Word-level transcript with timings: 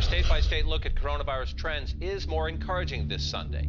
Our 0.00 0.04
state 0.04 0.28
by 0.30 0.40
state 0.40 0.64
look 0.64 0.86
at 0.86 0.94
coronavirus 0.94 1.54
trends 1.58 1.94
is 2.00 2.26
more 2.26 2.48
encouraging 2.48 3.06
this 3.06 3.22
Sunday. 3.22 3.68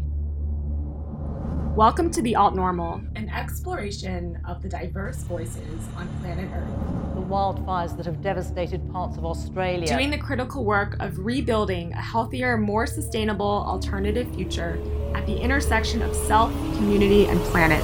Welcome 1.76 2.10
to 2.10 2.22
The 2.22 2.38
Alt 2.38 2.56
Normal, 2.56 3.02
an 3.18 3.28
exploration 3.28 4.40
of 4.48 4.62
the 4.62 4.70
diverse 4.70 5.24
voices 5.24 5.90
on 5.98 6.08
planet 6.22 6.50
Earth. 6.56 7.16
The 7.16 7.22
wildfires 7.22 7.98
that 7.98 8.06
have 8.06 8.22
devastated 8.22 8.90
parts 8.94 9.18
of 9.18 9.26
Australia. 9.26 9.86
Doing 9.86 10.10
the 10.10 10.18
critical 10.18 10.64
work 10.64 10.96
of 11.02 11.20
rebuilding 11.20 11.92
a 11.92 12.02
healthier, 12.02 12.56
more 12.56 12.88
sustainable 12.88 13.66
alternative 13.68 14.34
future 14.34 14.82
at 15.14 15.26
the 15.26 15.38
intersection 15.38 16.02
of 16.02 16.16
self, 16.16 16.54
community, 16.78 17.26
and 17.26 17.42
planet. 17.42 17.84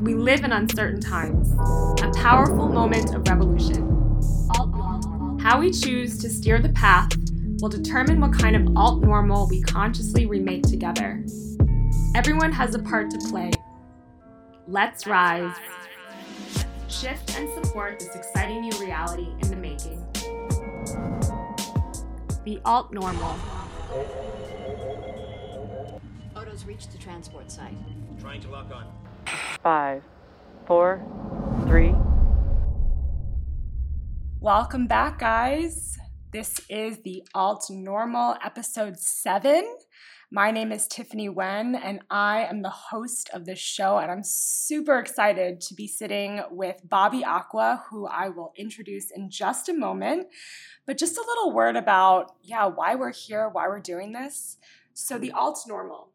We 0.00 0.14
live 0.14 0.42
in 0.42 0.52
uncertain 0.52 1.02
times, 1.02 1.52
a 2.02 2.10
powerful 2.16 2.70
moment 2.70 3.14
of 3.14 3.28
revolution. 3.28 3.93
How 5.44 5.60
we 5.60 5.70
choose 5.72 6.16
to 6.20 6.30
steer 6.30 6.58
the 6.58 6.70
path 6.70 7.10
will 7.60 7.68
determine 7.68 8.18
what 8.18 8.32
kind 8.32 8.56
of 8.56 8.74
alt 8.78 9.02
normal 9.02 9.46
we 9.46 9.60
consciously 9.60 10.24
remake 10.24 10.62
together. 10.62 11.22
Everyone 12.14 12.50
has 12.50 12.74
a 12.74 12.78
part 12.78 13.10
to 13.10 13.18
play. 13.28 13.50
Let's 14.66 15.06
rise. 15.06 15.54
Shift 16.88 17.38
and 17.38 17.46
support 17.62 17.98
this 18.00 18.16
exciting 18.16 18.62
new 18.62 18.72
reality 18.80 19.28
in 19.42 19.50
the 19.50 19.56
making. 19.56 20.02
The 22.46 22.58
alt 22.64 22.90
normal. 22.94 23.36
Oto's 26.34 26.64
reached 26.64 26.90
the 26.90 26.96
transport 26.96 27.52
site. 27.52 27.76
Trying 28.18 28.40
to 28.40 28.48
lock 28.48 28.72
on. 28.74 28.86
Five, 29.62 30.02
four, 30.66 31.02
three. 31.66 31.94
Welcome 34.44 34.86
back, 34.86 35.20
guys. 35.20 35.96
This 36.30 36.60
is 36.68 36.98
the 36.98 37.26
Alt 37.34 37.68
Normal 37.70 38.36
episode 38.44 38.98
seven. 38.98 39.64
My 40.30 40.50
name 40.50 40.70
is 40.70 40.86
Tiffany 40.86 41.30
Wen, 41.30 41.74
and 41.74 42.00
I 42.10 42.44
am 42.44 42.60
the 42.60 42.68
host 42.68 43.30
of 43.32 43.46
this 43.46 43.58
show. 43.58 43.96
And 43.96 44.10
I'm 44.10 44.22
super 44.22 44.98
excited 44.98 45.62
to 45.62 45.74
be 45.74 45.86
sitting 45.86 46.42
with 46.50 46.76
Bobbi 46.86 47.24
Aqua, 47.24 47.84
who 47.88 48.06
I 48.06 48.28
will 48.28 48.52
introduce 48.54 49.10
in 49.10 49.30
just 49.30 49.70
a 49.70 49.72
moment. 49.72 50.26
But 50.84 50.98
just 50.98 51.16
a 51.16 51.24
little 51.26 51.54
word 51.54 51.76
about, 51.76 52.32
yeah, 52.42 52.66
why 52.66 52.96
we're 52.96 53.14
here, 53.14 53.48
why 53.48 53.66
we're 53.66 53.80
doing 53.80 54.12
this. 54.12 54.58
So, 54.92 55.16
the 55.16 55.32
Alt 55.32 55.60
Normal 55.66 56.10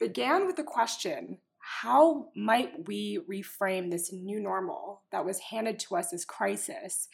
began 0.00 0.46
with 0.46 0.56
the 0.56 0.64
question 0.64 1.36
how 1.58 2.28
might 2.34 2.86
we 2.88 3.20
reframe 3.30 3.90
this 3.90 4.10
new 4.10 4.40
normal 4.40 5.02
that 5.12 5.24
was 5.24 5.38
handed 5.38 5.78
to 5.80 5.96
us 5.96 6.14
as 6.14 6.24
crisis? 6.24 7.08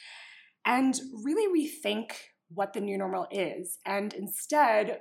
And 0.65 1.01
really 1.25 1.69
rethink 1.69 2.13
what 2.53 2.73
the 2.73 2.81
new 2.81 2.99
normal 2.99 3.27
is 3.31 3.79
and 3.87 4.13
instead 4.15 5.01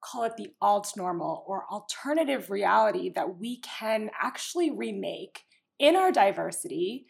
call 0.00 0.24
it 0.24 0.36
the 0.36 0.52
alt 0.60 0.92
normal 0.96 1.44
or 1.46 1.64
alternative 1.70 2.50
reality 2.50 3.10
that 3.10 3.38
we 3.38 3.58
can 3.60 4.10
actually 4.20 4.70
remake 4.70 5.44
in 5.78 5.96
our 5.96 6.12
diversity 6.12 7.06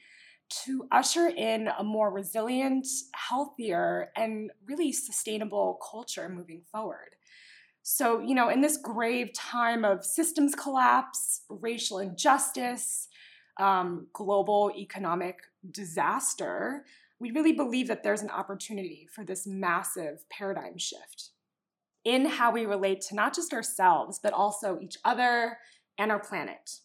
to 0.50 0.86
usher 0.90 1.28
in 1.28 1.68
a 1.78 1.84
more 1.84 2.10
resilient, 2.10 2.86
healthier, 3.14 4.10
and 4.16 4.50
really 4.66 4.92
sustainable 4.92 5.78
culture 5.90 6.28
moving 6.28 6.62
forward. 6.72 7.16
So, 7.82 8.20
you 8.20 8.34
know, 8.34 8.48
in 8.48 8.60
this 8.60 8.76
grave 8.76 9.32
time 9.34 9.84
of 9.84 10.04
systems 10.04 10.54
collapse, 10.54 11.42
racial 11.48 11.98
injustice, 11.98 13.08
um, 13.58 14.06
global 14.12 14.72
economic 14.76 15.40
disaster, 15.70 16.84
we 17.20 17.30
really 17.30 17.52
believe 17.52 17.88
that 17.88 18.02
there's 18.02 18.22
an 18.22 18.30
opportunity 18.30 19.08
for 19.12 19.24
this 19.24 19.46
massive 19.46 20.28
paradigm 20.30 20.78
shift 20.78 21.30
in 22.04 22.26
how 22.26 22.50
we 22.50 22.64
relate 22.64 23.00
to 23.02 23.14
not 23.14 23.34
just 23.34 23.52
ourselves, 23.52 24.20
but 24.22 24.32
also 24.32 24.78
each 24.80 24.96
other 25.04 25.58
and 25.98 26.12
our 26.12 26.20
planet. 26.20 26.78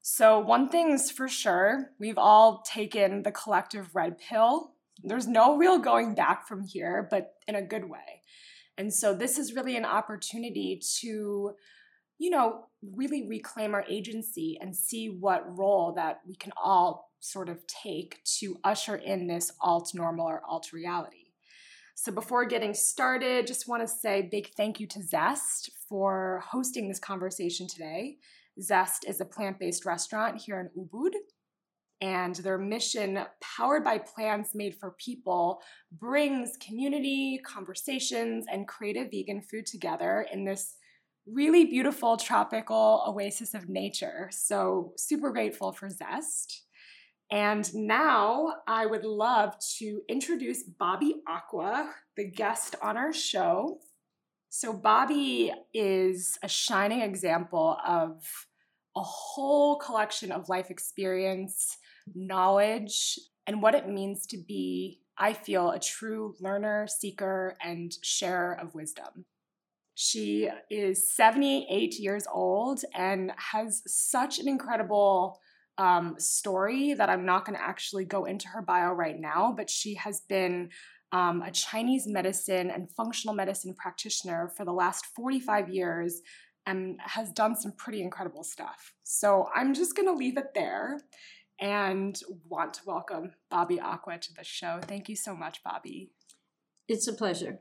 So, 0.00 0.38
one 0.38 0.68
thing's 0.68 1.10
for 1.10 1.26
sure, 1.26 1.90
we've 1.98 2.18
all 2.18 2.62
taken 2.62 3.24
the 3.24 3.32
collective 3.32 3.94
red 3.94 4.18
pill. 4.18 4.74
There's 5.02 5.26
no 5.26 5.56
real 5.56 5.78
going 5.78 6.14
back 6.14 6.46
from 6.46 6.62
here, 6.62 7.08
but 7.10 7.34
in 7.48 7.56
a 7.56 7.62
good 7.62 7.90
way. 7.90 8.22
And 8.78 8.94
so, 8.94 9.14
this 9.14 9.36
is 9.36 9.54
really 9.54 9.76
an 9.76 9.84
opportunity 9.84 10.80
to, 11.00 11.56
you 12.18 12.30
know, 12.30 12.66
really 12.94 13.26
reclaim 13.28 13.74
our 13.74 13.84
agency 13.88 14.58
and 14.60 14.74
see 14.74 15.08
what 15.08 15.56
role 15.56 15.92
that 15.92 16.20
we 16.26 16.34
can 16.34 16.52
all 16.62 17.10
sort 17.20 17.48
of 17.48 17.66
take 17.66 18.22
to 18.38 18.58
usher 18.64 18.96
in 18.96 19.26
this 19.26 19.52
alt 19.60 19.92
normal 19.94 20.26
or 20.26 20.42
alt 20.48 20.72
reality. 20.72 21.26
So, 21.94 22.12
before 22.12 22.44
getting 22.44 22.74
started, 22.74 23.46
just 23.46 23.68
want 23.68 23.82
to 23.82 23.88
say 23.88 24.28
big 24.30 24.50
thank 24.56 24.78
you 24.78 24.86
to 24.88 25.02
Zest 25.02 25.70
for 25.88 26.42
hosting 26.46 26.88
this 26.88 26.98
conversation 26.98 27.66
today. 27.66 28.18
Zest 28.60 29.06
is 29.08 29.20
a 29.20 29.24
plant 29.24 29.58
based 29.58 29.86
restaurant 29.86 30.40
here 30.40 30.60
in 30.60 30.82
Ubud, 30.82 31.12
and 32.02 32.34
their 32.36 32.58
mission, 32.58 33.20
powered 33.40 33.82
by 33.82 33.98
plants 33.98 34.54
made 34.54 34.74
for 34.74 34.94
people, 34.98 35.62
brings 35.90 36.52
community, 36.60 37.40
conversations, 37.44 38.44
and 38.50 38.68
creative 38.68 39.10
vegan 39.10 39.40
food 39.40 39.64
together 39.64 40.26
in 40.30 40.44
this 40.44 40.76
really 41.26 41.64
beautiful 41.64 42.16
tropical 42.16 43.04
oasis 43.06 43.54
of 43.54 43.68
nature. 43.68 44.28
So, 44.32 44.92
super 44.96 45.30
grateful 45.30 45.72
for 45.72 45.90
Zest. 45.90 46.62
And 47.30 47.68
now 47.74 48.54
I 48.68 48.86
would 48.86 49.04
love 49.04 49.56
to 49.78 50.02
introduce 50.08 50.68
Bobbi 50.68 51.14
Aqua, 51.26 51.90
the 52.16 52.30
guest 52.30 52.76
on 52.80 52.96
our 52.96 53.12
show. 53.12 53.80
So, 54.50 54.72
Bobbi 54.72 55.50
is 55.74 56.38
a 56.42 56.48
shining 56.48 57.00
example 57.00 57.76
of 57.84 58.22
a 58.96 59.02
whole 59.02 59.76
collection 59.76 60.30
of 60.30 60.48
life 60.48 60.70
experience, 60.70 61.76
knowledge, 62.14 63.18
and 63.46 63.60
what 63.60 63.74
it 63.74 63.88
means 63.88 64.26
to 64.26 64.38
be, 64.38 65.00
I 65.18 65.32
feel, 65.32 65.70
a 65.70 65.80
true 65.80 66.34
learner, 66.40 66.86
seeker, 66.86 67.56
and 67.62 67.92
sharer 68.02 68.58
of 68.58 68.74
wisdom. 68.74 69.26
She 69.98 70.50
is 70.70 71.10
78 71.16 71.98
years 71.98 72.26
old 72.30 72.82
and 72.94 73.32
has 73.38 73.82
such 73.86 74.38
an 74.38 74.46
incredible 74.46 75.40
um, 75.78 76.16
story 76.18 76.92
that 76.92 77.08
I'm 77.08 77.24
not 77.24 77.46
going 77.46 77.56
to 77.56 77.64
actually 77.64 78.04
go 78.04 78.26
into 78.26 78.46
her 78.48 78.60
bio 78.60 78.92
right 78.92 79.18
now, 79.18 79.54
but 79.56 79.70
she 79.70 79.94
has 79.94 80.20
been 80.28 80.68
um, 81.12 81.40
a 81.40 81.50
Chinese 81.50 82.06
medicine 82.06 82.70
and 82.70 82.92
functional 82.92 83.34
medicine 83.34 83.74
practitioner 83.74 84.52
for 84.54 84.66
the 84.66 84.72
last 84.72 85.06
45 85.16 85.70
years 85.70 86.20
and 86.66 86.98
has 87.02 87.32
done 87.32 87.56
some 87.56 87.72
pretty 87.72 88.02
incredible 88.02 88.44
stuff. 88.44 88.92
So 89.02 89.48
I'm 89.54 89.72
just 89.72 89.96
going 89.96 90.08
to 90.08 90.14
leave 90.14 90.36
it 90.36 90.52
there 90.54 91.00
and 91.58 92.20
want 92.46 92.74
to 92.74 92.80
welcome 92.84 93.32
Bobbi 93.50 93.80
Aqua 93.80 94.18
to 94.18 94.34
the 94.34 94.44
show. 94.44 94.78
Thank 94.82 95.08
you 95.08 95.16
so 95.16 95.34
much, 95.34 95.64
Bobbi. 95.64 96.10
It's 96.86 97.08
a 97.08 97.14
pleasure. 97.14 97.60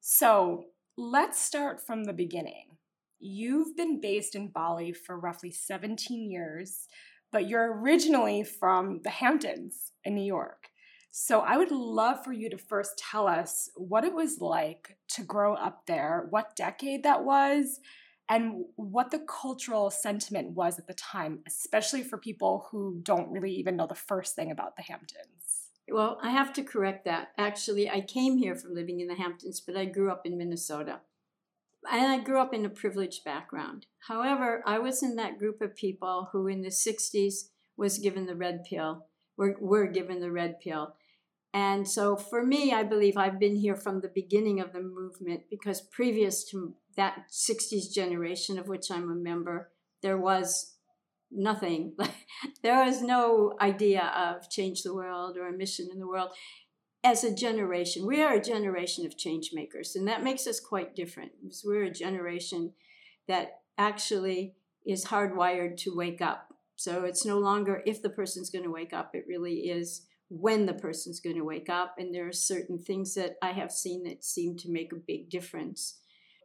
So 0.00 0.66
let's 0.98 1.40
start 1.40 1.80
from 1.80 2.02
the 2.02 2.12
beginning. 2.12 2.76
You've 3.20 3.76
been 3.76 4.00
based 4.00 4.34
in 4.34 4.48
Bali 4.48 4.92
for 4.92 5.16
roughly 5.16 5.52
17 5.52 6.28
years, 6.28 6.88
but 7.30 7.48
you're 7.48 7.80
originally 7.80 8.42
from 8.42 9.02
the 9.04 9.10
Hamptons 9.10 9.92
in 10.04 10.16
New 10.16 10.24
York. 10.24 10.70
So 11.12 11.38
I 11.38 11.56
would 11.56 11.70
love 11.70 12.24
for 12.24 12.32
you 12.32 12.50
to 12.50 12.58
first 12.58 12.98
tell 12.98 13.28
us 13.28 13.70
what 13.76 14.02
it 14.02 14.12
was 14.12 14.40
like 14.40 14.96
to 15.10 15.22
grow 15.22 15.54
up 15.54 15.86
there, 15.86 16.26
what 16.30 16.56
decade 16.56 17.04
that 17.04 17.24
was, 17.24 17.78
and 18.28 18.64
what 18.74 19.12
the 19.12 19.20
cultural 19.20 19.90
sentiment 19.90 20.50
was 20.50 20.80
at 20.80 20.88
the 20.88 20.94
time, 20.94 21.38
especially 21.46 22.02
for 22.02 22.18
people 22.18 22.66
who 22.72 22.98
don't 23.04 23.30
really 23.30 23.52
even 23.52 23.76
know 23.76 23.86
the 23.86 23.94
first 23.94 24.34
thing 24.34 24.50
about 24.50 24.74
the 24.74 24.82
Hamptons. 24.82 25.37
Well, 25.90 26.18
I 26.22 26.30
have 26.30 26.52
to 26.54 26.62
correct 26.62 27.04
that. 27.04 27.28
Actually, 27.38 27.88
I 27.88 28.00
came 28.00 28.36
here 28.36 28.54
from 28.54 28.74
living 28.74 29.00
in 29.00 29.08
the 29.08 29.14
Hamptons, 29.14 29.60
but 29.60 29.76
I 29.76 29.84
grew 29.84 30.10
up 30.10 30.26
in 30.26 30.36
Minnesota 30.36 31.00
and 31.90 32.06
I 32.06 32.18
grew 32.18 32.40
up 32.40 32.52
in 32.52 32.64
a 32.64 32.70
privileged 32.70 33.24
background. 33.24 33.86
However, 34.08 34.62
I 34.66 34.78
was 34.78 35.02
in 35.02 35.16
that 35.16 35.38
group 35.38 35.60
of 35.60 35.76
people 35.76 36.28
who 36.32 36.46
in 36.46 36.62
the 36.62 36.68
60s 36.68 37.50
was 37.76 37.98
given 37.98 38.26
the 38.26 38.34
red 38.34 38.64
pill, 38.64 39.06
were, 39.36 39.56
were 39.60 39.86
given 39.86 40.20
the 40.20 40.32
red 40.32 40.60
pill. 40.60 40.94
And 41.54 41.88
so 41.88 42.16
for 42.16 42.44
me, 42.44 42.72
I 42.72 42.82
believe 42.82 43.16
I've 43.16 43.40
been 43.40 43.56
here 43.56 43.76
from 43.76 44.00
the 44.00 44.10
beginning 44.14 44.60
of 44.60 44.72
the 44.72 44.82
movement 44.82 45.44
because 45.48 45.80
previous 45.80 46.44
to 46.50 46.74
that 46.96 47.30
60s 47.30 47.92
generation 47.92 48.58
of 48.58 48.68
which 48.68 48.90
I'm 48.90 49.10
a 49.10 49.14
member, 49.14 49.70
there 50.02 50.18
was 50.18 50.74
nothing. 51.30 51.94
there 52.62 52.84
was 52.84 53.02
no 53.02 53.54
idea 53.60 54.12
of 54.16 54.50
change 54.50 54.82
the 54.82 54.94
world 54.94 55.36
or 55.36 55.48
a 55.48 55.52
mission 55.52 55.88
in 55.92 55.98
the 55.98 56.08
world 56.08 56.30
as 57.04 57.22
a 57.24 57.34
generation, 57.34 58.06
we 58.06 58.22
are 58.22 58.34
a 58.34 58.42
generation 58.42 59.06
of 59.06 59.16
change 59.16 59.50
makers, 59.52 59.94
and 59.94 60.08
that 60.08 60.24
makes 60.24 60.46
us 60.46 60.60
quite 60.60 60.96
different. 60.96 61.32
Because 61.42 61.62
we're 61.64 61.84
a 61.84 61.90
generation 61.90 62.72
that 63.28 63.60
actually 63.76 64.54
is 64.84 65.06
hardwired 65.06 65.76
to 65.78 65.94
wake 65.94 66.20
up. 66.20 66.54
So 66.76 67.04
it's 67.04 67.24
no 67.24 67.38
longer 67.38 67.82
if 67.86 68.02
the 68.02 68.10
person's 68.10 68.50
going 68.50 68.64
to 68.64 68.70
wake 68.70 68.92
up, 68.92 69.14
it 69.14 69.24
really 69.28 69.68
is 69.68 70.06
when 70.28 70.66
the 70.66 70.74
person's 70.74 71.20
going 71.20 71.36
to 71.36 71.44
wake 71.44 71.68
up. 71.68 71.94
And 71.98 72.14
there 72.14 72.26
are 72.26 72.32
certain 72.32 72.78
things 72.78 73.14
that 73.14 73.36
I 73.42 73.52
have 73.52 73.72
seen 73.72 74.04
that 74.04 74.24
seem 74.24 74.56
to 74.58 74.70
make 74.70 74.92
a 74.92 74.96
big 74.96 75.30
difference. 75.30 76.00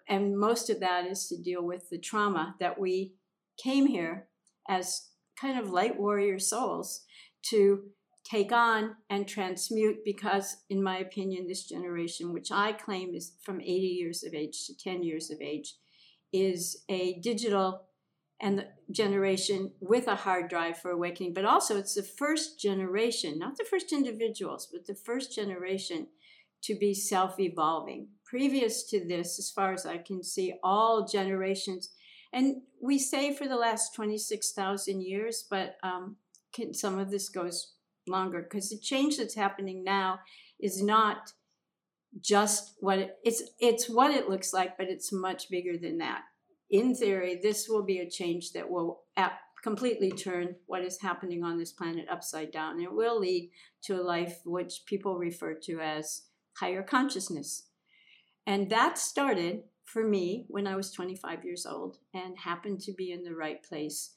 And 0.07 0.37
most 0.37 0.69
of 0.69 0.79
that 0.81 1.05
is 1.05 1.27
to 1.29 1.41
deal 1.41 1.63
with 1.63 1.89
the 1.89 1.97
trauma 1.97 2.55
that 2.59 2.79
we 2.79 3.13
came 3.57 3.87
here 3.87 4.27
as 4.67 5.09
kind 5.39 5.59
of 5.59 5.71
light 5.71 5.99
warrior 5.99 6.39
souls 6.39 7.05
to 7.43 7.83
take 8.23 8.51
on 8.51 8.95
and 9.09 9.27
transmute 9.27 9.97
because 10.05 10.57
in 10.69 10.81
my 10.81 10.97
opinion 10.97 11.45
this 11.45 11.65
generation 11.65 12.31
which 12.31 12.51
i 12.51 12.71
claim 12.71 13.13
is 13.13 13.33
from 13.43 13.59
80 13.59 13.71
years 13.71 14.23
of 14.23 14.33
age 14.33 14.65
to 14.65 14.77
10 14.77 15.03
years 15.03 15.29
of 15.29 15.41
age 15.41 15.75
is 16.31 16.83
a 16.89 17.19
digital 17.19 17.83
and 18.41 18.65
generation 18.91 19.71
with 19.79 20.07
a 20.07 20.15
hard 20.15 20.49
drive 20.49 20.77
for 20.77 20.91
awakening 20.91 21.33
but 21.33 21.45
also 21.45 21.77
it's 21.77 21.95
the 21.95 22.03
first 22.03 22.59
generation 22.59 23.37
not 23.37 23.57
the 23.57 23.65
first 23.69 23.91
individuals 23.91 24.69
but 24.71 24.85
the 24.85 24.95
first 24.95 25.35
generation 25.35 26.07
to 26.63 26.75
be 26.75 26.93
self-evolving. 26.93 28.07
Previous 28.25 28.83
to 28.89 29.05
this 29.05 29.37
as 29.37 29.51
far 29.51 29.73
as 29.73 29.85
i 29.85 29.97
can 29.97 30.23
see 30.23 30.53
all 30.63 31.05
generations 31.05 31.89
and 32.33 32.63
we 32.81 32.99
say 32.99 33.33
for 33.33 33.47
the 33.47 33.55
last 33.55 33.93
26,000 33.95 35.01
years 35.01 35.45
but 35.49 35.77
um, 35.83 36.17
can, 36.53 36.73
some 36.73 36.99
of 36.99 37.11
this 37.11 37.29
goes 37.29 37.73
longer 38.07 38.41
because 38.41 38.69
the 38.69 38.77
change 38.77 39.17
that's 39.17 39.35
happening 39.35 39.83
now 39.83 40.19
is 40.59 40.83
not 40.83 41.31
just 42.19 42.73
what 42.79 42.99
it, 42.99 43.17
it's 43.23 43.41
it's 43.59 43.89
what 43.89 44.11
it 44.11 44.29
looks 44.29 44.53
like 44.53 44.77
but 44.77 44.87
it's 44.87 45.11
much 45.11 45.49
bigger 45.49 45.77
than 45.77 45.99
that. 45.99 46.23
In 46.69 46.95
theory 46.95 47.39
this 47.41 47.67
will 47.69 47.83
be 47.83 47.99
a 47.99 48.09
change 48.09 48.51
that 48.51 48.69
will 48.69 49.03
ap- 49.15 49.39
completely 49.63 50.11
turn 50.11 50.55
what 50.65 50.83
is 50.83 51.01
happening 51.01 51.43
on 51.43 51.57
this 51.57 51.71
planet 51.71 52.05
upside 52.11 52.51
down. 52.51 52.81
It 52.81 52.93
will 52.93 53.19
lead 53.19 53.49
to 53.83 53.95
a 53.95 54.03
life 54.03 54.41
which 54.45 54.83
people 54.85 55.17
refer 55.17 55.53
to 55.63 55.79
as 55.79 56.23
higher 56.57 56.83
consciousness. 56.83 57.67
And 58.45 58.69
that 58.69 58.97
started 58.97 59.63
for 59.93 60.03
me 60.03 60.45
when 60.47 60.65
i 60.65 60.75
was 60.75 60.91
25 60.91 61.45
years 61.45 61.65
old 61.65 61.97
and 62.13 62.37
happened 62.37 62.79
to 62.81 62.91
be 62.93 63.11
in 63.11 63.23
the 63.23 63.35
right 63.35 63.61
place 63.63 64.15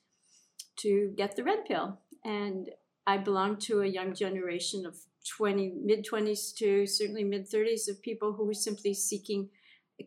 to 0.76 1.12
get 1.17 1.37
the 1.37 1.44
red 1.44 1.64
pill. 1.67 1.99
And 2.25 2.70
I 3.06 3.19
belong 3.19 3.56
to 3.61 3.82
a 3.82 3.87
young 3.87 4.14
generation 4.14 4.84
of 4.87 4.96
20, 5.37 5.75
mid 5.82 6.06
20s 6.06 6.55
to 6.56 6.87
certainly 6.87 7.25
mid 7.25 7.50
30s 7.50 7.88
of 7.88 8.02
people 8.02 8.32
who 8.34 8.46
were 8.46 8.55
simply 8.55 8.94
seeking 8.94 9.49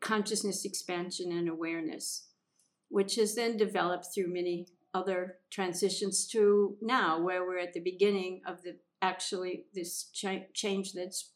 consciousness 0.01 0.66
expansion 0.66 1.31
and 1.31 1.50
awareness, 1.50 2.27
which 2.89 3.15
has 3.15 3.36
then 3.36 3.57
developed 3.57 4.07
through 4.13 4.31
many 4.31 4.68
other 4.94 5.38
transitions 5.51 6.27
to 6.27 6.77
now, 6.81 7.22
where 7.22 7.45
we're 7.45 7.60
at 7.60 7.74
the 7.74 7.80
beginning 7.80 8.42
of 8.45 8.62
the 8.63 8.77
actually 9.01 9.65
this 9.74 10.10
ch- 10.13 10.51
change 10.54 10.94
that's 10.94 11.31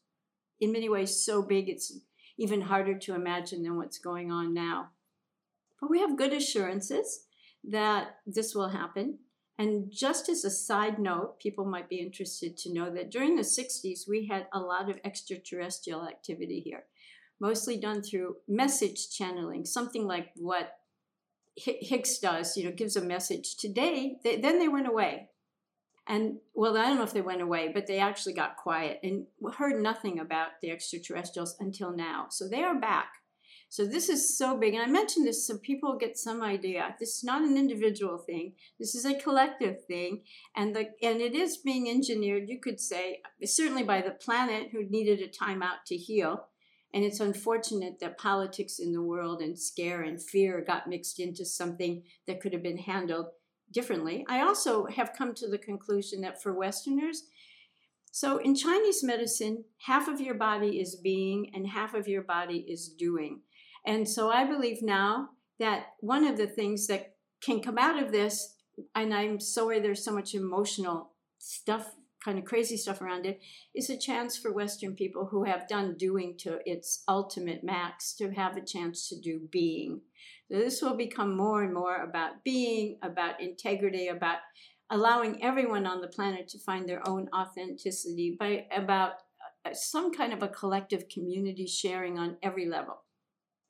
in 0.60 0.72
many 0.72 0.90
ways 0.90 1.24
so 1.26 1.42
big 1.42 1.70
it's 1.70 1.98
even 2.38 2.62
harder 2.62 2.98
to 2.98 3.16
imagine 3.16 3.64
than 3.64 3.78
what's 3.78 4.00
going 4.00 4.32
on 4.32 4.54
now. 4.54 4.90
But 5.80 5.90
we 5.90 6.00
have 6.00 6.18
good 6.18 6.34
assurances 6.34 7.26
that 7.64 8.18
this 8.26 8.56
will 8.56 8.70
happen. 8.70 9.20
And 9.58 9.92
just 9.92 10.30
as 10.30 10.44
a 10.44 10.50
side 10.50 10.98
note, 10.98 11.40
people 11.40 11.66
might 11.66 11.90
be 11.90 12.00
interested 12.00 12.58
to 12.58 12.74
know 12.74 12.90
that 12.94 13.12
during 13.12 13.36
the 13.36 13.44
60s, 13.44 14.08
we 14.08 14.28
had 14.28 14.48
a 14.52 14.60
lot 14.60 14.90
of 14.90 14.98
extraterrestrial 15.06 16.08
activity 16.08 16.60
here, 16.60 16.86
mostly 17.40 17.78
done 17.78 18.02
through 18.02 18.38
message 18.48 19.10
channeling, 19.12 19.66
something 19.66 20.08
like 20.08 20.30
what 20.36 20.78
Hicks 21.56 22.18
does, 22.18 22.58
you 22.58 22.66
know, 22.66 22.72
gives 22.72 22.96
a 22.96 23.02
message. 23.02 23.58
Today, 23.58 24.18
they, 24.24 24.42
then 24.42 24.58
they 24.58 24.68
went 24.68 24.88
away. 24.88 25.30
And 26.08 26.38
well, 26.54 26.78
I 26.78 26.88
don't 26.88 26.98
know 26.98 27.04
if 27.04 27.14
they 27.14 27.22
went 27.22 27.42
away, 27.42 27.72
but 27.74 27.88
they 27.88 28.00
actually 28.00 28.34
got 28.34 28.58
quiet 28.58 29.00
and 29.04 29.26
heard 29.58 29.82
nothing 29.82 30.20
about 30.20 30.60
the 30.62 30.70
extraterrestrials 30.70 31.56
until 31.60 31.96
now. 31.96 32.28
So 32.30 32.48
they 32.48 32.64
are 32.64 32.80
back. 32.80 33.14
So 33.70 33.88
this 33.88 34.08
is 34.08 34.38
so 34.38 34.56
big. 34.56 34.76
And 34.76 34.84
I 34.84 34.86
mentioned 34.86 35.26
this 35.26 35.48
so 35.48 35.58
people 35.58 35.98
get 35.98 36.16
some 36.16 36.44
idea. 36.44 36.96
This 37.00 37.18
is 37.18 37.24
not 37.24 37.42
an 37.42 37.58
individual 37.58 38.20
thing. 38.20 38.54
This 38.80 38.94
is 38.94 39.04
a 39.04 39.16
collective 39.16 39.84
thing. 39.86 40.22
And 40.56 40.76
the 40.76 40.90
and 41.02 41.22
it 41.22 41.34
is 41.34 41.58
being 41.58 41.90
engineered, 41.90 42.50
you 42.50 42.60
could 42.60 42.80
say, 42.80 43.22
certainly 43.44 43.82
by 43.82 44.02
the 44.02 44.12
planet 44.12 44.70
who 44.72 44.84
needed 44.84 45.22
a 45.22 45.28
timeout 45.28 45.86
to 45.88 45.96
heal. 45.96 46.50
And 46.94 47.04
it's 47.04 47.20
unfortunate 47.20 48.00
that 48.00 48.20
politics 48.20 48.78
in 48.78 48.92
the 48.92 49.02
world 49.02 49.42
and 49.42 49.58
scare 49.58 50.04
and 50.04 50.22
fear 50.22 50.62
got 50.62 50.88
mixed 50.88 51.20
into 51.20 51.44
something 51.44 52.04
that 52.28 52.42
could 52.42 52.54
have 52.54 52.62
been 52.62 52.78
handled 52.78 53.30
differently. 53.74 54.26
I 54.30 54.42
also 54.42 54.86
have 54.86 55.14
come 55.18 55.34
to 55.36 55.50
the 55.50 55.58
conclusion 55.58 56.22
that 56.22 56.42
for 56.42 56.54
Westerners, 56.54 57.24
so 58.12 58.38
in 58.38 58.54
Chinese 58.54 59.04
medicine, 59.04 59.64
half 59.88 60.08
of 60.08 60.22
your 60.22 60.36
body 60.36 60.80
is 60.80 60.96
being 60.96 61.50
and 61.56 61.66
half 61.66 61.96
of 61.96 62.08
your 62.08 62.22
body 62.22 62.64
is 62.70 62.90
doing. 62.90 63.42
And 63.88 64.08
so 64.08 64.30
I 64.30 64.46
believe 64.46 64.84
now 64.84 65.30
that 65.60 65.88
one 66.00 66.24
of 66.24 66.38
the 66.38 66.46
things 66.46 66.86
that 66.88 67.16
can 67.42 67.60
come 67.60 67.80
out 67.80 68.02
of 68.02 68.12
this, 68.12 68.54
and 68.94 69.16
I'm 69.16 69.40
sorry 69.40 69.80
there's 69.80 70.06
so 70.06 70.14
much 70.14 70.36
emotional 70.36 71.14
stuff, 71.40 71.96
kind 72.24 72.40
of 72.40 72.46
crazy 72.46 72.78
stuff 72.78 73.02
around 73.02 73.26
it, 73.26 73.40
is 73.76 73.90
a 73.90 73.98
chance 73.98 74.38
for 74.38 74.54
Western 74.54 74.96
people 74.96 75.26
who 75.26 75.44
have 75.44 75.68
done 75.68 75.96
doing 75.98 76.36
to 76.40 76.60
its 76.66 77.04
ultimate 77.08 77.64
max 77.64 78.14
to 78.16 78.32
have 78.32 78.56
a 78.56 78.66
chance 78.66 79.10
to 79.10 79.20
do 79.20 79.42
being. 79.52 80.02
So 80.52 80.58
this 80.58 80.82
will 80.82 80.96
become 80.96 81.36
more 81.36 81.64
and 81.64 81.74
more 81.74 82.04
about 82.04 82.44
being, 82.44 82.98
about 83.02 83.42
integrity, 83.42 84.08
about 84.08 84.38
allowing 84.90 85.44
everyone 85.44 85.86
on 85.86 86.02
the 86.02 86.08
planet 86.08 86.48
to 86.50 86.60
find 86.60 86.88
their 86.88 87.08
own 87.08 87.28
authenticity, 87.36 88.38
by 88.40 88.66
about 88.76 89.14
uh, 89.66 89.74
some 89.74 90.14
kind 90.14 90.34
of 90.34 90.44
a 90.44 90.48
collective 90.48 91.10
community 91.10 91.66
sharing 91.66 92.20
on 92.20 92.38
every 92.44 92.68
level. 92.68 93.02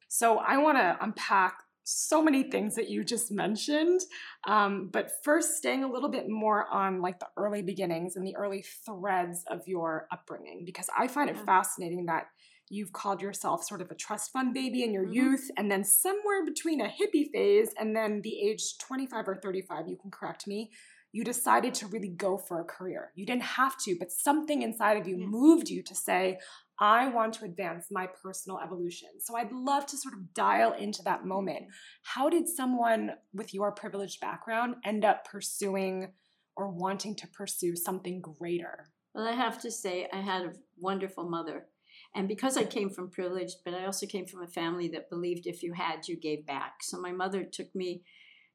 So 0.09 0.37
I 0.37 0.57
want 0.57 0.77
to 0.77 0.97
unpack 1.01 1.55
so 1.83 2.23
many 2.23 2.43
things 2.43 2.75
that 2.75 2.89
you 2.89 3.03
just 3.03 3.31
mentioned. 3.31 4.01
Um, 4.45 4.89
but 4.91 5.11
first, 5.23 5.57
staying 5.57 5.83
a 5.83 5.91
little 5.91 6.09
bit 6.09 6.29
more 6.29 6.67
on 6.71 7.01
like 7.01 7.19
the 7.19 7.27
early 7.37 7.61
beginnings 7.61 8.15
and 8.15 8.25
the 8.25 8.35
early 8.35 8.63
threads 8.85 9.43
of 9.49 9.67
your 9.67 10.07
upbringing, 10.11 10.63
because 10.65 10.89
I 10.97 11.07
find 11.07 11.29
it 11.29 11.37
fascinating 11.37 12.05
that 12.05 12.27
you've 12.69 12.93
called 12.93 13.21
yourself 13.21 13.63
sort 13.63 13.81
of 13.81 13.91
a 13.91 13.95
trust 13.95 14.31
fund 14.31 14.53
baby 14.53 14.83
in 14.83 14.93
your 14.93 15.03
mm-hmm. 15.03 15.13
youth, 15.13 15.51
and 15.57 15.69
then 15.69 15.83
somewhere 15.83 16.45
between 16.45 16.81
a 16.81 16.85
hippie 16.87 17.29
phase 17.31 17.71
and 17.77 17.95
then 17.95 18.21
the 18.21 18.39
age 18.41 18.77
25 18.79 19.27
or 19.27 19.35
35, 19.35 19.87
you 19.87 19.97
can 19.97 20.09
correct 20.09 20.47
me, 20.47 20.71
you 21.11 21.23
decided 21.23 21.75
to 21.75 21.87
really 21.87 22.07
go 22.07 22.37
for 22.37 22.59
a 22.59 22.65
career. 22.65 23.11
You 23.15 23.25
didn't 23.25 23.43
have 23.43 23.77
to, 23.83 23.95
but 23.99 24.11
something 24.11 24.63
inside 24.63 24.97
of 24.97 25.07
you 25.07 25.17
yeah. 25.19 25.27
moved 25.27 25.69
you 25.69 25.83
to 25.83 25.93
say, 25.93 26.39
I 26.79 27.07
want 27.09 27.35
to 27.35 27.45
advance 27.45 27.87
my 27.91 28.07
personal 28.07 28.59
evolution. 28.59 29.09
So 29.19 29.37
I'd 29.37 29.51
love 29.51 29.85
to 29.87 29.97
sort 29.97 30.15
of 30.15 30.33
dial 30.33 30.73
into 30.73 31.03
that 31.03 31.25
moment. 31.25 31.65
How 32.03 32.29
did 32.29 32.49
someone 32.49 33.11
with 33.33 33.53
your 33.53 33.71
privileged 33.71 34.19
background 34.19 34.75
end 34.83 35.05
up 35.05 35.25
pursuing 35.25 36.13
or 36.55 36.69
wanting 36.69 37.15
to 37.17 37.27
pursue 37.27 37.75
something 37.75 38.21
greater? 38.21 38.89
Well, 39.13 39.27
I 39.27 39.33
have 39.33 39.61
to 39.61 39.71
say, 39.71 40.07
I 40.11 40.21
had 40.21 40.41
a 40.43 40.53
wonderful 40.77 41.29
mother. 41.29 41.67
And 42.15 42.27
because 42.27 42.57
I 42.57 42.63
came 42.63 42.89
from 42.89 43.11
privileged, 43.11 43.57
but 43.63 43.75
I 43.75 43.85
also 43.85 44.07
came 44.07 44.25
from 44.25 44.41
a 44.41 44.47
family 44.47 44.87
that 44.89 45.09
believed 45.09 45.45
if 45.45 45.61
you 45.61 45.73
had, 45.73 46.07
you 46.07 46.19
gave 46.19 46.45
back. 46.45 46.77
So 46.81 46.99
my 46.99 47.11
mother 47.11 47.43
took 47.43 47.73
me, 47.75 48.03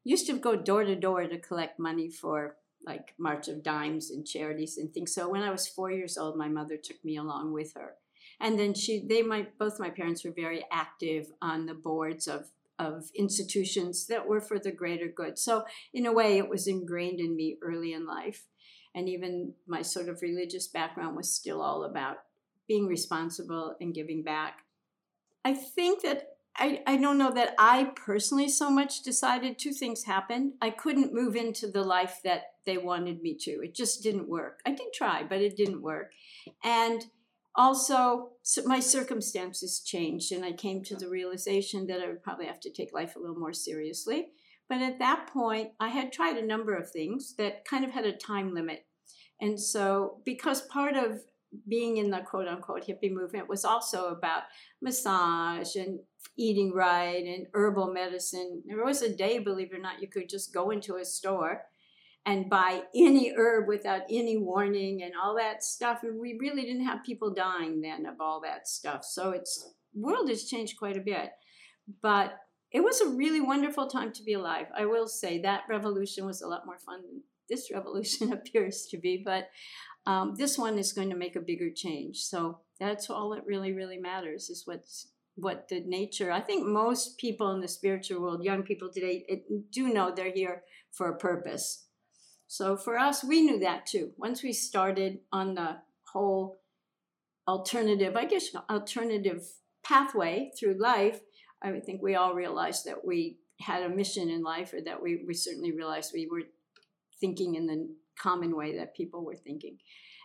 used 0.02 0.26
to 0.26 0.38
go 0.38 0.56
door 0.56 0.84
to 0.84 0.96
door 0.96 1.26
to 1.26 1.38
collect 1.38 1.78
money 1.78 2.10
for 2.10 2.56
like 2.84 3.14
March 3.18 3.48
of 3.48 3.62
Dimes 3.62 4.10
and 4.10 4.26
charities 4.26 4.78
and 4.78 4.92
things. 4.92 5.14
So 5.14 5.28
when 5.28 5.42
I 5.42 5.50
was 5.50 5.68
four 5.68 5.90
years 5.90 6.16
old, 6.16 6.36
my 6.36 6.48
mother 6.48 6.76
took 6.76 7.04
me 7.04 7.16
along 7.16 7.52
with 7.52 7.72
her 7.74 7.94
and 8.40 8.58
then 8.58 8.74
she 8.74 9.04
they 9.08 9.22
my 9.22 9.46
both 9.58 9.80
my 9.80 9.90
parents 9.90 10.24
were 10.24 10.32
very 10.32 10.64
active 10.70 11.30
on 11.42 11.66
the 11.66 11.74
boards 11.74 12.26
of 12.26 12.50
of 12.78 13.10
institutions 13.14 14.06
that 14.06 14.26
were 14.26 14.40
for 14.40 14.58
the 14.58 14.70
greater 14.70 15.08
good 15.08 15.38
so 15.38 15.64
in 15.92 16.06
a 16.06 16.12
way 16.12 16.38
it 16.38 16.48
was 16.48 16.66
ingrained 16.66 17.20
in 17.20 17.34
me 17.34 17.56
early 17.62 17.92
in 17.92 18.06
life 18.06 18.46
and 18.94 19.08
even 19.08 19.52
my 19.66 19.82
sort 19.82 20.08
of 20.08 20.22
religious 20.22 20.68
background 20.68 21.16
was 21.16 21.32
still 21.32 21.60
all 21.60 21.84
about 21.84 22.18
being 22.66 22.86
responsible 22.86 23.74
and 23.80 23.94
giving 23.94 24.22
back 24.22 24.60
i 25.44 25.52
think 25.52 26.02
that 26.02 26.28
I, 26.60 26.82
I 26.88 26.96
don't 26.96 27.18
know 27.18 27.30
that 27.34 27.54
I 27.56 27.92
personally 27.94 28.48
so 28.48 28.68
much 28.68 29.02
decided 29.02 29.58
two 29.58 29.72
things 29.72 30.02
happened. 30.02 30.54
I 30.60 30.70
couldn't 30.70 31.14
move 31.14 31.36
into 31.36 31.70
the 31.70 31.84
life 31.84 32.18
that 32.24 32.54
they 32.66 32.78
wanted 32.78 33.22
me 33.22 33.36
to. 33.42 33.62
It 33.62 33.76
just 33.76 34.02
didn't 34.02 34.28
work. 34.28 34.60
I 34.66 34.72
did 34.72 34.92
try, 34.92 35.22
but 35.22 35.40
it 35.40 35.56
didn't 35.56 35.82
work. 35.82 36.10
And 36.64 37.06
also 37.58 38.30
so 38.42 38.62
my 38.64 38.78
circumstances 38.78 39.82
changed 39.84 40.30
and 40.32 40.44
i 40.44 40.52
came 40.52 40.82
to 40.82 40.96
the 40.96 41.08
realization 41.08 41.86
that 41.88 42.00
i 42.00 42.06
would 42.06 42.22
probably 42.22 42.46
have 42.46 42.60
to 42.60 42.72
take 42.72 42.94
life 42.94 43.16
a 43.16 43.18
little 43.18 43.38
more 43.38 43.52
seriously. 43.52 44.28
But 44.68 44.82
at 44.82 44.98
that 45.00 45.26
point 45.32 45.70
i 45.80 45.88
had 45.88 46.12
tried 46.12 46.36
a 46.38 46.46
number 46.46 46.74
of 46.74 46.90
things 46.90 47.34
that 47.36 47.64
kind 47.64 47.84
of 47.84 47.90
had 47.90 48.06
a 48.06 48.16
time 48.16 48.54
limit. 48.54 48.86
And 49.40 49.60
so 49.60 50.20
because 50.24 50.62
part 50.62 50.96
of 50.96 51.20
being 51.66 51.96
in 51.96 52.10
the 52.10 52.20
quote 52.20 52.46
unquote 52.46 52.86
hippie 52.86 53.12
movement 53.12 53.48
was 53.48 53.64
also 53.64 54.08
about 54.08 54.42
massage 54.82 55.74
and 55.76 55.98
eating 56.36 56.72
right 56.74 57.24
and 57.24 57.46
herbal 57.54 57.92
medicine 57.92 58.62
there 58.66 58.84
was 58.84 59.00
a 59.00 59.16
day 59.16 59.38
believe 59.38 59.72
it 59.72 59.76
or 59.76 59.80
not 59.80 60.02
you 60.02 60.08
could 60.08 60.28
just 60.28 60.52
go 60.52 60.70
into 60.70 60.96
a 60.96 61.04
store 61.04 61.62
and 62.26 62.50
buy 62.50 62.82
any 62.94 63.32
herb 63.36 63.66
without 63.68 64.02
any 64.10 64.36
warning 64.36 65.02
and 65.02 65.12
all 65.20 65.36
that 65.36 65.62
stuff. 65.62 66.00
And 66.02 66.20
we 66.20 66.36
really 66.40 66.62
didn't 66.62 66.84
have 66.84 67.04
people 67.04 67.32
dying 67.32 67.80
then 67.80 68.06
of 68.06 68.20
all 68.20 68.40
that 68.42 68.68
stuff. 68.68 69.04
So 69.04 69.30
it's 69.30 69.72
world 69.94 70.28
has 70.28 70.44
changed 70.44 70.78
quite 70.78 70.96
a 70.96 71.00
bit. 71.00 71.30
But 72.02 72.38
it 72.70 72.80
was 72.80 73.00
a 73.00 73.08
really 73.08 73.40
wonderful 73.40 73.86
time 73.86 74.12
to 74.12 74.22
be 74.22 74.34
alive. 74.34 74.66
I 74.76 74.84
will 74.84 75.08
say 75.08 75.40
that 75.40 75.62
revolution 75.70 76.26
was 76.26 76.42
a 76.42 76.48
lot 76.48 76.66
more 76.66 76.78
fun 76.78 77.02
than 77.02 77.22
this 77.48 77.70
revolution 77.74 78.32
appears 78.32 78.86
to 78.90 78.98
be, 78.98 79.22
but 79.24 79.48
um, 80.06 80.34
this 80.36 80.58
one 80.58 80.78
is 80.78 80.92
going 80.92 81.10
to 81.10 81.16
make 81.16 81.36
a 81.36 81.40
bigger 81.40 81.70
change. 81.74 82.18
So 82.18 82.60
that's 82.78 83.10
all 83.10 83.30
that 83.30 83.46
really, 83.46 83.72
really 83.72 83.98
matters 83.98 84.48
is 84.48 84.62
what's 84.66 85.08
what 85.40 85.68
the 85.68 85.80
nature. 85.86 86.32
I 86.32 86.40
think 86.40 86.66
most 86.66 87.16
people 87.16 87.52
in 87.52 87.60
the 87.60 87.68
spiritual 87.68 88.20
world, 88.20 88.42
young 88.42 88.64
people 88.64 88.90
today, 88.92 89.24
it, 89.28 89.44
do 89.70 89.92
know 89.92 90.10
they're 90.10 90.32
here 90.32 90.64
for 90.90 91.08
a 91.08 91.16
purpose. 91.16 91.86
So 92.48 92.76
for 92.76 92.98
us, 92.98 93.22
we 93.22 93.42
knew 93.42 93.60
that 93.60 93.86
too. 93.86 94.12
Once 94.16 94.42
we 94.42 94.52
started 94.52 95.20
on 95.30 95.54
the 95.54 95.76
whole 96.12 96.60
alternative, 97.46 98.16
I 98.16 98.24
guess, 98.24 98.48
alternative 98.70 99.44
pathway 99.84 100.50
through 100.58 100.78
life, 100.80 101.20
I 101.62 101.78
think 101.80 102.02
we 102.02 102.14
all 102.14 102.34
realized 102.34 102.86
that 102.86 103.04
we 103.04 103.38
had 103.60 103.82
a 103.82 103.88
mission 103.88 104.30
in 104.30 104.42
life, 104.42 104.72
or 104.72 104.80
that 104.80 105.02
we, 105.02 105.24
we 105.26 105.34
certainly 105.34 105.72
realized 105.72 106.12
we 106.14 106.28
were 106.30 106.44
thinking 107.20 107.54
in 107.56 107.66
the 107.66 107.88
common 108.18 108.56
way 108.56 108.76
that 108.76 108.96
people 108.96 109.24
were 109.24 109.36
thinking. 109.36 109.78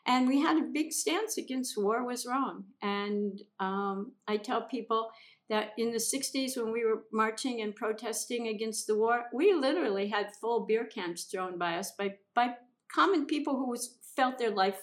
And 0.06 0.28
we 0.28 0.40
had 0.42 0.58
a 0.58 0.70
big 0.74 0.92
stance 0.92 1.38
against 1.38 1.78
war 1.78 2.06
was 2.06 2.26
wrong. 2.26 2.66
And 2.82 3.42
um, 3.60 4.14
I 4.28 4.38
tell 4.38 4.64
people 4.64 5.10
that 5.50 5.72
in 5.78 5.92
the 5.92 5.98
60s, 5.98 6.58
when 6.58 6.72
we 6.72 6.86
were 6.86 7.04
marching 7.12 7.62
and 7.62 7.76
protesting 7.76 8.48
against 8.48 8.88
the 8.88 8.98
war, 8.98 9.26
we 9.34 9.54
literally 9.54 10.08
had 10.08 10.36
full 10.40 10.66
beer 10.66 10.86
cans 10.86 11.26
thrown 11.26 11.58
by 11.58 11.76
us 11.76 11.92
by, 11.92 12.16
by 12.34 12.56
common 12.94 13.26
people 13.26 13.58
who 13.58 13.70
was, 13.70 13.98
felt 14.16 14.38
their 14.38 14.52
life 14.52 14.80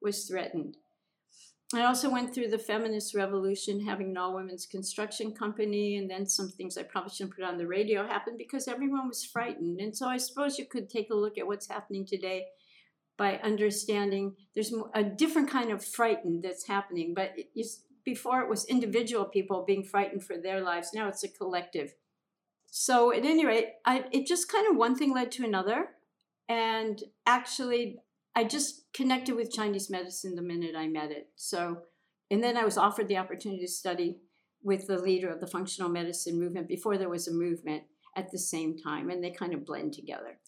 was 0.00 0.26
threatened. 0.26 0.76
I 1.74 1.84
also 1.84 2.10
went 2.10 2.34
through 2.34 2.48
the 2.48 2.58
feminist 2.58 3.14
revolution, 3.14 3.86
having 3.86 4.10
an 4.10 4.18
all 4.18 4.34
women's 4.34 4.66
construction 4.66 5.32
company, 5.32 5.96
and 5.96 6.10
then 6.10 6.26
some 6.26 6.50
things 6.50 6.76
I 6.76 6.82
probably 6.82 7.10
shouldn't 7.10 7.34
put 7.34 7.44
on 7.44 7.56
the 7.56 7.66
radio 7.66 8.06
happened 8.06 8.36
because 8.36 8.68
everyone 8.68 9.08
was 9.08 9.24
frightened. 9.24 9.80
And 9.80 9.96
so 9.96 10.06
I 10.06 10.18
suppose 10.18 10.58
you 10.58 10.66
could 10.66 10.90
take 10.90 11.08
a 11.10 11.16
look 11.16 11.38
at 11.38 11.46
what's 11.46 11.68
happening 11.68 12.04
today 12.04 12.44
by 13.16 13.38
understanding 13.38 14.34
there's 14.54 14.74
a 14.94 15.02
different 15.02 15.48
kind 15.48 15.70
of 15.70 15.82
frightened 15.82 16.42
that's 16.42 16.66
happening. 16.66 17.14
But 17.14 17.32
it 17.36 17.48
before 18.04 18.40
it 18.40 18.48
was 18.48 18.64
individual 18.64 19.24
people 19.24 19.64
being 19.66 19.84
frightened 19.84 20.24
for 20.24 20.36
their 20.36 20.60
lives, 20.60 20.90
now 20.94 21.08
it's 21.08 21.24
a 21.24 21.28
collective. 21.28 21.94
So 22.70 23.12
at 23.12 23.24
any 23.24 23.44
rate, 23.44 23.68
I, 23.84 24.04
it 24.12 24.26
just 24.26 24.50
kind 24.50 24.66
of 24.68 24.76
one 24.76 24.96
thing 24.96 25.12
led 25.12 25.30
to 25.32 25.44
another. 25.44 25.88
And 26.48 27.02
actually, 27.26 27.98
I 28.34 28.44
just 28.44 28.92
connected 28.94 29.36
with 29.36 29.52
Chinese 29.52 29.90
medicine 29.90 30.34
the 30.34 30.42
minute 30.42 30.74
I 30.76 30.88
met 30.88 31.10
it. 31.10 31.28
So, 31.36 31.82
and 32.30 32.42
then 32.42 32.56
I 32.56 32.64
was 32.64 32.78
offered 32.78 33.08
the 33.08 33.18
opportunity 33.18 33.62
to 33.62 33.68
study 33.68 34.18
with 34.62 34.86
the 34.86 34.98
leader 34.98 35.28
of 35.28 35.40
the 35.40 35.46
functional 35.46 35.90
medicine 35.90 36.38
movement 36.38 36.68
before 36.68 36.96
there 36.96 37.08
was 37.08 37.28
a 37.28 37.32
movement 37.32 37.82
at 38.16 38.30
the 38.30 38.38
same 38.38 38.76
time, 38.76 39.10
and 39.10 39.22
they 39.22 39.30
kind 39.30 39.54
of 39.54 39.66
blend 39.66 39.92
together. 39.92 40.38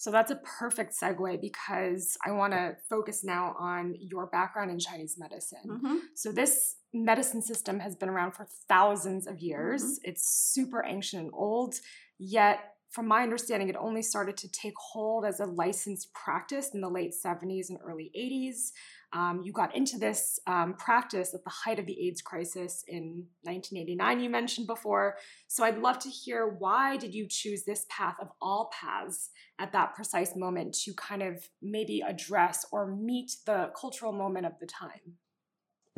So 0.00 0.10
that's 0.10 0.30
a 0.30 0.36
perfect 0.36 0.94
segue 0.98 1.42
because 1.42 2.16
I 2.26 2.30
want 2.30 2.54
to 2.54 2.74
focus 2.88 3.22
now 3.22 3.54
on 3.60 3.94
your 4.00 4.28
background 4.28 4.70
in 4.70 4.78
Chinese 4.78 5.16
medicine. 5.18 5.58
Mm-hmm. 5.66 5.96
So 6.14 6.32
this 6.32 6.76
medicine 6.94 7.42
system 7.42 7.80
has 7.80 7.96
been 7.96 8.08
around 8.08 8.32
for 8.32 8.46
thousands 8.66 9.26
of 9.26 9.40
years. 9.40 9.82
Mm-hmm. 9.82 10.10
It's 10.10 10.26
super 10.54 10.82
ancient 10.86 11.24
and 11.24 11.30
old, 11.34 11.74
yet 12.18 12.60
from 12.90 13.06
my 13.06 13.22
understanding, 13.22 13.68
it 13.68 13.76
only 13.78 14.02
started 14.02 14.36
to 14.38 14.50
take 14.50 14.74
hold 14.76 15.24
as 15.24 15.38
a 15.38 15.46
licensed 15.46 16.12
practice 16.12 16.70
in 16.74 16.80
the 16.80 16.88
late 16.88 17.14
70s 17.24 17.70
and 17.70 17.78
early 17.86 18.10
80s. 18.18 18.72
Um, 19.12 19.42
you 19.44 19.52
got 19.52 19.74
into 19.76 19.96
this 19.96 20.40
um, 20.46 20.74
practice 20.74 21.32
at 21.32 21.44
the 21.44 21.50
height 21.50 21.78
of 21.78 21.86
the 21.86 22.08
AIDS 22.08 22.20
crisis 22.20 22.84
in 22.88 23.26
1989, 23.42 24.20
you 24.20 24.28
mentioned 24.28 24.66
before. 24.66 25.16
So 25.46 25.62
I'd 25.62 25.78
love 25.78 26.00
to 26.00 26.08
hear 26.08 26.56
why 26.58 26.96
did 26.96 27.14
you 27.14 27.26
choose 27.28 27.64
this 27.64 27.86
path 27.90 28.16
of 28.20 28.28
all 28.42 28.70
paths 28.72 29.30
at 29.60 29.72
that 29.72 29.94
precise 29.94 30.34
moment 30.34 30.74
to 30.84 30.92
kind 30.94 31.22
of 31.22 31.48
maybe 31.62 32.02
address 32.06 32.66
or 32.72 32.94
meet 32.94 33.32
the 33.46 33.70
cultural 33.80 34.12
moment 34.12 34.46
of 34.46 34.52
the 34.60 34.66
time? 34.66 35.16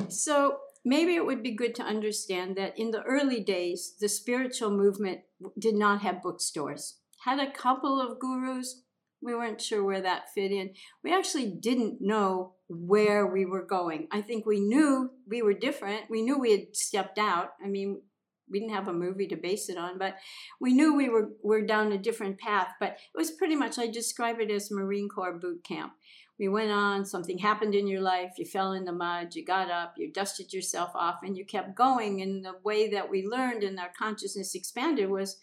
So 0.09 0.57
maybe 0.85 1.15
it 1.15 1.25
would 1.25 1.43
be 1.43 1.55
good 1.55 1.75
to 1.75 1.83
understand 1.83 2.55
that 2.57 2.77
in 2.77 2.91
the 2.91 3.03
early 3.03 3.39
days, 3.39 3.95
the 3.99 4.09
spiritual 4.09 4.71
movement 4.71 5.21
did 5.57 5.75
not 5.75 6.01
have 6.01 6.21
bookstores. 6.21 6.97
Had 7.23 7.39
a 7.39 7.51
couple 7.51 8.01
of 8.01 8.19
gurus. 8.19 8.81
We 9.21 9.33
weren't 9.33 9.61
sure 9.61 9.83
where 9.83 10.01
that 10.01 10.33
fit 10.35 10.51
in. 10.51 10.71
We 11.03 11.13
actually 11.13 11.49
didn't 11.49 12.01
know 12.01 12.55
where 12.67 13.25
we 13.25 13.45
were 13.45 13.65
going. 13.65 14.07
I 14.11 14.21
think 14.21 14.45
we 14.45 14.59
knew 14.59 15.11
we 15.27 15.41
were 15.41 15.53
different. 15.53 16.09
We 16.09 16.21
knew 16.21 16.37
we 16.37 16.51
had 16.51 16.75
stepped 16.75 17.17
out. 17.17 17.51
I 17.63 17.69
mean, 17.69 18.01
we 18.49 18.59
didn't 18.59 18.75
have 18.75 18.89
a 18.89 18.93
movie 18.93 19.27
to 19.27 19.37
base 19.37 19.69
it 19.69 19.77
on, 19.77 19.97
but 19.97 20.17
we 20.59 20.73
knew 20.73 20.93
we 20.93 21.07
were, 21.07 21.29
were 21.41 21.65
down 21.65 21.93
a 21.93 21.97
different 21.97 22.37
path. 22.37 22.73
But 22.81 22.89
it 22.89 23.17
was 23.17 23.31
pretty 23.31 23.55
much, 23.55 23.79
I 23.79 23.87
describe 23.87 24.41
it 24.41 24.51
as 24.51 24.69
Marine 24.69 25.07
Corps 25.07 25.39
boot 25.39 25.63
camp 25.63 25.93
we 26.39 26.47
went 26.47 26.71
on, 26.71 27.05
something 27.05 27.37
happened 27.37 27.75
in 27.75 27.87
your 27.87 28.01
life, 28.01 28.33
you 28.37 28.45
fell 28.45 28.73
in 28.73 28.85
the 28.85 28.91
mud, 28.91 29.35
you 29.35 29.45
got 29.45 29.69
up, 29.69 29.93
you 29.97 30.11
dusted 30.11 30.51
yourself 30.51 30.91
off, 30.95 31.19
and 31.23 31.37
you 31.37 31.45
kept 31.45 31.75
going. 31.75 32.21
And 32.21 32.43
the 32.43 32.55
way 32.63 32.89
that 32.89 33.09
we 33.09 33.25
learned 33.25 33.63
and 33.63 33.79
our 33.79 33.91
consciousness 33.97 34.55
expanded 34.55 35.09
was 35.09 35.37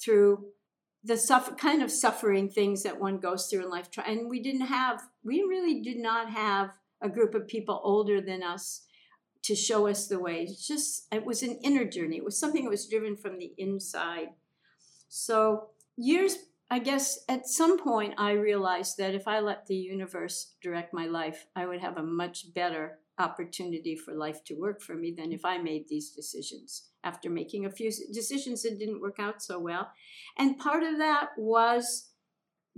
through 0.00 0.46
the 1.02 1.16
suffer, 1.16 1.54
kind 1.54 1.82
of 1.82 1.90
suffering 1.90 2.48
things 2.48 2.82
that 2.84 3.00
one 3.00 3.18
goes 3.18 3.46
through 3.46 3.64
in 3.64 3.70
life. 3.70 3.88
And 4.06 4.28
we 4.28 4.40
didn't 4.40 4.66
have, 4.66 5.02
we 5.24 5.42
really 5.42 5.80
did 5.80 5.98
not 5.98 6.30
have 6.30 6.70
a 7.00 7.08
group 7.08 7.34
of 7.34 7.48
people 7.48 7.80
older 7.82 8.20
than 8.20 8.42
us 8.42 8.82
to 9.42 9.54
show 9.54 9.86
us 9.86 10.08
the 10.08 10.18
way. 10.18 10.42
It's 10.42 10.66
just, 10.66 11.06
it 11.12 11.24
was 11.24 11.42
an 11.42 11.58
inner 11.62 11.84
journey. 11.84 12.16
It 12.16 12.24
was 12.24 12.38
something 12.38 12.64
that 12.64 12.70
was 12.70 12.88
driven 12.88 13.16
from 13.16 13.38
the 13.38 13.52
inside. 13.58 14.28
So 15.08 15.68
years 15.96 16.36
I 16.70 16.80
guess 16.80 17.20
at 17.28 17.46
some 17.46 17.78
point 17.78 18.14
I 18.18 18.32
realized 18.32 18.96
that 18.98 19.14
if 19.14 19.28
I 19.28 19.40
let 19.40 19.66
the 19.66 19.76
universe 19.76 20.54
direct 20.60 20.92
my 20.92 21.06
life, 21.06 21.46
I 21.54 21.66
would 21.66 21.80
have 21.80 21.96
a 21.96 22.02
much 22.02 22.52
better 22.54 22.98
opportunity 23.18 23.96
for 23.96 24.14
life 24.14 24.44
to 24.44 24.54
work 24.54 24.82
for 24.82 24.94
me 24.94 25.14
than 25.16 25.32
if 25.32 25.44
I 25.44 25.58
made 25.58 25.88
these 25.88 26.10
decisions 26.10 26.88
after 27.04 27.30
making 27.30 27.64
a 27.64 27.70
few 27.70 27.90
decisions 28.12 28.62
that 28.62 28.78
didn't 28.78 29.00
work 29.00 29.18
out 29.18 29.42
so 29.42 29.58
well. 29.58 29.90
And 30.36 30.58
part 30.58 30.82
of 30.82 30.98
that 30.98 31.30
was 31.38 32.10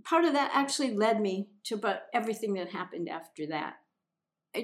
part 0.04 0.24
of 0.24 0.34
that 0.34 0.50
actually 0.54 0.94
led 0.94 1.20
me 1.20 1.48
to 1.64 1.74
about 1.74 2.00
everything 2.12 2.54
that 2.54 2.70
happened 2.70 3.08
after 3.08 3.46
that. 3.46 3.76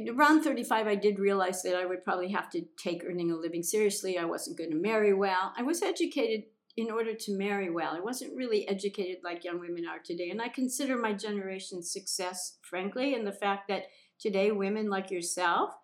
Around 0.08 0.42
35, 0.42 0.86
I 0.86 0.94
did 0.94 1.18
realize 1.18 1.62
that 1.62 1.76
I 1.76 1.86
would 1.86 2.04
probably 2.04 2.30
have 2.32 2.50
to 2.50 2.62
take 2.78 3.04
earning 3.04 3.30
a 3.30 3.36
living 3.36 3.62
seriously. 3.62 4.18
I 4.18 4.24
wasn't 4.24 4.58
going 4.58 4.70
to 4.70 4.76
marry 4.76 5.12
well. 5.12 5.52
I 5.56 5.62
was 5.62 5.82
educated 5.82 6.44
in 6.76 6.90
order 6.90 7.14
to 7.14 7.38
marry 7.38 7.70
well. 7.70 7.94
I 7.94 8.00
wasn't 8.00 8.36
really 8.36 8.66
educated 8.68 9.18
like 9.22 9.44
young 9.44 9.60
women 9.60 9.86
are 9.86 10.00
today. 10.04 10.30
And 10.30 10.42
I 10.42 10.48
consider 10.48 10.96
my 10.96 11.12
generation's 11.12 11.92
success, 11.92 12.58
frankly, 12.62 13.14
in 13.14 13.24
the 13.24 13.32
fact 13.32 13.68
that 13.68 13.84
today 14.18 14.50
women 14.50 14.90
like 14.90 15.10
yourself 15.10 15.74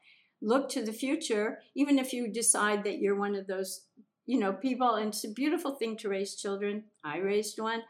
look 0.43 0.69
to 0.71 0.83
the 0.83 0.93
future, 0.93 1.59
even 1.75 1.99
if 1.99 2.13
you 2.13 2.29
decide 2.29 2.83
that 2.85 2.99
you're 2.99 3.19
one 3.19 3.37
of 3.37 3.47
those, 3.47 3.83
you 4.27 4.39
know, 4.39 4.53
people. 4.53 4.95
And 4.95 5.09
it's 5.09 5.25
a 5.25 5.29
beautiful 5.29 5.75
thing 5.75 5.97
to 5.99 6.09
raise 6.09 6.35
children. 6.35 6.85
I 7.05 7.19
raised 7.19 7.61
one. 7.61 7.83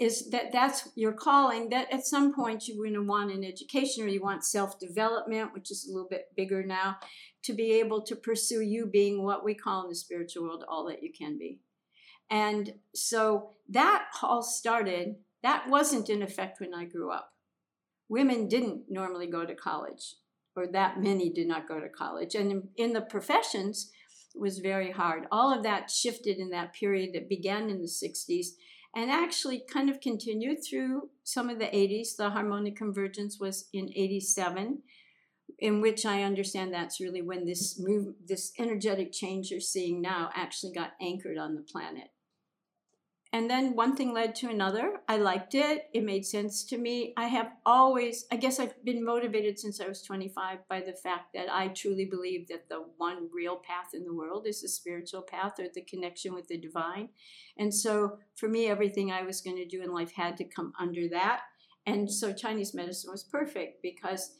Is 0.00 0.30
that 0.30 0.50
that's 0.50 0.88
your 0.94 1.12
calling? 1.12 1.68
That 1.68 1.92
at 1.92 2.06
some 2.06 2.34
point 2.34 2.66
you're 2.66 2.78
going 2.78 2.94
to 2.94 3.02
want 3.02 3.32
an 3.32 3.44
education 3.44 4.04
or 4.04 4.08
you 4.08 4.22
want 4.22 4.44
self 4.44 4.78
development, 4.78 5.52
which 5.52 5.70
is 5.70 5.86
a 5.86 5.92
little 5.92 6.08
bit 6.08 6.28
bigger 6.34 6.62
now, 6.62 6.96
to 7.42 7.52
be 7.52 7.72
able 7.72 8.00
to 8.02 8.16
pursue 8.16 8.62
you 8.62 8.86
being 8.86 9.22
what 9.22 9.44
we 9.44 9.54
call 9.54 9.82
in 9.82 9.90
the 9.90 9.94
spiritual 9.94 10.44
world 10.44 10.64
all 10.66 10.86
that 10.86 11.02
you 11.02 11.12
can 11.12 11.36
be. 11.36 11.58
And 12.30 12.74
so 12.94 13.50
that 13.68 14.06
all 14.22 14.42
started, 14.42 15.16
that 15.42 15.68
wasn't 15.68 16.08
in 16.08 16.22
effect 16.22 16.60
when 16.60 16.74
I 16.74 16.84
grew 16.84 17.10
up. 17.10 17.32
Women 18.08 18.48
didn't 18.48 18.84
normally 18.88 19.26
go 19.26 19.44
to 19.44 19.54
college, 19.54 20.16
or 20.56 20.66
that 20.68 21.00
many 21.00 21.30
did 21.30 21.46
not 21.46 21.68
go 21.68 21.80
to 21.80 21.88
college. 21.88 22.34
And 22.34 22.50
in, 22.50 22.68
in 22.76 22.92
the 22.92 23.00
professions, 23.00 23.90
it 24.34 24.40
was 24.40 24.58
very 24.58 24.90
hard. 24.92 25.26
All 25.30 25.56
of 25.56 25.62
that 25.64 25.90
shifted 25.90 26.38
in 26.38 26.50
that 26.50 26.72
period 26.72 27.10
that 27.14 27.28
began 27.28 27.70
in 27.70 27.80
the 27.80 27.88
60s 27.88 28.48
and 28.94 29.10
actually 29.10 29.62
kind 29.72 29.88
of 29.88 30.00
continued 30.00 30.58
through 30.64 31.10
some 31.22 31.48
of 31.48 31.58
the 31.58 31.66
80s. 31.66 32.16
The 32.16 32.30
harmonic 32.30 32.76
convergence 32.76 33.38
was 33.38 33.68
in 33.72 33.90
87 33.94 34.82
in 35.58 35.80
which 35.80 36.06
I 36.06 36.22
understand 36.22 36.72
that's 36.72 37.00
really 37.00 37.22
when 37.22 37.46
this 37.46 37.78
move, 37.78 38.14
this 38.26 38.52
energetic 38.58 39.12
change 39.12 39.50
you're 39.50 39.60
seeing 39.60 40.00
now 40.00 40.30
actually 40.34 40.72
got 40.72 40.92
anchored 41.00 41.38
on 41.38 41.54
the 41.54 41.62
planet. 41.62 42.08
And 43.32 43.48
then 43.48 43.76
one 43.76 43.94
thing 43.94 44.12
led 44.12 44.34
to 44.36 44.50
another. 44.50 44.94
I 45.08 45.18
liked 45.18 45.54
it. 45.54 45.84
It 45.94 46.02
made 46.02 46.26
sense 46.26 46.64
to 46.64 46.76
me. 46.76 47.14
I 47.16 47.26
have 47.28 47.52
always, 47.64 48.26
I 48.32 48.36
guess 48.36 48.58
I've 48.58 48.84
been 48.84 49.04
motivated 49.04 49.56
since 49.56 49.80
I 49.80 49.86
was 49.86 50.02
25 50.02 50.66
by 50.68 50.80
the 50.80 50.94
fact 50.94 51.32
that 51.34 51.48
I 51.48 51.68
truly 51.68 52.06
believe 52.06 52.48
that 52.48 52.68
the 52.68 52.84
one 52.96 53.28
real 53.32 53.56
path 53.56 53.90
in 53.94 54.04
the 54.04 54.14
world 54.14 54.48
is 54.48 54.62
the 54.62 54.68
spiritual 54.68 55.22
path 55.22 55.60
or 55.60 55.66
the 55.72 55.82
connection 55.82 56.34
with 56.34 56.48
the 56.48 56.58
divine. 56.58 57.10
And 57.56 57.72
so 57.72 58.18
for 58.34 58.48
me, 58.48 58.66
everything 58.66 59.12
I 59.12 59.22
was 59.22 59.40
going 59.40 59.58
to 59.58 59.68
do 59.68 59.80
in 59.80 59.92
life 59.92 60.12
had 60.12 60.36
to 60.38 60.44
come 60.44 60.72
under 60.80 61.08
that. 61.10 61.42
And 61.86 62.10
so 62.12 62.32
Chinese 62.32 62.74
medicine 62.74 63.12
was 63.12 63.22
perfect 63.22 63.80
because, 63.80 64.34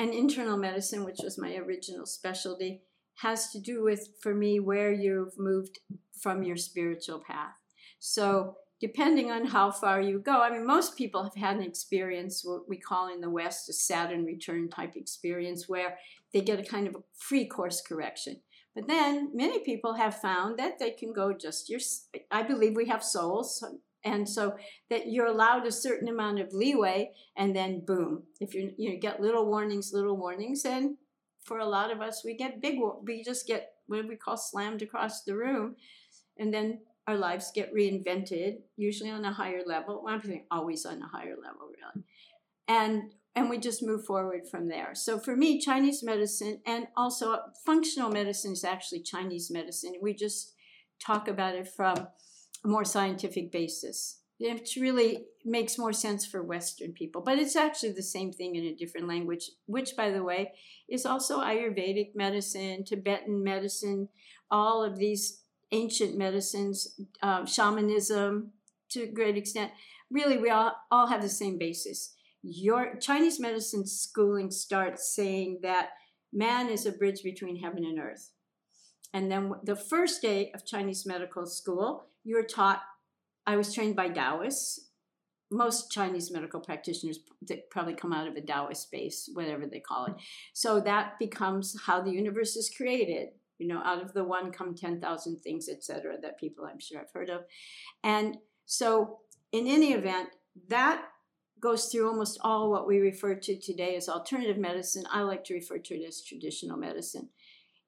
and 0.00 0.12
internal 0.12 0.56
medicine, 0.56 1.04
which 1.04 1.20
was 1.22 1.38
my 1.38 1.54
original 1.54 2.06
specialty, 2.06 2.82
has 3.22 3.50
to 3.50 3.60
do 3.60 3.84
with, 3.84 4.08
for 4.20 4.34
me, 4.34 4.58
where 4.58 4.92
you've 4.92 5.38
moved 5.38 5.78
from 6.20 6.42
your 6.42 6.56
spiritual 6.56 7.20
path. 7.20 7.59
So 8.00 8.56
depending 8.80 9.30
on 9.30 9.46
how 9.46 9.70
far 9.70 10.00
you 10.00 10.18
go, 10.18 10.42
I 10.42 10.50
mean, 10.50 10.66
most 10.66 10.96
people 10.96 11.22
have 11.22 11.34
had 11.34 11.56
an 11.56 11.62
experience, 11.62 12.44
what 12.44 12.68
we 12.68 12.78
call 12.78 13.12
in 13.12 13.20
the 13.20 13.30
West 13.30 13.68
a 13.68 13.72
Saturn 13.72 14.24
return 14.24 14.68
type 14.68 14.96
experience, 14.96 15.68
where 15.68 15.98
they 16.32 16.40
get 16.40 16.58
a 16.58 16.64
kind 16.64 16.88
of 16.88 16.94
a 16.94 17.02
free 17.14 17.44
course 17.44 17.82
correction. 17.82 18.40
But 18.74 18.86
then 18.88 19.30
many 19.34 19.58
people 19.60 19.94
have 19.94 20.20
found 20.20 20.58
that 20.58 20.78
they 20.78 20.92
can 20.92 21.12
go 21.12 21.32
just 21.32 21.68
your, 21.68 21.80
I 22.30 22.42
believe 22.42 22.74
we 22.74 22.86
have 22.86 23.04
souls, 23.04 23.62
and 24.02 24.26
so 24.26 24.56
that 24.88 25.08
you're 25.08 25.26
allowed 25.26 25.66
a 25.66 25.72
certain 25.72 26.08
amount 26.08 26.40
of 26.40 26.54
leeway, 26.54 27.10
and 27.36 27.54
then 27.54 27.84
boom, 27.84 28.22
if 28.40 28.54
you 28.54 28.72
you 28.78 28.96
get 28.96 29.20
little 29.20 29.44
warnings, 29.46 29.92
little 29.92 30.16
warnings, 30.16 30.64
and 30.64 30.96
for 31.44 31.58
a 31.58 31.66
lot 31.66 31.90
of 31.90 32.00
us, 32.00 32.22
we 32.24 32.34
get 32.34 32.62
big, 32.62 32.78
we 33.02 33.22
just 33.22 33.46
get 33.46 33.72
what 33.88 34.08
we 34.08 34.16
call 34.16 34.36
slammed 34.36 34.82
across 34.82 35.24
the 35.24 35.36
room, 35.36 35.76
and 36.38 36.54
then 36.54 36.78
our 37.10 37.16
lives 37.16 37.50
get 37.54 37.74
reinvented, 37.74 38.58
usually 38.76 39.10
on 39.10 39.24
a 39.24 39.32
higher 39.32 39.62
level. 39.66 40.02
Well, 40.04 40.14
I'm 40.14 40.42
always 40.50 40.86
on 40.86 41.02
a 41.02 41.08
higher 41.08 41.36
level, 41.42 41.68
really. 41.68 42.04
And 42.68 43.12
and 43.36 43.48
we 43.48 43.58
just 43.58 43.82
move 43.82 44.04
forward 44.04 44.42
from 44.50 44.68
there. 44.68 44.94
So 44.94 45.18
for 45.18 45.36
me, 45.36 45.60
Chinese 45.60 46.02
medicine 46.02 46.60
and 46.66 46.88
also 46.96 47.38
functional 47.64 48.10
medicine 48.10 48.52
is 48.52 48.64
actually 48.64 49.02
Chinese 49.02 49.50
medicine. 49.50 49.94
We 50.02 50.14
just 50.14 50.54
talk 51.04 51.28
about 51.28 51.54
it 51.54 51.68
from 51.68 51.96
a 52.64 52.68
more 52.68 52.84
scientific 52.84 53.52
basis. 53.52 54.20
It 54.40 54.70
really 54.80 55.26
makes 55.44 55.78
more 55.78 55.92
sense 55.92 56.26
for 56.26 56.42
Western 56.42 56.92
people, 56.92 57.22
but 57.22 57.38
it's 57.38 57.56
actually 57.56 57.92
the 57.92 58.02
same 58.02 58.32
thing 58.32 58.56
in 58.56 58.64
a 58.64 58.74
different 58.74 59.06
language, 59.06 59.50
which, 59.66 59.96
by 59.96 60.10
the 60.10 60.24
way, 60.24 60.52
is 60.88 61.06
also 61.06 61.40
Ayurvedic 61.40 62.12
medicine, 62.14 62.84
Tibetan 62.84 63.44
medicine, 63.44 64.08
all 64.50 64.82
of 64.82 64.98
these 64.98 65.39
ancient 65.72 66.16
medicines, 66.16 67.00
uh, 67.22 67.44
shamanism 67.44 68.52
to 68.90 69.02
a 69.02 69.12
great 69.12 69.36
extent. 69.36 69.72
Really, 70.10 70.38
we 70.38 70.50
all, 70.50 70.74
all 70.90 71.06
have 71.06 71.22
the 71.22 71.28
same 71.28 71.58
basis. 71.58 72.14
Your 72.42 72.96
Chinese 72.96 73.38
medicine 73.38 73.86
schooling 73.86 74.50
starts 74.50 75.14
saying 75.14 75.60
that 75.62 75.90
man 76.32 76.68
is 76.68 76.86
a 76.86 76.92
bridge 76.92 77.22
between 77.22 77.56
heaven 77.56 77.84
and 77.84 77.98
earth. 77.98 78.30
And 79.12 79.30
then 79.30 79.52
the 79.64 79.76
first 79.76 80.22
day 80.22 80.50
of 80.54 80.66
Chinese 80.66 81.04
medical 81.06 81.46
school, 81.46 82.06
you're 82.24 82.44
taught. 82.44 82.82
I 83.46 83.56
was 83.56 83.74
trained 83.74 83.96
by 83.96 84.08
Taoists. 84.08 84.88
Most 85.52 85.90
Chinese 85.90 86.30
medical 86.30 86.60
practitioners 86.60 87.18
that 87.48 87.70
probably 87.70 87.94
come 87.94 88.12
out 88.12 88.28
of 88.28 88.36
a 88.36 88.40
Taoist 88.40 88.84
space, 88.84 89.28
whatever 89.32 89.66
they 89.66 89.80
call 89.80 90.06
it. 90.06 90.14
So 90.52 90.80
that 90.80 91.18
becomes 91.18 91.76
how 91.86 92.00
the 92.00 92.12
universe 92.12 92.54
is 92.54 92.70
created 92.70 93.30
you 93.60 93.68
know, 93.68 93.82
out 93.84 94.02
of 94.02 94.12
the 94.12 94.24
one 94.24 94.50
come 94.50 94.74
10,000 94.74 95.36
things, 95.36 95.68
etc., 95.68 96.16
that 96.22 96.40
people 96.40 96.64
I'm 96.64 96.80
sure 96.80 96.98
have 96.98 97.10
heard 97.12 97.30
of. 97.30 97.42
And 98.02 98.38
so, 98.66 99.18
in 99.52 99.66
any 99.66 99.92
event, 99.92 100.30
that 100.68 101.04
goes 101.60 101.86
through 101.86 102.08
almost 102.08 102.38
all 102.42 102.70
what 102.70 102.86
we 102.86 102.98
refer 102.98 103.34
to 103.34 103.58
today 103.58 103.96
as 103.96 104.08
alternative 104.08 104.56
medicine. 104.56 105.04
I 105.10 105.20
like 105.22 105.44
to 105.44 105.54
refer 105.54 105.78
to 105.78 105.94
it 105.94 106.06
as 106.06 106.22
traditional 106.22 106.76
medicine. 106.76 107.28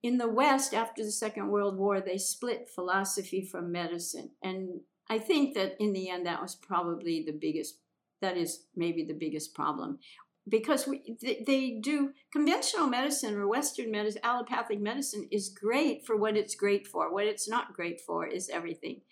In 0.02 0.18
the 0.18 0.28
West, 0.28 0.74
after 0.74 1.02
the 1.02 1.12
Second 1.12 1.48
World 1.48 1.76
War, 1.76 2.00
they 2.00 2.18
split 2.18 2.68
philosophy 2.68 3.40
from 3.40 3.72
medicine. 3.72 4.30
And 4.42 4.80
I 5.08 5.18
think 5.18 5.54
that 5.54 5.76
in 5.80 5.92
the 5.92 6.10
end, 6.10 6.26
that 6.26 6.42
was 6.42 6.54
probably 6.54 7.22
the 7.24 7.32
biggest, 7.32 7.78
that 8.20 8.36
is 8.36 8.64
maybe 8.76 9.04
the 9.04 9.14
biggest 9.14 9.54
problem 9.54 10.00
because 10.48 10.88
we, 10.88 11.16
they 11.46 11.78
do 11.80 12.10
conventional 12.32 12.88
medicine 12.88 13.36
or 13.36 13.46
Western 13.46 13.90
medicine, 13.90 14.20
allopathic 14.24 14.80
medicine 14.80 15.28
is 15.30 15.48
great 15.48 16.04
for 16.04 16.16
what 16.16 16.36
it's 16.36 16.56
great 16.56 16.86
for. 16.86 17.12
What 17.12 17.26
it's 17.26 17.48
not 17.48 17.74
great 17.74 18.00
for 18.00 18.26
is 18.26 18.48
everything. 18.48 19.02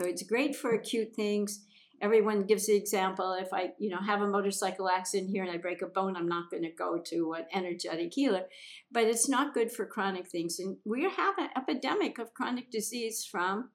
So 0.00 0.06
it's 0.06 0.24
great 0.24 0.56
for 0.56 0.72
acute 0.72 1.14
things. 1.14 1.64
Everyone 2.02 2.46
gives 2.46 2.66
the 2.66 2.74
example. 2.74 3.34
If 3.34 3.52
I, 3.52 3.72
you 3.78 3.90
know, 3.90 4.00
have 4.00 4.22
a 4.22 4.26
motorcycle 4.26 4.88
accident 4.88 5.30
here 5.30 5.44
and 5.44 5.52
I 5.52 5.58
break 5.58 5.82
a 5.82 5.86
bone, 5.86 6.16
I'm 6.16 6.28
not 6.28 6.50
going 6.50 6.62
to 6.62 6.70
go 6.70 6.98
to 6.98 7.34
an 7.34 7.44
energetic 7.52 8.14
healer. 8.14 8.46
But 8.90 9.04
it's 9.04 9.28
not 9.28 9.54
good 9.54 9.70
for 9.70 9.86
chronic 9.86 10.28
things. 10.28 10.58
And 10.58 10.78
we 10.84 11.04
have 11.04 11.38
an 11.38 11.50
epidemic 11.56 12.18
of 12.18 12.34
chronic 12.34 12.70
disease 12.70 13.28
from 13.30 13.70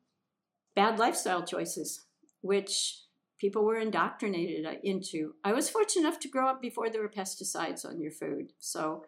bad 0.75 0.99
lifestyle 0.99 1.45
choices, 1.45 2.07
which 2.41 3.04
people 3.45 3.63
were 3.63 3.77
indoctrinated 3.77 4.65
uh, 4.65 4.73
into. 4.84 5.36
I 5.43 5.53
was 5.53 5.69
fortunate 5.69 6.08
enough 6.08 6.19
to 6.21 6.27
grow 6.27 6.47
up 6.47 6.60
before 6.60 6.89
there 6.89 7.03
were 7.03 7.19
pesticides 7.19 7.86
on 7.86 8.01
your 8.01 8.12
food. 8.12 8.53
So 8.58 9.05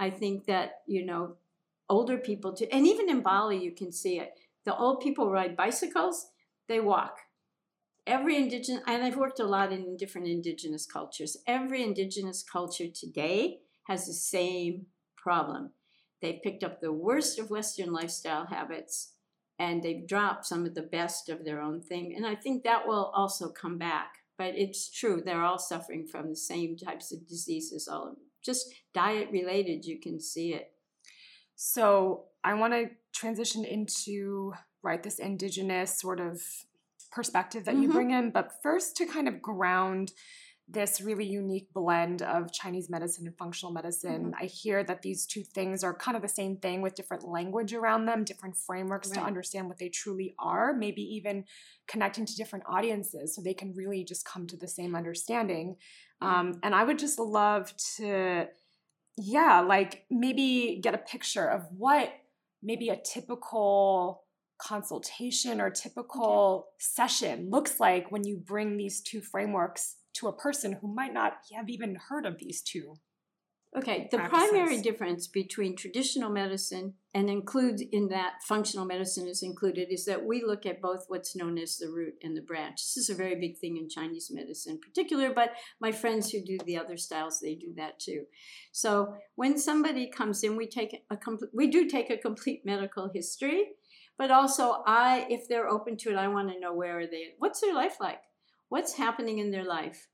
I 0.00 0.10
think 0.10 0.46
that, 0.46 0.80
you 0.88 1.06
know, 1.06 1.36
older 1.88 2.18
people 2.18 2.52
too, 2.52 2.66
and 2.72 2.88
even 2.88 3.08
in 3.08 3.20
Bali, 3.20 3.62
you 3.62 3.70
can 3.70 3.92
see 3.92 4.18
it. 4.18 4.32
The 4.64 4.76
old 4.76 5.00
people 5.00 5.30
ride 5.30 5.56
bicycles, 5.56 6.26
they 6.68 6.80
walk. 6.80 7.18
Every 8.04 8.36
indigenous, 8.36 8.82
and 8.88 9.04
I've 9.04 9.16
worked 9.16 9.38
a 9.38 9.46
lot 9.46 9.72
in 9.72 9.96
different 9.96 10.26
indigenous 10.26 10.84
cultures, 10.84 11.36
every 11.46 11.84
indigenous 11.84 12.42
culture 12.42 12.88
today 12.88 13.58
has 13.84 14.06
the 14.06 14.12
same 14.12 14.86
problem. 15.16 15.70
They've 16.20 16.42
picked 16.42 16.64
up 16.64 16.80
the 16.80 16.92
worst 16.92 17.38
of 17.38 17.50
Western 17.50 17.92
lifestyle 17.92 18.46
habits 18.46 19.12
and 19.58 19.82
they've 19.82 20.06
dropped 20.06 20.46
some 20.46 20.64
of 20.64 20.74
the 20.74 20.82
best 20.82 21.28
of 21.28 21.44
their 21.44 21.60
own 21.60 21.80
thing. 21.80 22.14
And 22.16 22.26
I 22.26 22.34
think 22.34 22.64
that 22.64 22.86
will 22.86 23.12
also 23.14 23.48
come 23.48 23.78
back. 23.78 24.14
But 24.36 24.54
it's 24.54 24.88
true, 24.88 25.20
they're 25.24 25.42
all 25.42 25.58
suffering 25.58 26.06
from 26.06 26.28
the 26.28 26.36
same 26.36 26.76
types 26.76 27.12
of 27.12 27.26
diseases, 27.26 27.88
all 27.88 28.14
just 28.44 28.72
diet 28.94 29.28
related, 29.32 29.84
you 29.84 29.98
can 29.98 30.20
see 30.20 30.54
it. 30.54 30.70
So 31.56 32.26
I 32.44 32.54
want 32.54 32.72
to 32.72 32.90
transition 33.12 33.64
into 33.64 34.52
right 34.82 35.02
this 35.02 35.18
indigenous 35.18 35.98
sort 35.98 36.20
of 36.20 36.40
perspective 37.10 37.64
that 37.64 37.74
mm-hmm. 37.74 37.82
you 37.82 37.92
bring 37.92 38.10
in, 38.12 38.30
but 38.30 38.52
first 38.62 38.96
to 38.98 39.06
kind 39.06 39.26
of 39.26 39.42
ground 39.42 40.12
this 40.70 41.00
really 41.00 41.24
unique 41.24 41.72
blend 41.72 42.20
of 42.20 42.52
Chinese 42.52 42.90
medicine 42.90 43.26
and 43.26 43.36
functional 43.38 43.72
medicine. 43.72 44.32
Mm-hmm. 44.32 44.42
I 44.42 44.46
hear 44.46 44.84
that 44.84 45.00
these 45.00 45.24
two 45.24 45.42
things 45.42 45.82
are 45.82 45.94
kind 45.94 46.14
of 46.14 46.22
the 46.22 46.28
same 46.28 46.58
thing 46.58 46.82
with 46.82 46.94
different 46.94 47.26
language 47.26 47.72
around 47.72 48.04
them, 48.04 48.22
different 48.22 48.54
frameworks 48.54 49.08
right. 49.08 49.20
to 49.20 49.26
understand 49.26 49.68
what 49.68 49.78
they 49.78 49.88
truly 49.88 50.34
are, 50.38 50.74
maybe 50.74 51.00
even 51.00 51.44
connecting 51.86 52.26
to 52.26 52.36
different 52.36 52.66
audiences 52.68 53.34
so 53.34 53.40
they 53.40 53.54
can 53.54 53.72
really 53.74 54.04
just 54.04 54.26
come 54.26 54.46
to 54.46 54.58
the 54.58 54.68
same 54.68 54.94
understanding. 54.94 55.76
Mm-hmm. 56.22 56.34
Um, 56.34 56.60
and 56.62 56.74
I 56.74 56.84
would 56.84 56.98
just 56.98 57.18
love 57.18 57.72
to, 57.96 58.48
yeah, 59.16 59.60
like 59.60 60.04
maybe 60.10 60.80
get 60.82 60.94
a 60.94 60.98
picture 60.98 61.48
of 61.48 61.62
what 61.76 62.12
maybe 62.62 62.90
a 62.90 62.96
typical 62.96 64.24
consultation 64.60 65.60
or 65.60 65.70
typical 65.70 66.66
okay. 66.66 66.74
session 66.78 67.48
looks 67.48 67.78
like 67.80 68.10
when 68.10 68.24
you 68.24 68.36
bring 68.36 68.76
these 68.76 69.00
two 69.00 69.20
frameworks 69.20 69.94
to 70.18 70.28
a 70.28 70.32
person 70.32 70.78
who 70.80 70.92
might 70.92 71.12
not 71.12 71.38
have 71.54 71.68
even 71.68 71.96
heard 72.08 72.26
of 72.26 72.38
these 72.38 72.62
two. 72.62 72.96
Okay, 73.76 74.08
the 74.10 74.16
practices. 74.16 74.48
primary 74.48 74.80
difference 74.80 75.26
between 75.26 75.76
traditional 75.76 76.30
medicine 76.30 76.94
and 77.12 77.28
includes 77.28 77.82
in 77.92 78.08
that 78.08 78.36
functional 78.42 78.86
medicine 78.86 79.28
is 79.28 79.42
included 79.42 79.92
is 79.92 80.06
that 80.06 80.24
we 80.24 80.42
look 80.42 80.64
at 80.64 80.80
both 80.80 81.04
what's 81.08 81.36
known 81.36 81.58
as 81.58 81.76
the 81.76 81.90
root 81.90 82.14
and 82.22 82.34
the 82.34 82.40
branch. 82.40 82.76
This 82.76 82.96
is 82.96 83.10
a 83.10 83.14
very 83.14 83.34
big 83.34 83.58
thing 83.58 83.76
in 83.76 83.90
Chinese 83.90 84.30
medicine 84.32 84.76
in 84.76 84.80
particular, 84.80 85.34
but 85.34 85.50
my 85.80 85.92
friends 85.92 86.30
who 86.30 86.42
do 86.42 86.56
the 86.64 86.78
other 86.78 86.96
styles, 86.96 87.40
they 87.40 87.56
do 87.56 87.74
that 87.76 88.00
too. 88.00 88.24
So 88.72 89.14
when 89.34 89.58
somebody 89.58 90.08
comes 90.08 90.42
in, 90.42 90.56
we 90.56 90.66
take 90.66 91.04
a 91.10 91.16
complete 91.16 91.50
we 91.52 91.66
do 91.68 91.90
take 91.90 92.08
a 92.08 92.16
complete 92.16 92.62
medical 92.64 93.10
history, 93.12 93.66
but 94.16 94.30
also 94.30 94.82
I 94.86 95.26
if 95.28 95.46
they're 95.46 95.68
open 95.68 95.98
to 95.98 96.10
it, 96.10 96.16
I 96.16 96.28
want 96.28 96.50
to 96.50 96.58
know 96.58 96.72
where 96.72 97.00
are 97.00 97.06
they 97.06 97.34
what's 97.38 97.60
their 97.60 97.74
life 97.74 97.98
like? 98.00 98.22
What's 98.68 98.94
happening 98.94 99.38
in 99.38 99.50
their 99.50 99.64
life? 99.64 100.08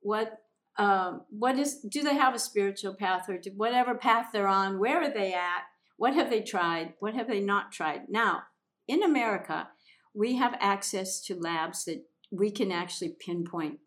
What 0.00 0.38
um, 0.78 1.22
what 1.30 1.58
is 1.58 1.80
do 1.80 2.02
they 2.02 2.14
have 2.14 2.34
a 2.34 2.38
spiritual 2.38 2.94
path 2.94 3.28
or 3.28 3.38
do, 3.38 3.50
whatever 3.56 3.94
path 3.94 4.26
they're 4.32 4.46
on 4.46 4.78
where 4.78 5.02
are 5.02 5.12
they 5.12 5.32
at? 5.32 5.62
What 5.96 6.14
have 6.14 6.28
they 6.28 6.42
tried? 6.42 6.94
What 7.00 7.14
have 7.14 7.28
they 7.28 7.40
not 7.40 7.72
tried? 7.72 8.08
Now 8.08 8.42
in 8.88 9.02
america 9.02 9.68
we 10.14 10.36
have 10.36 10.54
access 10.60 11.20
to 11.22 11.34
labs 11.34 11.84
that 11.84 12.04
we 12.30 12.50
can 12.50 12.72
actually 12.72 13.16
pinpoint. 13.18 13.78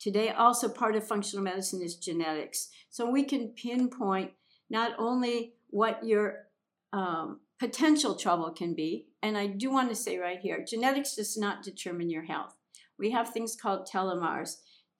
Today 0.00 0.30
also 0.30 0.68
part 0.68 0.96
of 0.96 1.06
functional 1.06 1.44
medicine 1.44 1.82
is 1.82 1.96
genetics. 1.96 2.70
So 2.90 3.10
we 3.10 3.24
can 3.24 3.48
pinpoint 3.48 4.32
not 4.70 4.92
only 4.98 5.54
what 5.70 6.04
your 6.04 6.46
um, 6.92 7.40
potential 7.58 8.14
trouble 8.14 8.50
can 8.50 8.74
be 8.74 9.08
and 9.22 9.36
i 9.36 9.46
do 9.46 9.70
want 9.70 9.88
to 9.88 9.94
say 9.94 10.16
right 10.16 10.38
here 10.40 10.64
genetics 10.66 11.16
does 11.16 11.36
not 11.36 11.62
determine 11.62 12.08
your 12.08 12.24
health 12.24 12.54
we 12.98 13.10
have 13.10 13.30
things 13.30 13.56
called 13.60 13.88
telomeres. 13.92 14.56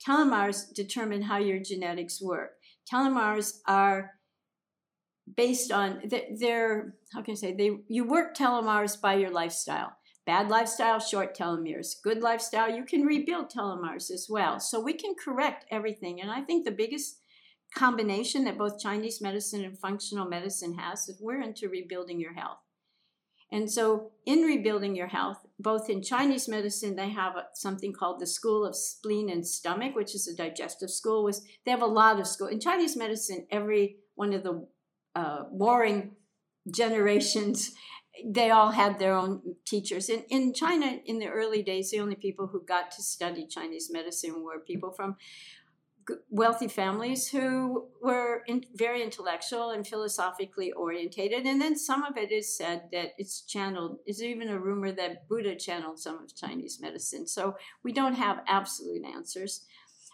Telomeres 0.07 0.73
determine 0.75 1.23
how 1.23 1.39
your 1.39 1.59
genetics 1.59 2.23
work. 2.23 2.53
Telomeres 2.91 3.59
are 3.67 4.13
based 5.37 5.71
on 5.71 6.03
they're 6.39 6.95
how 7.13 7.23
can 7.23 7.33
I 7.33 7.35
say 7.35 7.53
they 7.55 7.71
you 7.89 8.05
work 8.05 8.37
telomeres 8.37 9.01
by 9.01 9.15
your 9.15 9.31
lifestyle. 9.31 9.93
Bad 10.25 10.51
lifestyle, 10.51 11.01
short 11.01 11.37
telomeres. 11.37 11.95
Good 12.03 12.21
lifestyle, 12.21 12.71
you 12.71 12.85
can 12.85 13.07
rebuild 13.07 13.51
telomeres 13.51 14.11
as 14.11 14.27
well. 14.29 14.61
So 14.61 14.79
we 14.79 14.93
can 14.93 15.15
correct 15.15 15.65
everything. 15.71 16.21
And 16.21 16.31
I 16.31 16.43
think 16.43 16.65
the 16.65 16.71
biggest 16.71 17.21
combination 17.75 18.45
that 18.45 18.59
both 18.59 18.79
Chinese 18.79 19.23
medicine 19.23 19.65
and 19.65 19.79
functional 19.79 20.29
medicine 20.29 20.75
has 20.75 21.09
is 21.09 21.19
we're 21.21 21.41
into 21.41 21.71
rebuilding 21.71 22.21
your 22.21 22.35
health. 22.35 22.59
And 23.51 23.71
so, 23.71 24.11
in 24.27 24.43
rebuilding 24.43 24.95
your 24.95 25.07
health, 25.07 25.47
both 25.59 25.89
in 25.89 26.03
Chinese 26.03 26.49
medicine, 26.49 26.97
they 26.97 27.09
have 27.09 27.35
something 27.55 27.93
called 27.93 28.21
the 28.21 28.27
School 28.27 28.65
of 28.65 28.77
Spleen 28.77 29.31
and 29.31 29.47
Stomach, 29.47 29.95
which 29.95 30.15
is 30.15 30.29
a 30.29 30.37
digestive 30.37 30.91
school. 30.91 31.25
Was 31.25 31.43
they 31.65 31.71
have 31.71 31.83
a 31.83 31.87
lot 31.87 32.21
of 32.21 32.27
school 32.27 32.49
in 32.49 32.61
Chinese 32.61 32.97
medicine. 32.97 33.47
Every 33.51 33.97
one 34.15 34.35
of 34.35 34.43
the 34.43 34.67
uh, 35.15 35.45
warring 35.51 36.13
generations, 36.71 37.73
they 38.25 38.51
all 38.51 38.73
had 38.73 38.99
their 38.99 39.15
own 39.15 39.57
teachers. 39.67 40.11
In 40.11 40.25
in 40.29 40.53
China, 40.53 40.99
in 41.07 41.19
the 41.19 41.29
early 41.29 41.63
days, 41.63 41.91
the 41.91 42.01
only 42.01 42.17
people 42.17 42.49
who 42.49 42.63
got 42.65 42.91
to 42.93 43.03
study 43.03 43.47
Chinese 43.47 43.91
medicine 43.91 44.45
were 44.45 44.59
people 44.61 44.91
from 44.91 45.17
wealthy 46.31 46.69
families 46.69 47.29
who 47.29 47.89
were 48.03 48.43
in, 48.47 48.65
very 48.75 49.03
intellectual 49.03 49.71
and 49.71 49.87
philosophically 49.87 50.73
orientated. 50.73 51.47
And 51.47 51.61
then 51.61 51.77
some 51.77 52.05
of 52.05 52.17
it 52.17 52.33
is 52.33 52.57
said 52.57 52.89
that 52.93 53.13
it's 53.19 53.43
channeled, 53.43 53.99
is 54.07 54.23
even 54.23 54.49
a 54.49 54.59
rumor 54.59 54.93
that 54.93 55.29
Buddha 55.29 55.57
channeled 55.57 55.99
some 55.99 56.23
of 56.23 56.35
Chinese 56.35 56.79
medicine. 56.81 57.27
So 57.27 57.57
we 57.83 57.93
don't 57.93 58.15
have 58.15 58.43
absolute 58.47 59.05
answers. 59.05 59.65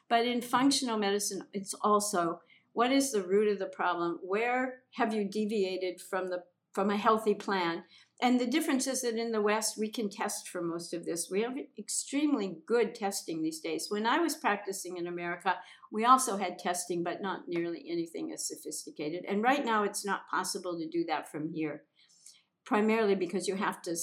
But 0.09 0.27
in 0.27 0.41
functional 0.43 0.99
medicine, 0.99 1.43
it's 1.53 1.75
also 1.75 2.41
what 2.75 2.91
is 2.91 3.13
the 3.13 3.23
root 3.23 3.49
of 3.49 3.59
the 3.59 3.67
problem? 3.67 4.19
Where 4.23 4.83
have 4.95 5.15
you 5.15 5.25
deviated 5.25 6.01
from 6.01 6.29
the 6.31 6.43
from 6.73 6.91
a 6.91 6.97
healthy 6.97 7.35
plan? 7.35 7.85
And 8.23 8.41
the 8.41 8.47
difference 8.47 8.87
is 8.87 9.03
that 9.03 9.17
in 9.17 9.33
the 9.33 9.43
West, 9.43 9.77
we 9.77 9.91
can 9.91 10.09
test 10.09 10.49
for 10.49 10.63
most 10.63 10.95
of 10.95 11.05
this. 11.05 11.29
We 11.31 11.43
have 11.43 11.57
extremely 11.79 12.59
good 12.67 12.95
testing 12.95 13.43
these 13.43 13.61
days. 13.61 13.89
When 13.89 14.07
I 14.07 14.19
was 14.19 14.37
practicing 14.37 14.97
in 14.97 15.07
America, 15.07 15.57
we 15.91 16.05
also 16.05 16.37
had 16.37 16.59
testing, 16.59 17.03
but 17.03 17.21
not 17.21 17.49
nearly 17.49 17.85
anything 17.89 18.33
as 18.33 18.47
sophisticated. 18.47 19.25
And 19.29 19.43
right 19.43 19.65
now, 19.65 19.83
it's 19.83 20.07
not 20.07 20.29
possible 20.31 20.79
to 20.79 20.89
do 20.89 21.05
that 21.07 21.31
from 21.31 21.49
here, 21.49 21.83
primarily 22.65 23.17
because 23.17 23.49
you 23.49 23.57
have 23.57 23.83
to 23.83 23.97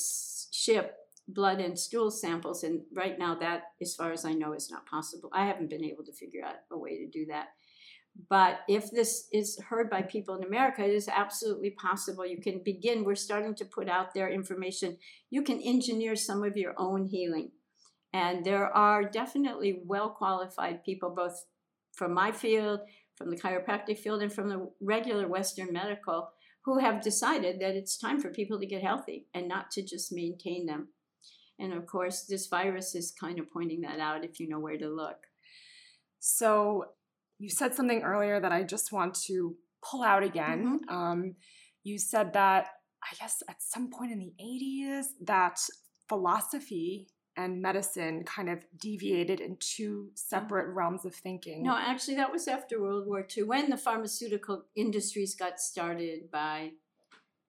ship 0.51 0.97
blood 1.27 1.59
and 1.59 1.79
stool 1.79 2.11
samples. 2.11 2.63
And 2.63 2.81
right 2.93 3.17
now, 3.17 3.35
that, 3.35 3.63
as 3.81 3.95
far 3.95 4.11
as 4.11 4.25
I 4.25 4.33
know, 4.33 4.53
is 4.53 4.69
not 4.69 4.85
possible. 4.85 5.29
I 5.33 5.45
haven't 5.45 5.69
been 5.69 5.85
able 5.85 6.03
to 6.03 6.13
figure 6.13 6.43
out 6.45 6.55
a 6.69 6.77
way 6.77 6.97
to 6.97 7.07
do 7.07 7.25
that. 7.27 7.47
But 8.29 8.59
if 8.67 8.91
this 8.91 9.27
is 9.31 9.59
heard 9.69 9.89
by 9.89 10.01
people 10.01 10.35
in 10.35 10.43
America, 10.43 10.83
it 10.83 10.93
is 10.93 11.07
absolutely 11.07 11.71
possible. 11.71 12.25
You 12.25 12.41
can 12.41 12.61
begin, 12.63 13.03
we're 13.03 13.15
starting 13.15 13.55
to 13.55 13.65
put 13.65 13.89
out 13.89 14.13
their 14.13 14.29
information. 14.29 14.97
You 15.29 15.43
can 15.43 15.61
engineer 15.61 16.15
some 16.15 16.43
of 16.43 16.57
your 16.57 16.73
own 16.77 17.05
healing. 17.05 17.51
And 18.13 18.45
there 18.45 18.67
are 18.75 19.03
definitely 19.03 19.81
well 19.85 20.09
qualified 20.09 20.83
people, 20.83 21.09
both 21.09 21.45
from 21.93 22.13
my 22.13 22.31
field, 22.31 22.81
from 23.15 23.29
the 23.29 23.37
chiropractic 23.37 23.97
field, 23.97 24.21
and 24.21 24.31
from 24.31 24.49
the 24.49 24.69
regular 24.81 25.27
Western 25.27 25.71
medical, 25.71 26.31
who 26.65 26.79
have 26.79 27.01
decided 27.01 27.59
that 27.59 27.75
it's 27.75 27.97
time 27.97 28.19
for 28.19 28.29
people 28.29 28.59
to 28.59 28.65
get 28.65 28.83
healthy 28.83 29.27
and 29.33 29.47
not 29.47 29.71
to 29.71 29.81
just 29.81 30.11
maintain 30.11 30.65
them. 30.65 30.89
And 31.59 31.73
of 31.73 31.85
course, 31.85 32.23
this 32.23 32.47
virus 32.47 32.95
is 32.95 33.13
kind 33.17 33.39
of 33.39 33.51
pointing 33.51 33.81
that 33.81 33.99
out 33.99 34.25
if 34.25 34.39
you 34.39 34.49
know 34.49 34.59
where 34.59 34.77
to 34.77 34.89
look. 34.89 35.27
So, 36.19 36.85
you 37.41 37.49
said 37.49 37.73
something 37.73 38.03
earlier 38.03 38.39
that 38.39 38.51
I 38.51 38.61
just 38.61 38.91
want 38.91 39.15
to 39.25 39.55
pull 39.81 40.03
out 40.03 40.23
again. 40.23 40.81
Mm-hmm. 40.87 40.95
Um, 40.95 41.35
you 41.83 41.97
said 41.97 42.33
that, 42.33 42.67
I 43.03 43.15
guess, 43.19 43.41
at 43.49 43.55
some 43.59 43.89
point 43.89 44.11
in 44.11 44.19
the 44.19 44.33
80s, 44.39 45.05
that 45.25 45.59
philosophy 46.07 47.07
and 47.35 47.59
medicine 47.59 48.23
kind 48.25 48.47
of 48.47 48.63
deviated 48.77 49.39
in 49.39 49.57
two 49.59 50.11
separate 50.13 50.71
realms 50.71 51.03
of 51.03 51.15
thinking. 51.15 51.63
No, 51.63 51.75
actually, 51.75 52.15
that 52.17 52.31
was 52.31 52.47
after 52.47 52.79
World 52.79 53.07
War 53.07 53.25
II 53.35 53.43
when 53.43 53.71
the 53.71 53.77
pharmaceutical 53.77 54.65
industries 54.75 55.33
got 55.33 55.59
started 55.59 56.29
by 56.31 56.73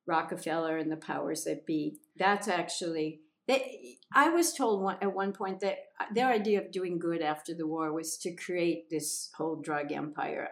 Rockefeller 0.06 0.78
and 0.78 0.90
the 0.90 0.96
powers 0.96 1.44
that 1.44 1.66
be. 1.66 1.98
That's 2.16 2.48
actually 2.48 3.20
they, 3.48 3.98
I 4.14 4.28
was 4.28 4.52
told 4.52 4.82
one, 4.82 4.96
at 5.02 5.14
one 5.14 5.32
point 5.32 5.60
that 5.60 5.78
uh, 6.00 6.04
their 6.14 6.28
idea 6.28 6.60
of 6.60 6.70
doing 6.70 6.98
good 6.98 7.22
after 7.22 7.54
the 7.54 7.66
war 7.66 7.92
was 7.92 8.16
to 8.18 8.34
create 8.34 8.88
this 8.88 9.30
whole 9.36 9.56
drug 9.56 9.92
empire. 9.92 10.50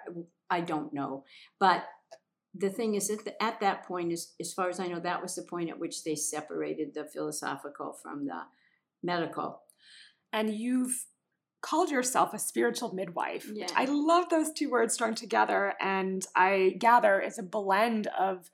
I 0.50 0.60
don't 0.60 0.92
know, 0.92 1.24
but 1.58 1.84
the 2.54 2.70
thing 2.70 2.96
is 2.96 3.08
that 3.08 3.24
the, 3.24 3.40
at 3.42 3.60
that 3.60 3.84
point, 3.86 4.12
is 4.12 4.34
as 4.40 4.52
far 4.52 4.68
as 4.68 4.80
I 4.80 4.88
know, 4.88 4.98
that 5.00 5.22
was 5.22 5.36
the 5.36 5.42
point 5.42 5.70
at 5.70 5.78
which 5.78 6.02
they 6.02 6.16
separated 6.16 6.94
the 6.94 7.04
philosophical 7.04 7.92
from 7.92 8.26
the 8.26 8.42
medical. 9.02 9.62
And 10.32 10.52
you've 10.52 11.06
called 11.62 11.90
yourself 11.90 12.34
a 12.34 12.38
spiritual 12.38 12.92
midwife. 12.94 13.48
Yeah. 13.52 13.68
I 13.76 13.84
love 13.84 14.30
those 14.30 14.52
two 14.52 14.70
words 14.70 14.94
strung 14.94 15.14
together, 15.14 15.74
and 15.80 16.26
I 16.34 16.74
gather 16.78 17.20
it's 17.20 17.38
a 17.38 17.44
blend 17.44 18.08
of 18.18 18.50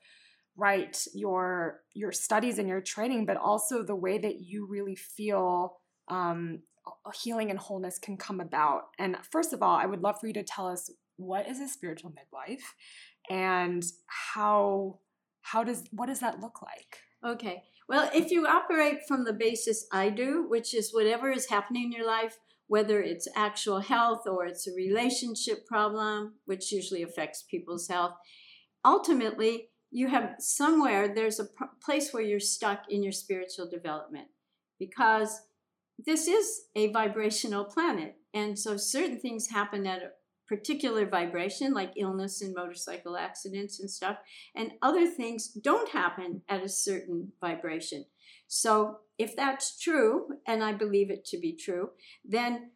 right 0.57 1.05
your 1.13 1.81
your 1.93 2.11
studies 2.11 2.57
and 2.57 2.67
your 2.67 2.81
training 2.81 3.25
but 3.25 3.37
also 3.37 3.83
the 3.83 3.95
way 3.95 4.17
that 4.17 4.41
you 4.41 4.67
really 4.69 4.95
feel 4.95 5.77
um, 6.09 6.59
healing 7.13 7.49
and 7.49 7.59
wholeness 7.59 7.99
can 7.99 8.17
come 8.17 8.39
about. 8.39 8.83
And 8.97 9.17
first 9.31 9.53
of 9.53 9.61
all 9.61 9.77
i 9.77 9.85
would 9.85 10.01
love 10.01 10.19
for 10.19 10.27
you 10.27 10.33
to 10.33 10.43
tell 10.43 10.67
us 10.67 10.89
what 11.17 11.47
is 11.47 11.59
a 11.59 11.67
spiritual 11.67 12.11
midwife 12.11 12.75
and 13.29 13.83
how 14.07 14.99
how 15.41 15.63
does 15.63 15.83
what 15.91 16.07
does 16.07 16.19
that 16.19 16.39
look 16.39 16.61
like? 16.61 16.99
Okay. 17.25 17.63
Well 17.89 18.09
if 18.13 18.31
you 18.31 18.45
operate 18.45 18.99
from 19.07 19.23
the 19.23 19.33
basis 19.33 19.85
i 19.91 20.09
do 20.09 20.45
which 20.49 20.73
is 20.73 20.93
whatever 20.93 21.31
is 21.31 21.49
happening 21.49 21.85
in 21.85 21.91
your 21.91 22.07
life 22.07 22.37
whether 22.67 23.01
it's 23.01 23.29
actual 23.33 23.79
health 23.79 24.23
or 24.27 24.45
it's 24.45 24.67
a 24.67 24.75
relationship 24.75 25.65
problem 25.65 26.33
which 26.45 26.71
usually 26.71 27.01
affects 27.01 27.45
people's 27.49 27.87
health 27.87 28.13
ultimately 28.83 29.69
you 29.97 30.07
have 30.07 30.35
somewhere 30.37 31.07
there's 31.07 31.39
a 31.39 31.47
place 31.83 32.13
where 32.13 32.21
you're 32.21 32.39
stuck 32.39 32.83
in 32.87 33.01
your 33.01 33.11
spiritual 33.11 33.67
development 33.67 34.27
because 34.77 35.41
this 36.05 36.27
is 36.27 36.65
a 36.75 36.91
vibrational 36.91 37.65
planet. 37.65 38.15
And 38.31 38.59
so 38.59 38.77
certain 38.77 39.19
things 39.19 39.49
happen 39.49 39.87
at 39.87 40.03
a 40.03 40.11
particular 40.47 41.07
vibration 41.07 41.73
like 41.73 41.93
illness 41.97 42.43
and 42.43 42.53
motorcycle 42.53 43.17
accidents 43.17 43.79
and 43.79 43.89
stuff 43.89 44.17
and 44.55 44.73
other 44.83 45.07
things 45.07 45.47
don't 45.47 45.89
happen 45.89 46.43
at 46.47 46.63
a 46.63 46.69
certain 46.69 47.31
vibration. 47.41 48.05
So 48.47 48.99
if 49.17 49.35
that's 49.35 49.79
true 49.79 50.27
and 50.45 50.63
i 50.63 50.71
believe 50.71 51.09
it 51.09 51.25
to 51.25 51.37
be 51.39 51.55
true 51.55 51.89
then 52.23 52.71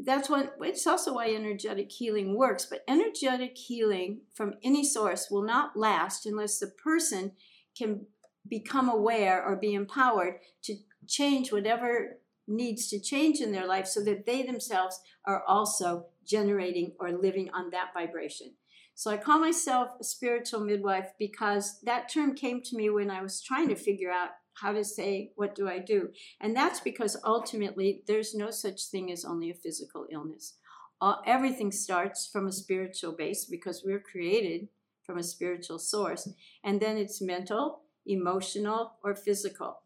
that's 0.00 0.28
what 0.28 0.54
it's 0.60 0.86
also 0.86 1.14
why 1.14 1.30
energetic 1.30 1.90
healing 1.90 2.36
works 2.36 2.66
but 2.66 2.84
energetic 2.86 3.56
healing 3.56 4.20
from 4.34 4.54
any 4.62 4.84
source 4.84 5.28
will 5.30 5.42
not 5.42 5.76
last 5.76 6.26
unless 6.26 6.58
the 6.58 6.66
person 6.66 7.32
can 7.76 8.06
become 8.48 8.88
aware 8.88 9.42
or 9.42 9.56
be 9.56 9.74
empowered 9.74 10.34
to 10.62 10.76
change 11.06 11.50
whatever 11.50 12.18
needs 12.48 12.88
to 12.88 13.00
change 13.00 13.40
in 13.40 13.52
their 13.52 13.66
life 13.66 13.86
so 13.86 14.02
that 14.04 14.26
they 14.26 14.42
themselves 14.42 15.00
are 15.26 15.42
also 15.46 16.06
generating 16.24 16.92
or 17.00 17.10
living 17.12 17.50
on 17.52 17.70
that 17.70 17.92
vibration. 17.92 18.52
So 18.94 19.10
i 19.10 19.16
call 19.16 19.38
myself 19.38 19.90
a 20.00 20.04
spiritual 20.04 20.60
midwife 20.60 21.12
because 21.18 21.80
that 21.82 22.08
term 22.08 22.34
came 22.34 22.62
to 22.62 22.76
me 22.76 22.88
when 22.88 23.10
i 23.10 23.20
was 23.20 23.42
trying 23.42 23.68
to 23.68 23.76
figure 23.76 24.10
out 24.10 24.30
how 24.60 24.72
to 24.72 24.84
say, 24.84 25.32
What 25.36 25.54
do 25.54 25.68
I 25.68 25.78
do? 25.78 26.10
And 26.40 26.56
that's 26.56 26.80
because 26.80 27.16
ultimately 27.24 28.02
there's 28.06 28.34
no 28.34 28.50
such 28.50 28.86
thing 28.86 29.12
as 29.12 29.24
only 29.24 29.50
a 29.50 29.54
physical 29.54 30.06
illness. 30.10 30.54
Uh, 31.00 31.16
everything 31.26 31.70
starts 31.70 32.26
from 32.26 32.46
a 32.46 32.52
spiritual 32.52 33.12
base 33.12 33.44
because 33.44 33.82
we're 33.84 34.00
created 34.00 34.68
from 35.04 35.18
a 35.18 35.22
spiritual 35.22 35.78
source. 35.78 36.28
And 36.64 36.80
then 36.80 36.96
it's 36.96 37.20
mental, 37.20 37.82
emotional, 38.06 38.94
or 39.04 39.14
physical. 39.14 39.80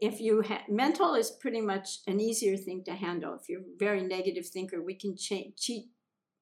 If 0.00 0.20
you 0.20 0.42
ha- 0.42 0.64
mental 0.68 1.14
is 1.14 1.30
pretty 1.30 1.60
much 1.60 2.00
an 2.06 2.20
easier 2.20 2.56
thing 2.56 2.82
to 2.84 2.92
handle. 2.92 3.34
If 3.34 3.48
you're 3.48 3.60
a 3.60 3.78
very 3.78 4.02
negative 4.02 4.46
thinker, 4.46 4.82
we 4.82 4.94
can 4.94 5.16
cha- 5.16 5.52
cheat 5.56 5.86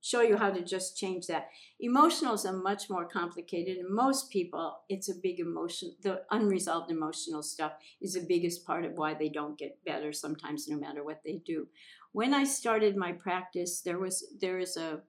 show 0.00 0.22
you 0.22 0.36
how 0.36 0.50
to 0.50 0.62
just 0.62 0.96
change 0.96 1.26
that. 1.26 1.48
Emotionals 1.82 2.44
are 2.44 2.56
much 2.56 2.88
more 2.88 3.06
complicated, 3.06 3.78
and 3.78 3.94
most 3.94 4.30
people, 4.30 4.78
it's 4.88 5.08
a 5.08 5.20
big 5.22 5.40
emotion. 5.40 5.94
The 6.02 6.22
unresolved 6.30 6.90
emotional 6.90 7.42
stuff 7.42 7.72
is 8.00 8.14
the 8.14 8.26
biggest 8.28 8.66
part 8.66 8.84
of 8.84 8.92
why 8.96 9.14
they 9.14 9.28
don't 9.28 9.58
get 9.58 9.84
better 9.84 10.12
sometimes, 10.12 10.68
no 10.68 10.78
matter 10.78 11.04
what 11.04 11.22
they 11.24 11.40
do. 11.44 11.68
When 12.12 12.34
I 12.34 12.44
started 12.44 12.96
my 12.96 13.12
practice, 13.12 13.80
there 13.80 13.98
was 13.98 14.24
there 14.40 14.58
is 14.58 14.76
a 14.76 15.02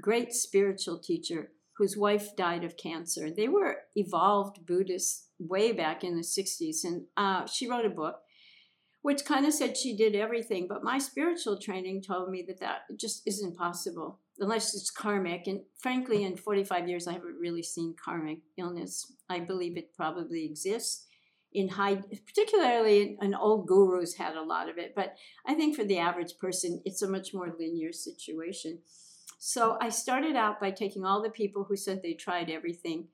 great 0.00 0.32
spiritual 0.32 0.98
teacher 0.98 1.52
whose 1.76 1.96
wife 1.96 2.36
died 2.36 2.64
of 2.64 2.76
cancer. 2.76 3.30
They 3.30 3.48
were 3.48 3.78
evolved 3.96 4.66
Buddhists 4.66 5.28
way 5.38 5.72
back 5.72 6.04
in 6.04 6.16
the 6.16 6.22
60s, 6.22 6.84
and 6.84 7.04
uh, 7.16 7.46
she 7.46 7.68
wrote 7.68 7.86
a 7.86 7.90
book 7.90 8.16
which 9.02 9.24
kind 9.24 9.44
of 9.44 9.52
said 9.52 9.76
she 9.76 9.96
did 9.96 10.14
everything. 10.14 10.66
But 10.68 10.84
my 10.84 10.98
spiritual 10.98 11.58
training 11.58 12.02
told 12.02 12.30
me 12.30 12.42
that 12.46 12.60
that 12.60 12.82
just 12.96 13.26
isn't 13.26 13.56
possible 13.56 14.18
unless 14.38 14.74
it's 14.74 14.90
karmic. 14.90 15.46
And 15.46 15.60
frankly, 15.78 16.24
in 16.24 16.36
45 16.36 16.88
years, 16.88 17.06
I 17.06 17.12
haven't 17.12 17.38
really 17.38 17.62
seen 17.62 17.94
karmic 18.02 18.38
illness. 18.56 19.12
I 19.28 19.40
believe 19.40 19.76
it 19.76 19.94
probably 19.94 20.44
exists. 20.44 21.06
in 21.54 21.68
high, 21.68 21.96
particularly 22.26 23.16
an 23.20 23.34
old 23.34 23.66
gurus 23.66 24.14
had 24.14 24.36
a 24.36 24.42
lot 24.42 24.68
of 24.68 24.78
it, 24.78 24.94
but 24.94 25.16
I 25.46 25.54
think 25.54 25.76
for 25.76 25.84
the 25.84 25.98
average 25.98 26.38
person, 26.38 26.80
it's 26.84 27.02
a 27.02 27.08
much 27.08 27.34
more 27.34 27.54
linear 27.58 27.92
situation. 27.92 28.78
So 29.38 29.76
I 29.80 29.88
started 29.90 30.36
out 30.36 30.60
by 30.60 30.70
taking 30.70 31.04
all 31.04 31.22
the 31.22 31.30
people 31.30 31.64
who 31.64 31.76
said 31.76 32.00
they 32.02 32.14
tried 32.14 32.48
everything 32.48 33.08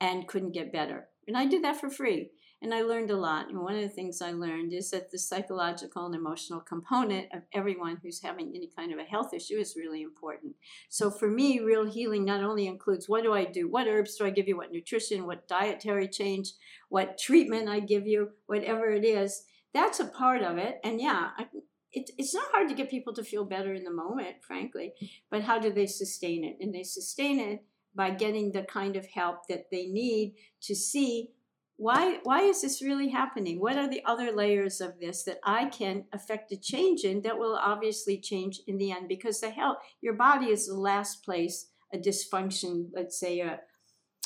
and 0.00 0.26
couldn't 0.26 0.52
get 0.52 0.72
better. 0.72 1.08
And 1.28 1.36
I 1.36 1.46
did 1.46 1.62
that 1.64 1.80
for 1.80 1.90
free. 1.90 2.30
And 2.64 2.72
I 2.72 2.80
learned 2.80 3.10
a 3.10 3.16
lot. 3.16 3.50
And 3.50 3.60
one 3.60 3.74
of 3.74 3.82
the 3.82 3.90
things 3.90 4.22
I 4.22 4.32
learned 4.32 4.72
is 4.72 4.90
that 4.90 5.10
the 5.10 5.18
psychological 5.18 6.06
and 6.06 6.14
emotional 6.14 6.60
component 6.60 7.26
of 7.34 7.42
everyone 7.52 7.98
who's 8.02 8.22
having 8.22 8.52
any 8.54 8.70
kind 8.74 8.90
of 8.90 8.98
a 8.98 9.04
health 9.04 9.34
issue 9.34 9.58
is 9.58 9.76
really 9.76 10.00
important. 10.00 10.54
So 10.88 11.10
for 11.10 11.28
me, 11.28 11.60
real 11.60 11.84
healing 11.84 12.24
not 12.24 12.42
only 12.42 12.66
includes 12.66 13.06
what 13.06 13.22
do 13.22 13.34
I 13.34 13.44
do, 13.44 13.68
what 13.68 13.86
herbs 13.86 14.16
do 14.16 14.24
I 14.24 14.30
give 14.30 14.48
you, 14.48 14.56
what 14.56 14.72
nutrition, 14.72 15.26
what 15.26 15.46
dietary 15.46 16.08
change, 16.08 16.52
what 16.88 17.18
treatment 17.18 17.68
I 17.68 17.80
give 17.80 18.06
you, 18.06 18.30
whatever 18.46 18.90
it 18.90 19.04
is, 19.04 19.44
that's 19.74 20.00
a 20.00 20.06
part 20.06 20.40
of 20.40 20.56
it. 20.56 20.80
And 20.82 21.02
yeah, 21.02 21.32
I, 21.36 21.46
it, 21.92 22.12
it's 22.16 22.34
not 22.34 22.50
hard 22.50 22.70
to 22.70 22.74
get 22.74 22.88
people 22.88 23.12
to 23.12 23.24
feel 23.24 23.44
better 23.44 23.74
in 23.74 23.84
the 23.84 23.90
moment, 23.90 24.36
frankly, 24.40 24.94
but 25.30 25.42
how 25.42 25.58
do 25.58 25.70
they 25.70 25.86
sustain 25.86 26.44
it? 26.44 26.56
And 26.62 26.74
they 26.74 26.82
sustain 26.82 27.40
it 27.40 27.62
by 27.94 28.10
getting 28.10 28.52
the 28.52 28.62
kind 28.62 28.96
of 28.96 29.04
help 29.04 29.48
that 29.48 29.66
they 29.70 29.86
need 29.86 30.34
to 30.62 30.74
see 30.74 31.33
why 31.76 32.20
why 32.22 32.42
is 32.42 32.62
this 32.62 32.82
really 32.82 33.08
happening? 33.08 33.60
What 33.60 33.76
are 33.76 33.88
the 33.88 34.04
other 34.04 34.30
layers 34.30 34.80
of 34.80 35.00
this 35.00 35.24
that 35.24 35.40
i 35.44 35.64
can 35.66 36.04
affect 36.12 36.52
a 36.52 36.56
change 36.56 37.02
in 37.02 37.22
that 37.22 37.38
will 37.38 37.56
obviously 37.56 38.18
change 38.20 38.60
in 38.66 38.78
the 38.78 38.92
end? 38.92 39.08
Because 39.08 39.40
the 39.40 39.50
health 39.50 39.78
your 40.00 40.14
body 40.14 40.46
is 40.46 40.66
the 40.66 40.74
last 40.74 41.24
place 41.24 41.70
a 41.92 41.98
dysfunction 41.98 42.88
let's 42.94 43.18
say 43.18 43.40
a, 43.40 43.60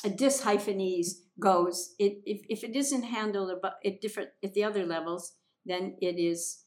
a 0.05 0.09
dyshyphanese 0.09 1.21
goes. 1.39 1.95
It 1.97 2.21
if, 2.25 2.41
if 2.49 2.63
it 2.63 2.75
isn't 2.75 3.03
handled 3.03 3.51
at 3.85 4.01
different 4.01 4.29
at 4.43 4.53
the 4.53 4.63
other 4.63 4.85
levels 4.85 5.33
then 5.65 5.95
it 6.01 6.19
is 6.19 6.65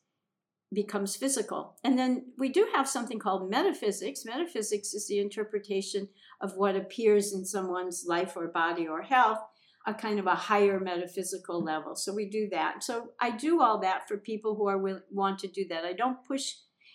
becomes 0.72 1.16
physical. 1.16 1.76
And 1.84 1.98
then 1.98 2.32
we 2.38 2.48
do 2.48 2.66
have 2.74 2.88
something 2.88 3.18
called 3.18 3.50
metaphysics. 3.50 4.24
Metaphysics 4.24 4.94
is 4.94 5.06
the 5.06 5.20
interpretation 5.20 6.08
of 6.40 6.56
what 6.56 6.76
appears 6.76 7.32
in 7.34 7.44
someone's 7.44 8.04
life 8.06 8.36
or 8.36 8.48
body 8.48 8.88
or 8.88 9.02
health 9.02 9.38
a 9.86 9.94
kind 9.94 10.18
of 10.18 10.26
a 10.26 10.34
higher 10.34 10.78
metaphysical 10.78 11.62
level. 11.62 11.94
So 11.96 12.14
we 12.14 12.28
do 12.28 12.48
that. 12.50 12.84
So 12.84 13.10
I 13.20 13.30
do 13.30 13.60
all 13.60 13.80
that 13.80 14.08
for 14.08 14.16
people 14.16 14.54
who 14.54 14.68
are 14.68 15.02
want 15.10 15.38
to 15.40 15.48
do 15.48 15.66
that. 15.68 15.84
I 15.84 15.92
don't 15.92 16.24
push 16.24 16.54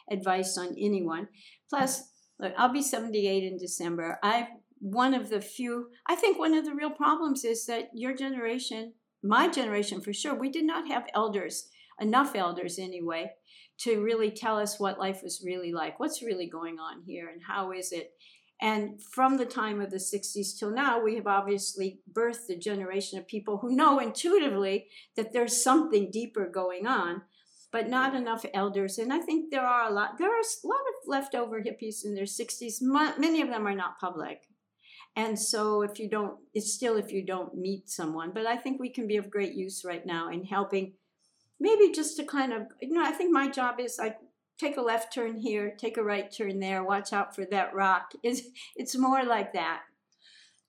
advice 0.10 0.58
on 0.58 0.76
anyone. 0.78 1.28
Plus, 1.69 2.10
look, 2.39 2.54
I'll 2.58 2.71
be 2.71 2.82
78 2.82 3.43
in 3.43 3.58
December. 3.58 4.19
I 4.23 4.47
one 4.80 5.13
of 5.13 5.30
the 5.30 5.41
few. 5.41 5.89
I 6.08 6.15
think 6.15 6.38
one 6.38 6.54
of 6.54 6.65
the 6.65 6.76
real 6.76 6.91
problems 6.91 7.43
is 7.43 7.65
that 7.65 7.89
your 7.93 8.15
generation, 8.15 8.93
my 9.23 9.50
generation 9.50 10.02
for 10.02 10.13
sure, 10.13 10.36
we 10.36 10.50
did 10.50 10.65
not 10.65 10.88
have 10.88 11.08
elders 11.13 11.69
enough 12.00 12.36
elders 12.36 12.78
anyway 12.78 13.32
to 13.80 14.02
really 14.02 14.32
tell 14.32 14.58
us 14.58 14.80
what 14.80 15.00
life 15.00 15.21
was 15.23 15.43
really 15.45 15.71
like, 15.71 16.00
what's 16.00 16.23
really 16.23 16.47
going 16.47 16.80
on 16.80 17.04
here, 17.06 17.30
and 17.30 17.41
how 17.47 17.71
is 17.71 17.91
it 17.91 18.12
and 18.60 19.02
from 19.04 19.38
the 19.38 19.46
time 19.46 19.82
of 19.82 19.91
the 19.91 19.98
60s 19.98 20.58
till 20.58 20.72
now, 20.72 21.00
we 21.00 21.15
have 21.15 21.28
obviously 21.28 22.00
birthed 22.12 22.50
a 22.50 22.56
generation 22.56 23.20
of 23.20 23.28
people 23.28 23.58
who 23.58 23.76
know 23.76 24.00
intuitively 24.00 24.88
that 25.15 25.32
there's 25.32 25.63
something 25.63 26.10
deeper 26.10 26.50
going 26.50 26.88
on, 26.88 27.22
but 27.72 27.88
not 27.88 28.15
enough 28.15 28.46
elders. 28.56 28.98
And 28.98 29.13
I 29.13 29.20
think 29.20 29.52
there 29.52 29.65
are 29.65 29.88
a 29.88 29.93
lot, 29.93 30.17
there 30.17 30.30
are 30.30 30.39
a 30.39 30.67
lot 30.67 30.80
of 30.80 31.08
leftover 31.08 31.62
hippies 31.62 32.04
in 32.04 32.15
their 32.15 32.26
60s. 32.26 32.82
Many 32.82 33.41
of 33.41 33.50
them 33.50 33.67
are 33.67 33.76
not 33.76 34.00
public. 34.00 34.48
And 35.15 35.38
so 35.38 35.84
if 35.84 36.00
you 36.00 36.10
don't, 36.10 36.38
it's 36.54 36.74
still 36.74 36.96
if 36.96 37.12
you 37.12 37.24
don't 37.24 37.56
meet 37.56 37.89
someone. 37.89 38.32
But 38.34 38.48
I 38.48 38.58
think 38.58 38.80
we 38.80 38.89
can 38.89 39.08
be 39.08 39.17
of 39.17 39.30
great 39.30 39.54
use 39.54 39.84
right 39.86 40.06
now 40.06 40.30
in 40.30 40.46
helping 40.46 40.93
maybe 41.60 41.91
just 41.91 42.17
to 42.17 42.24
kind 42.24 42.54
of, 42.54 42.63
you 42.82 42.93
know, 42.93 43.04
I 43.04 43.12
think 43.12 43.32
my 43.32 43.50
job 43.50 43.80
is 43.80 43.98
like 44.00 44.17
take 44.60 44.78
a 44.78 44.82
left 44.82 45.13
turn 45.13 45.38
here, 45.38 45.76
take 45.78 45.98
a 45.98 46.04
right 46.04 46.32
turn 46.32 46.60
there, 46.60 46.84
watch 46.84 47.13
out 47.13 47.36
for 47.36 47.46
that 47.46 47.74
rock. 47.74 48.12
It's, 48.24 48.41
it's 48.76 48.98
more 48.98 49.24
like 49.24 49.54
that. 49.54 49.82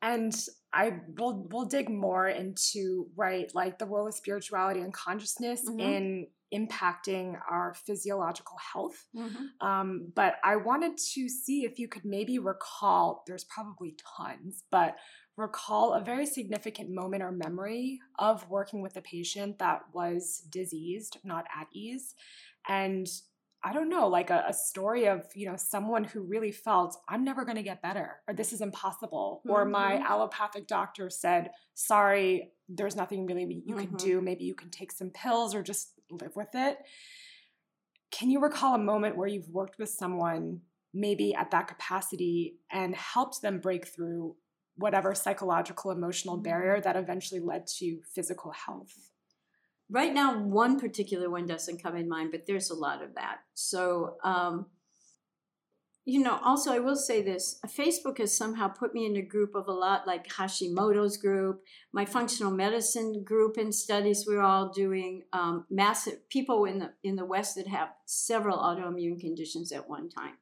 And 0.00 0.32
I 0.72 1.00
will 1.18 1.48
we'll 1.50 1.64
dig 1.64 1.88
more 1.88 2.28
into 2.28 3.08
right 3.16 3.50
like 3.54 3.78
the 3.78 3.86
role 3.86 4.06
of 4.06 4.14
spirituality 4.14 4.80
and 4.80 4.92
consciousness 4.92 5.62
mm-hmm. 5.68 5.80
in 5.80 6.26
impacting 6.54 7.38
our 7.50 7.74
physiological 7.74 8.56
health. 8.72 9.06
Mm-hmm. 9.16 9.66
Um, 9.66 10.12
but 10.14 10.34
I 10.44 10.56
wanted 10.56 10.96
to 11.14 11.28
see 11.28 11.64
if 11.64 11.78
you 11.78 11.88
could 11.88 12.04
maybe 12.04 12.38
recall. 12.38 13.22
There's 13.26 13.44
probably 13.44 13.96
tons, 14.16 14.62
but 14.70 14.96
recall 15.36 15.94
a 15.94 16.02
very 16.02 16.26
significant 16.26 16.90
moment 16.90 17.22
or 17.22 17.30
memory 17.30 18.00
of 18.18 18.48
working 18.50 18.82
with 18.82 18.96
a 18.96 19.02
patient 19.02 19.58
that 19.58 19.82
was 19.92 20.42
diseased, 20.50 21.18
not 21.24 21.44
at 21.58 21.68
ease, 21.72 22.14
and 22.68 23.06
I 23.62 23.72
don't 23.72 23.88
know, 23.88 24.06
like 24.06 24.30
a, 24.30 24.44
a, 24.48 24.52
story 24.52 25.08
of, 25.08 25.24
you 25.34 25.46
know, 25.46 25.56
someone 25.56 26.04
who 26.04 26.22
really 26.22 26.52
felt, 26.52 26.96
I'm 27.08 27.24
never 27.24 27.44
going 27.44 27.56
to 27.56 27.62
get 27.62 27.82
better, 27.82 28.20
or 28.28 28.34
this 28.34 28.52
is 28.52 28.60
impossible, 28.60 29.40
mm-hmm. 29.40 29.50
or 29.50 29.64
my 29.64 29.94
mm-hmm. 29.94 30.04
allopathic 30.04 30.68
doctor 30.68 31.10
said, 31.10 31.50
sorry, 31.74 32.52
there's 32.68 32.94
nothing 32.94 33.26
really 33.26 33.62
you 33.66 33.74
mm-hmm. 33.74 33.86
can 33.86 33.96
do. 33.96 34.20
Maybe 34.20 34.44
you 34.44 34.54
can 34.54 34.70
take 34.70 34.92
some 34.92 35.10
pills 35.10 35.54
or 35.54 35.62
just 35.62 35.92
live 36.10 36.36
with 36.36 36.50
it. 36.54 36.78
Can 38.12 38.30
you 38.30 38.40
recall 38.40 38.74
a 38.74 38.78
moment 38.78 39.16
where 39.16 39.28
you've 39.28 39.48
worked 39.48 39.78
with 39.78 39.88
someone, 39.88 40.60
maybe 40.94 41.34
at 41.34 41.50
that 41.50 41.66
capacity, 41.66 42.58
and 42.70 42.94
helped 42.94 43.42
them 43.42 43.58
break 43.58 43.88
through 43.88 44.36
whatever 44.76 45.14
psychological, 45.16 45.90
emotional 45.90 46.36
barrier 46.36 46.74
mm-hmm. 46.74 46.84
that 46.84 46.96
eventually 46.96 47.40
led 47.40 47.66
to 47.78 47.98
physical 48.14 48.52
health? 48.52 48.94
Right 49.90 50.12
now 50.12 50.38
one 50.38 50.78
particular 50.78 51.30
one 51.30 51.46
doesn't 51.46 51.82
come 51.82 51.96
in 51.96 52.08
mind 52.08 52.30
but 52.30 52.46
there's 52.46 52.70
a 52.70 52.74
lot 52.74 53.02
of 53.02 53.14
that. 53.14 53.38
So 53.54 54.16
um, 54.24 54.66
you 56.08 56.20
know 56.20 56.40
also 56.42 56.72
i 56.72 56.78
will 56.78 56.96
say 56.96 57.20
this 57.20 57.60
facebook 57.66 58.16
has 58.16 58.34
somehow 58.34 58.66
put 58.66 58.94
me 58.94 59.04
in 59.04 59.14
a 59.16 59.22
group 59.22 59.54
of 59.54 59.68
a 59.68 59.72
lot 59.72 60.06
like 60.06 60.26
hashimoto's 60.26 61.18
group 61.18 61.60
my 61.92 62.06
functional 62.06 62.50
medicine 62.50 63.22
group 63.22 63.58
and 63.58 63.74
studies 63.74 64.24
we're 64.26 64.40
all 64.40 64.70
doing 64.70 65.22
um, 65.34 65.66
massive 65.68 66.26
people 66.30 66.64
in 66.64 66.78
the 66.78 66.90
in 67.04 67.16
the 67.16 67.26
west 67.26 67.56
that 67.56 67.66
have 67.66 67.90
several 68.06 68.56
autoimmune 68.56 69.20
conditions 69.20 69.70
at 69.70 69.86
one 69.86 70.08
time. 70.08 70.38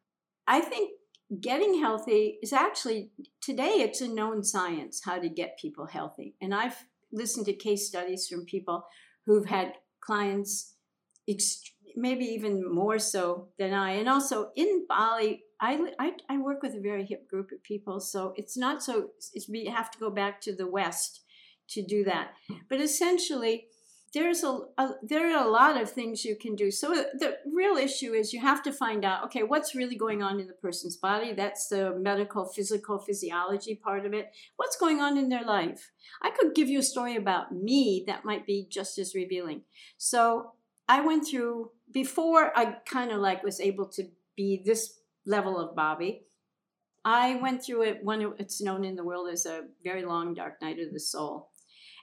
I 0.46 0.60
think 0.60 0.92
getting 1.40 1.80
healthy 1.80 2.38
is 2.40 2.52
actually 2.52 3.10
today 3.40 3.82
it's 3.86 4.00
a 4.00 4.06
known 4.06 4.44
science 4.44 5.02
how 5.04 5.18
to 5.18 5.28
get 5.28 5.58
people 5.58 5.86
healthy. 5.86 6.36
And 6.40 6.54
i've 6.54 6.84
listened 7.12 7.46
to 7.46 7.52
case 7.52 7.88
studies 7.88 8.28
from 8.28 8.44
people 8.44 8.86
who've 9.26 9.46
had 9.46 9.74
clients 10.00 10.74
ext- 11.28 11.70
maybe 11.96 12.24
even 12.24 12.72
more 12.72 12.98
so 12.98 13.48
than 13.58 13.72
I. 13.72 13.92
And 13.92 14.08
also 14.08 14.50
in 14.56 14.86
Bali, 14.88 15.42
I, 15.60 15.92
I, 15.98 16.12
I, 16.28 16.38
work 16.38 16.62
with 16.62 16.74
a 16.74 16.80
very 16.80 17.04
hip 17.04 17.28
group 17.28 17.50
of 17.50 17.62
people, 17.62 17.98
so 17.98 18.34
it's 18.36 18.56
not 18.56 18.82
so, 18.82 19.08
it's, 19.32 19.48
we 19.48 19.64
have 19.66 19.90
to 19.92 19.98
go 19.98 20.10
back 20.10 20.40
to 20.42 20.54
the 20.54 20.66
West 20.66 21.22
to 21.70 21.82
do 21.82 22.04
that. 22.04 22.32
But 22.68 22.80
essentially, 22.80 23.66
there's 24.14 24.44
a, 24.44 24.60
a, 24.78 24.90
there 25.02 25.30
are 25.30 25.44
a 25.44 25.50
lot 25.50 25.80
of 25.80 25.90
things 25.90 26.24
you 26.24 26.36
can 26.36 26.54
do. 26.54 26.70
So 26.70 26.92
uh, 26.92 27.04
the 27.18 27.38
real 27.52 27.76
issue 27.76 28.12
is 28.12 28.32
you 28.32 28.40
have 28.40 28.62
to 28.62 28.72
find 28.72 29.04
out 29.04 29.24
okay 29.24 29.42
what's 29.42 29.74
really 29.74 29.96
going 29.96 30.22
on 30.22 30.40
in 30.40 30.46
the 30.46 30.54
person's 30.54 30.96
body. 30.96 31.32
That's 31.32 31.68
the 31.68 31.94
medical 31.98 32.46
physical 32.46 32.98
physiology 32.98 33.74
part 33.74 34.06
of 34.06 34.14
it. 34.14 34.32
What's 34.56 34.76
going 34.76 35.00
on 35.00 35.18
in 35.18 35.28
their 35.28 35.44
life? 35.44 35.90
I 36.22 36.30
could 36.30 36.54
give 36.54 36.68
you 36.68 36.78
a 36.78 36.84
story 36.84 37.16
about 37.16 37.52
me 37.52 38.04
that 38.06 38.24
might 38.24 38.46
be 38.46 38.66
just 38.70 38.98
as 38.98 39.14
revealing. 39.14 39.62
So 39.98 40.52
I 40.88 41.00
went 41.00 41.26
through 41.26 41.70
before 41.92 42.56
I 42.56 42.76
kind 42.86 43.10
of 43.10 43.20
like 43.20 43.42
was 43.42 43.60
able 43.60 43.86
to 43.88 44.04
be 44.36 44.62
this 44.64 45.00
level 45.24 45.58
of 45.58 45.76
Bobbi. 45.76 46.20
I 47.04 47.36
went 47.36 47.64
through 47.64 47.82
it 47.82 48.00
when 48.02 48.34
it's 48.38 48.60
known 48.60 48.84
in 48.84 48.96
the 48.96 49.04
world 49.04 49.28
as 49.32 49.46
a 49.46 49.64
very 49.84 50.04
long 50.04 50.34
dark 50.34 50.60
night 50.60 50.78
of 50.80 50.92
the 50.92 51.00
soul. 51.00 51.50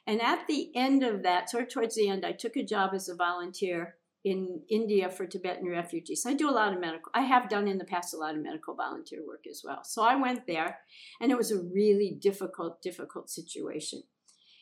And 0.06 0.22
at 0.22 0.48
the 0.48 0.72
end 0.76 1.04
of 1.04 1.24
that, 1.24 1.50
sort 1.50 1.64
of 1.64 1.70
towards 1.70 1.96
the 1.96 2.10
end, 2.10 2.26
I 2.26 2.34
took 2.34 2.56
a 2.58 2.64
job 2.64 2.92
as 2.94 3.08
a 3.08 3.16
volunteer 3.16 3.96
in 4.26 4.62
India 4.70 5.10
for 5.10 5.26
Tibetan 5.26 5.68
refugees. 5.70 6.26
I 6.26 6.34
do 6.34 6.50
a 6.50 6.52
lot 6.52 6.74
of 6.74 6.80
medical, 6.80 7.12
I 7.14 7.22
have 7.22 7.50
done 7.50 7.68
in 7.68 7.78
the 7.78 7.86
past 7.86 8.14
a 8.14 8.18
lot 8.18 8.36
of 8.36 8.42
medical 8.42 8.74
volunteer 8.74 9.20
work 9.26 9.46
as 9.50 9.64
well. 9.66 9.84
So 9.84 10.02
I 10.02 10.16
went 10.16 10.48
there, 10.48 10.80
and 11.20 11.32
it 11.32 11.38
was 11.38 11.52
a 11.52 11.62
really 11.62 12.18
difficult, 12.22 12.82
difficult 12.82 13.30
situation. 13.30 14.04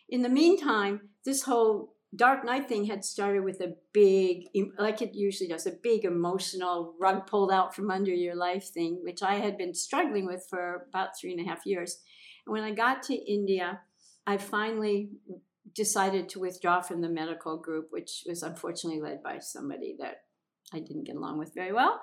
In 0.09 0.23
the 0.23 0.29
meantime, 0.29 1.09
this 1.25 1.43
whole 1.43 1.95
Dark 2.13 2.43
Night 2.43 2.67
thing 2.67 2.85
had 2.85 3.05
started 3.05 3.43
with 3.43 3.61
a 3.61 3.75
big, 3.93 4.47
like 4.77 5.01
it 5.01 5.15
usually 5.15 5.47
does, 5.47 5.65
a 5.65 5.71
big 5.71 6.03
emotional 6.03 6.95
rug 6.99 7.25
pulled 7.25 7.51
out 7.51 7.73
from 7.73 7.89
under 7.89 8.11
your 8.11 8.35
life 8.35 8.65
thing, 8.65 8.99
which 9.03 9.23
I 9.23 9.35
had 9.35 9.57
been 9.57 9.73
struggling 9.73 10.25
with 10.25 10.45
for 10.49 10.87
about 10.89 11.17
three 11.17 11.31
and 11.31 11.39
a 11.39 11.49
half 11.49 11.65
years. 11.65 11.99
And 12.45 12.51
when 12.51 12.63
I 12.63 12.71
got 12.71 13.03
to 13.03 13.13
India, 13.13 13.79
I 14.27 14.37
finally 14.37 15.09
decided 15.73 16.29
to 16.29 16.39
withdraw 16.39 16.81
from 16.81 17.01
the 17.01 17.09
medical 17.09 17.57
group, 17.57 17.87
which 17.91 18.23
was 18.27 18.43
unfortunately 18.43 19.01
led 19.01 19.23
by 19.23 19.39
somebody 19.39 19.95
that 19.99 20.23
I 20.73 20.79
didn't 20.79 21.05
get 21.05 21.15
along 21.15 21.37
with 21.37 21.53
very 21.53 21.73
well. 21.73 22.01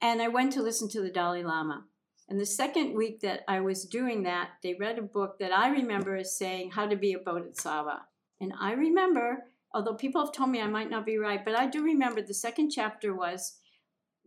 And 0.00 0.22
I 0.22 0.28
went 0.28 0.52
to 0.52 0.62
listen 0.62 0.88
to 0.90 1.02
the 1.02 1.10
Dalai 1.10 1.42
Lama. 1.42 1.84
And 2.28 2.38
the 2.38 2.46
second 2.46 2.94
week 2.94 3.20
that 3.20 3.40
I 3.48 3.60
was 3.60 3.86
doing 3.86 4.22
that, 4.24 4.50
they 4.62 4.76
read 4.78 4.98
a 4.98 5.02
book 5.02 5.38
that 5.40 5.52
I 5.52 5.70
remember 5.70 6.16
as 6.16 6.36
saying 6.36 6.72
How 6.72 6.86
to 6.86 6.96
Be 6.96 7.14
a 7.14 7.18
Bodhisattva. 7.18 8.02
And 8.40 8.52
I 8.60 8.72
remember 8.72 9.44
although 9.74 9.94
people 9.94 10.24
have 10.24 10.34
told 10.34 10.50
me 10.50 10.60
I 10.60 10.66
might 10.66 10.90
not 10.90 11.06
be 11.06 11.18
right, 11.18 11.44
but 11.44 11.54
I 11.54 11.66
do 11.66 11.82
remember 11.82 12.22
the 12.22 12.34
second 12.34 12.70
chapter 12.70 13.14
was 13.14 13.58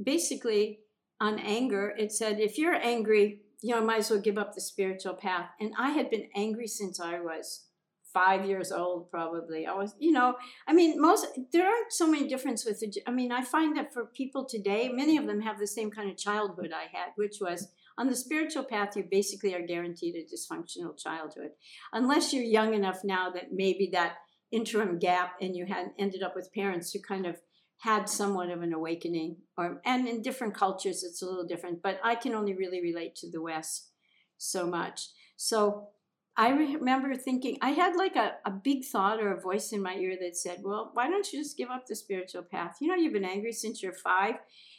basically 0.01 0.79
on 1.19 1.39
anger. 1.39 1.93
It 1.97 2.11
said, 2.11 2.39
if 2.39 2.57
you're 2.57 2.75
angry, 2.75 3.41
you 3.61 3.75
know, 3.75 3.81
I 3.81 3.85
might 3.85 3.99
as 3.99 4.09
well 4.09 4.19
give 4.19 4.37
up 4.37 4.53
the 4.53 4.61
spiritual 4.61 5.13
path. 5.13 5.49
And 5.59 5.73
I 5.77 5.91
had 5.91 6.09
been 6.09 6.29
angry 6.35 6.67
since 6.67 6.99
I 6.99 7.19
was 7.19 7.65
five 8.13 8.45
years 8.45 8.71
old, 8.71 9.09
probably. 9.09 9.65
I 9.65 9.73
was, 9.73 9.95
you 9.99 10.11
know, 10.11 10.35
I 10.67 10.73
mean, 10.73 10.99
most, 10.99 11.27
there 11.53 11.65
aren't 11.65 11.93
so 11.93 12.07
many 12.07 12.27
differences 12.27 12.65
with 12.65 12.79
the, 12.79 13.01
I 13.07 13.11
mean, 13.11 13.31
I 13.31 13.43
find 13.43 13.77
that 13.77 13.93
for 13.93 14.05
people 14.05 14.45
today, 14.45 14.89
many 14.89 15.17
of 15.17 15.27
them 15.27 15.41
have 15.41 15.59
the 15.59 15.67
same 15.67 15.91
kind 15.91 16.09
of 16.09 16.17
childhood 16.17 16.71
I 16.73 16.95
had, 16.95 17.11
which 17.15 17.37
was 17.39 17.69
on 17.97 18.07
the 18.07 18.15
spiritual 18.15 18.63
path, 18.63 18.95
you 18.95 19.05
basically 19.09 19.53
are 19.53 19.65
guaranteed 19.65 20.15
a 20.15 20.23
dysfunctional 20.23 20.97
childhood. 20.97 21.51
Unless 21.93 22.33
you're 22.33 22.43
young 22.43 22.73
enough 22.73 23.03
now 23.03 23.29
that 23.29 23.53
maybe 23.53 23.89
that 23.93 24.15
interim 24.51 24.99
gap 24.99 25.35
and 25.39 25.55
you 25.55 25.65
had 25.65 25.91
ended 25.97 26.23
up 26.23 26.35
with 26.35 26.53
parents 26.53 26.91
who 26.91 26.99
kind 26.99 27.25
of 27.25 27.37
had 27.81 28.07
somewhat 28.07 28.51
of 28.51 28.61
an 28.61 28.73
awakening 28.73 29.35
or 29.57 29.81
and 29.85 30.07
in 30.07 30.21
different 30.21 30.53
cultures 30.53 31.03
it's 31.03 31.23
a 31.23 31.25
little 31.25 31.45
different 31.45 31.81
but 31.81 31.99
i 32.03 32.13
can 32.13 32.35
only 32.35 32.53
really 32.53 32.79
relate 32.81 33.15
to 33.15 33.29
the 33.29 33.41
west 33.41 33.89
so 34.37 34.65
much. 34.67 35.09
So 35.35 35.89
i 36.37 36.49
remember 36.49 37.15
thinking 37.15 37.57
i 37.61 37.71
had 37.71 37.95
like 37.95 38.15
a, 38.15 38.33
a 38.45 38.51
big 38.51 38.85
thought 38.85 39.19
or 39.19 39.31
a 39.31 39.41
voice 39.41 39.71
in 39.71 39.81
my 39.81 39.95
ear 39.95 40.15
that 40.21 40.37
said 40.37 40.59
well 40.63 40.91
why 40.93 41.09
don't 41.09 41.31
you 41.33 41.39
just 41.39 41.57
give 41.57 41.69
up 41.69 41.85
the 41.87 41.95
spiritual 41.95 42.43
path? 42.43 42.77
You 42.79 42.87
know 42.87 42.95
you've 42.95 43.13
been 43.13 43.25
angry 43.25 43.51
since 43.51 43.81
you're 43.81 43.93
five. 43.93 44.35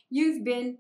You've 0.09 0.45
been 0.45 0.79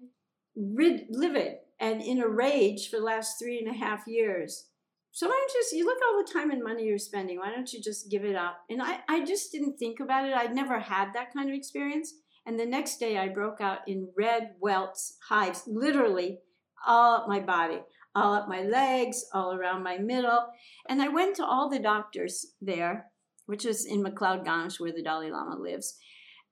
rid, 0.54 1.06
livid 1.10 1.56
and 1.80 2.00
in 2.02 2.20
a 2.20 2.28
rage 2.28 2.88
for 2.88 2.98
the 2.98 3.04
last 3.04 3.38
three 3.38 3.58
and 3.58 3.68
a 3.68 3.78
half 3.78 4.06
years 4.06 4.66
so 5.12 5.28
why 5.28 5.32
don't 5.32 5.52
you 5.54 5.60
just 5.60 5.72
you 5.72 5.84
look 5.84 5.98
at 5.98 6.06
all 6.06 6.24
the 6.24 6.32
time 6.32 6.50
and 6.50 6.62
money 6.62 6.84
you're 6.84 6.98
spending 6.98 7.38
why 7.38 7.50
don't 7.50 7.72
you 7.72 7.80
just 7.80 8.10
give 8.10 8.24
it 8.24 8.36
up? 8.36 8.58
And 8.70 8.82
i 8.82 9.00
i 9.08 9.24
just 9.24 9.52
didn't 9.52 9.78
think 9.78 10.00
about 10.00 10.26
it 10.26 10.34
i'd 10.34 10.54
never 10.54 10.80
had 10.80 11.12
that 11.14 11.32
kind 11.32 11.48
of 11.48 11.54
experience. 11.54 12.14
And 12.44 12.58
the 12.58 12.66
next 12.66 12.98
day 12.98 13.18
i 13.18 13.28
broke 13.28 13.60
out 13.60 13.80
in 13.86 14.08
red 14.16 14.54
welts 14.60 15.18
hives 15.28 15.62
literally 15.66 16.40
all 16.86 17.16
up 17.16 17.28
my 17.28 17.40
body 17.40 17.80
all 18.14 18.34
up 18.34 18.48
my 18.48 18.62
legs 18.62 19.24
all 19.32 19.54
around 19.54 19.82
my 19.82 19.98
middle. 19.98 20.46
And 20.88 21.02
i 21.02 21.08
went 21.08 21.36
to 21.36 21.44
all 21.44 21.68
the 21.68 21.78
doctors 21.78 22.54
there 22.60 23.06
which 23.46 23.64
was 23.64 23.84
in 23.84 24.02
mcleod 24.02 24.44
ganj 24.46 24.80
where 24.80 24.92
the 24.92 25.02
dalai 25.02 25.30
lama 25.30 25.56
lives. 25.56 25.98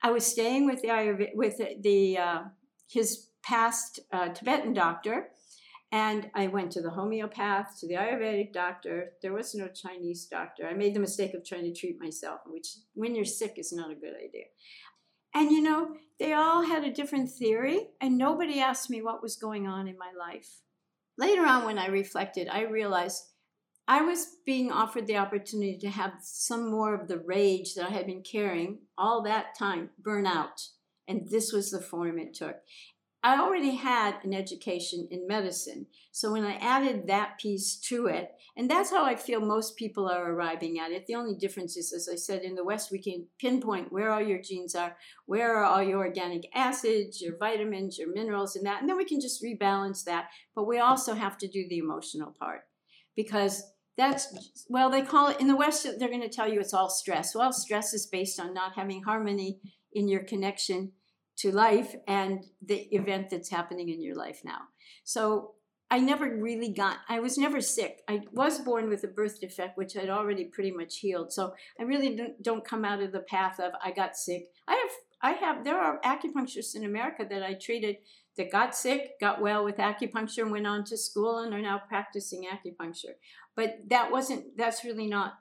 I 0.02 0.10
was 0.10 0.26
staying 0.26 0.66
with 0.66 0.82
the 0.82 1.28
with 1.34 1.60
the 1.82 2.18
uh, 2.18 2.40
his 2.88 3.28
past 3.42 4.00
uh, 4.12 4.28
tibetan 4.28 4.74
doctor 4.74 5.28
and 5.92 6.30
I 6.34 6.46
went 6.46 6.70
to 6.72 6.82
the 6.82 6.90
homeopath, 6.90 7.78
to 7.80 7.88
the 7.88 7.94
Ayurvedic 7.94 8.52
doctor. 8.52 9.12
There 9.22 9.32
was 9.32 9.54
no 9.54 9.68
Chinese 9.68 10.26
doctor. 10.26 10.66
I 10.66 10.74
made 10.74 10.94
the 10.94 11.00
mistake 11.00 11.34
of 11.34 11.44
trying 11.44 11.64
to 11.64 11.78
treat 11.78 12.00
myself, 12.00 12.40
which, 12.46 12.68
when 12.94 13.14
you're 13.14 13.24
sick, 13.24 13.54
is 13.56 13.72
not 13.72 13.90
a 13.90 13.96
good 13.96 14.14
idea. 14.14 14.44
And 15.34 15.50
you 15.50 15.62
know, 15.62 15.96
they 16.18 16.32
all 16.32 16.62
had 16.62 16.84
a 16.84 16.92
different 16.92 17.30
theory, 17.30 17.88
and 18.00 18.16
nobody 18.18 18.60
asked 18.60 18.90
me 18.90 19.02
what 19.02 19.22
was 19.22 19.36
going 19.36 19.66
on 19.66 19.88
in 19.88 19.98
my 19.98 20.12
life. 20.16 20.60
Later 21.18 21.44
on, 21.44 21.64
when 21.64 21.78
I 21.78 21.88
reflected, 21.88 22.48
I 22.48 22.62
realized 22.62 23.24
I 23.88 24.02
was 24.02 24.36
being 24.46 24.70
offered 24.70 25.08
the 25.08 25.16
opportunity 25.16 25.76
to 25.78 25.90
have 25.90 26.12
some 26.22 26.70
more 26.70 26.94
of 26.94 27.08
the 27.08 27.18
rage 27.18 27.74
that 27.74 27.86
I 27.86 27.90
had 27.90 28.06
been 28.06 28.22
carrying 28.22 28.78
all 28.96 29.22
that 29.22 29.58
time 29.58 29.90
burn 29.98 30.26
out. 30.26 30.62
And 31.08 31.28
this 31.28 31.52
was 31.52 31.72
the 31.72 31.80
form 31.80 32.18
it 32.18 32.34
took. 32.34 32.56
I 33.22 33.38
already 33.38 33.74
had 33.74 34.16
an 34.24 34.32
education 34.32 35.06
in 35.10 35.26
medicine. 35.26 35.86
So 36.10 36.32
when 36.32 36.44
I 36.44 36.54
added 36.54 37.06
that 37.06 37.38
piece 37.38 37.76
to 37.88 38.06
it, 38.06 38.32
and 38.56 38.70
that's 38.70 38.90
how 38.90 39.04
I 39.04 39.14
feel 39.14 39.40
most 39.40 39.76
people 39.76 40.08
are 40.08 40.32
arriving 40.32 40.78
at 40.78 40.90
it. 40.90 41.06
The 41.06 41.16
only 41.16 41.34
difference 41.34 41.76
is, 41.76 41.92
as 41.92 42.08
I 42.10 42.16
said, 42.16 42.42
in 42.42 42.54
the 42.54 42.64
West, 42.64 42.90
we 42.90 42.98
can 42.98 43.26
pinpoint 43.38 43.92
where 43.92 44.10
all 44.10 44.22
your 44.22 44.40
genes 44.40 44.74
are, 44.74 44.96
where 45.26 45.54
are 45.54 45.64
all 45.64 45.82
your 45.82 45.98
organic 45.98 46.48
acids, 46.54 47.20
your 47.20 47.36
vitamins, 47.36 47.98
your 47.98 48.12
minerals, 48.12 48.56
and 48.56 48.64
that. 48.64 48.80
And 48.80 48.88
then 48.88 48.96
we 48.96 49.04
can 49.04 49.20
just 49.20 49.42
rebalance 49.42 50.04
that. 50.04 50.28
But 50.54 50.66
we 50.66 50.78
also 50.78 51.14
have 51.14 51.36
to 51.38 51.48
do 51.48 51.66
the 51.68 51.78
emotional 51.78 52.34
part 52.38 52.62
because 53.14 53.62
that's, 53.98 54.64
well, 54.70 54.88
they 54.88 55.02
call 55.02 55.28
it 55.28 55.40
in 55.40 55.46
the 55.46 55.56
West, 55.56 55.86
they're 55.98 56.08
going 56.08 56.22
to 56.22 56.28
tell 56.28 56.50
you 56.50 56.58
it's 56.58 56.74
all 56.74 56.88
stress. 56.88 57.34
Well, 57.34 57.52
stress 57.52 57.92
is 57.92 58.06
based 58.06 58.40
on 58.40 58.54
not 58.54 58.76
having 58.76 59.02
harmony 59.02 59.60
in 59.92 60.08
your 60.08 60.22
connection 60.22 60.92
to 61.40 61.54
life 61.54 61.94
and 62.06 62.44
the 62.64 62.88
event 62.94 63.30
that's 63.30 63.50
happening 63.50 63.88
in 63.88 64.02
your 64.02 64.14
life 64.14 64.42
now. 64.44 64.60
So 65.04 65.54
I 65.90 65.98
never 65.98 66.36
really 66.36 66.72
got, 66.72 66.98
I 67.08 67.18
was 67.20 67.38
never 67.38 67.60
sick. 67.60 68.02
I 68.08 68.20
was 68.32 68.58
born 68.60 68.88
with 68.88 69.02
a 69.04 69.08
birth 69.08 69.40
defect, 69.40 69.76
which 69.76 69.96
I'd 69.96 70.10
already 70.10 70.44
pretty 70.44 70.70
much 70.70 70.98
healed. 70.98 71.32
So 71.32 71.54
I 71.80 71.84
really 71.84 72.14
don't, 72.14 72.42
don't 72.42 72.64
come 72.64 72.84
out 72.84 73.02
of 73.02 73.12
the 73.12 73.20
path 73.20 73.58
of 73.58 73.72
I 73.82 73.90
got 73.90 74.16
sick. 74.16 74.48
I 74.68 74.74
have, 74.74 74.90
I 75.22 75.44
have, 75.44 75.64
there 75.64 75.80
are 75.80 76.00
acupuncturists 76.02 76.76
in 76.76 76.84
America 76.84 77.26
that 77.28 77.42
I 77.42 77.54
treated 77.54 77.96
that 78.36 78.52
got 78.52 78.76
sick, 78.76 79.18
got 79.20 79.40
well 79.40 79.64
with 79.64 79.78
acupuncture, 79.78 80.42
and 80.42 80.52
went 80.52 80.66
on 80.66 80.84
to 80.84 80.96
school 80.96 81.38
and 81.38 81.52
are 81.54 81.62
now 81.62 81.80
practicing 81.88 82.44
acupuncture. 82.44 83.14
But 83.56 83.78
that 83.88 84.12
wasn't, 84.12 84.56
that's 84.56 84.84
really 84.84 85.08
not, 85.08 85.34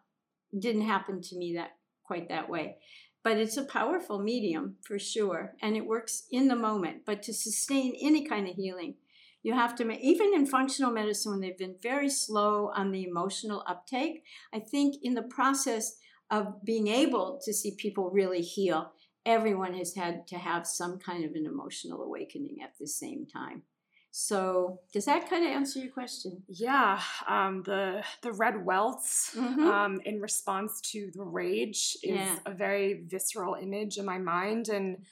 didn't 0.58 0.88
happen 0.88 1.22
to 1.22 1.38
me 1.38 1.56
that 1.58 1.72
quite 2.04 2.30
that 2.30 2.50
way 2.50 2.78
but 3.24 3.38
it's 3.38 3.58
a 3.58 3.66
powerful 3.66 4.20
medium 4.20 4.76
for 4.82 4.98
sure 4.98 5.56
and 5.62 5.76
it 5.76 5.86
works 5.86 6.24
in 6.32 6.48
the 6.48 6.56
moment. 6.56 7.02
But 7.06 7.22
to 7.24 7.34
sustain 7.34 7.96
any 8.02 8.26
kind 8.26 8.48
of 8.48 8.56
healing 8.56 8.96
you 9.44 9.54
have 9.54 9.76
to 9.76 9.92
even 10.00 10.34
in 10.34 10.46
functional 10.46 10.92
medicine 10.92 11.32
when 11.32 11.42
they've 11.42 11.58
been 11.58 11.76
very 11.82 12.10
slow 12.10 12.72
on 12.76 12.92
the 12.92 13.04
emotional 13.04 13.64
uptake 13.68 14.24
i 14.54 14.60
think 14.60 14.96
in 15.02 15.14
the 15.14 15.24
process 15.24 15.96
of 16.32 16.64
being 16.64 16.88
able 16.88 17.40
to 17.44 17.54
see 17.54 17.76
people 17.78 18.10
really 18.12 18.42
heal 18.42 18.92
everyone 19.26 19.74
has 19.74 19.96
had 19.96 20.28
to 20.28 20.38
have 20.38 20.66
some 20.66 21.00
kind 21.00 21.24
of 21.24 21.32
an 21.32 21.46
emotional 21.46 22.04
awakening 22.04 22.58
at 22.64 22.74
the 22.80 22.88
same 22.88 23.26
time 23.26 23.64
so 24.12 24.80
does 24.92 25.06
that 25.06 25.30
kind 25.30 25.46
of 25.46 25.52
answer 25.52 25.80
your 25.80 25.92
question? 25.92 26.44
Yeah, 26.48 27.02
um, 27.28 27.64
the 27.64 28.04
the 28.22 28.32
red 28.34 28.66
welts 28.66 29.36
Mhm. 29.36 29.68
um, 29.68 30.02
in 30.06 30.20
response 30.20 30.82
to 30.92 31.12
the 31.14 31.24
rage 31.24 31.96
is 32.04 32.16
Yeah. 32.16 32.40
a 32.46 32.54
very 32.54 33.06
visceral 33.08 33.56
image 33.56 33.98
in 33.98 34.06
my 34.06 34.18
mind, 34.18 34.70
and 34.70 35.06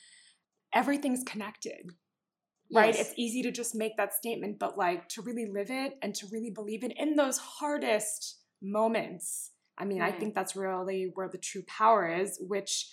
everything's 0.73 1.23
connected. 1.23 1.91
Right? 2.73 2.95
Yes. 2.95 3.09
It's 3.09 3.19
easy 3.19 3.41
to 3.43 3.51
just 3.51 3.75
make 3.75 3.97
that 3.97 4.13
statement, 4.13 4.59
but 4.59 4.77
like 4.77 5.07
to 5.09 5.21
really 5.21 5.45
live 5.45 5.71
it 5.71 5.97
and 6.01 6.13
to 6.15 6.27
really 6.27 6.51
believe 6.51 6.83
it 6.83 6.93
in 6.97 7.15
those 7.15 7.37
hardest 7.37 8.41
moments. 8.61 9.51
I 9.77 9.85
mean, 9.85 10.01
I 10.01 10.11
think 10.11 10.35
that's 10.35 10.55
really 10.55 11.11
where 11.13 11.29
the 11.29 11.37
true 11.37 11.63
power 11.67 12.07
is, 12.09 12.37
which 12.41 12.91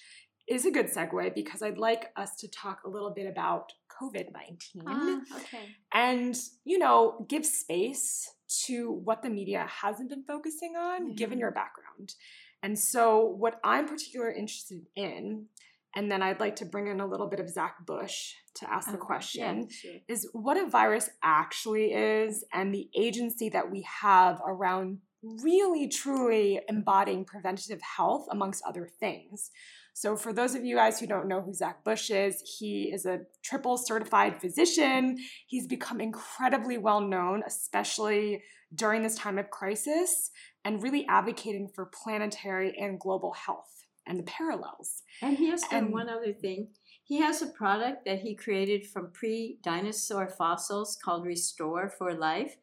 is 0.48 0.66
a 0.66 0.70
good 0.70 0.86
segue 0.86 1.34
because 1.34 1.62
I'd 1.62 1.78
like 1.78 2.10
us 2.16 2.36
to 2.36 2.48
talk 2.48 2.80
a 2.84 2.88
little 2.90 3.10
bit 3.14 3.26
about 3.26 3.72
COVID 4.02 4.26
19 4.32 4.82
Ah, 4.86 5.20
okay. 5.36 5.76
and 5.92 6.34
you 6.64 6.78
know 6.78 7.24
give 7.28 7.46
space 7.46 8.30
to 8.66 8.90
what 8.90 9.22
the 9.22 9.30
media 9.30 9.66
hasn't 9.82 10.10
been 10.10 10.24
focusing 10.26 10.74
on 10.76 11.14
given 11.14 11.38
your 11.38 11.50
background 11.52 12.14
and 12.62 12.78
so 12.78 13.20
what 13.24 13.58
i'm 13.64 13.86
particularly 13.88 14.38
interested 14.38 14.82
in 14.96 15.46
and 15.94 16.10
then 16.10 16.22
i'd 16.22 16.40
like 16.40 16.56
to 16.56 16.64
bring 16.64 16.88
in 16.88 17.00
a 17.00 17.06
little 17.06 17.26
bit 17.28 17.40
of 17.40 17.48
zach 17.48 17.76
bush 17.86 18.32
to 18.56 18.70
ask 18.70 18.88
the 18.88 18.94
Okay, 18.94 19.06
question 19.06 19.60
Yeah, 19.62 19.66
sure. 19.70 20.00
is 20.08 20.28
what 20.32 20.56
a 20.56 20.68
virus 20.68 21.08
actually 21.22 21.92
is 21.94 22.44
and 22.52 22.72
the 22.74 22.88
agency 22.96 23.48
that 23.50 23.70
we 23.70 23.86
have 24.02 24.40
around 24.46 24.98
really 25.22 25.88
truly 25.88 26.60
embodying 26.68 27.24
preventative 27.24 27.80
health 27.96 28.26
amongst 28.30 28.62
other 28.68 28.86
things 29.00 29.50
so, 29.96 30.16
for 30.16 30.32
those 30.32 30.56
of 30.56 30.64
you 30.64 30.74
guys 30.74 30.98
who 30.98 31.06
don't 31.06 31.28
know 31.28 31.40
who 31.40 31.54
Zach 31.54 31.84
Bush 31.84 32.10
is, 32.10 32.42
he 32.58 32.90
is 32.92 33.06
a 33.06 33.20
triple 33.44 33.78
certified 33.78 34.40
physician. 34.40 35.16
He's 35.46 35.68
become 35.68 36.00
incredibly 36.00 36.78
well 36.78 37.00
known, 37.00 37.44
especially 37.46 38.42
during 38.74 39.04
this 39.04 39.14
time 39.14 39.38
of 39.38 39.50
crisis, 39.50 40.30
and 40.64 40.82
really 40.82 41.06
advocating 41.08 41.68
for 41.72 41.86
planetary 41.86 42.76
and 42.76 42.98
global 42.98 43.32
health 43.34 43.84
and 44.04 44.18
the 44.18 44.24
parallels. 44.24 45.02
And 45.22 45.38
he 45.38 45.48
has 45.50 45.62
done 45.62 45.84
And- 45.84 45.92
one 45.92 46.08
other 46.08 46.32
thing. 46.32 46.68
He 47.04 47.20
has 47.20 47.40
a 47.40 47.46
product 47.46 48.04
that 48.06 48.20
he 48.20 48.34
created 48.34 48.86
from 48.86 49.12
pre 49.12 49.58
dinosaur 49.62 50.26
fossils 50.26 50.96
called 50.96 51.24
Restore 51.24 51.88
for 51.88 52.14
Life. 52.14 52.56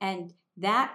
And 0.00 0.34
that 0.58 0.94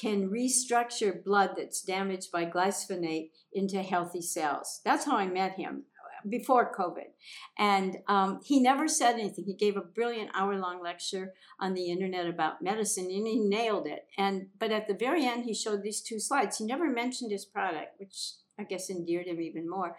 can 0.00 0.30
restructure 0.30 1.22
blood 1.22 1.50
that's 1.56 1.82
damaged 1.82 2.30
by 2.30 2.44
glyphosate 2.44 3.30
into 3.52 3.82
healthy 3.82 4.22
cells. 4.22 4.80
That's 4.84 5.04
how 5.04 5.16
I 5.16 5.26
met 5.26 5.54
him 5.54 5.84
before 6.28 6.72
COVID. 6.72 7.10
And 7.58 7.98
um, 8.08 8.40
he 8.44 8.60
never 8.60 8.88
said 8.88 9.14
anything. 9.14 9.44
He 9.44 9.54
gave 9.54 9.76
a 9.76 9.82
brilliant 9.82 10.30
hour 10.34 10.56
long 10.58 10.82
lecture 10.82 11.34
on 11.60 11.74
the 11.74 11.90
internet 11.90 12.26
about 12.26 12.62
medicine 12.62 13.04
and 13.04 13.26
he 13.26 13.38
nailed 13.38 13.86
it. 13.86 14.06
And 14.16 14.48
but 14.58 14.72
at 14.72 14.88
the 14.88 14.94
very 14.94 15.24
end, 15.24 15.44
he 15.44 15.54
showed 15.54 15.82
these 15.82 16.00
two 16.00 16.20
slides. 16.20 16.58
He 16.58 16.66
never 16.66 16.90
mentioned 16.90 17.30
his 17.30 17.44
product, 17.44 17.98
which 17.98 18.32
I 18.58 18.64
guess 18.64 18.90
endeared 18.90 19.26
him 19.26 19.40
even 19.40 19.68
more 19.68 19.96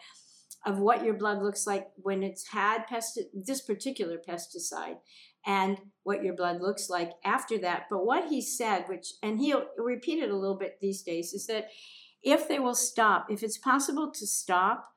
of 0.65 0.77
what 0.77 1.05
your 1.05 1.13
blood 1.13 1.41
looks 1.41 1.65
like 1.65 1.87
when 1.95 2.21
it's 2.21 2.49
had 2.49 2.85
pesti- 2.91 3.29
this 3.33 3.61
particular 3.61 4.17
pesticide 4.17 4.97
and 5.45 5.77
what 6.03 6.23
your 6.23 6.35
blood 6.35 6.61
looks 6.61 6.89
like 6.89 7.11
after 7.23 7.57
that. 7.59 7.83
But 7.89 8.05
what 8.05 8.29
he 8.29 8.41
said, 8.41 8.85
which, 8.87 9.13
and 9.21 9.39
he'll 9.39 9.65
repeat 9.77 10.21
it 10.21 10.31
a 10.31 10.35
little 10.35 10.57
bit 10.57 10.77
these 10.81 11.01
days, 11.01 11.33
is 11.33 11.47
that 11.47 11.67
if 12.21 12.47
they 12.47 12.59
will 12.59 12.75
stop, 12.75 13.27
if 13.29 13.43
it's 13.43 13.57
possible 13.57 14.11
to 14.11 14.27
stop 14.27 14.89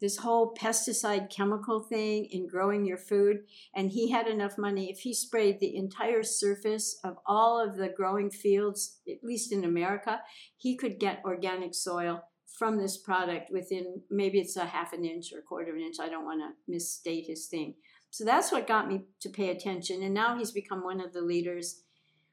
this 0.00 0.18
whole 0.18 0.54
pesticide 0.54 1.30
chemical 1.30 1.80
thing 1.80 2.26
in 2.30 2.46
growing 2.46 2.84
your 2.84 2.98
food. 2.98 3.38
And 3.74 3.90
he 3.90 4.10
had 4.10 4.26
enough 4.26 4.58
money. 4.58 4.90
If 4.90 5.00
he 5.00 5.14
sprayed 5.14 5.58
the 5.58 5.76
entire 5.76 6.22
surface 6.22 6.98
of 7.02 7.16
all 7.26 7.58
of 7.58 7.76
the 7.76 7.88
growing 7.88 8.30
fields, 8.30 8.98
at 9.08 9.24
least 9.24 9.52
in 9.52 9.64
America, 9.64 10.20
he 10.56 10.76
could 10.76 10.98
get 10.98 11.22
organic 11.24 11.74
soil 11.74 12.22
from 12.58 12.78
this 12.78 12.96
product 12.96 13.50
within 13.50 14.02
maybe 14.10 14.38
it's 14.38 14.56
a 14.56 14.64
half 14.64 14.92
an 14.92 15.04
inch 15.04 15.32
or 15.32 15.40
a 15.40 15.42
quarter 15.42 15.70
of 15.70 15.76
an 15.76 15.82
inch. 15.82 15.96
I 16.00 16.08
don't 16.08 16.24
want 16.24 16.40
to 16.40 16.72
misstate 16.72 17.26
his 17.26 17.46
thing. 17.46 17.74
So 18.16 18.24
that's 18.24 18.50
what 18.50 18.66
got 18.66 18.88
me 18.88 19.02
to 19.20 19.28
pay 19.28 19.50
attention. 19.50 20.02
And 20.02 20.14
now 20.14 20.38
he's 20.38 20.50
become 20.50 20.82
one 20.82 21.02
of 21.02 21.12
the 21.12 21.20
leaders, 21.20 21.82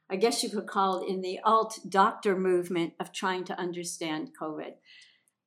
I 0.08 0.16
guess 0.16 0.42
you 0.42 0.48
could 0.48 0.66
call 0.66 1.02
it 1.02 1.08
in 1.08 1.20
the 1.20 1.40
alt 1.44 1.78
doctor 1.90 2.36
movement 2.36 2.94
of 2.98 3.12
trying 3.12 3.44
to 3.44 3.60
understand 3.60 4.30
COVID 4.40 4.72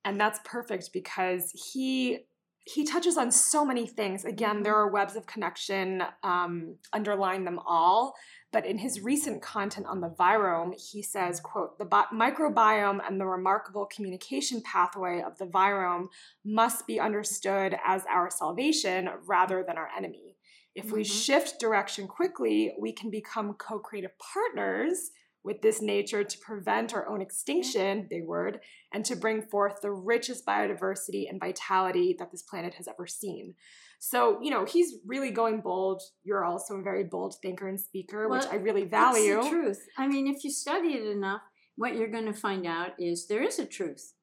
and 0.08 0.18
that's 0.18 0.40
perfect 0.46 0.92
because 0.94 1.52
he 1.74 2.20
he 2.68 2.84
touches 2.84 3.18
on 3.18 3.32
so 3.32 3.66
many 3.66 3.88
things 3.88 4.26
again 4.26 4.62
there 4.62 4.76
are 4.76 4.90
webs 4.90 5.16
of 5.16 5.26
connection 5.26 6.04
um, 6.24 6.76
underlying 6.94 7.46
them 7.46 7.60
all 7.66 8.14
but 8.52 8.66
in 8.66 8.78
his 8.78 9.02
recent 9.02 9.42
content 9.42 9.86
on 9.88 10.02
the 10.02 10.10
virome 10.20 10.74
he 10.92 11.02
says 11.02 11.40
quote 11.40 11.78
the 11.80 11.86
bi- 11.86 12.06
microbiome 12.14 13.00
and 13.08 13.20
the 13.20 13.26
remarkable 13.26 13.86
communication 13.86 14.62
pathway 14.64 15.22
of 15.22 15.38
the 15.38 15.46
virome 15.46 16.08
must 16.44 16.86
be 16.86 17.00
understood 17.00 17.78
as 17.86 18.04
our 18.10 18.30
salvation 18.30 19.10
rather 19.26 19.64
than 19.66 19.78
our 19.78 19.90
enemy 19.96 20.36
if 20.76 20.88
mm-hmm. 20.88 20.96
we 20.96 21.04
shift 21.04 21.60
direction 21.60 22.08
quickly 22.08 22.74
we 22.80 22.92
can 22.92 23.10
become 23.10 23.54
co-creative 23.54 24.12
partners 24.20 25.12
with 25.48 25.62
this 25.62 25.82
nature 25.82 26.26
to 26.26 26.38
prevent 26.40 26.94
our 26.94 27.08
own 27.08 27.22
extinction, 27.22 28.06
they 28.12 28.22
word, 28.22 28.60
and 28.92 29.06
to 29.06 29.16
bring 29.16 29.42
forth 29.42 29.82
the 29.82 29.90
richest 29.90 30.46
biodiversity 30.46 31.30
and 31.30 31.40
vitality 31.40 32.14
that 32.20 32.32
this 32.32 32.44
planet 32.44 32.74
has 32.74 32.90
ever 32.90 33.08
seen. 33.08 33.56
So, 33.98 34.40
you 34.42 34.52
know, 34.52 34.66
he's 34.66 34.96
really 35.08 35.32
going 35.32 35.62
bold. 35.62 36.02
You're 36.26 36.44
also 36.44 36.76
a 36.76 36.84
very 36.84 37.06
bold 37.06 37.36
thinker 37.42 37.70
and 37.70 37.80
speaker, 37.80 38.28
well, 38.28 38.40
which 38.40 38.50
I 38.50 38.56
really 38.56 38.84
value. 38.84 39.38
It's 39.38 39.46
the 39.46 39.50
truth. 39.50 39.88
I 39.98 40.08
mean, 40.08 40.28
if 40.28 40.44
you 40.44 40.52
study 40.52 40.90
it 40.90 41.08
enough, 41.08 41.42
what 41.78 41.96
you're 41.96 42.12
going 42.12 42.26
to 42.26 42.34
find 42.34 42.68
out 42.68 42.92
is 43.00 43.28
there 43.28 43.42
is 43.42 43.58
a 43.58 43.66
truth. 43.66 44.14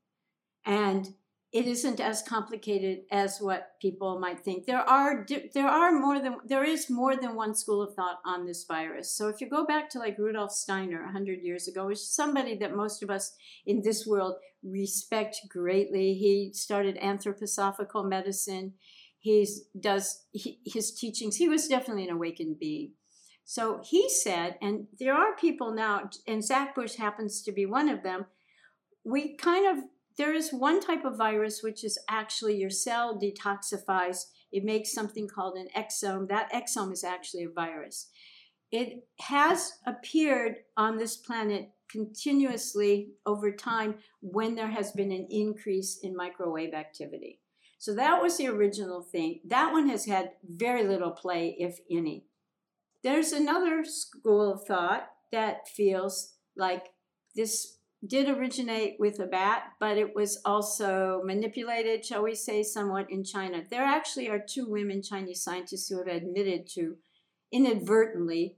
And 0.66 1.14
it 1.54 1.68
isn't 1.68 2.00
as 2.00 2.20
complicated 2.20 3.04
as 3.12 3.38
what 3.38 3.80
people 3.80 4.18
might 4.18 4.40
think. 4.40 4.66
There 4.66 4.80
are 4.80 5.24
there 5.54 5.68
are 5.68 5.92
more 5.92 6.18
than 6.18 6.38
there 6.44 6.64
is 6.64 6.90
more 6.90 7.14
than 7.14 7.36
one 7.36 7.54
school 7.54 7.80
of 7.80 7.94
thought 7.94 8.18
on 8.26 8.44
this 8.44 8.64
virus. 8.64 9.16
So 9.16 9.28
if 9.28 9.40
you 9.40 9.48
go 9.48 9.64
back 9.64 9.88
to 9.90 10.00
like 10.00 10.18
Rudolf 10.18 10.50
Steiner 10.50 11.04
100 11.04 11.42
years 11.42 11.68
ago, 11.68 11.88
is 11.90 12.10
somebody 12.12 12.56
that 12.56 12.74
most 12.74 13.04
of 13.04 13.08
us 13.08 13.36
in 13.64 13.82
this 13.82 14.04
world 14.04 14.34
respect 14.64 15.42
greatly. 15.48 16.14
He 16.14 16.50
started 16.52 16.98
anthroposophical 16.98 18.04
medicine. 18.08 18.74
He's 19.20 19.66
does 19.78 20.24
he, 20.32 20.58
his 20.66 20.92
teachings. 20.92 21.36
He 21.36 21.48
was 21.48 21.68
definitely 21.68 22.08
an 22.08 22.16
awakened 22.16 22.58
being. 22.58 22.94
So 23.44 23.80
he 23.84 24.10
said, 24.10 24.56
and 24.60 24.88
there 24.98 25.14
are 25.14 25.36
people 25.36 25.72
now, 25.72 26.10
and 26.26 26.42
Zach 26.42 26.74
Bush 26.74 26.96
happens 26.96 27.42
to 27.42 27.52
be 27.52 27.64
one 27.64 27.88
of 27.88 28.02
them. 28.02 28.26
We 29.04 29.36
kind 29.36 29.66
of 29.78 29.84
there 30.16 30.32
is 30.32 30.52
one 30.52 30.80
type 30.80 31.04
of 31.04 31.18
virus 31.18 31.62
which 31.62 31.84
is 31.84 31.98
actually 32.08 32.56
your 32.56 32.70
cell 32.70 33.18
detoxifies. 33.18 34.26
It 34.52 34.64
makes 34.64 34.92
something 34.92 35.28
called 35.28 35.56
an 35.56 35.68
exome. 35.76 36.28
That 36.28 36.52
exome 36.52 36.92
is 36.92 37.02
actually 37.02 37.44
a 37.44 37.50
virus. 37.50 38.08
It 38.70 39.06
has 39.20 39.72
appeared 39.86 40.56
on 40.76 40.96
this 40.96 41.16
planet 41.16 41.70
continuously 41.90 43.10
over 43.26 43.52
time 43.52 43.96
when 44.20 44.54
there 44.54 44.70
has 44.70 44.92
been 44.92 45.12
an 45.12 45.26
increase 45.30 46.00
in 46.02 46.16
microwave 46.16 46.74
activity. 46.74 47.40
So 47.78 47.94
that 47.94 48.22
was 48.22 48.36
the 48.36 48.48
original 48.48 49.02
thing. 49.02 49.40
That 49.46 49.72
one 49.72 49.88
has 49.88 50.06
had 50.06 50.30
very 50.48 50.84
little 50.84 51.10
play, 51.10 51.54
if 51.58 51.78
any. 51.90 52.26
There's 53.02 53.32
another 53.32 53.84
school 53.84 54.52
of 54.52 54.64
thought 54.66 55.10
that 55.30 55.68
feels 55.68 56.34
like 56.56 56.86
this 57.36 57.78
did 58.06 58.28
originate 58.28 58.96
with 58.98 59.18
a 59.18 59.26
bat, 59.26 59.62
but 59.80 59.96
it 59.96 60.14
was 60.14 60.40
also 60.44 61.22
manipulated, 61.24 62.04
shall 62.04 62.22
we 62.22 62.34
say, 62.34 62.62
somewhat 62.62 63.06
in 63.10 63.24
China. 63.24 63.62
There 63.70 63.84
actually 63.84 64.28
are 64.28 64.38
two 64.38 64.66
women 64.68 65.02
Chinese 65.02 65.42
scientists 65.42 65.88
who 65.88 65.98
have 65.98 66.08
admitted 66.08 66.68
to 66.74 66.96
inadvertently 67.52 68.56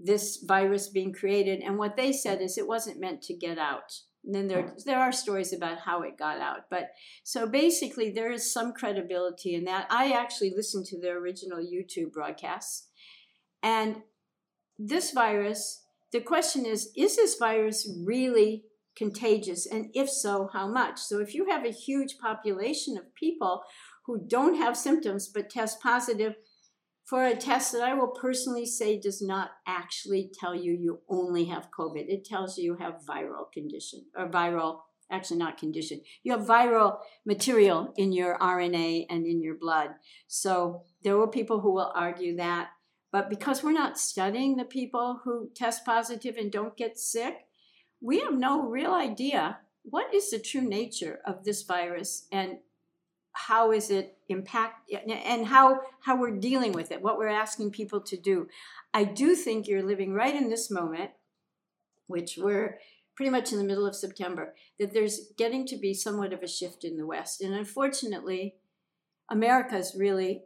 this 0.00 0.42
virus 0.44 0.88
being 0.88 1.12
created, 1.12 1.60
and 1.60 1.78
what 1.78 1.96
they 1.96 2.12
said 2.12 2.40
is 2.40 2.58
it 2.58 2.66
wasn't 2.66 3.00
meant 3.00 3.22
to 3.22 3.34
get 3.34 3.58
out. 3.58 3.92
And 4.24 4.34
then 4.34 4.48
there, 4.48 4.74
there 4.84 5.00
are 5.00 5.12
stories 5.12 5.52
about 5.52 5.78
how 5.78 6.02
it 6.02 6.18
got 6.18 6.38
out. 6.40 6.70
But 6.70 6.90
so 7.24 7.46
basically, 7.46 8.10
there 8.10 8.30
is 8.32 8.52
some 8.52 8.72
credibility 8.72 9.54
in 9.54 9.64
that. 9.64 9.86
I 9.90 10.12
actually 10.12 10.52
listened 10.54 10.86
to 10.86 11.00
their 11.00 11.18
original 11.18 11.58
YouTube 11.58 12.12
broadcasts. 12.12 12.88
And 13.62 14.02
this 14.78 15.10
virus, 15.12 15.84
the 16.12 16.20
question 16.20 16.66
is 16.66 16.92
is 16.96 17.16
this 17.16 17.36
virus 17.36 17.88
really 18.04 18.64
contagious? 18.96 19.66
And 19.66 19.90
if 19.94 20.08
so, 20.10 20.50
how 20.52 20.68
much? 20.68 20.98
So 20.98 21.18
if 21.20 21.34
you 21.34 21.48
have 21.50 21.64
a 21.64 21.70
huge 21.70 22.18
population 22.18 22.96
of 22.96 23.14
people 23.14 23.62
who 24.06 24.24
don't 24.26 24.56
have 24.56 24.76
symptoms 24.76 25.28
but 25.28 25.50
test 25.50 25.80
positive 25.80 26.34
for 27.04 27.24
a 27.24 27.36
test 27.36 27.72
that 27.72 27.82
I 27.82 27.94
will 27.94 28.08
personally 28.08 28.66
say 28.66 28.98
does 28.98 29.20
not 29.20 29.50
actually 29.66 30.30
tell 30.38 30.54
you 30.54 30.72
you 30.72 31.00
only 31.08 31.44
have 31.46 31.70
COVID. 31.70 32.08
It 32.08 32.24
tells 32.24 32.56
you 32.56 32.64
you 32.64 32.76
have 32.76 33.04
viral 33.06 33.50
condition 33.52 34.06
or 34.16 34.28
viral, 34.28 34.78
actually 35.10 35.38
not 35.38 35.58
condition. 35.58 36.00
You 36.22 36.32
have 36.32 36.46
viral 36.46 36.98
material 37.26 37.92
in 37.96 38.12
your 38.12 38.38
RNA 38.38 39.06
and 39.10 39.26
in 39.26 39.42
your 39.42 39.56
blood. 39.56 39.90
So 40.26 40.84
there 41.02 41.16
were 41.18 41.28
people 41.28 41.60
who 41.60 41.74
will 41.74 41.92
argue 41.94 42.36
that. 42.36 42.70
But 43.10 43.28
because 43.28 43.62
we're 43.62 43.72
not 43.72 43.98
studying 43.98 44.56
the 44.56 44.64
people 44.64 45.20
who 45.24 45.50
test 45.54 45.84
positive 45.84 46.36
and 46.38 46.50
don't 46.50 46.78
get 46.78 46.98
sick, 46.98 47.46
we 48.02 48.20
have 48.20 48.34
no 48.34 48.62
real 48.62 48.92
idea 48.92 49.58
what 49.84 50.12
is 50.14 50.30
the 50.30 50.38
true 50.38 50.60
nature 50.60 51.20
of 51.24 51.44
this 51.44 51.62
virus 51.62 52.26
and 52.30 52.58
how 53.32 53.72
is 53.72 53.90
it 53.90 54.18
impact 54.28 54.90
and 55.08 55.46
how 55.46 55.80
how 56.02 56.16
we're 56.16 56.36
dealing 56.36 56.72
with 56.72 56.92
it 56.92 57.00
what 57.00 57.16
we're 57.16 57.28
asking 57.28 57.70
people 57.70 58.00
to 58.00 58.16
do. 58.16 58.46
I 58.92 59.04
do 59.04 59.34
think 59.34 59.66
you're 59.66 59.82
living 59.82 60.12
right 60.12 60.34
in 60.34 60.50
this 60.50 60.70
moment 60.70 61.12
which 62.08 62.36
we're 62.36 62.78
pretty 63.16 63.30
much 63.30 63.52
in 63.52 63.58
the 63.58 63.64
middle 63.64 63.86
of 63.86 63.96
september 63.96 64.54
that 64.78 64.92
there's 64.92 65.32
getting 65.38 65.66
to 65.66 65.76
be 65.76 65.94
somewhat 65.94 66.32
of 66.32 66.42
a 66.42 66.48
shift 66.48 66.84
in 66.84 66.96
the 66.96 67.06
west. 67.06 67.40
And 67.40 67.54
unfortunately 67.54 68.56
america 69.30 69.76
is 69.76 69.94
really 69.96 70.42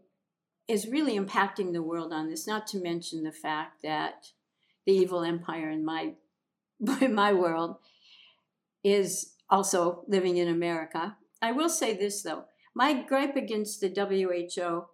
is 0.69 0.89
really 0.89 1.19
impacting 1.19 1.73
the 1.73 1.83
world 1.83 2.13
on 2.13 2.31
this 2.31 2.47
not 2.47 2.67
to 2.69 2.79
mention 2.79 3.25
the 3.25 3.33
fact 3.33 3.83
that 3.83 4.29
the 4.85 4.93
evil 4.93 5.25
empire 5.25 5.71
in 5.71 5.85
my 5.85 6.15
by 6.81 7.07
my 7.07 7.33
world 7.33 7.77
is 8.85 9.35
also 9.49 10.05
living 10.09 10.37
in 10.37 10.49
America. 10.49 11.16
I 11.41 11.53
will 11.53 11.68
say 11.68 11.97
this 11.97 12.22
though 12.22 12.45
my 12.74 13.03
gripe 13.03 13.37
against 13.37 13.81
the 13.81 13.89
WHO 13.89 14.85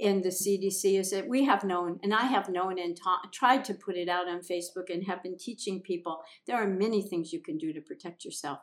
and 0.00 0.24
the 0.24 0.30
CDC 0.30 0.98
is 0.98 1.10
that 1.12 1.28
we 1.28 1.44
have 1.44 1.62
known, 1.62 2.00
and 2.02 2.12
I 2.12 2.22
have 2.22 2.48
known 2.48 2.78
and 2.78 2.96
ta- 2.96 3.22
tried 3.32 3.64
to 3.66 3.74
put 3.74 3.96
it 3.96 4.08
out 4.08 4.26
on 4.26 4.40
Facebook 4.40 4.90
and 4.92 5.06
have 5.06 5.22
been 5.22 5.38
teaching 5.38 5.80
people 5.82 6.22
there 6.46 6.56
are 6.56 6.66
many 6.66 7.02
things 7.02 7.32
you 7.32 7.40
can 7.40 7.58
do 7.58 7.72
to 7.72 7.80
protect 7.80 8.24
yourself. 8.24 8.58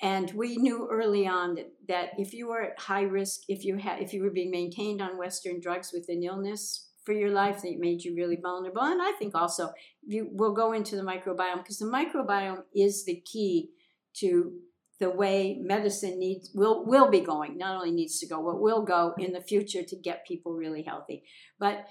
And 0.00 0.30
we 0.32 0.56
knew 0.56 0.88
early 0.90 1.26
on 1.26 1.54
that, 1.56 1.72
that 1.88 2.10
if 2.18 2.32
you 2.32 2.48
were 2.48 2.62
at 2.62 2.78
high 2.78 3.02
risk, 3.02 3.42
if 3.48 3.64
you 3.64 3.76
had, 3.76 4.00
if 4.00 4.12
you 4.12 4.22
were 4.22 4.30
being 4.30 4.50
maintained 4.50 5.02
on 5.02 5.18
Western 5.18 5.60
drugs 5.60 5.90
with 5.92 6.06
an 6.08 6.22
illness, 6.22 6.88
for 7.06 7.12
your 7.12 7.30
life 7.30 7.62
that 7.62 7.78
made 7.78 8.02
you 8.02 8.14
really 8.14 8.36
vulnerable. 8.36 8.82
And 8.82 9.00
I 9.00 9.12
think 9.12 9.34
also 9.34 9.72
you 10.06 10.28
will 10.32 10.52
go 10.52 10.72
into 10.72 10.96
the 10.96 11.02
microbiome 11.02 11.58
because 11.58 11.78
the 11.78 11.86
microbiome 11.86 12.64
is 12.74 13.04
the 13.06 13.22
key 13.24 13.70
to 14.16 14.52
the 14.98 15.10
way 15.10 15.58
medicine 15.60 16.18
needs 16.18 16.50
will 16.52 16.84
will 16.84 17.08
be 17.10 17.20
going. 17.20 17.56
Not 17.56 17.76
only 17.76 17.92
needs 17.92 18.18
to 18.20 18.26
go, 18.26 18.42
but 18.42 18.60
will 18.60 18.82
go 18.82 19.14
in 19.18 19.32
the 19.32 19.40
future 19.40 19.82
to 19.82 19.96
get 19.96 20.26
people 20.26 20.54
really 20.54 20.82
healthy. 20.82 21.22
But 21.60 21.86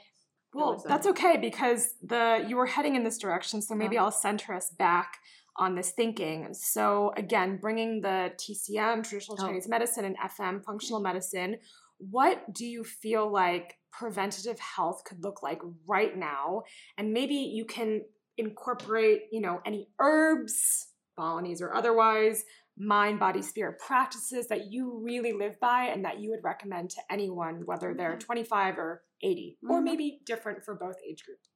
well, 0.53 0.83
that's 0.85 1.07
okay 1.07 1.37
because 1.37 1.95
the 2.01 2.45
you 2.47 2.57
were 2.57 2.65
heading 2.65 2.95
in 2.95 3.03
this 3.03 3.17
direction. 3.17 3.61
So 3.61 3.73
maybe 3.73 3.97
uh-huh. 3.97 4.07
I'll 4.07 4.11
center 4.11 4.53
us 4.53 4.69
back 4.69 5.17
on 5.57 5.75
this 5.75 5.91
thinking. 5.91 6.53
So 6.53 7.13
again, 7.15 7.57
bringing 7.61 8.01
the 8.01 8.33
TCM, 8.37 9.07
traditional 9.07 9.37
oh. 9.39 9.45
Chinese 9.45 9.65
oh. 9.67 9.69
medicine, 9.69 10.05
and 10.05 10.17
FM, 10.17 10.63
functional 10.63 10.99
medicine. 10.99 11.57
What 11.97 12.53
do 12.53 12.65
you 12.65 12.83
feel 12.83 13.31
like 13.31 13.75
preventative 13.91 14.59
health 14.59 15.03
could 15.05 15.23
look 15.23 15.41
like 15.41 15.61
right 15.87 16.15
now? 16.17 16.63
And 16.97 17.13
maybe 17.13 17.35
you 17.35 17.65
can 17.65 18.01
incorporate 18.37 19.23
you 19.31 19.41
know 19.41 19.61
any 19.65 19.87
herbs 19.99 20.87
Balinese 21.17 21.61
or 21.61 21.73
otherwise 21.73 22.43
mind 22.77 23.19
body 23.19 23.41
spirit 23.41 23.79
practices 23.79 24.47
that 24.47 24.71
you 24.71 24.99
really 25.01 25.31
live 25.31 25.57
by 25.61 25.85
and 25.85 26.03
that 26.03 26.19
you 26.19 26.29
would 26.31 26.43
recommend 26.43 26.89
to 26.89 27.01
anyone 27.09 27.61
whether 27.65 27.93
they're 27.93 28.11
mm-hmm. 28.11 28.25
25 28.25 28.77
or 28.77 29.03
80 29.21 29.57
mm-hmm. 29.63 29.71
or 29.71 29.81
maybe 29.81 30.19
different 30.25 30.65
for 30.65 30.75
both 30.75 30.95
age 31.07 31.23
groups 31.23 31.49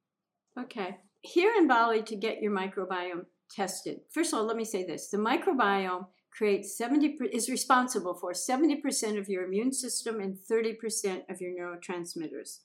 okay. 0.58 0.98
Here 1.22 1.54
in 1.58 1.68
bali 1.68 2.02
to 2.04 2.16
get 2.16 2.42
your 2.42 2.54
microbiome 2.54 3.26
tested. 3.52 4.00
First 4.14 4.32
of 4.32 4.40
all 4.40 4.46
let 4.46 4.56
me 4.56 4.66
say 4.66 4.86
this. 4.86 5.10
The 5.10 5.18
microbiome 5.18 6.06
creates 6.32 6.78
70 6.78 7.18
is 7.32 7.50
responsible 7.50 8.14
for 8.14 8.32
70% 8.34 9.18
of 9.18 9.30
your 9.30 9.44
immune 9.44 9.74
system 9.74 10.20
and 10.20 10.38
30% 10.50 11.30
of 11.30 11.42
your 11.42 11.52
neurotransmitters. 11.52 12.60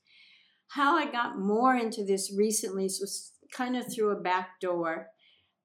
How 0.68 0.96
I 0.96 1.10
got 1.10 1.38
more 1.38 1.74
into 1.74 2.04
this 2.04 2.32
recently 2.36 2.84
was 2.84 3.32
kind 3.52 3.76
of 3.76 3.92
through 3.92 4.10
a 4.10 4.20
back 4.20 4.60
door. 4.60 5.08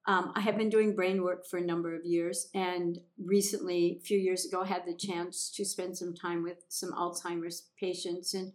Um, 0.08 0.32
I 0.36 0.42
have 0.42 0.58
been 0.58 0.70
doing 0.70 0.96
brain 0.96 1.24
work 1.24 1.46
for 1.46 1.58
a 1.58 1.66
number 1.66 1.96
of 1.96 2.06
years, 2.06 2.48
and 2.56 2.98
recently, 3.24 4.00
a 4.00 4.04
few 4.04 4.18
years 4.18 4.46
ago, 4.46 4.64
had 4.64 4.86
the 4.86 4.96
chance 4.96 5.52
to 5.56 5.66
spend 5.66 5.98
some 5.98 6.16
time 6.16 6.42
with 6.42 6.64
some 6.68 6.92
Alzheimer's 6.94 7.68
patients. 7.80 8.34
And 8.34 8.54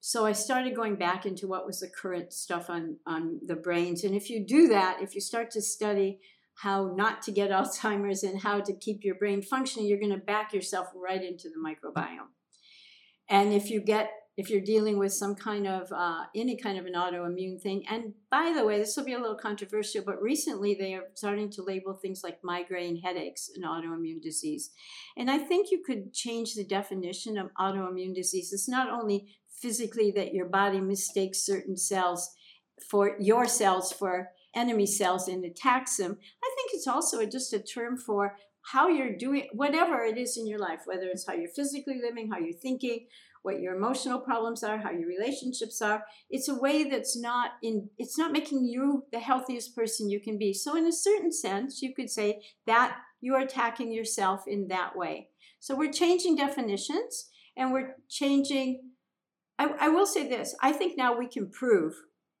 so 0.00 0.24
I 0.24 0.32
started 0.32 0.76
going 0.76 0.96
back 0.96 1.26
into 1.26 1.48
what 1.48 1.66
was 1.66 1.80
the 1.80 1.90
current 1.90 2.32
stuff 2.32 2.70
on, 2.70 2.96
on 3.06 3.40
the 3.44 3.56
brains. 3.56 4.04
And 4.04 4.14
if 4.14 4.30
you 4.30 4.46
do 4.46 4.68
that, 4.68 5.02
if 5.02 5.14
you 5.14 5.20
start 5.20 5.50
to 5.52 5.62
study 5.62 6.20
how 6.62 6.92
not 6.96 7.22
to 7.22 7.32
get 7.32 7.50
Alzheimer's 7.58 8.22
and 8.22 8.40
how 8.40 8.60
to 8.60 8.72
keep 8.72 9.04
your 9.04 9.14
brain 9.14 9.42
functioning, 9.42 9.88
you're 9.88 10.00
going 10.00 10.12
to 10.12 10.18
back 10.18 10.52
yourself 10.52 10.88
right 10.94 11.22
into 11.22 11.48
the 11.48 11.58
microbiome. 11.58 12.32
And 13.28 13.52
if 13.52 13.70
you 13.70 13.80
get 13.80 14.10
if 14.38 14.48
you're 14.50 14.60
dealing 14.60 14.98
with 14.98 15.12
some 15.12 15.34
kind 15.34 15.66
of 15.66 15.90
uh, 15.90 16.22
any 16.32 16.56
kind 16.56 16.78
of 16.78 16.86
an 16.86 16.92
autoimmune 16.92 17.60
thing 17.60 17.84
and 17.90 18.14
by 18.30 18.52
the 18.56 18.64
way 18.64 18.78
this 18.78 18.96
will 18.96 19.04
be 19.04 19.12
a 19.12 19.18
little 19.18 19.36
controversial 19.36 20.02
but 20.06 20.22
recently 20.22 20.76
they 20.78 20.94
are 20.94 21.08
starting 21.14 21.50
to 21.50 21.62
label 21.62 21.92
things 21.92 22.20
like 22.22 22.38
migraine 22.44 23.00
headaches 23.00 23.50
an 23.56 23.64
autoimmune 23.64 24.22
disease 24.22 24.70
and 25.16 25.28
i 25.28 25.36
think 25.36 25.72
you 25.72 25.82
could 25.84 26.14
change 26.14 26.54
the 26.54 26.64
definition 26.64 27.36
of 27.36 27.50
autoimmune 27.58 28.14
disease 28.14 28.52
it's 28.52 28.68
not 28.68 28.88
only 28.88 29.26
physically 29.60 30.12
that 30.12 30.32
your 30.32 30.48
body 30.48 30.80
mistakes 30.80 31.44
certain 31.44 31.76
cells 31.76 32.30
for 32.88 33.16
your 33.18 33.44
cells 33.44 33.92
for 33.92 34.28
enemy 34.54 34.86
cells 34.86 35.28
and 35.28 35.44
attacks 35.44 35.96
them. 35.96 36.16
I 36.42 36.50
think 36.56 36.70
it's 36.72 36.86
also 36.86 37.24
just 37.26 37.52
a 37.52 37.58
term 37.58 37.96
for 37.98 38.36
how 38.62 38.88
you're 38.88 39.16
doing 39.16 39.48
whatever 39.52 40.04
it 40.04 40.18
is 40.18 40.36
in 40.36 40.46
your 40.46 40.58
life, 40.58 40.80
whether 40.84 41.06
it's 41.06 41.26
how 41.26 41.34
you're 41.34 41.48
physically 41.48 42.00
living, 42.02 42.30
how 42.30 42.38
you're 42.38 42.52
thinking, 42.52 43.06
what 43.42 43.60
your 43.60 43.74
emotional 43.74 44.18
problems 44.18 44.62
are, 44.62 44.78
how 44.78 44.90
your 44.90 45.08
relationships 45.08 45.80
are. 45.80 46.04
It's 46.28 46.48
a 46.48 46.54
way 46.54 46.84
that's 46.84 47.16
not 47.18 47.52
in 47.62 47.88
it's 47.96 48.18
not 48.18 48.32
making 48.32 48.66
you 48.66 49.04
the 49.12 49.20
healthiest 49.20 49.74
person 49.74 50.10
you 50.10 50.20
can 50.20 50.38
be. 50.38 50.52
So 50.52 50.76
in 50.76 50.86
a 50.86 50.92
certain 50.92 51.32
sense, 51.32 51.80
you 51.80 51.94
could 51.94 52.10
say 52.10 52.42
that 52.66 52.96
you're 53.20 53.40
attacking 53.40 53.92
yourself 53.92 54.42
in 54.46 54.68
that 54.68 54.96
way. 54.96 55.28
So 55.60 55.74
we're 55.74 55.92
changing 55.92 56.36
definitions 56.36 57.30
and 57.56 57.72
we're 57.72 57.96
changing 58.08 58.80
I, 59.58 59.70
I 59.80 59.88
will 59.88 60.06
say 60.06 60.28
this. 60.28 60.54
I 60.62 60.72
think 60.72 60.96
now 60.96 61.18
we 61.18 61.26
can 61.26 61.50
prove, 61.50 61.94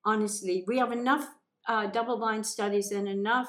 honestly, 0.04 0.64
we 0.68 0.78
have 0.78 0.92
enough 0.92 1.26
uh, 1.68 1.86
double 1.86 2.18
blind 2.18 2.46
studies 2.46 2.90
and 2.90 3.08
enough 3.08 3.48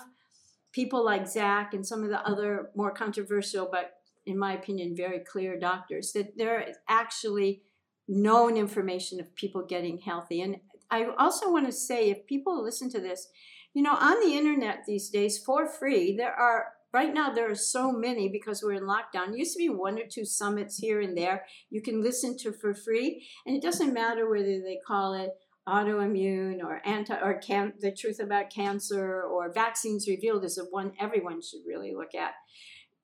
people 0.72 1.04
like 1.04 1.28
Zach 1.28 1.74
and 1.74 1.86
some 1.86 2.04
of 2.04 2.10
the 2.10 2.20
other 2.28 2.70
more 2.76 2.92
controversial, 2.92 3.68
but 3.72 3.94
in 4.26 4.38
my 4.38 4.54
opinion, 4.54 4.96
very 4.96 5.20
clear 5.20 5.58
doctors 5.58 6.12
that 6.12 6.38
there 6.38 6.60
is 6.62 6.76
actually 6.88 7.64
known 8.08 8.58
information 8.58 9.20
of 9.20 9.36
people 9.36 9.66
getting 9.66 10.00
healthy. 10.00 10.42
And 10.42 10.58
I 10.92 11.08
also 11.18 11.52
want 11.52 11.66
to 11.66 11.72
say 11.72 12.10
if 12.10 12.28
people 12.28 12.62
listen 12.64 12.92
to 12.92 13.00
this, 13.00 13.28
you 13.74 13.82
know, 13.82 13.96
on 13.96 14.20
the 14.20 14.36
internet 14.36 14.84
these 14.86 15.10
days 15.10 15.38
for 15.38 15.68
free, 15.68 16.16
there 16.16 16.34
are 16.34 16.74
right 16.92 17.14
now 17.14 17.32
there 17.32 17.50
are 17.50 17.56
so 17.56 17.92
many 17.92 18.28
because 18.28 18.64
we're 18.64 18.74
in 18.74 18.84
lockdown. 18.84 19.38
Used 19.38 19.54
to 19.54 19.60
be 19.60 19.70
one 19.70 20.00
or 20.00 20.08
two 20.10 20.26
summits 20.26 20.78
here 20.78 21.02
and 21.02 21.18
there 21.18 21.46
you 21.70 21.82
can 21.82 22.02
listen 22.02 22.38
to 22.40 22.52
for 22.52 22.74
free, 22.74 23.28
and 23.46 23.56
it 23.56 23.62
doesn't 23.62 23.94
matter 23.94 24.30
whether 24.30 24.60
they 24.60 24.80
call 24.86 25.14
it 25.14 25.32
autoimmune 25.70 26.64
or 26.64 26.82
anti 26.86 27.16
or 27.16 27.40
can 27.40 27.74
the 27.80 27.92
truth 27.92 28.20
about 28.20 28.50
cancer 28.50 29.24
or 29.24 29.54
vaccines 29.54 30.08
revealed 30.08 30.44
is 30.44 30.56
the 30.56 30.66
one 30.66 30.94
everyone 31.00 31.42
should 31.42 31.62
really 31.68 31.94
look 31.94 32.16
at. 32.16 32.34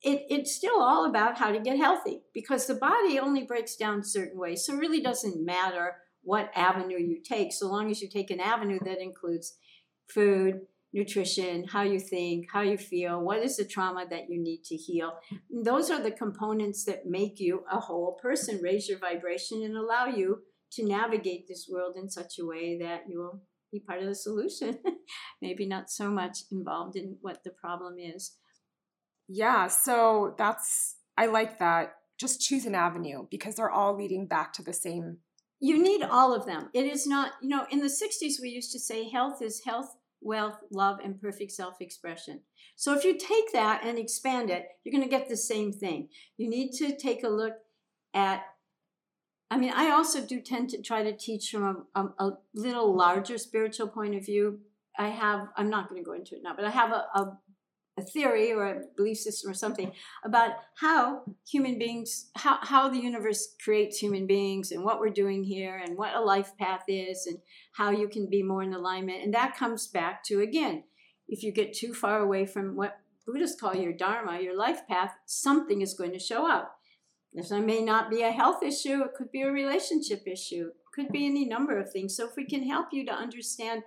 It, 0.01 0.25
it's 0.29 0.55
still 0.55 0.81
all 0.81 1.05
about 1.05 1.37
how 1.37 1.51
to 1.51 1.59
get 1.59 1.77
healthy 1.77 2.21
because 2.33 2.67
the 2.67 2.75
body 2.75 3.19
only 3.19 3.43
breaks 3.43 3.75
down 3.75 4.03
certain 4.03 4.39
ways. 4.39 4.65
So 4.65 4.73
it 4.73 4.79
really 4.79 5.01
doesn't 5.01 5.43
matter 5.43 5.95
what 6.23 6.51
avenue 6.55 6.99
you 6.99 7.21
take 7.23 7.53
so 7.53 7.67
long 7.67 7.89
as 7.89 8.01
you 8.01 8.09
take 8.09 8.31
an 8.31 8.39
avenue 8.39 8.79
that 8.83 9.01
includes 9.01 9.57
food 10.09 10.61
nutrition 10.95 11.65
how 11.67 11.81
you 11.81 11.99
think 11.99 12.47
how 12.53 12.61
you 12.61 12.77
feel 12.77 13.19
what 13.19 13.43
is 13.43 13.57
the 13.57 13.65
trauma 13.65 14.05
that 14.09 14.29
you 14.29 14.41
need 14.41 14.63
to 14.63 14.75
heal. 14.75 15.13
Those 15.49 15.91
are 15.91 16.01
the 16.01 16.11
components 16.11 16.85
that 16.85 17.05
make 17.05 17.39
you 17.39 17.63
a 17.69 17.79
whole 17.79 18.17
person 18.21 18.61
raise 18.63 18.87
your 18.87 18.97
vibration 18.99 19.61
and 19.63 19.75
allow 19.75 20.05
you 20.05 20.39
to 20.75 20.85
navigate 20.85 21.47
this 21.47 21.67
world 21.71 21.95
in 21.97 22.09
such 22.09 22.39
a 22.39 22.45
way 22.45 22.77
that 22.79 23.03
you 23.07 23.19
will 23.19 23.41
be 23.71 23.79
part 23.79 24.01
of 24.01 24.07
the 24.07 24.15
solution. 24.15 24.77
Maybe 25.41 25.65
not 25.65 25.89
so 25.89 26.09
much 26.09 26.39
involved 26.51 26.95
in 26.95 27.17
what 27.21 27.43
the 27.43 27.51
problem 27.51 27.95
is. 27.99 28.37
Yeah, 29.27 29.67
so 29.67 30.35
that's, 30.37 30.95
I 31.17 31.25
like 31.25 31.59
that. 31.59 31.95
Just 32.19 32.41
choose 32.41 32.65
an 32.65 32.75
avenue 32.75 33.27
because 33.29 33.55
they're 33.55 33.71
all 33.71 33.95
leading 33.95 34.27
back 34.27 34.53
to 34.53 34.63
the 34.63 34.73
same. 34.73 35.17
You 35.59 35.81
need 35.81 36.03
all 36.03 36.33
of 36.33 36.45
them. 36.45 36.69
It 36.73 36.85
is 36.85 37.07
not, 37.07 37.33
you 37.41 37.49
know, 37.49 37.65
in 37.71 37.79
the 37.79 37.85
60s, 37.85 38.41
we 38.41 38.49
used 38.49 38.71
to 38.73 38.79
say 38.79 39.09
health 39.09 39.41
is 39.41 39.63
health, 39.65 39.95
wealth, 40.21 40.57
love, 40.71 40.99
and 41.03 41.19
perfect 41.19 41.51
self 41.51 41.81
expression. 41.81 42.41
So 42.75 42.93
if 42.93 43.03
you 43.03 43.17
take 43.17 43.51
that 43.53 43.85
and 43.85 43.97
expand 43.97 44.49
it, 44.49 44.67
you're 44.83 44.91
going 44.91 45.03
to 45.03 45.09
get 45.09 45.29
the 45.29 45.37
same 45.37 45.71
thing. 45.71 46.09
You 46.37 46.49
need 46.49 46.71
to 46.73 46.95
take 46.95 47.23
a 47.23 47.29
look 47.29 47.53
at 48.13 48.43
I 49.51 49.57
mean, 49.57 49.71
I 49.75 49.91
also 49.91 50.21
do 50.21 50.41
tend 50.41 50.69
to 50.71 50.81
try 50.81 51.03
to 51.03 51.15
teach 51.15 51.51
from 51.51 51.85
a, 51.95 52.01
a, 52.01 52.05
a 52.19 52.37
little 52.53 52.95
larger 52.95 53.37
spiritual 53.37 53.87
point 53.87 54.15
of 54.15 54.25
view. 54.25 54.59
I 54.97 55.09
have, 55.09 55.49
I'm 55.55 55.69
not 55.69 55.89
going 55.89 56.01
to 56.01 56.05
go 56.05 56.13
into 56.13 56.35
it 56.35 56.41
now, 56.43 56.55
but 56.55 56.65
I 56.65 56.71
have 56.71 56.91
a, 56.91 57.05
a, 57.13 57.37
a, 57.97 58.01
theory 58.01 58.51
or 58.51 58.65
a 58.65 58.81
belief 58.97 59.17
system 59.17 59.51
or 59.51 59.53
something 59.53 59.91
about 60.23 60.51
how 60.79 61.23
human 61.47 61.77
beings, 61.77 62.31
how, 62.35 62.57
how 62.61 62.89
the 62.89 62.97
universe 62.97 63.55
creates 63.63 63.99
human 63.99 64.25
beings 64.25 64.71
and 64.71 64.83
what 64.83 64.99
we're 64.99 65.09
doing 65.09 65.43
here 65.43 65.77
and 65.77 65.97
what 65.97 66.15
a 66.15 66.21
life 66.21 66.57
path 66.57 66.83
is 66.87 67.27
and 67.27 67.37
how 67.73 67.91
you 67.91 68.07
can 68.07 68.27
be 68.29 68.41
more 68.41 68.63
in 68.63 68.73
alignment. 68.73 69.23
And 69.23 69.33
that 69.33 69.57
comes 69.57 69.87
back 69.87 70.23
to, 70.25 70.41
again, 70.41 70.83
if 71.27 71.43
you 71.43 71.51
get 71.51 71.73
too 71.73 71.93
far 71.93 72.19
away 72.19 72.45
from 72.45 72.75
what 72.75 72.99
Buddhists 73.27 73.59
call 73.59 73.75
your 73.75 73.93
dharma, 73.93 74.39
your 74.39 74.57
life 74.57 74.87
path, 74.87 75.13
something 75.25 75.81
is 75.81 75.93
going 75.93 76.13
to 76.13 76.19
show 76.19 76.49
up. 76.49 76.79
This 77.35 77.51
may 77.51 77.81
not 77.81 78.09
be 78.09 78.21
a 78.21 78.31
health 78.31 78.63
issue, 78.63 79.03
it 79.03 79.13
could 79.13 79.31
be 79.31 79.41
a 79.41 79.51
relationship 79.51 80.23
issue, 80.25 80.67
it 80.67 80.93
could 80.93 81.11
be 81.11 81.25
any 81.25 81.45
number 81.45 81.77
of 81.77 81.91
things. 81.91 82.15
So 82.15 82.25
if 82.25 82.37
we 82.37 82.45
can 82.45 82.63
help 82.63 82.87
you 82.93 83.05
to 83.05 83.11
understand 83.11 83.83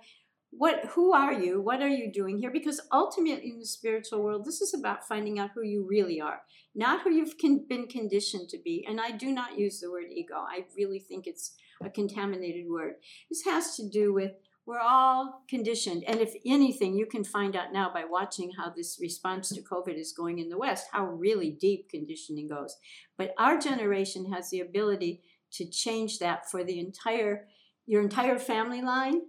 what 0.51 0.85
who 0.91 1.13
are 1.13 1.33
you, 1.33 1.61
what 1.61 1.81
are 1.81 1.89
you 1.89 2.13
doing 2.13 2.39
here? 2.39 2.51
Because 2.51 2.81
ultimately 2.93 3.51
in 3.51 3.59
the 3.59 3.67
spiritual 3.67 4.23
world, 4.23 4.45
this 4.45 4.61
is 4.61 4.75
about 4.75 5.07
finding 5.07 5.39
out 5.39 5.51
who 5.55 5.63
you 5.63 5.87
really 5.89 6.21
are, 6.21 6.43
not 6.75 7.03
who 7.03 7.11
you've 7.11 7.39
con- 7.39 7.65
been 7.69 7.87
conditioned 7.87 8.49
to 8.51 8.59
be. 8.63 8.85
And 8.89 9.01
I 9.01 9.13
do 9.13 9.33
not 9.33 9.59
use 9.59 9.81
the 9.81 9.91
word 9.91 10.07
ego. 10.11 10.37
I 10.37 10.65
really 10.77 11.01
think 11.01 11.27
it's 11.27 11.55
a 11.83 11.91
contaminated 11.91 12.67
word. 12.69 12.95
This 13.31 13.45
has 13.45 13.77
to 13.77 13.89
do 13.89 14.13
with 14.13 14.33
we're 14.69 14.79
all 14.79 15.45
conditioned. 15.49 16.05
And 16.07 16.21
if 16.21 16.35
anything, 16.45 16.95
you 16.95 17.07
can 17.07 17.25
find 17.25 17.57
out 17.57 17.73
now 17.73 17.91
by 17.91 18.05
watching 18.05 18.53
how 18.53 18.69
this 18.69 18.99
response 19.01 19.49
to 19.49 19.63
COVID 19.63 19.99
is 19.99 20.13
going 20.13 20.41
in 20.41 20.51
the 20.51 20.59
West, 20.59 20.89
how 20.93 21.07
really 21.07 21.51
deep 21.51 21.89
conditioning 21.89 22.49
goes. 22.49 22.77
But 23.17 23.33
our 23.39 23.59
generation 23.59 24.31
has 24.31 24.51
the 24.51 24.61
ability 24.61 25.23
to 25.53 25.65
change 25.65 26.19
that 26.19 26.51
for 26.51 26.63
the 26.63 26.79
entire 26.79 27.47
your 27.87 28.03
entire 28.03 28.39
family 28.39 28.83
line 28.83 29.23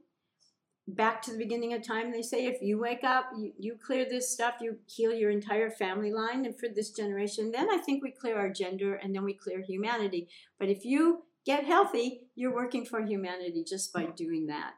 back 0.85 1.21
to 1.21 1.31
the 1.31 1.37
beginning 1.37 1.73
of 1.73 1.87
time 1.87 2.11
they 2.11 2.21
say 2.21 2.45
if 2.45 2.61
you 2.61 2.77
wake 2.77 3.05
up 3.05 3.29
you, 3.37 3.53
you 3.57 3.75
clear 3.81 4.03
this 4.03 4.29
stuff 4.29 4.55
you 4.59 4.77
heal 4.85 5.13
your 5.13 5.31
entire 5.31 5.69
family 5.69 6.11
line 6.11 6.43
and 6.43 6.59
for 6.59 6.67
this 6.67 6.89
generation 6.91 7.51
then 7.51 7.69
i 7.71 7.77
think 7.77 8.03
we 8.03 8.11
clear 8.11 8.37
our 8.37 8.49
gender 8.49 8.95
and 8.95 9.15
then 9.15 9.23
we 9.23 9.33
clear 9.33 9.61
humanity 9.61 10.27
but 10.59 10.67
if 10.67 10.83
you 10.83 11.21
get 11.45 11.63
healthy 11.63 12.23
you're 12.35 12.53
working 12.53 12.83
for 12.83 13.05
humanity 13.05 13.63
just 13.65 13.93
by 13.93 14.03
doing 14.03 14.47
that 14.47 14.73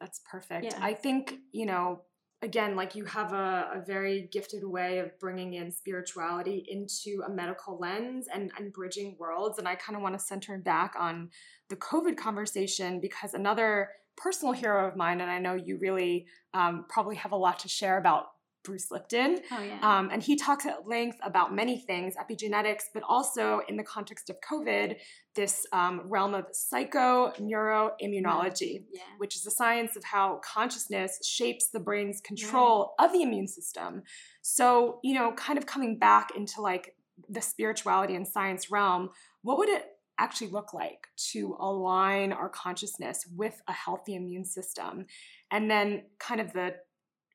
that's 0.00 0.20
perfect. 0.30 0.64
Yeah. 0.64 0.78
I 0.80 0.94
think, 0.94 1.34
you 1.52 1.66
know, 1.66 2.02
again, 2.42 2.76
like 2.76 2.94
you 2.94 3.04
have 3.04 3.32
a, 3.32 3.70
a 3.74 3.82
very 3.86 4.28
gifted 4.32 4.62
way 4.64 4.98
of 4.98 5.18
bringing 5.18 5.54
in 5.54 5.72
spirituality 5.72 6.64
into 6.68 7.22
a 7.26 7.30
medical 7.30 7.78
lens 7.78 8.28
and, 8.32 8.52
and 8.56 8.72
bridging 8.72 9.16
worlds. 9.18 9.58
And 9.58 9.66
I 9.66 9.74
kind 9.74 9.96
of 9.96 10.02
want 10.02 10.16
to 10.16 10.24
center 10.24 10.56
back 10.58 10.94
on 10.98 11.30
the 11.68 11.76
COVID 11.76 12.16
conversation 12.16 13.00
because 13.00 13.34
another 13.34 13.90
personal 14.16 14.52
hero 14.52 14.86
of 14.86 14.96
mine, 14.96 15.20
and 15.20 15.30
I 15.30 15.38
know 15.38 15.54
you 15.54 15.78
really 15.80 16.26
um, 16.54 16.86
probably 16.88 17.16
have 17.16 17.32
a 17.32 17.36
lot 17.36 17.58
to 17.60 17.68
share 17.68 17.98
about 17.98 18.26
Bruce 18.64 18.90
Lipton. 18.90 19.38
Oh, 19.50 19.62
yeah. 19.62 19.78
Um, 19.82 20.10
and 20.12 20.22
he 20.22 20.36
talks 20.36 20.66
at 20.66 20.86
length 20.86 21.18
about 21.22 21.54
many 21.54 21.78
things, 21.78 22.14
epigenetics, 22.16 22.84
but 22.92 23.02
also 23.08 23.62
in 23.68 23.76
the 23.76 23.82
context 23.82 24.28
of 24.30 24.36
COVID, 24.40 24.96
this 25.34 25.66
um, 25.72 26.02
realm 26.04 26.34
of 26.34 26.46
psychoneuroimmunology, 26.52 28.84
yeah. 28.92 29.02
which 29.18 29.36
is 29.36 29.42
the 29.42 29.50
science 29.50 29.96
of 29.96 30.04
how 30.04 30.40
consciousness 30.44 31.18
shapes 31.24 31.70
the 31.70 31.80
brain's 31.80 32.20
control 32.20 32.94
of 32.98 33.12
the 33.12 33.22
immune 33.22 33.48
system. 33.48 34.02
So, 34.42 35.00
you 35.02 35.14
know, 35.14 35.32
kind 35.32 35.58
of 35.58 35.66
coming 35.66 35.98
back 35.98 36.30
into 36.36 36.60
like 36.60 36.94
the 37.28 37.40
spirituality 37.40 38.14
and 38.14 38.26
science 38.26 38.70
realm, 38.70 39.10
what 39.42 39.58
would 39.58 39.68
it 39.68 39.86
actually 40.18 40.50
look 40.50 40.74
like 40.74 41.06
to 41.16 41.56
align 41.60 42.32
our 42.32 42.48
consciousness 42.48 43.24
with 43.36 43.60
a 43.68 43.72
healthy 43.72 44.14
immune 44.14 44.44
system? 44.44 45.06
And 45.50 45.70
then, 45.70 46.04
kind 46.18 46.40
of 46.40 46.52
the 46.52 46.74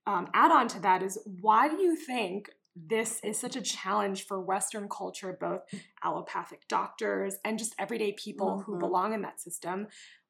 um, 0.05 0.29
add 0.33 0.51
on 0.51 0.67
to 0.69 0.79
that 0.81 1.03
is 1.03 1.17
why 1.25 1.67
do 1.67 1.81
you 1.81 1.95
think 1.95 2.49
this 2.75 3.19
is 3.23 3.39
such 3.39 3.55
a 3.55 3.61
challenge 3.61 4.25
for 4.25 4.41
Western 4.41 4.89
culture, 4.89 5.37
both 5.39 5.61
allopathic 6.03 6.67
doctors 6.67 7.35
and 7.45 7.59
just 7.59 7.75
everyday 7.77 8.13
people 8.13 8.61
who 8.61 8.75
Mhm. 8.75 8.79
belong 8.79 9.13
in 9.13 9.21
that 9.21 9.39
system. 9.39 9.87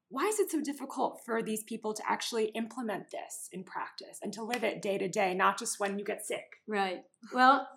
Why 0.09 0.25
is 0.27 0.39
it 0.39 0.51
so 0.51 0.61
difficult 0.61 1.23
for 1.25 1.41
these 1.41 1.63
people 1.63 1.93
to 1.93 2.09
actually 2.09 2.47
implement 2.49 3.09
this 3.11 3.49
in 3.51 3.63
practice 3.63 4.19
and 4.21 4.31
to 4.33 4.43
live 4.43 4.63
it 4.63 4.81
day 4.81 4.97
to 4.97 5.07
day, 5.07 5.33
not 5.33 5.57
just 5.57 5.79
when 5.79 5.97
you 5.97 6.05
get 6.05 6.25
sick? 6.25 6.61
Right. 6.67 7.05
Well, 7.33 7.67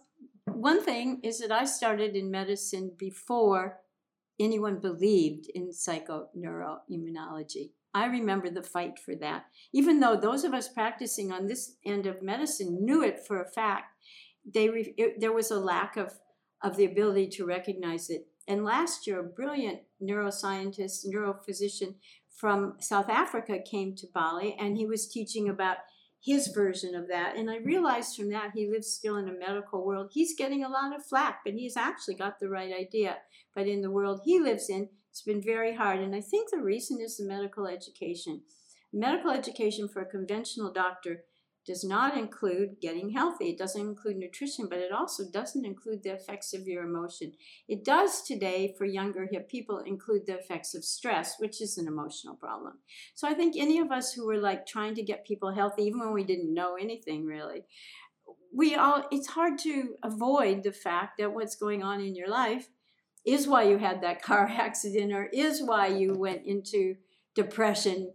one 0.47 0.82
thing 0.82 1.20
is 1.22 1.38
that 1.38 1.53
I 1.53 1.64
started 1.64 2.16
in 2.16 2.30
medicine 2.30 2.94
before 2.99 3.80
anyone 4.38 4.80
believed 4.80 5.49
in 5.55 5.70
psychoneuroimmunology. 5.70 7.72
I 7.97 8.05
remember 8.05 8.51
the 8.51 8.62
fight 8.62 8.99
for 8.99 9.14
that. 9.16 9.47
Even 9.72 10.01
though 10.01 10.16
those 10.16 10.44
of 10.44 10.53
us 10.53 10.68
practicing 10.68 11.32
on 11.32 11.47
this 11.47 11.76
end 11.82 12.05
of 12.07 12.20
medicine 12.20 12.84
knew 12.84 13.03
it 13.03 13.26
for 13.26 13.40
a 13.40 13.51
fact, 13.51 13.86
they 14.44 14.68
re- 14.68 14.94
it, 14.99 15.18
there 15.18 15.32
was 15.32 15.51
a 15.51 15.59
lack 15.59 15.97
of, 15.97 16.12
of 16.62 16.76
the 16.76 16.84
ability 16.84 17.28
to 17.28 17.47
recognize 17.47 18.11
it. 18.11 18.26
And 18.47 18.64
last 18.64 19.07
year, 19.07 19.20
a 19.20 19.24
brilliant 19.24 19.80
neuroscientist, 20.03 21.07
neurophysician 21.07 21.94
from 22.28 22.74
South 22.80 23.09
Africa 23.09 23.59
came 23.59 23.97
to 23.97 24.07
Bali 24.12 24.55
and 24.61 24.76
he 24.76 24.84
was 24.84 25.09
teaching 25.09 25.49
about 25.49 25.78
his 26.22 26.49
version 26.49 26.94
of 26.94 27.09
that. 27.09 27.34
And 27.34 27.51
I 27.51 27.57
realized 27.57 28.14
from 28.14 28.28
that 28.28 28.51
he 28.55 28.68
lives 28.68 28.92
still 28.92 29.16
in 29.16 29.28
a 29.28 29.32
medical 29.32 29.86
world. 29.86 30.11
He's 30.12 30.36
getting 30.36 30.62
a 30.62 30.68
lot 30.68 30.94
of 30.94 31.07
flack, 31.07 31.40
but 31.47 31.55
he's 31.55 31.78
actually 31.78 32.16
got 32.16 32.40
the 32.40 32.51
right 32.51 32.74
idea. 32.78 33.16
But 33.55 33.68
in 33.68 33.80
the 33.80 33.90
world 33.90 34.20
he 34.26 34.38
lives 34.38 34.68
in, 34.68 34.90
it's 35.16 35.22
been 35.22 35.40
very 35.40 35.74
hard. 35.74 36.00
And 36.00 36.14
I 36.14 36.20
think 36.20 36.50
the 36.50 36.60
reason 36.60 37.00
is 37.00 37.16
the 37.16 37.24
medical 37.24 37.66
education. 37.66 38.42
Medical 38.92 39.30
education 39.30 39.88
for 39.88 40.02
a 40.02 40.10
conventional 40.10 40.70
doctor 40.70 41.22
does 41.66 41.82
not 41.82 42.18
include 42.18 42.82
getting 42.82 43.08
healthy. 43.08 43.46
It 43.46 43.56
doesn't 43.56 43.80
include 43.80 44.18
nutrition, 44.18 44.68
but 44.68 44.78
it 44.78 44.92
also 44.92 45.22
doesn't 45.32 45.64
include 45.64 46.02
the 46.02 46.12
effects 46.12 46.52
of 46.52 46.68
your 46.68 46.84
emotion. 46.84 47.32
It 47.66 47.82
does 47.82 48.24
today 48.24 48.74
for 48.76 48.84
younger 48.84 49.26
people 49.48 49.78
include 49.78 50.26
the 50.26 50.38
effects 50.38 50.74
of 50.74 50.84
stress, 50.84 51.36
which 51.38 51.62
is 51.62 51.78
an 51.78 51.88
emotional 51.88 52.34
problem. 52.34 52.74
So 53.14 53.26
I 53.26 53.32
think 53.32 53.56
any 53.56 53.78
of 53.78 53.90
us 53.90 54.12
who 54.12 54.26
were 54.26 54.36
like 54.36 54.66
trying 54.66 54.94
to 54.96 55.02
get 55.02 55.26
people 55.26 55.54
healthy, 55.54 55.84
even 55.84 56.00
when 56.00 56.12
we 56.12 56.24
didn't 56.24 56.52
know 56.52 56.74
anything 56.74 57.24
really, 57.24 57.62
we 58.54 58.74
all 58.74 59.06
it's 59.10 59.28
hard 59.28 59.58
to 59.60 59.94
avoid 60.02 60.62
the 60.62 60.72
fact 60.72 61.18
that 61.18 61.32
what's 61.32 61.56
going 61.56 61.82
on 61.82 62.00
in 62.00 62.14
your 62.14 62.28
life 62.28 62.68
is 63.26 63.48
why 63.48 63.64
you 63.64 63.78
had 63.78 64.00
that 64.02 64.22
car 64.22 64.46
accident 64.50 65.12
or 65.12 65.24
is 65.32 65.62
why 65.62 65.88
you 65.88 66.14
went 66.14 66.46
into 66.46 66.96
depression 67.34 68.12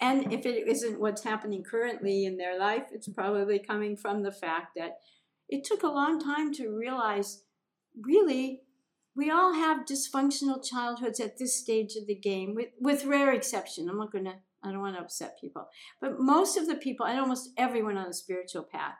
and 0.00 0.32
if 0.32 0.46
it 0.46 0.66
isn't 0.66 0.98
what's 0.98 1.22
happening 1.22 1.62
currently 1.62 2.24
in 2.24 2.36
their 2.36 2.58
life, 2.58 2.86
it's 2.92 3.08
probably 3.08 3.60
coming 3.60 3.96
from 3.96 4.24
the 4.24 4.32
fact 4.32 4.74
that 4.76 4.98
it 5.48 5.62
took 5.62 5.84
a 5.84 5.88
long 5.88 6.18
time 6.18 6.52
to 6.54 6.76
realize 6.76 7.44
really 8.00 8.62
we 9.14 9.30
all 9.30 9.54
have 9.54 9.86
dysfunctional 9.86 10.64
childhoods 10.64 11.20
at 11.20 11.38
this 11.38 11.54
stage 11.54 11.96
of 11.96 12.06
the 12.06 12.14
game, 12.14 12.54
with, 12.54 12.68
with 12.80 13.04
rare 13.04 13.32
exception. 13.32 13.88
I'm 13.88 13.98
not 13.98 14.10
going 14.10 14.24
to, 14.24 14.34
I 14.64 14.72
don't 14.72 14.80
want 14.80 14.96
to 14.96 15.02
upset 15.02 15.38
people. 15.38 15.68
But 16.00 16.18
most 16.18 16.56
of 16.56 16.66
the 16.66 16.76
people, 16.76 17.04
and 17.04 17.20
almost 17.20 17.50
everyone 17.58 17.98
on 17.98 18.08
the 18.08 18.14
spiritual 18.14 18.62
path, 18.62 18.94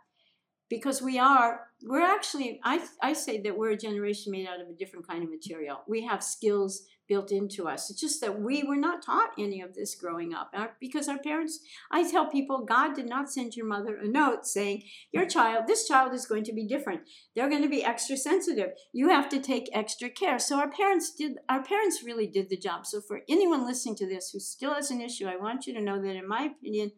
because 0.72 1.02
we 1.02 1.18
are 1.18 1.68
we're 1.84 2.00
actually 2.00 2.58
I, 2.64 2.80
I 3.02 3.12
say 3.12 3.42
that 3.42 3.58
we're 3.58 3.72
a 3.72 3.76
generation 3.76 4.32
made 4.32 4.48
out 4.48 4.58
of 4.58 4.68
a 4.68 4.72
different 4.72 5.06
kind 5.06 5.22
of 5.22 5.28
material. 5.28 5.82
We 5.86 6.06
have 6.06 6.22
skills 6.22 6.86
built 7.06 7.30
into 7.30 7.68
us. 7.68 7.90
It's 7.90 8.00
just 8.00 8.22
that 8.22 8.40
we 8.40 8.62
were 8.62 8.76
not 8.76 9.04
taught 9.04 9.32
any 9.38 9.60
of 9.60 9.74
this 9.74 9.94
growing 9.94 10.32
up 10.32 10.50
our, 10.54 10.70
because 10.80 11.08
our 11.08 11.18
parents 11.18 11.60
i 11.90 12.10
tell 12.10 12.30
people 12.30 12.64
god 12.64 12.94
did 12.94 13.06
not 13.06 13.30
send 13.30 13.54
your 13.54 13.66
mother 13.66 13.96
a 13.96 14.08
note 14.08 14.46
saying 14.46 14.82
your 15.12 15.26
child 15.26 15.64
this 15.66 15.86
child 15.86 16.14
is 16.14 16.24
going 16.24 16.44
to 16.44 16.54
be 16.54 16.66
different. 16.66 17.02
They're 17.36 17.50
going 17.50 17.68
to 17.68 17.76
be 17.76 17.84
extra 17.84 18.16
sensitive. 18.16 18.70
You 18.94 19.10
have 19.10 19.28
to 19.28 19.40
take 19.40 19.68
extra 19.74 20.08
care 20.08 20.38
so 20.38 20.58
our 20.58 20.70
parents 20.70 21.12
did 21.14 21.32
our 21.50 21.62
parents 21.62 22.02
really 22.02 22.26
did 22.26 22.48
the 22.48 22.56
job. 22.56 22.86
So 22.86 23.02
for 23.02 23.20
anyone 23.28 23.66
listening 23.66 23.96
to 23.96 24.08
this 24.08 24.30
who 24.30 24.40
still 24.40 24.72
has 24.72 24.90
an 24.90 25.02
issue 25.02 25.26
i 25.26 25.36
want 25.36 25.66
you 25.66 25.74
to 25.74 25.82
know 25.82 26.00
that 26.00 26.16
in 26.16 26.26
my 26.26 26.44
opinion 26.44 26.92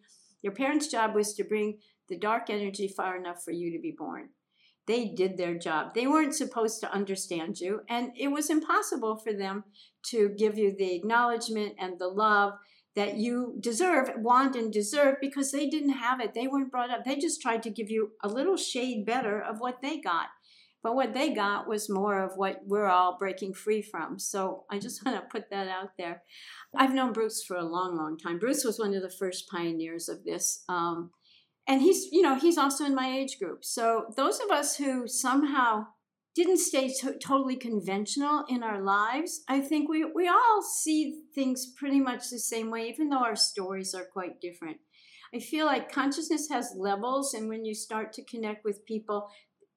your 0.45 0.53
parents 0.53 0.89
job 0.89 1.15
was 1.15 1.33
to 1.35 1.43
bring 1.43 1.79
the 2.09 2.19
dark 2.19 2.51
energy 2.51 2.89
far 2.89 3.17
enough 3.17 3.43
for 3.45 3.51
you 3.51 3.73
to 3.73 3.81
be 3.81 3.95
born. 3.97 4.31
They 4.87 5.07
did 5.07 5.37
their 5.37 5.57
job. 5.57 5.95
They 5.95 6.07
weren't 6.07 6.35
supposed 6.35 6.81
to 6.81 6.93
understand 6.93 7.59
you, 7.59 7.81
and 7.89 8.13
it 8.17 8.29
was 8.29 8.51
impossible 8.51 9.17
for 9.17 9.33
them 9.33 9.65
to 10.11 10.29
give 10.37 10.59
you 10.59 10.75
the 10.77 10.95
acknowledgement 10.95 11.75
and 11.79 11.99
the 11.99 12.09
love 12.09 12.55
that 12.95 13.17
you 13.17 13.57
deserve, 13.61 14.11
want, 14.19 14.55
and 14.55 14.73
deserve 14.73 15.17
because 15.21 15.51
they 15.51 15.69
didn't 15.69 15.95
have 15.95 16.21
it. 16.21 16.35
They 16.35 16.47
weren't 16.47 16.71
brought 16.71 16.91
up. 16.91 17.05
They 17.05 17.17
just 17.17 17.41
tried 17.41 17.63
to 17.65 17.71
give 17.71 17.91
you 17.91 18.13
a 18.23 18.29
little 18.29 18.57
shade 18.57 19.05
better 19.05 19.41
of 19.41 19.59
what 19.59 19.81
they 19.83 20.01
got. 20.01 20.29
But 20.83 20.95
what 20.95 21.15
they 21.15 21.33
got 21.33 21.67
was 21.67 21.89
more 21.89 22.23
of 22.23 22.37
what 22.37 22.61
we're 22.67 22.87
all 22.87 23.17
breaking 23.19 23.55
free 23.55 23.81
from. 23.81 24.19
So 24.19 24.65
I 24.71 24.79
just 24.79 25.03
want 25.05 25.17
to 25.17 25.27
put 25.27 25.51
that 25.51 25.67
out 25.67 25.93
there. 25.99 26.23
I've 26.77 26.95
known 26.95 27.13
Bruce 27.13 27.43
for 27.43 27.57
a 27.57 27.65
long, 27.65 27.97
long 27.97 28.19
time. 28.19 28.39
Bruce 28.39 28.65
was 28.65 28.79
one 28.79 28.95
of 28.95 29.03
the 29.03 29.11
first 29.11 29.49
pioneers 29.49 30.09
of 30.09 30.25
this. 30.25 30.63
Um, 30.69 31.11
and 31.67 31.81
he's 31.81 32.07
you 32.13 32.23
know 32.23 32.39
he's 32.39 32.59
also 32.59 32.85
in 32.85 32.95
my 32.95 33.09
age 33.09 33.39
group. 33.39 33.65
So 33.65 34.07
those 34.17 34.41
of 34.41 34.51
us 34.51 34.77
who 34.77 35.07
somehow 35.09 35.87
didn't 36.35 36.59
stay 36.59 36.93
to- 37.01 37.19
totally 37.19 37.55
conventional 37.55 38.45
in 38.49 38.65
our 38.65 38.83
lives 38.83 39.45
i 39.49 39.61
think 39.61 39.89
we, 39.89 40.05
we 40.05 40.27
all 40.27 40.61
see 40.63 41.21
things 41.33 41.73
pretty 41.77 42.01
much 42.01 42.29
the 42.29 42.41
same 42.41 42.73
way 42.73 42.89
even 42.89 43.09
though 43.09 43.23
our 43.23 43.37
stories 43.37 43.95
are 43.95 44.05
quite 44.05 44.41
different. 44.41 44.79
I 45.33 45.39
feel 45.41 45.67
like 45.67 45.91
consciousness 45.91 46.49
has 46.49 46.75
levels 46.77 47.35
and 47.35 47.49
when 47.49 47.65
you 47.65 47.75
start 47.75 48.13
to 48.15 48.25
connect 48.25 48.65
with 48.65 48.85
people 48.85 49.29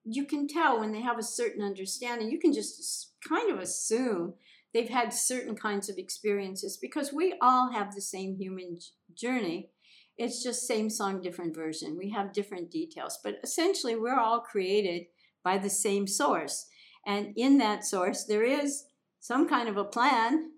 you 0.09 0.25
can 0.25 0.47
tell 0.47 0.79
when 0.79 0.93
they 0.93 1.01
have 1.01 1.19
a 1.19 1.23
certain 1.23 1.61
understanding. 1.61 2.31
You 2.31 2.39
can 2.39 2.53
just 2.53 3.11
kind 3.27 3.51
of 3.51 3.59
assume 3.59 4.35
they've 4.73 4.89
had 4.89 5.13
certain 5.13 5.55
kinds 5.55 5.89
of 5.89 5.97
experiences 5.97 6.77
because 6.81 7.11
we 7.11 7.35
all 7.41 7.71
have 7.71 7.93
the 7.93 8.01
same 8.01 8.37
human 8.37 8.77
journey 9.13 9.69
it's 10.17 10.43
just 10.43 10.67
same 10.67 10.89
song, 10.89 11.21
different 11.21 11.55
version. 11.55 11.97
We 11.97 12.09
have 12.09 12.33
different 12.33 12.71
details, 12.71 13.19
but 13.23 13.35
essentially 13.43 13.95
we're 13.95 14.19
all 14.19 14.39
created 14.39 15.03
by 15.43 15.57
the 15.57 15.69
same 15.69 16.07
source. 16.07 16.67
And 17.05 17.33
in 17.37 17.57
that 17.59 17.85
source, 17.85 18.25
there 18.25 18.43
is 18.43 18.85
some 19.19 19.47
kind 19.47 19.69
of 19.69 19.77
a 19.77 19.83
plan 19.83 20.51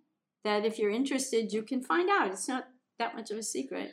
that 0.44 0.66
if 0.66 0.80
you're 0.80 0.90
interested, 0.92 1.52
you 1.52 1.64
can 1.64 1.82
find 1.84 2.10
out. 2.10 2.32
It's 2.32 2.48
not 2.48 2.68
that 2.98 3.16
much 3.16 3.32
of 3.32 3.38
a 3.38 3.44
secret. 3.44 3.92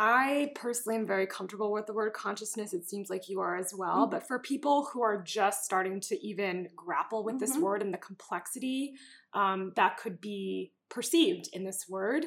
I 0.00 0.52
personally 0.54 0.96
am 0.96 1.06
very 1.06 1.26
comfortable 1.26 1.72
with 1.72 1.86
the 1.86 1.92
word 1.92 2.12
consciousness. 2.12 2.72
It 2.72 2.88
seems 2.88 3.10
like 3.10 3.28
you 3.28 3.40
are 3.40 3.56
as 3.56 3.74
well. 3.74 4.06
Mhm. 4.06 4.12
But 4.12 4.28
for 4.28 4.38
people 4.38 4.84
who 4.84 5.02
are 5.02 5.20
just 5.20 5.64
starting 5.64 6.00
to 6.02 6.24
even 6.24 6.68
grapple 6.76 7.24
with 7.24 7.40
this 7.40 7.56
Mhm. 7.56 7.62
word 7.62 7.82
and 7.82 7.92
the 7.92 7.98
complexity 7.98 8.94
um, 9.34 9.72
that 9.76 9.98
could 9.98 10.20
be 10.20 10.72
perceived 10.88 11.48
in 11.52 11.64
this 11.64 11.86
word, 11.88 12.26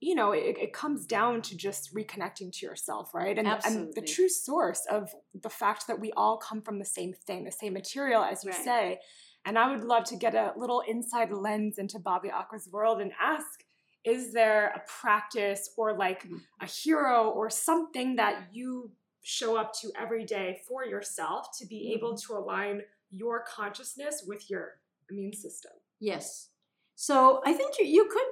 you 0.00 0.14
know, 0.14 0.32
it, 0.32 0.56
it 0.58 0.72
comes 0.72 1.04
down 1.06 1.42
to 1.42 1.56
just 1.56 1.94
reconnecting 1.94 2.50
to 2.52 2.66
yourself, 2.66 3.12
right? 3.14 3.38
And, 3.38 3.46
and 3.46 3.92
the 3.94 4.00
true 4.00 4.30
source 4.30 4.86
of 4.90 5.14
the 5.42 5.50
fact 5.50 5.86
that 5.86 6.00
we 6.00 6.10
all 6.12 6.38
come 6.38 6.62
from 6.62 6.78
the 6.78 6.86
same 6.86 7.12
thing, 7.12 7.44
the 7.44 7.52
same 7.52 7.74
material, 7.74 8.22
as 8.22 8.42
you 8.42 8.50
Right. 8.50 8.64
say. 8.64 9.00
And 9.44 9.58
I 9.58 9.70
would 9.70 9.84
love 9.84 10.04
to 10.04 10.16
get 10.16 10.34
a 10.34 10.52
little 10.56 10.80
inside 10.88 11.30
lens 11.30 11.78
into 11.78 11.98
Bobbi 11.98 12.30
Aqua's 12.32 12.68
world 12.70 13.00
and 13.00 13.12
ask 13.20 13.64
is 14.02 14.32
there 14.32 14.68
a 14.68 14.82
practice 14.88 15.74
or 15.76 15.92
like 15.92 16.26
Mm. 16.26 16.40
a 16.62 16.66
hero 16.66 17.28
or 17.28 17.50
something 17.50 18.16
that 18.16 18.48
you 18.50 18.90
show 19.22 19.56
up 19.56 19.74
to 19.74 19.92
every 19.98 20.24
day 20.24 20.62
for 20.66 20.86
yourself 20.86 21.48
to 21.58 21.66
be 21.66 21.92
able 21.92 22.16
to 22.16 22.32
align 22.34 22.82
your 23.10 23.44
consciousness 23.44 24.24
with 24.26 24.48
your 24.48 24.80
immune 25.10 25.34
system? 25.34 25.72
Yes. 25.98 26.48
So 26.94 27.42
I 27.44 27.52
think 27.52 27.78
you, 27.78 27.84
you 27.84 28.08
could 28.10 28.26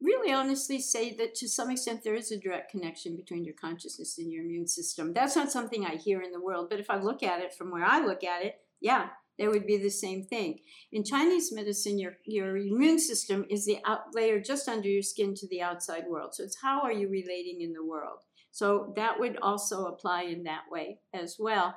really 0.00 0.32
honestly 0.32 0.80
say 0.80 1.14
that 1.16 1.34
to 1.36 1.48
some 1.48 1.70
extent 1.70 2.02
there 2.02 2.14
is 2.14 2.32
a 2.32 2.38
direct 2.38 2.70
connection 2.70 3.16
between 3.16 3.44
your 3.44 3.54
consciousness 3.54 4.18
and 4.18 4.32
your 4.32 4.44
immune 4.44 4.66
system. 4.66 5.12
That's 5.12 5.36
not 5.36 5.52
something 5.52 5.84
I 5.84 5.96
hear 5.96 6.22
in 6.22 6.32
the 6.32 6.40
world, 6.40 6.68
but 6.70 6.80
if 6.80 6.90
I 6.90 6.98
look 6.98 7.22
at 7.22 7.40
it 7.40 7.54
from 7.54 7.70
where 7.70 7.84
I 7.84 8.04
look 8.04 8.24
at 8.24 8.44
it, 8.44 8.56
yeah, 8.80 9.08
there 9.38 9.50
would 9.50 9.66
be 9.66 9.78
the 9.78 9.90
same 9.90 10.22
thing. 10.22 10.58
In 10.92 11.04
Chinese 11.04 11.52
medicine, 11.52 11.98
your, 11.98 12.12
your 12.24 12.56
immune 12.56 12.98
system 12.98 13.46
is 13.48 13.64
the 13.64 13.78
out 13.86 14.14
layer 14.14 14.40
just 14.40 14.68
under 14.68 14.88
your 14.88 15.02
skin 15.02 15.34
to 15.36 15.48
the 15.48 15.62
outside 15.62 16.04
world. 16.08 16.34
So 16.34 16.44
it's 16.44 16.60
how 16.60 16.82
are 16.82 16.92
you 16.92 17.08
relating 17.08 17.60
in 17.60 17.72
the 17.72 17.84
world? 17.84 18.20
So 18.50 18.92
that 18.96 19.18
would 19.18 19.38
also 19.40 19.86
apply 19.86 20.24
in 20.24 20.42
that 20.44 20.64
way 20.70 20.98
as 21.14 21.36
well. 21.38 21.76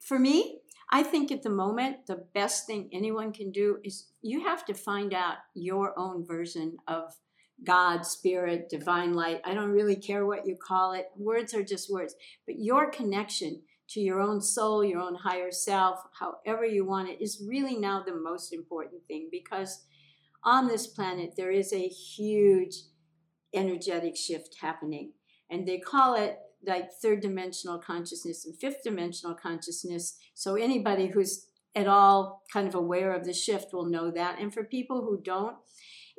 For 0.00 0.18
me, 0.18 0.60
I 0.90 1.02
think 1.02 1.30
at 1.30 1.42
the 1.42 1.50
moment, 1.50 2.06
the 2.06 2.24
best 2.34 2.66
thing 2.66 2.88
anyone 2.92 3.32
can 3.32 3.52
do 3.52 3.78
is 3.84 4.06
you 4.22 4.44
have 4.44 4.64
to 4.66 4.74
find 4.74 5.14
out 5.14 5.36
your 5.54 5.96
own 5.98 6.26
version 6.26 6.78
of 6.88 7.14
God, 7.64 8.06
spirit, 8.06 8.68
divine 8.68 9.14
light. 9.14 9.40
I 9.44 9.54
don't 9.54 9.70
really 9.70 9.96
care 9.96 10.24
what 10.24 10.46
you 10.46 10.56
call 10.56 10.92
it. 10.92 11.06
Words 11.16 11.54
are 11.54 11.62
just 11.62 11.90
words. 11.90 12.14
But 12.46 12.58
your 12.58 12.90
connection 12.90 13.62
to 13.90 14.00
your 14.00 14.20
own 14.20 14.40
soul, 14.40 14.84
your 14.84 15.00
own 15.00 15.16
higher 15.16 15.50
self, 15.50 16.00
however 16.18 16.64
you 16.64 16.84
want 16.84 17.08
it, 17.08 17.20
is 17.20 17.44
really 17.46 17.76
now 17.76 18.02
the 18.02 18.14
most 18.14 18.52
important 18.52 19.02
thing 19.08 19.28
because 19.30 19.84
on 20.44 20.68
this 20.68 20.86
planet 20.86 21.34
there 21.36 21.50
is 21.50 21.72
a 21.72 21.88
huge 21.88 22.76
energetic 23.52 24.16
shift 24.16 24.56
happening. 24.60 25.12
And 25.50 25.66
they 25.66 25.78
call 25.78 26.14
it 26.14 26.38
like 26.64 26.92
third 26.92 27.20
dimensional 27.20 27.78
consciousness 27.78 28.46
and 28.46 28.56
fifth 28.56 28.84
dimensional 28.84 29.34
consciousness. 29.34 30.16
So 30.34 30.54
anybody 30.54 31.08
who's 31.08 31.46
at 31.74 31.88
all 31.88 32.42
kind 32.52 32.68
of 32.68 32.74
aware 32.74 33.12
of 33.12 33.24
the 33.24 33.32
shift 33.32 33.72
will 33.72 33.86
know 33.86 34.10
that. 34.10 34.38
And 34.38 34.52
for 34.52 34.64
people 34.64 35.02
who 35.02 35.20
don't, 35.22 35.56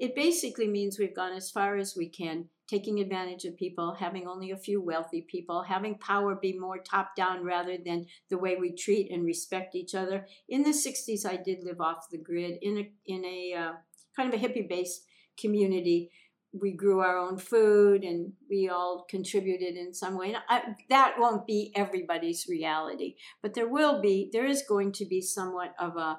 it 0.02 0.16
basically 0.16 0.68
means 0.68 0.98
we've 0.98 1.16
gone 1.16 1.32
as 1.32 1.52
far 1.52 1.78
as 1.78 1.96
we 1.96 2.10
can, 2.10 2.46
taking 2.68 3.00
advantage 3.00 3.46
of 3.46 3.56
people, 3.56 3.94
having 3.94 4.28
only 4.28 4.50
a 4.50 4.58
few 4.58 4.82
wealthy 4.82 5.22
people, 5.30 5.62
having 5.62 5.94
power 6.00 6.34
be 6.34 6.58
more 6.58 6.80
top 6.80 7.16
down 7.16 7.44
rather 7.44 7.78
than 7.78 8.08
the 8.32 8.38
way 8.40 8.56
we 8.56 8.74
treat 8.74 9.12
and 9.12 9.24
respect 9.24 9.76
each 9.76 9.94
other. 9.94 10.26
In 10.50 10.64
the 10.64 10.72
60s, 10.72 11.24
I 11.24 11.36
did 11.36 11.64
live 11.64 11.80
off 11.80 12.10
the 12.10 12.18
grid 12.18 12.58
in 12.64 12.80
a, 12.80 12.92
in 13.06 13.24
a 13.24 13.54
uh, 13.54 13.72
kind 14.16 14.34
of 14.34 14.42
a 14.42 14.44
hippie 14.44 14.68
based 14.68 15.04
community. 15.40 16.10
We 16.52 16.72
grew 16.72 17.02
our 17.02 17.20
own 17.20 17.38
food 17.38 18.04
and 18.04 18.34
we 18.50 18.70
all 18.70 19.06
contributed 19.08 19.76
in 19.76 19.94
some 19.94 20.18
way. 20.18 20.36
I, 20.50 20.64
that 20.90 21.18
won't 21.20 21.46
be 21.46 21.72
everybody's 21.76 22.48
reality, 22.50 23.18
but 23.44 23.54
there 23.54 23.70
will 23.70 24.02
be, 24.02 24.32
there 24.34 24.48
is 24.48 24.64
going 24.68 24.94
to 24.94 25.06
be 25.06 25.22
somewhat 25.22 25.76
of 25.80 25.96
a 25.96 26.18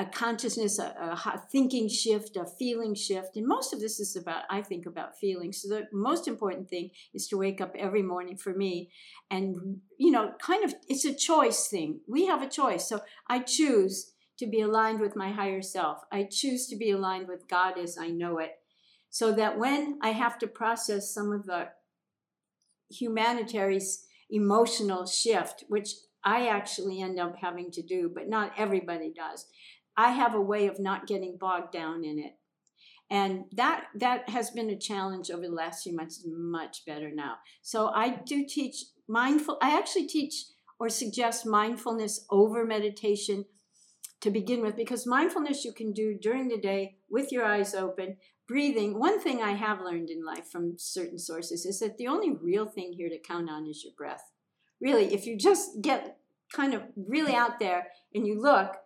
a 0.00 0.06
consciousness, 0.06 0.78
a, 0.78 0.84
a, 0.84 1.42
thinking 1.52 1.86
shift, 1.86 2.34
a 2.36 2.46
feeling 2.46 2.94
shift. 2.94 3.36
And 3.36 3.46
most 3.46 3.74
of 3.74 3.80
this 3.80 4.00
is 4.00 4.16
about, 4.16 4.44
I 4.48 4.62
think, 4.62 4.86
about 4.86 5.18
feelings. 5.18 5.60
So 5.60 5.68
the 5.68 5.88
most 5.92 6.26
important 6.26 6.70
thing 6.70 6.90
is 7.12 7.28
to 7.28 7.36
wake 7.36 7.60
up 7.60 7.74
every 7.78 8.02
morning 8.02 8.38
for 8.38 8.54
me 8.54 8.90
and, 9.30 9.80
you 9.98 10.10
know, 10.10 10.32
kind 10.40 10.64
of, 10.64 10.74
it's 10.88 11.04
a 11.04 11.14
choice 11.14 11.68
thing. 11.68 12.00
We 12.08 12.24
have 12.26 12.42
a 12.42 12.48
choice. 12.48 12.88
So 12.88 13.02
I 13.28 13.40
choose 13.40 14.12
to 14.38 14.46
be 14.46 14.62
aligned 14.62 15.00
with 15.00 15.16
my 15.16 15.32
higher 15.32 15.60
self. 15.60 15.98
I 16.10 16.22
choose 16.24 16.66
to 16.68 16.76
be 16.76 16.90
aligned 16.92 17.28
with 17.28 17.46
God 17.46 17.78
as 17.78 17.98
I 17.98 18.08
know 18.08 18.38
it. 18.38 18.52
So 19.10 19.32
that 19.32 19.58
when 19.58 19.98
I 20.00 20.12
have 20.12 20.38
to 20.38 20.46
process 20.46 21.12
some 21.12 21.30
of 21.30 21.44
the 21.44 21.68
humanitarian 22.90 23.82
emotional 24.30 25.04
shift, 25.04 25.64
which 25.68 25.90
I 26.24 26.48
actually 26.48 27.00
end 27.00 27.18
up 27.18 27.36
having 27.36 27.70
to 27.72 27.82
do, 27.82 28.10
but 28.14 28.28
not 28.28 28.52
everybody 28.56 29.12
does. 29.14 29.46
I 30.00 30.10
have 30.12 30.34
a 30.34 30.48
way 30.52 30.66
of 30.66 30.80
not 30.80 31.06
getting 31.06 31.36
bogged 31.38 31.72
down 31.72 32.04
in 32.04 32.18
it. 32.18 32.34
And 33.10 33.44
that 33.52 33.86
that 33.96 34.28
has 34.30 34.50
been 34.50 34.70
a 34.70 34.78
challenge 34.78 35.30
over 35.30 35.46
the 35.46 35.60
last 35.62 35.82
few 35.82 35.94
months, 35.94 36.24
much 36.26 36.84
better 36.86 37.10
now. 37.12 37.34
So 37.60 37.88
I 37.88 38.20
do 38.32 38.46
teach 38.46 38.76
mindful, 39.08 39.58
I 39.60 39.76
actually 39.76 40.06
teach 40.06 40.34
or 40.78 40.88
suggest 40.88 41.44
mindfulness 41.44 42.24
over 42.30 42.64
meditation 42.64 43.44
to 44.20 44.30
begin 44.30 44.60
with, 44.62 44.76
because 44.76 45.06
mindfulness 45.06 45.64
you 45.64 45.72
can 45.72 45.92
do 45.92 46.16
during 46.26 46.48
the 46.48 46.58
day 46.58 46.96
with 47.10 47.32
your 47.32 47.44
eyes 47.44 47.74
open, 47.74 48.16
breathing. 48.46 48.98
One 48.98 49.18
thing 49.20 49.42
I 49.42 49.52
have 49.52 49.80
learned 49.80 50.10
in 50.10 50.24
life 50.24 50.46
from 50.52 50.74
certain 50.78 51.18
sources 51.18 51.66
is 51.66 51.80
that 51.80 51.96
the 51.98 52.06
only 52.06 52.30
real 52.30 52.66
thing 52.66 52.92
here 52.92 53.08
to 53.08 53.18
count 53.18 53.50
on 53.50 53.66
is 53.66 53.82
your 53.84 53.94
breath. 53.96 54.24
Really, 54.80 55.12
if 55.12 55.26
you 55.26 55.36
just 55.36 55.82
get 55.82 56.18
kind 56.52 56.74
of 56.74 56.82
really 56.96 57.34
out 57.34 57.58
there 57.58 57.88
and 58.14 58.26
you 58.26 58.40
look, 58.40 58.76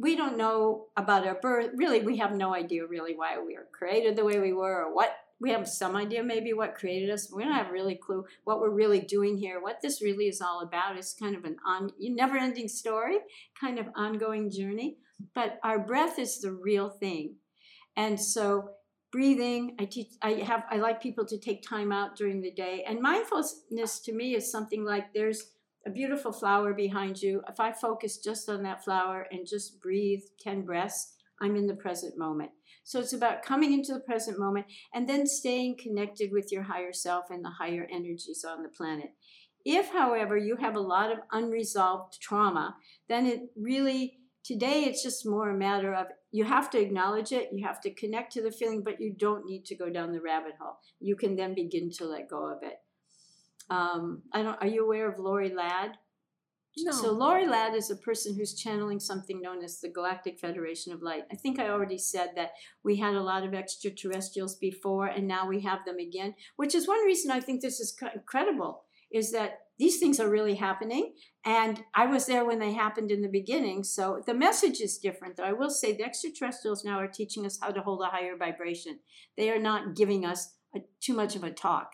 we 0.00 0.16
don't 0.16 0.38
know 0.38 0.86
about 0.96 1.26
our 1.26 1.38
birth. 1.40 1.70
Really, 1.76 2.00
we 2.00 2.16
have 2.18 2.32
no 2.32 2.54
idea 2.54 2.86
really 2.86 3.14
why 3.14 3.38
we 3.38 3.54
were 3.54 3.68
created 3.72 4.16
the 4.16 4.24
way 4.24 4.38
we 4.38 4.52
were 4.52 4.86
or 4.86 4.94
what. 4.94 5.14
We 5.40 5.50
have 5.50 5.66
some 5.68 5.96
idea 5.96 6.22
maybe 6.22 6.52
what 6.52 6.74
created 6.74 7.10
us. 7.10 7.32
We 7.32 7.44
don't 7.44 7.54
have 7.54 7.70
really 7.70 7.94
clue 7.94 8.24
what 8.44 8.60
we're 8.60 8.74
really 8.74 9.00
doing 9.00 9.38
here, 9.38 9.60
what 9.60 9.80
this 9.82 10.02
really 10.02 10.26
is 10.26 10.42
all 10.42 10.60
about. 10.60 10.98
It's 10.98 11.14
kind 11.14 11.34
of 11.34 11.44
an 11.44 11.56
on, 11.66 11.90
never 11.98 12.36
ending 12.36 12.68
story, 12.68 13.18
kind 13.58 13.78
of 13.78 13.86
ongoing 13.94 14.50
journey. 14.50 14.98
But 15.34 15.58
our 15.62 15.78
breath 15.78 16.18
is 16.18 16.40
the 16.40 16.52
real 16.52 16.90
thing. 16.90 17.36
And 17.96 18.20
so 18.20 18.70
breathing, 19.12 19.76
I 19.78 19.86
teach 19.86 20.12
I 20.22 20.32
have 20.34 20.64
I 20.70 20.76
like 20.76 21.02
people 21.02 21.26
to 21.26 21.38
take 21.38 21.62
time 21.62 21.90
out 21.90 22.16
during 22.16 22.40
the 22.40 22.52
day. 22.52 22.84
And 22.86 23.00
mindfulness 23.00 24.00
to 24.04 24.12
me 24.12 24.34
is 24.34 24.50
something 24.50 24.84
like 24.84 25.12
there's 25.14 25.52
a 25.90 25.92
beautiful 25.92 26.32
flower 26.32 26.72
behind 26.72 27.20
you, 27.20 27.42
if 27.48 27.58
I 27.58 27.72
focus 27.72 28.18
just 28.18 28.48
on 28.48 28.62
that 28.62 28.84
flower 28.84 29.26
and 29.32 29.46
just 29.46 29.80
breathe 29.80 30.22
10 30.40 30.62
breaths, 30.62 31.16
I'm 31.42 31.56
in 31.56 31.66
the 31.66 31.74
present 31.74 32.16
moment. 32.16 32.50
So 32.84 33.00
it's 33.00 33.12
about 33.12 33.42
coming 33.42 33.72
into 33.72 33.92
the 33.92 34.00
present 34.00 34.38
moment 34.38 34.66
and 34.94 35.08
then 35.08 35.26
staying 35.26 35.78
connected 35.82 36.30
with 36.32 36.52
your 36.52 36.62
higher 36.62 36.92
self 36.92 37.24
and 37.30 37.44
the 37.44 37.50
higher 37.50 37.88
energies 37.92 38.44
on 38.48 38.62
the 38.62 38.68
planet. 38.68 39.10
If, 39.64 39.90
however, 39.92 40.36
you 40.36 40.56
have 40.56 40.76
a 40.76 40.80
lot 40.80 41.10
of 41.10 41.18
unresolved 41.32 42.20
trauma, 42.20 42.76
then 43.08 43.26
it 43.26 43.40
really, 43.56 44.18
today 44.44 44.84
it's 44.84 45.02
just 45.02 45.26
more 45.26 45.50
a 45.50 45.58
matter 45.58 45.92
of 45.92 46.06
you 46.30 46.44
have 46.44 46.70
to 46.70 46.80
acknowledge 46.80 47.32
it, 47.32 47.48
you 47.52 47.66
have 47.66 47.80
to 47.80 47.92
connect 47.92 48.32
to 48.34 48.42
the 48.42 48.52
feeling, 48.52 48.82
but 48.84 49.00
you 49.00 49.12
don't 49.18 49.44
need 49.44 49.64
to 49.66 49.76
go 49.76 49.90
down 49.90 50.12
the 50.12 50.20
rabbit 50.20 50.52
hole. 50.60 50.78
You 51.00 51.16
can 51.16 51.34
then 51.34 51.54
begin 51.54 51.90
to 51.98 52.04
let 52.06 52.30
go 52.30 52.46
of 52.46 52.62
it. 52.62 52.76
Um, 53.70 54.22
I 54.32 54.42
don't. 54.42 54.60
Are 54.60 54.66
you 54.66 54.84
aware 54.84 55.08
of 55.10 55.18
Lori 55.18 55.54
Ladd? 55.54 55.92
No. 56.78 56.92
So 56.92 57.12
Lori 57.12 57.46
Ladd 57.46 57.74
is 57.74 57.90
a 57.90 57.96
person 57.96 58.34
who's 58.34 58.54
channeling 58.54 59.00
something 59.00 59.40
known 59.40 59.62
as 59.62 59.80
the 59.80 59.88
Galactic 59.88 60.38
Federation 60.38 60.92
of 60.92 61.02
Light. 61.02 61.24
I 61.30 61.34
think 61.34 61.58
I 61.58 61.68
already 61.68 61.98
said 61.98 62.30
that 62.36 62.52
we 62.84 62.96
had 62.96 63.14
a 63.14 63.22
lot 63.22 63.44
of 63.44 63.54
extraterrestrials 63.54 64.56
before, 64.56 65.06
and 65.06 65.26
now 65.26 65.48
we 65.48 65.60
have 65.62 65.84
them 65.84 65.98
again. 65.98 66.34
Which 66.56 66.74
is 66.74 66.86
one 66.86 67.04
reason 67.04 67.30
I 67.30 67.40
think 67.40 67.60
this 67.60 67.80
is 67.80 67.96
incredible. 68.14 68.84
Is 69.10 69.32
that 69.32 69.58
these 69.78 69.98
things 69.98 70.20
are 70.20 70.30
really 70.30 70.54
happening, 70.54 71.14
and 71.44 71.82
I 71.94 72.06
was 72.06 72.26
there 72.26 72.44
when 72.44 72.60
they 72.60 72.72
happened 72.72 73.10
in 73.10 73.22
the 73.22 73.28
beginning. 73.28 73.82
So 73.82 74.22
the 74.24 74.34
message 74.34 74.80
is 74.80 74.98
different. 74.98 75.36
Though 75.36 75.44
I 75.44 75.52
will 75.52 75.70
say 75.70 75.92
the 75.92 76.04
extraterrestrials 76.04 76.84
now 76.84 76.98
are 76.98 77.08
teaching 77.08 77.46
us 77.46 77.58
how 77.60 77.70
to 77.70 77.80
hold 77.80 78.02
a 78.02 78.06
higher 78.06 78.36
vibration. 78.36 79.00
They 79.36 79.50
are 79.50 79.58
not 79.58 79.96
giving 79.96 80.24
us 80.24 80.54
a, 80.74 80.80
too 81.00 81.14
much 81.14 81.34
of 81.34 81.42
a 81.42 81.50
talk 81.50 81.90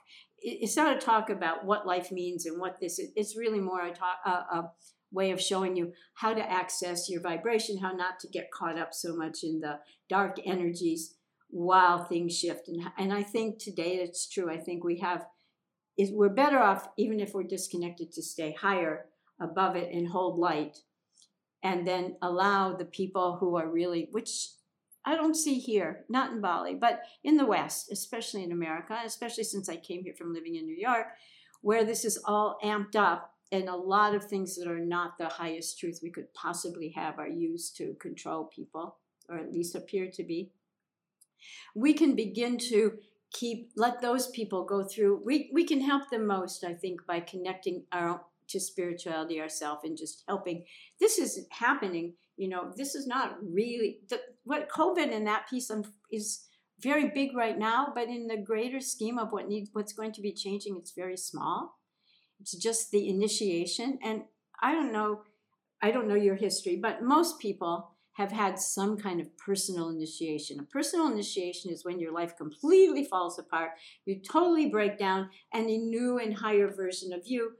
it's 0.47 0.77
not 0.77 0.97
a 0.97 1.01
talk 1.01 1.29
about 1.29 1.65
what 1.65 1.87
life 1.87 2.13
means 2.13 2.47
and 2.47 2.61
what 2.61 2.79
this 2.81 3.01
is. 3.01 3.11
It's 3.17 3.37
really 3.37 3.59
more 3.59 3.85
a, 3.85 3.93
talk, 3.93 4.19
a, 4.25 4.31
a 4.31 4.71
way 5.11 5.33
of 5.33 5.41
showing 5.41 5.75
you 5.77 5.93
how 6.15 6.35
to 6.35 6.51
access 6.51 7.11
your 7.11 7.21
vibration, 7.21 7.79
how 7.79 7.91
not 7.91 8.21
to 8.21 8.29
get 8.29 8.53
caught 8.53 8.79
up 8.79 8.95
so 8.95 9.17
much 9.17 9.43
in 9.43 9.61
the 9.61 9.81
dark 10.09 10.37
energies 10.45 11.17
while 11.51 12.05
things 12.05 12.39
shift. 12.39 12.69
And, 12.69 12.83
and 12.97 13.13
I 13.13 13.25
think 13.25 13.59
today 13.59 13.97
it's 13.97 14.29
true. 14.29 14.49
I 14.49 14.59
think 14.59 14.85
we 14.85 15.01
have, 15.01 15.27
is 15.99 16.13
we're 16.13 16.29
better 16.29 16.61
off, 16.61 16.89
even 16.97 17.19
if 17.19 17.35
we're 17.35 17.43
disconnected, 17.43 18.13
to 18.13 18.23
stay 18.23 18.55
higher 18.61 19.07
above 19.41 19.75
it 19.75 19.93
and 19.93 20.09
hold 20.09 20.39
light 20.39 20.79
and 21.63 21.87
then 21.87 22.17
allow 22.23 22.77
the 22.77 22.85
people 22.85 23.39
who 23.41 23.57
are 23.57 23.69
really, 23.69 24.09
which 24.13 24.51
I 25.07 25.15
don't 25.15 25.37
see 25.37 25.61
here, 25.61 26.05
not 26.09 26.33
in 26.33 26.41
Bali, 26.41 26.75
but 26.75 27.03
in 27.23 27.37
the 27.37 27.47
West, 27.47 27.93
especially 27.93 28.43
in 28.43 28.51
America, 28.51 28.99
especially 29.05 29.45
since 29.45 29.69
I 29.69 29.77
came 29.77 30.03
here 30.03 30.15
from 30.19 30.35
living 30.35 30.57
in 30.57 30.67
New 30.67 30.77
York, 30.77 31.07
where 31.63 31.85
this 31.85 32.05
is 32.05 32.21
all 32.27 32.59
amped 32.65 32.97
up 32.97 33.33
and 33.53 33.69
a 33.69 33.77
lot 33.77 34.15
of 34.15 34.25
things 34.25 34.57
that 34.57 34.67
are 34.67 34.81
not 34.81 35.17
the 35.17 35.29
highest 35.29 35.79
truth 35.79 36.01
we 36.03 36.11
could 36.11 36.35
possibly 36.35 36.89
have 36.91 37.21
are 37.21 37.29
used 37.29 37.77
to 37.77 37.95
control 38.01 38.45
people, 38.45 38.97
or 39.29 39.39
at 39.39 39.53
least 39.53 39.77
appear 39.77 40.11
to 40.11 40.25
be. 40.25 40.51
We 41.77 41.93
can 41.93 42.17
begin 42.17 42.59
to 42.71 42.99
keep 43.33 43.71
let 43.77 44.01
those 44.01 44.29
people 44.29 44.65
go 44.65 44.85
through 44.85 45.21
we, 45.25 45.51
we 45.53 45.65
can 45.65 45.81
help 45.81 46.09
them 46.11 46.27
most 46.27 46.65
i 46.65 46.73
think 46.73 47.05
by 47.07 47.21
connecting 47.21 47.83
our 47.93 48.23
to 48.49 48.61
spirituality 48.61 49.41
ourselves 49.41 49.83
and 49.85 49.97
just 49.97 50.25
helping 50.29 50.65
this 51.01 51.19
is 51.19 51.47
happening 51.51 52.15
you 52.37 52.49
know 52.49 52.73
this 52.77 52.95
is 52.95 53.07
not 53.07 53.37
really 53.43 53.99
the, 54.09 54.21
what 54.45 54.69
covid 54.69 55.15
and 55.15 55.27
that 55.27 55.49
piece 55.49 55.71
is 56.13 56.47
very 56.81 57.09
big 57.09 57.35
right 57.35 57.59
now 57.59 57.93
but 57.95 58.09
in 58.09 58.27
the 58.27 58.37
greater 58.37 58.81
scheme 58.81 59.19
of 59.19 59.33
what 59.33 59.49
needs 59.49 59.71
what's 59.73 59.93
going 59.93 60.13
to 60.13 60.21
be 60.21 60.33
changing 60.33 60.77
it's 60.77 60.93
very 60.93 61.17
small 61.17 61.79
it's 62.41 62.57
just 62.57 62.91
the 62.91 63.09
initiation 63.09 63.99
and 64.03 64.23
i 64.63 64.73
don't 64.73 64.93
know 64.93 65.23
i 65.83 65.91
don't 65.91 66.09
know 66.09 66.15
your 66.15 66.37
history 66.37 66.77
but 66.77 67.03
most 67.03 67.39
people 67.39 67.91
have 68.17 68.33
had 68.33 68.59
some 68.59 68.97
kind 68.97 69.21
of 69.21 69.37
personal 69.37 69.91
initiation. 69.91 70.59
A 70.59 70.63
personal 70.63 71.13
initiation 71.13 71.71
is 71.71 71.85
when 71.85 72.01
your 72.01 72.13
life 72.13 72.35
completely 72.35 73.05
falls 73.05 73.39
apart, 73.39 73.73
you 74.07 74.19
totally 74.19 74.71
break 74.71 74.99
down, 74.99 75.29
and 75.53 75.69
a 75.69 75.77
new 75.77 76.19
and 76.19 76.35
higher 76.35 76.69
version 76.69 77.13
of 77.13 77.27
you 77.27 77.53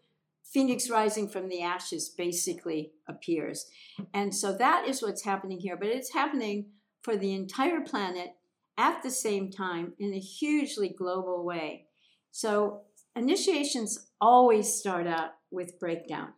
phoenix 0.53 0.89
rising 0.91 1.29
from 1.29 1.49
the 1.49 1.63
ashes 1.63 2.09
basically 2.09 2.93
appears. 3.09 3.67
And 4.15 4.35
so 4.35 4.53
that 4.57 4.87
is 4.89 5.03
what's 5.03 5.25
happening 5.25 5.59
here, 5.59 5.77
but 5.77 5.89
it's 5.89 6.13
happening 6.13 6.67
for 7.03 7.17
the 7.17 7.35
entire 7.35 7.81
planet 7.81 8.31
at 8.79 9.03
the 9.03 9.11
same 9.11 9.51
time 9.51 9.95
in 9.99 10.13
a 10.13 10.19
hugely 10.19 10.89
global 10.89 11.45
way. 11.45 11.87
So 12.31 12.83
initiations 13.15 14.11
always 14.21 14.73
start 14.73 15.07
out 15.07 15.31
with 15.51 15.79
breakdown. 15.79 16.33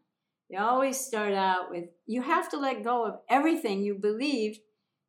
They 0.50 0.56
always 0.56 0.98
start 0.98 1.34
out 1.34 1.70
with 1.70 1.84
you 2.06 2.22
have 2.22 2.48
to 2.50 2.58
let 2.58 2.84
go 2.84 3.04
of 3.04 3.18
everything 3.28 3.82
you 3.82 3.94
believed 3.94 4.60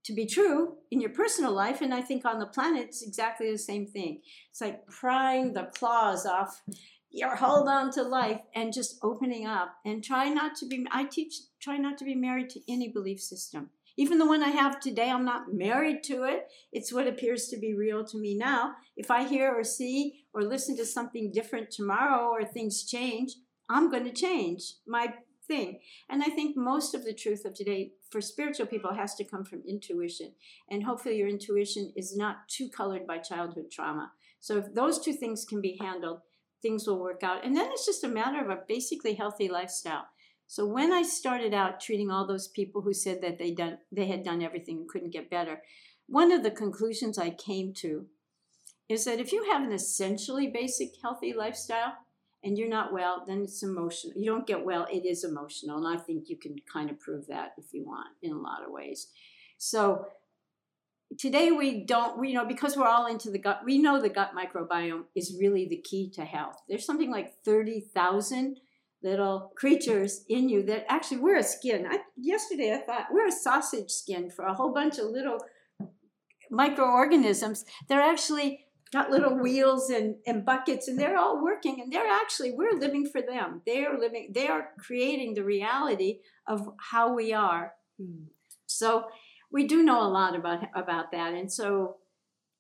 to 0.06 0.14
be 0.14 0.26
true 0.26 0.78
in 0.92 1.00
your 1.00 1.12
personal 1.12 1.54
life. 1.54 1.82
And 1.82 1.94
I 1.94 2.02
think 2.02 2.26
on 2.26 2.40
the 2.40 2.46
planet, 2.46 2.86
it's 2.88 3.04
exactly 3.04 3.52
the 3.52 3.58
same 3.58 3.86
thing. 3.86 4.22
It's 4.50 4.62
like 4.62 4.86
prying 4.88 5.54
the 5.54 5.70
claws 5.76 6.26
off 6.26 6.62
your 7.12 7.36
hold 7.36 7.68
on 7.68 7.92
to 7.92 8.04
life 8.04 8.42
and 8.56 8.74
just 8.74 9.00
opening 9.02 9.46
up 9.46 9.76
and 9.86 10.04
try 10.04 10.30
not 10.30 10.56
to 10.56 10.68
be 10.68 10.86
i 10.92 11.04
teach 11.04 11.36
try 11.60 11.78
not 11.78 11.98
to 11.98 12.06
be 12.06 12.16
married 12.16 12.50
to 12.50 12.60
any 12.72 12.88
belief 12.88 13.20
system 13.20 13.70
Even 14.00 14.18
the 14.18 14.26
one 14.26 14.42
I 14.42 14.52
have 14.52 14.80
today, 14.80 15.10
I'm 15.12 15.26
not 15.26 15.54
married 15.54 16.04
to 16.04 16.24
it. 16.24 16.48
It's 16.72 16.94
what 16.94 17.06
appears 17.06 17.50
to 17.50 17.58
be 17.58 17.74
real 17.74 18.06
to 18.06 18.18
me 18.18 18.34
now. 18.34 18.76
If 18.96 19.12
I 19.12 19.28
hear 19.28 19.54
or 19.54 19.66
see 19.66 20.24
or 20.34 20.42
listen 20.42 20.78
to 20.78 20.86
something 20.86 21.34
different 21.34 21.70
tomorrow 21.70 22.30
or 22.30 22.46
things 22.46 22.86
change, 22.86 23.34
I'm 23.70 23.92
going 23.92 24.06
to 24.06 24.14
change 24.14 24.76
my 24.88 25.16
thing. 25.50 25.80
And 26.10 26.24
I 26.24 26.28
think 26.28 26.56
most 26.56 26.96
of 26.96 27.04
the 27.04 27.14
truth 27.14 27.44
of 27.44 27.54
today 27.54 27.92
for 28.10 28.22
spiritual 28.22 28.68
people 28.68 28.94
has 28.94 29.16
to 29.16 29.26
come 29.26 29.44
from 29.44 29.64
intuition. 29.68 30.32
And 30.70 30.86
hopefully, 30.86 31.18
your 31.18 31.28
intuition 31.28 31.92
is 31.98 32.16
not 32.16 32.48
too 32.48 32.70
colored 32.70 33.06
by 33.06 33.18
childhood 33.18 33.70
trauma. 33.70 34.14
So, 34.40 34.60
if 34.60 34.74
those 34.74 35.00
two 35.04 35.14
things 35.14 35.44
can 35.44 35.60
be 35.60 35.78
handled, 35.82 36.22
things 36.62 36.88
will 36.88 37.00
work 37.00 37.24
out. 37.24 37.46
And 37.46 37.56
then 37.56 37.70
it's 37.72 37.86
just 37.86 38.04
a 38.04 38.10
matter 38.10 38.44
of 38.44 38.50
a 38.50 38.64
basically 38.68 39.16
healthy 39.16 39.48
lifestyle. 39.50 40.06
So 40.48 40.66
when 40.66 40.92
I 40.92 41.04
started 41.04 41.54
out 41.54 41.80
treating 41.80 42.10
all 42.10 42.26
those 42.26 42.48
people 42.48 42.82
who 42.82 42.94
said 42.94 43.22
that 43.22 43.38
they 43.38 43.52
done 43.52 43.78
they 43.92 44.08
had 44.08 44.24
done 44.24 44.42
everything 44.42 44.78
and 44.78 44.88
couldn't 44.90 45.14
get 45.14 45.30
better, 45.30 45.62
one 46.08 46.32
of 46.32 46.42
the 46.44 46.52
conclusions 46.52 47.18
I 47.18 47.30
came 47.30 47.74
to 47.76 48.08
is 48.90 49.06
that 49.06 49.20
if 49.20 49.32
you 49.32 49.52
have 49.52 49.62
an 49.62 49.72
essentially 49.72 50.48
basic 50.48 50.94
healthy 51.02 51.34
lifestyle 51.34 51.94
and 52.44 52.58
you're 52.58 52.68
not 52.68 52.92
well, 52.92 53.24
then 53.28 53.44
it's 53.44 53.62
emotional. 53.62 54.14
You 54.18 54.26
don't 54.26 54.48
get 54.48 54.66
well, 54.66 54.88
it 54.92 55.06
is 55.06 55.24
emotional. 55.24 55.78
And 55.78 56.00
I 56.00 56.02
think 56.02 56.30
you 56.30 56.38
can 56.38 56.56
kind 56.72 56.90
of 56.90 57.00
prove 57.00 57.28
that 57.28 57.54
if 57.58 57.66
you 57.72 57.86
want 57.86 58.08
in 58.24 58.32
a 58.32 58.40
lot 58.40 58.66
of 58.66 58.72
ways. 58.72 59.10
So 59.60 60.08
today 61.18 61.52
we 61.52 61.86
don't 61.86 62.20
we 62.20 62.30
you 62.30 62.34
know 62.36 62.46
because 62.46 62.78
we're 62.78 62.88
all 62.88 63.08
into 63.08 63.32
the 63.32 63.40
gut 63.40 63.62
we 63.66 63.80
know 63.80 64.00
the 64.00 64.10
gut 64.10 64.32
microbiome 64.38 65.04
is 65.16 65.36
really 65.40 65.68
the 65.68 65.78
key 65.78 66.10
to 66.10 66.24
health 66.24 66.62
there's 66.68 66.86
something 66.86 67.12
like 67.12 67.34
30,000 67.44 68.58
little 69.04 69.52
creatures 69.56 70.26
in 70.28 70.50
you 70.50 70.64
that 70.64 70.86
actually 70.90 71.18
we're 71.18 71.38
a 71.38 71.44
skin. 71.44 71.88
I, 71.90 72.00
yesterday 72.18 72.74
I 72.74 72.86
thought 72.86 73.08
we're 73.12 73.28
a 73.28 73.32
sausage 73.32 73.90
skin 73.90 74.30
for 74.30 74.46
a 74.46 74.54
whole 74.54 74.74
bunch 74.74 74.98
of 74.98 75.06
little 75.06 75.38
microorganisms. 76.52 77.66
They're 77.88 78.02
actually 78.02 78.66
got 78.92 79.12
little 79.12 79.38
wheels 79.38 79.90
and, 79.90 80.16
and 80.26 80.44
buckets 80.44 80.88
and 80.88 81.00
they're 81.00 81.18
all 81.18 81.44
working 81.44 81.80
and 81.80 81.94
they're 81.94 82.12
actually 82.12 82.52
we're 82.52 82.78
living 82.78 83.08
for 83.10 83.22
them. 83.22 83.62
They 83.66 83.86
are 83.86 83.98
living 83.98 84.32
they 84.34 84.48
are 84.48 84.70
creating 84.80 85.36
the 85.36 85.44
reality 85.44 86.20
of 86.48 86.70
how 86.92 87.14
we 87.14 87.32
are. 87.34 87.74
Hmm. 88.02 88.26
So 88.66 89.06
we 89.52 89.68
do 89.68 89.84
know 89.84 90.02
a 90.02 90.10
lot 90.10 90.36
about 90.36 90.64
about 90.76 91.12
that. 91.12 91.34
And 91.34 91.52
so 91.52 91.98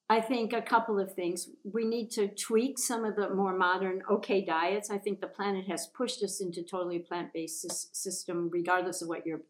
I 0.09 0.21
think 0.21 0.53
a 0.53 0.61
couple 0.61 0.99
of 0.99 1.13
things. 1.13 1.49
We 1.63 1.85
need 1.85 2.09
to 2.11 2.29
tweak 2.29 2.79
some 2.79 3.05
of 3.05 3.15
the 3.15 3.29
more 3.29 3.55
modern 3.55 4.01
okay 4.09 4.43
diets. 4.43 4.89
I 4.89 4.97
think 4.97 5.21
the 5.21 5.27
planet 5.27 5.67
has 5.67 5.87
pushed 5.95 6.23
us 6.23 6.41
into 6.41 6.63
totally 6.63 6.99
plant-based 6.99 7.95
system, 7.95 8.49
regardless 8.51 9.03
of 9.03 9.07
what 9.07 9.25
your 9.25 9.41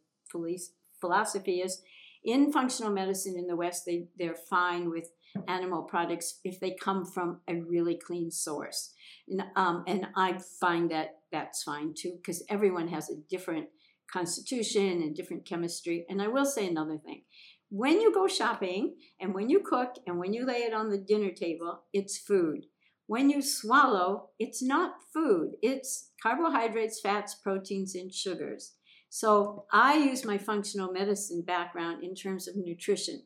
philosophy 0.99 1.61
is. 1.61 1.81
In 2.25 2.51
functional 2.51 2.91
medicine 2.91 3.35
in 3.37 3.47
the 3.47 3.55
West, 3.55 3.85
they, 3.85 4.07
they're 4.17 4.35
fine 4.35 4.89
with 4.89 5.09
animal 5.47 5.83
products 5.83 6.39
if 6.43 6.59
they 6.59 6.71
come 6.71 7.05
from 7.05 7.39
a 7.47 7.55
really 7.55 7.95
clean 7.95 8.29
source. 8.29 8.91
And, 9.29 9.43
um, 9.55 9.85
and 9.87 10.07
I 10.17 10.39
find 10.59 10.91
that 10.91 11.19
that's 11.31 11.63
fine 11.63 11.93
too, 11.97 12.17
because 12.17 12.43
everyone 12.49 12.89
has 12.89 13.09
a 13.09 13.15
different 13.29 13.67
constitution 14.11 15.01
and 15.01 15.15
different 15.15 15.45
chemistry. 15.45 16.05
And 16.09 16.21
I 16.21 16.27
will 16.27 16.45
say 16.45 16.67
another 16.67 16.97
thing 16.97 17.23
when 17.69 18.01
you 18.01 18.13
go 18.13 18.27
shopping 18.27 18.95
and 19.19 19.33
when 19.33 19.49
you 19.49 19.59
cook 19.59 19.95
and 20.07 20.17
when 20.17 20.33
you 20.33 20.45
lay 20.45 20.63
it 20.63 20.73
on 20.73 20.89
the 20.89 20.97
dinner 20.97 21.31
table, 21.31 21.83
it's 21.93 22.17
food. 22.17 22.65
When 23.05 23.29
you 23.29 23.41
swallow, 23.41 24.29
it's 24.39 24.61
not 24.61 24.95
food, 25.13 25.53
it's 25.61 26.11
carbohydrates, 26.21 26.99
fats, 26.99 27.35
proteins, 27.35 27.95
and 27.95 28.13
sugars. 28.13 28.73
So 29.09 29.65
I 29.71 29.95
use 29.95 30.25
my 30.25 30.37
functional 30.37 30.91
medicine 30.91 31.41
background 31.41 32.03
in 32.03 32.13
terms 32.13 32.47
of 32.47 32.55
nutrition. 32.55 33.23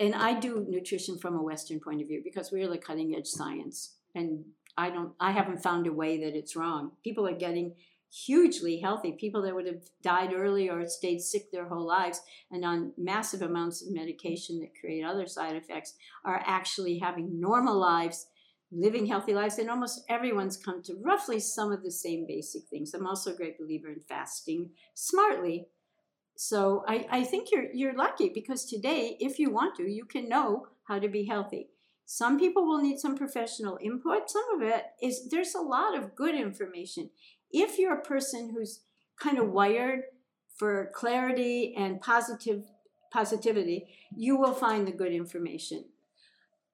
And 0.00 0.14
I 0.14 0.38
do 0.38 0.66
nutrition 0.68 1.18
from 1.18 1.36
a 1.36 1.42
Western 1.42 1.78
point 1.78 2.02
of 2.02 2.08
view 2.08 2.20
because 2.24 2.50
we're 2.50 2.68
the 2.68 2.78
cutting 2.78 3.14
edge 3.16 3.28
science. 3.28 3.94
And 4.16 4.44
I 4.76 4.90
don't 4.90 5.12
I 5.20 5.30
haven't 5.30 5.62
found 5.62 5.86
a 5.86 5.92
way 5.92 6.18
that 6.24 6.36
it's 6.36 6.56
wrong. 6.56 6.92
People 7.04 7.28
are 7.28 7.36
getting 7.36 7.74
hugely 8.14 8.78
healthy 8.78 9.12
people 9.12 9.42
that 9.42 9.54
would 9.54 9.66
have 9.66 9.82
died 10.02 10.32
early 10.32 10.70
or 10.70 10.86
stayed 10.86 11.20
sick 11.20 11.50
their 11.50 11.66
whole 11.66 11.86
lives 11.86 12.20
and 12.52 12.64
on 12.64 12.92
massive 12.96 13.42
amounts 13.42 13.82
of 13.82 13.92
medication 13.92 14.60
that 14.60 14.78
create 14.78 15.04
other 15.04 15.26
side 15.26 15.56
effects 15.56 15.94
are 16.24 16.42
actually 16.46 16.98
having 16.98 17.40
normal 17.40 17.76
lives 17.76 18.26
living 18.70 19.06
healthy 19.06 19.34
lives 19.34 19.58
and 19.58 19.70
almost 19.70 20.04
everyone's 20.08 20.56
come 20.56 20.82
to 20.82 20.94
roughly 21.02 21.40
some 21.40 21.72
of 21.72 21.82
the 21.82 21.90
same 21.90 22.26
basic 22.26 22.62
things. 22.68 22.92
I'm 22.92 23.06
also 23.06 23.32
a 23.32 23.36
great 23.36 23.58
believer 23.58 23.88
in 23.88 24.00
fasting 24.00 24.70
smartly. 24.94 25.66
So 26.36 26.84
I, 26.88 27.06
I 27.10 27.24
think 27.24 27.50
you're 27.52 27.72
you're 27.72 27.96
lucky 27.96 28.30
because 28.34 28.64
today 28.64 29.16
if 29.20 29.38
you 29.38 29.50
want 29.50 29.76
to 29.76 29.90
you 29.90 30.04
can 30.04 30.28
know 30.28 30.66
how 30.84 30.98
to 30.98 31.08
be 31.08 31.24
healthy. 31.24 31.68
Some 32.06 32.38
people 32.38 32.66
will 32.66 32.82
need 32.82 32.98
some 32.98 33.16
professional 33.16 33.78
input. 33.80 34.28
Some 34.30 34.44
of 34.56 34.62
it 34.62 34.84
is 35.00 35.28
there's 35.30 35.54
a 35.54 35.60
lot 35.60 35.96
of 35.96 36.14
good 36.14 36.34
information 36.34 37.10
if 37.54 37.78
you're 37.78 37.94
a 37.94 38.02
person 38.02 38.50
who's 38.52 38.80
kind 39.18 39.38
of 39.38 39.48
wired 39.48 40.00
for 40.56 40.90
clarity 40.92 41.74
and 41.76 42.00
positive 42.00 42.64
positivity, 43.12 43.86
you 44.16 44.36
will 44.36 44.52
find 44.52 44.86
the 44.86 44.92
good 44.92 45.12
information. 45.12 45.84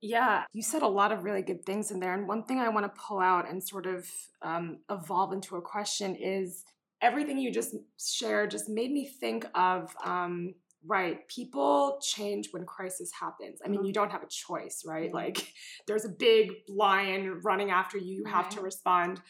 Yeah, 0.00 0.44
you 0.54 0.62
said 0.62 0.80
a 0.80 0.88
lot 0.88 1.12
of 1.12 1.24
really 1.24 1.42
good 1.42 1.66
things 1.66 1.90
in 1.90 2.00
there. 2.00 2.14
And 2.14 2.26
one 2.26 2.44
thing 2.44 2.58
I 2.58 2.70
want 2.70 2.86
to 2.86 3.00
pull 3.00 3.20
out 3.20 3.48
and 3.48 3.62
sort 3.62 3.86
of 3.86 4.10
um, 4.40 4.78
evolve 4.90 5.34
into 5.34 5.56
a 5.56 5.60
question 5.60 6.16
is 6.16 6.64
everything 7.02 7.38
you 7.38 7.52
just 7.52 7.74
shared 7.98 8.50
just 8.50 8.70
made 8.70 8.90
me 8.90 9.06
think 9.06 9.44
of 9.54 9.94
um, 10.02 10.54
right 10.86 11.28
people 11.28 11.98
change 12.00 12.48
when 12.52 12.64
crisis 12.64 13.10
happens 13.12 13.60
i 13.62 13.68
mean 13.68 13.80
mm-hmm. 13.80 13.86
you 13.88 13.92
don't 13.92 14.10
have 14.10 14.22
a 14.22 14.26
choice 14.28 14.82
right 14.86 15.12
like 15.12 15.52
there's 15.86 16.06
a 16.06 16.08
big 16.08 16.52
lion 16.68 17.38
running 17.44 17.70
after 17.70 17.98
you 17.98 18.16
you 18.16 18.24
have 18.24 18.48
to 18.48 18.62
respond 18.62 19.20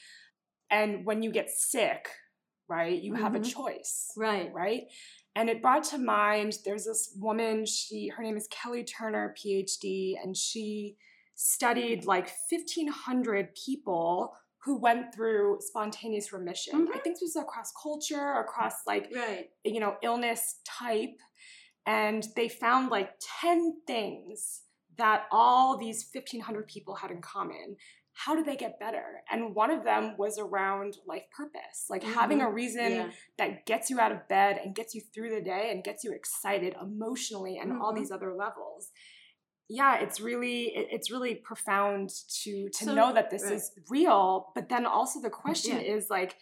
and 0.70 1.04
when 1.04 1.22
you 1.22 1.30
get 1.30 1.50
sick, 1.50 2.08
right, 2.68 3.00
you 3.00 3.12
mm-hmm. 3.12 3.22
have 3.22 3.34
a 3.34 3.40
mm-hmm. 3.40 3.62
choice. 3.62 4.12
Right. 4.16 4.52
Right. 4.52 4.84
And 5.36 5.48
it 5.48 5.62
brought 5.62 5.84
to 5.84 5.98
mind 5.98 6.58
there's 6.64 6.84
this 6.84 7.14
woman, 7.18 7.64
she 7.66 8.08
her 8.08 8.22
name 8.22 8.36
is 8.36 8.48
Kelly 8.50 8.84
Turner, 8.84 9.34
PhD, 9.38 10.14
and 10.22 10.36
she 10.36 10.96
studied 11.34 12.04
like 12.04 12.30
1500 12.50 13.54
people 13.54 14.34
who 14.62 14.78
went 14.78 15.14
through 15.14 15.58
spontaneous 15.60 16.32
remission. 16.32 16.74
Mm-hmm. 16.74 16.92
I 16.94 16.98
think 16.98 17.16
this 17.16 17.34
was 17.34 17.42
across 17.42 17.72
culture, 17.80 18.40
across 18.40 18.74
like 18.86 19.10
right. 19.14 19.48
you 19.64 19.80
know, 19.80 19.96
illness 20.02 20.56
type. 20.66 21.16
And 21.86 22.26
they 22.36 22.48
found 22.48 22.90
like 22.90 23.12
10 23.40 23.76
things 23.86 24.62
that 24.98 25.24
all 25.32 25.78
these 25.78 26.06
1500 26.12 26.66
people 26.68 26.94
had 26.94 27.10
in 27.10 27.22
common 27.22 27.76
how 28.24 28.34
do 28.34 28.44
they 28.44 28.56
get 28.56 28.78
better? 28.78 29.22
And 29.30 29.54
one 29.54 29.70
of 29.70 29.82
them 29.82 30.14
was 30.18 30.38
around 30.38 30.98
life 31.06 31.24
purpose, 31.34 31.86
like 31.88 32.02
mm-hmm. 32.02 32.12
having 32.12 32.40
a 32.42 32.50
reason 32.50 32.92
yeah. 32.92 33.10
that 33.38 33.64
gets 33.64 33.88
you 33.88 33.98
out 33.98 34.12
of 34.12 34.28
bed 34.28 34.60
and 34.62 34.74
gets 34.74 34.94
you 34.94 35.00
through 35.14 35.30
the 35.30 35.40
day 35.40 35.70
and 35.70 35.82
gets 35.82 36.04
you 36.04 36.12
excited 36.12 36.74
emotionally 36.80 37.56
and 37.56 37.72
mm-hmm. 37.72 37.82
all 37.82 37.94
these 37.94 38.10
other 38.10 38.34
levels. 38.34 38.90
Yeah, 39.70 40.00
it's 40.00 40.20
really 40.20 40.64
it, 40.64 40.88
it's 40.90 41.10
really 41.10 41.36
profound 41.36 42.10
to 42.42 42.68
to 42.68 42.84
so, 42.84 42.94
know 42.94 43.14
that 43.14 43.30
this 43.30 43.44
right. 43.44 43.54
is 43.54 43.70
real, 43.88 44.48
but 44.54 44.68
then 44.68 44.84
also 44.84 45.22
the 45.22 45.30
question 45.30 45.76
yeah. 45.76 45.94
is 45.94 46.10
like 46.10 46.36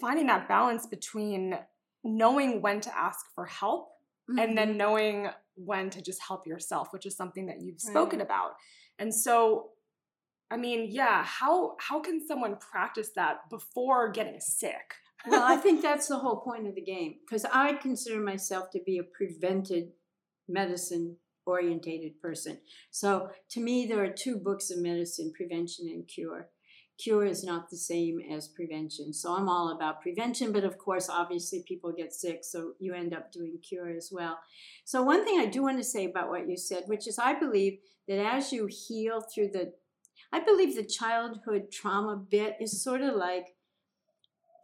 finding 0.00 0.26
that 0.26 0.48
balance 0.48 0.86
between 0.86 1.56
knowing 2.02 2.60
when 2.60 2.80
to 2.80 2.98
ask 2.98 3.20
for 3.36 3.46
help 3.46 3.90
mm-hmm. 4.28 4.40
and 4.40 4.58
then 4.58 4.70
mm-hmm. 4.70 4.78
knowing 4.78 5.28
when 5.54 5.90
to 5.90 6.02
just 6.02 6.20
help 6.26 6.44
yourself, 6.44 6.88
which 6.92 7.06
is 7.06 7.16
something 7.16 7.46
that 7.46 7.60
you've 7.60 7.80
spoken 7.80 8.18
right. 8.18 8.26
about. 8.26 8.52
And 8.98 9.14
so 9.14 9.70
I 10.50 10.56
mean, 10.56 10.88
yeah, 10.90 11.22
how 11.24 11.76
how 11.78 12.00
can 12.00 12.26
someone 12.26 12.56
practice 12.56 13.10
that 13.16 13.48
before 13.50 14.10
getting 14.10 14.40
sick? 14.40 14.94
well, 15.26 15.42
I 15.42 15.56
think 15.62 15.82
that's 15.82 16.08
the 16.08 16.18
whole 16.18 16.40
point 16.40 16.66
of 16.66 16.74
the 16.74 16.82
game 16.82 17.16
because 17.26 17.44
I 17.44 17.74
consider 17.74 18.20
myself 18.20 18.70
to 18.70 18.80
be 18.84 18.98
a 18.98 19.02
prevented 19.02 19.92
medicine 20.48 21.16
orientated 21.46 22.20
person. 22.20 22.58
So 22.90 23.30
to 23.50 23.60
me 23.60 23.86
there 23.86 24.02
are 24.04 24.12
two 24.12 24.36
books 24.36 24.70
of 24.70 24.78
medicine, 24.78 25.32
prevention 25.34 25.88
and 25.88 26.06
cure. 26.06 26.48
Cure 26.98 27.24
is 27.24 27.44
not 27.44 27.70
the 27.70 27.76
same 27.76 28.18
as 28.30 28.48
prevention. 28.48 29.12
So 29.12 29.32
I'm 29.32 29.48
all 29.48 29.70
about 29.70 30.02
prevention, 30.02 30.50
but 30.52 30.64
of 30.64 30.78
course 30.78 31.08
obviously 31.08 31.64
people 31.66 31.92
get 31.92 32.12
sick, 32.12 32.40
so 32.42 32.72
you 32.80 32.92
end 32.92 33.14
up 33.14 33.30
doing 33.30 33.58
cure 33.66 33.88
as 33.88 34.10
well. 34.12 34.38
So 34.84 35.02
one 35.02 35.24
thing 35.24 35.38
I 35.38 35.46
do 35.46 35.62
want 35.62 35.78
to 35.78 35.84
say 35.84 36.06
about 36.06 36.28
what 36.28 36.48
you 36.48 36.56
said, 36.56 36.84
which 36.86 37.06
is 37.06 37.18
I 37.18 37.38
believe 37.38 37.78
that 38.08 38.18
as 38.18 38.52
you 38.52 38.66
heal 38.66 39.20
through 39.20 39.50
the 39.52 39.72
I 40.32 40.40
believe 40.40 40.76
the 40.76 40.84
childhood 40.84 41.70
trauma 41.72 42.16
bit 42.16 42.56
is 42.60 42.82
sort 42.82 43.00
of 43.00 43.14
like 43.14 43.54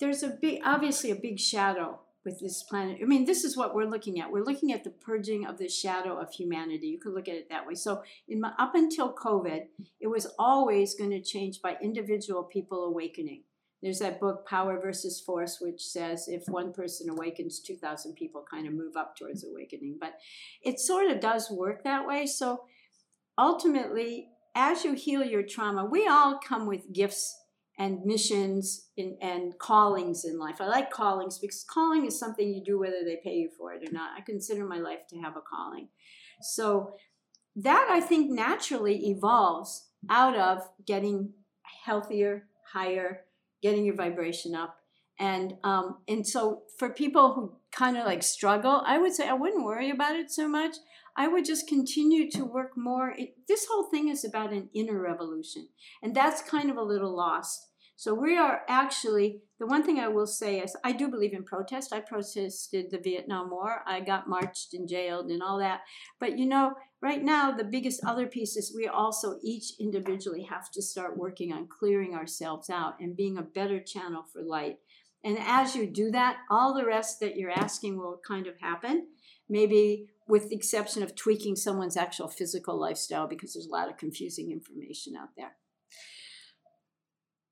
there's 0.01 0.23
a 0.23 0.29
big, 0.29 0.61
obviously, 0.65 1.11
a 1.11 1.17
big 1.17 1.39
shadow 1.39 2.01
with 2.25 2.41
this 2.41 2.63
planet. 2.63 2.99
I 3.03 3.05
mean, 3.05 3.27
this 3.27 3.45
is 3.45 3.57
what 3.57 3.75
we're 3.75 3.85
looking 3.85 4.21
at. 4.21 4.31
We're 4.31 4.45
looking 4.45 4.73
at 4.73 4.83
the 4.83 4.91
purging 4.91 5.47
of 5.47 5.59
the 5.59 5.69
shadow 5.69 6.19
of 6.19 6.33
humanity. 6.33 6.89
You 6.89 6.99
could 6.99 7.15
look 7.15 7.29
at 7.29 7.37
it 7.37 7.49
that 7.51 7.67
way. 7.67 7.75
So, 7.75 8.03
in 8.29 8.41
my, 8.41 8.53
up 8.59 8.75
until 8.75 9.13
COVID, 9.15 9.67
it 10.01 10.07
was 10.07 10.27
always 10.39 10.95
going 10.95 11.11
to 11.11 11.23
change 11.23 11.61
by 11.63 11.77
individual 11.83 12.43
people 12.43 12.85
awakening. 12.85 13.45
There's 13.83 13.99
that 13.99 14.19
book, 14.19 14.47
Power 14.49 14.81
versus 14.81 15.21
Force, 15.21 15.59
which 15.61 15.83
says 15.83 16.27
if 16.27 16.45
one 16.49 16.73
person 16.73 17.11
awakens, 17.11 17.61
2,000 17.61 18.15
people 18.15 18.43
kind 18.51 18.67
of 18.67 18.73
move 18.73 18.97
up 18.97 19.15
towards 19.15 19.45
awakening. 19.45 19.99
But 20.01 20.15
it 20.63 20.81
sort 20.81 21.11
of 21.11 21.21
does 21.21 21.51
work 21.51 21.85
that 21.85 22.07
way. 22.07 22.25
So 22.25 22.63
ultimately, 23.37 24.29
as 24.55 24.85
you 24.85 24.95
heal 24.95 25.25
your 25.25 25.43
trauma, 25.43 25.85
we 25.85 26.07
all 26.07 26.39
come 26.39 26.67
with 26.67 26.93
gifts 26.93 27.37
and 27.79 28.05
missions 28.05 28.89
in, 28.97 29.17
and 29.21 29.59
callings 29.59 30.25
in 30.25 30.39
life. 30.39 30.61
I 30.61 30.67
like 30.67 30.91
callings 30.91 31.39
because 31.39 31.65
calling 31.69 32.07
is 32.07 32.19
something 32.19 32.49
you 32.49 32.63
do 32.63 32.79
whether 32.79 33.03
they 33.05 33.19
pay 33.23 33.35
you 33.35 33.51
for 33.59 33.73
it 33.73 33.89
or 33.89 33.93
not. 33.93 34.17
I 34.17 34.21
consider 34.21 34.65
my 34.65 34.79
life 34.79 35.07
to 35.11 35.19
have 35.19 35.37
a 35.37 35.41
calling. 35.41 35.89
So 36.41 36.95
that 37.57 37.89
I 37.91 38.01
think 38.01 38.31
naturally 38.31 39.09
evolves 39.09 39.89
out 40.09 40.37
of 40.37 40.69
getting 40.87 41.33
healthier, 41.85 42.47
higher, 42.73 43.23
getting 43.63 43.85
your 43.85 43.97
vibration 43.97 44.55
up. 44.55 44.77
And 45.19 45.55
um, 45.63 45.99
and 46.09 46.27
so 46.27 46.63
for 46.79 46.91
people 46.91 47.35
who 47.35 47.57
kind 47.71 47.97
of 47.97 48.05
like 48.05 48.23
struggle, 48.23 48.83
I 48.85 48.99
would 48.99 49.15
say 49.15 49.29
I 49.29 49.35
wouldn't 49.35 49.65
worry 49.65 49.91
about 49.91 50.17
it 50.17 50.31
so 50.31 50.49
much. 50.49 50.77
I 51.17 51.29
would 51.29 51.45
just 51.45 51.69
continue 51.69 52.31
to 52.33 52.45
work 52.45 52.77
more. 52.77 53.15
It, 53.17 53.35
this 53.49 53.67
whole 53.71 53.85
thing 53.85 54.09
is 54.09 54.25
about 54.25 54.53
an 54.53 54.69
inner 54.75 55.01
revolution, 55.01 55.69
and 56.03 56.15
that's 56.15 56.43
kind 56.43 56.71
of 56.71 56.77
a 56.77 56.83
little 56.83 57.17
lost. 57.17 57.69
So 57.97 58.13
we 58.13 58.37
are 58.37 58.63
actually 58.69 59.41
the 59.61 59.67
one 59.67 59.85
thing 59.85 60.01
I 60.01 60.09
will 60.09 60.27
say 60.27 60.59
is 60.59 60.77
I 60.83 60.93
do 60.93 61.09
believe 61.09 61.33
in 61.33 61.45
protest. 61.45 61.93
I 61.93 62.01
protested 62.01 62.91
the 62.91 62.99
Vietnam 62.99 63.51
War. 63.51 63.83
I 63.87 64.01
got 64.01 64.29
marched 64.29 64.75
and 64.75 64.89
jailed 64.89 65.31
and 65.31 65.43
all 65.43 65.59
that. 65.61 65.83
But 66.19 66.37
you 66.37 66.47
know, 66.47 66.75
right 67.01 67.23
now 67.23 67.53
the 67.53 67.65
biggest 67.65 68.05
other 68.05 68.27
piece 68.27 68.57
is 68.57 68.75
we 68.77 68.89
also 68.89 69.39
each 69.45 69.73
individually 69.79 70.43
have 70.51 70.71
to 70.73 70.83
start 70.83 71.17
working 71.17 71.53
on 71.53 71.69
clearing 71.69 72.15
ourselves 72.15 72.69
out 72.69 72.95
and 73.01 73.17
being 73.17 73.39
a 73.39 73.43
better 73.43 73.81
channel 73.81 74.25
for 74.33 74.43
light. 74.43 74.79
And 75.23 75.39
as 75.41 75.75
you 75.75 75.87
do 75.87 76.11
that, 76.11 76.39
all 76.51 76.75
the 76.75 76.85
rest 76.85 77.21
that 77.21 77.37
you're 77.37 77.51
asking 77.51 77.97
will 77.97 78.21
kind 78.27 78.47
of 78.47 78.59
happen. 78.61 79.07
Maybe 79.49 80.09
with 80.27 80.49
the 80.49 80.57
exception 80.57 81.03
of 81.03 81.15
tweaking 81.15 81.57
someone's 81.57 81.97
actual 81.97 82.29
physical 82.29 82.79
lifestyle 82.79 83.27
because 83.27 83.55
there's 83.55 83.67
a 83.67 83.71
lot 83.71 83.91
of 83.91 83.97
confusing 83.97 84.51
information 84.51 85.15
out 85.17 85.29
there. 85.37 85.57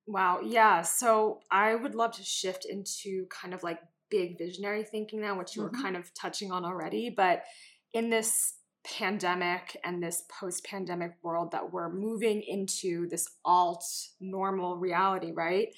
Wow. 0.07 0.41
Yeah. 0.45 0.83
So 0.83 1.41
I 1.51 1.75
would 1.75 1.95
love 1.95 2.13
to 2.13 2.23
shift 2.23 2.67
into 2.69 3.27
kind 3.27 3.55
of 3.55 3.63
like 3.63 3.79
big 4.11 4.37
visionary 4.39 4.85
thinking 4.85 5.21
now, 5.21 5.39
which 5.39 5.55
you 5.55 5.63
mm-hmm. 5.63 5.77
were 5.77 5.83
kind 5.83 5.97
of 5.97 6.13
touching 6.15 6.51
on 6.51 6.65
already. 6.65 7.13
But 7.15 7.45
in 7.93 8.11
this 8.11 8.55
pandemic 8.85 9.77
and 9.85 10.03
this 10.03 10.25
post 10.41 10.65
pandemic 10.65 11.13
world 11.23 11.53
that 11.53 11.73
we're 11.73 11.93
moving 11.93 12.43
into 12.43 13.09
this 13.09 13.29
alt 13.45 13.85
normal 14.21 14.77
reality, 14.77 15.33
right? 15.33 15.69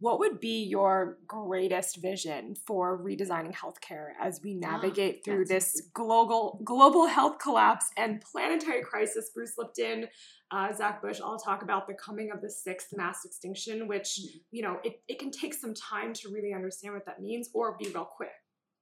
What 0.00 0.18
would 0.18 0.40
be 0.40 0.64
your 0.64 1.18
greatest 1.26 2.02
vision 2.02 2.54
for 2.66 2.98
redesigning 2.98 3.54
healthcare 3.54 4.08
as 4.20 4.40
we 4.42 4.60
ah, 4.64 4.72
navigate 4.72 5.20
oh, 5.20 5.22
through 5.24 5.44
this 5.46 5.88
global 5.94 6.60
global 6.64 7.06
health 7.06 7.38
collapse 7.38 7.86
and 7.96 8.20
planetary 8.20 8.82
crisis? 8.82 9.30
Bruce 9.34 9.54
Lipton, 9.56 10.08
uh, 10.50 10.72
Zach 10.72 11.00
Bush 11.00 11.20
all 11.20 11.38
talk 11.38 11.62
about 11.62 11.86
the 11.86 11.94
coming 11.94 12.30
of 12.32 12.40
the 12.40 12.50
sixth 12.50 12.88
mass 12.96 13.24
extinction, 13.24 13.86
which 13.86 14.18
mm-hmm. 14.20 14.38
you 14.50 14.62
know 14.62 14.78
it, 14.84 15.00
it 15.08 15.18
can 15.18 15.30
take 15.30 15.54
some 15.54 15.74
time 15.74 16.12
to 16.14 16.28
really 16.28 16.52
understand 16.52 16.94
what 16.94 17.06
that 17.06 17.22
means 17.22 17.48
or 17.54 17.76
be 17.78 17.88
real 17.88 18.04
quick. 18.04 18.32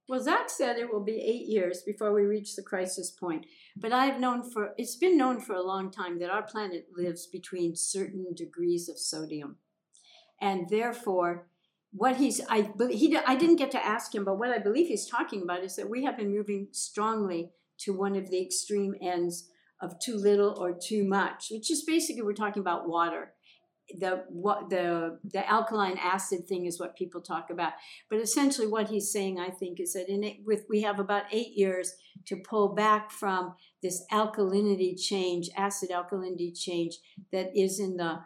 Well, 0.09 0.21
Zach 0.21 0.51
said 0.51 0.77
it 0.77 0.93
will 0.93 1.05
be 1.05 1.21
eight 1.21 1.47
years 1.47 1.83
before 1.83 2.13
we 2.13 2.23
reach 2.23 2.57
the 2.57 2.63
crisis 2.63 3.11
point. 3.11 3.47
But 3.77 3.93
I've 3.93 4.19
known 4.19 4.43
for 4.43 4.75
it's 4.77 4.97
been 4.97 5.17
known 5.17 5.41
for 5.41 5.55
a 5.55 5.63
long 5.63 5.91
time 5.91 6.19
that 6.19 6.31
our 6.31 6.43
planet 6.43 6.87
lives 6.97 7.27
between 7.27 7.77
certain 7.77 8.27
degrees 8.35 8.89
of 8.89 8.99
sodium 8.99 9.57
and 10.43 10.69
therefore 10.69 11.47
what 11.93 12.17
he's 12.17 12.41
I 12.49 12.71
he 12.91 13.17
I 13.17 13.37
didn't 13.37 13.57
get 13.57 13.71
to 13.73 13.85
ask 13.85 14.15
him, 14.15 14.25
but 14.25 14.39
what 14.39 14.51
I 14.51 14.59
believe 14.59 14.89
he's 14.89 15.07
talking 15.07 15.43
about 15.43 15.63
is 15.63 15.77
that 15.77 15.89
we 15.89 16.05
have 16.05 16.17
been 16.17 16.35
moving 16.35 16.69
strongly 16.73 17.51
to 17.81 17.93
one 17.93 18.17
of 18.17 18.31
the 18.31 18.43
extreme 18.43 18.95
ends 19.01 19.49
of 19.81 19.99
too 19.99 20.17
little 20.17 20.57
or 20.59 20.73
too 20.73 21.05
much, 21.05 21.49
which 21.51 21.71
is 21.71 21.85
basically 21.85 22.23
we're 22.23 22.33
talking 22.33 22.61
about 22.61 22.89
water. 22.89 23.33
The 23.99 24.25
what 24.29 24.71
the 24.71 25.19
the 25.23 25.47
alkaline 25.51 25.99
acid 25.99 26.49
thing 26.49 26.65
is 26.65 26.81
what 26.81 26.97
people 26.97 27.21
talk 27.21 27.51
about, 27.51 27.75
but 28.09 28.21
essentially 28.21 28.67
what 28.67 28.89
he's 28.89 29.13
saying, 29.13 29.39
I 29.39 29.51
think, 29.51 29.79
is 29.79 29.93
that 29.93 30.09
in 30.09 30.25
it, 30.25 30.39
with 30.47 30.65
we 30.71 30.81
have 30.83 30.99
about 30.99 31.25
eight 31.31 31.53
years 31.57 31.93
to 32.27 32.37
pull 32.37 32.75
back 32.75 33.11
from 33.11 33.55
this 33.83 34.03
alkalinity 34.11 34.95
change, 34.99 35.51
acid 35.59 35.91
alkalinity 35.91 36.59
change 36.59 36.95
that 37.33 37.51
is 37.55 37.79
in 37.79 37.99
the 37.99 38.21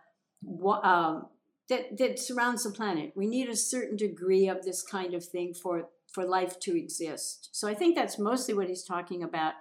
um, 0.85 1.27
that 1.69 1.99
that 1.99 2.19
surrounds 2.19 2.65
the 2.65 2.71
planet. 2.71 3.13
We 3.17 3.27
need 3.27 3.49
a 3.49 3.57
certain 3.57 3.97
degree 3.97 4.49
of 4.49 4.65
this 4.65 4.83
kind 4.83 5.15
of 5.15 5.25
thing 5.25 5.55
for 5.55 5.89
for 6.13 6.25
life 6.25 6.59
to 6.61 6.79
exist. 6.79 7.51
So 7.53 7.69
I 7.69 7.75
think 7.75 7.95
that's 7.95 8.19
mostly 8.19 8.55
what 8.55 8.69
he's 8.69 8.85
talking 8.85 9.23
about. 9.23 9.55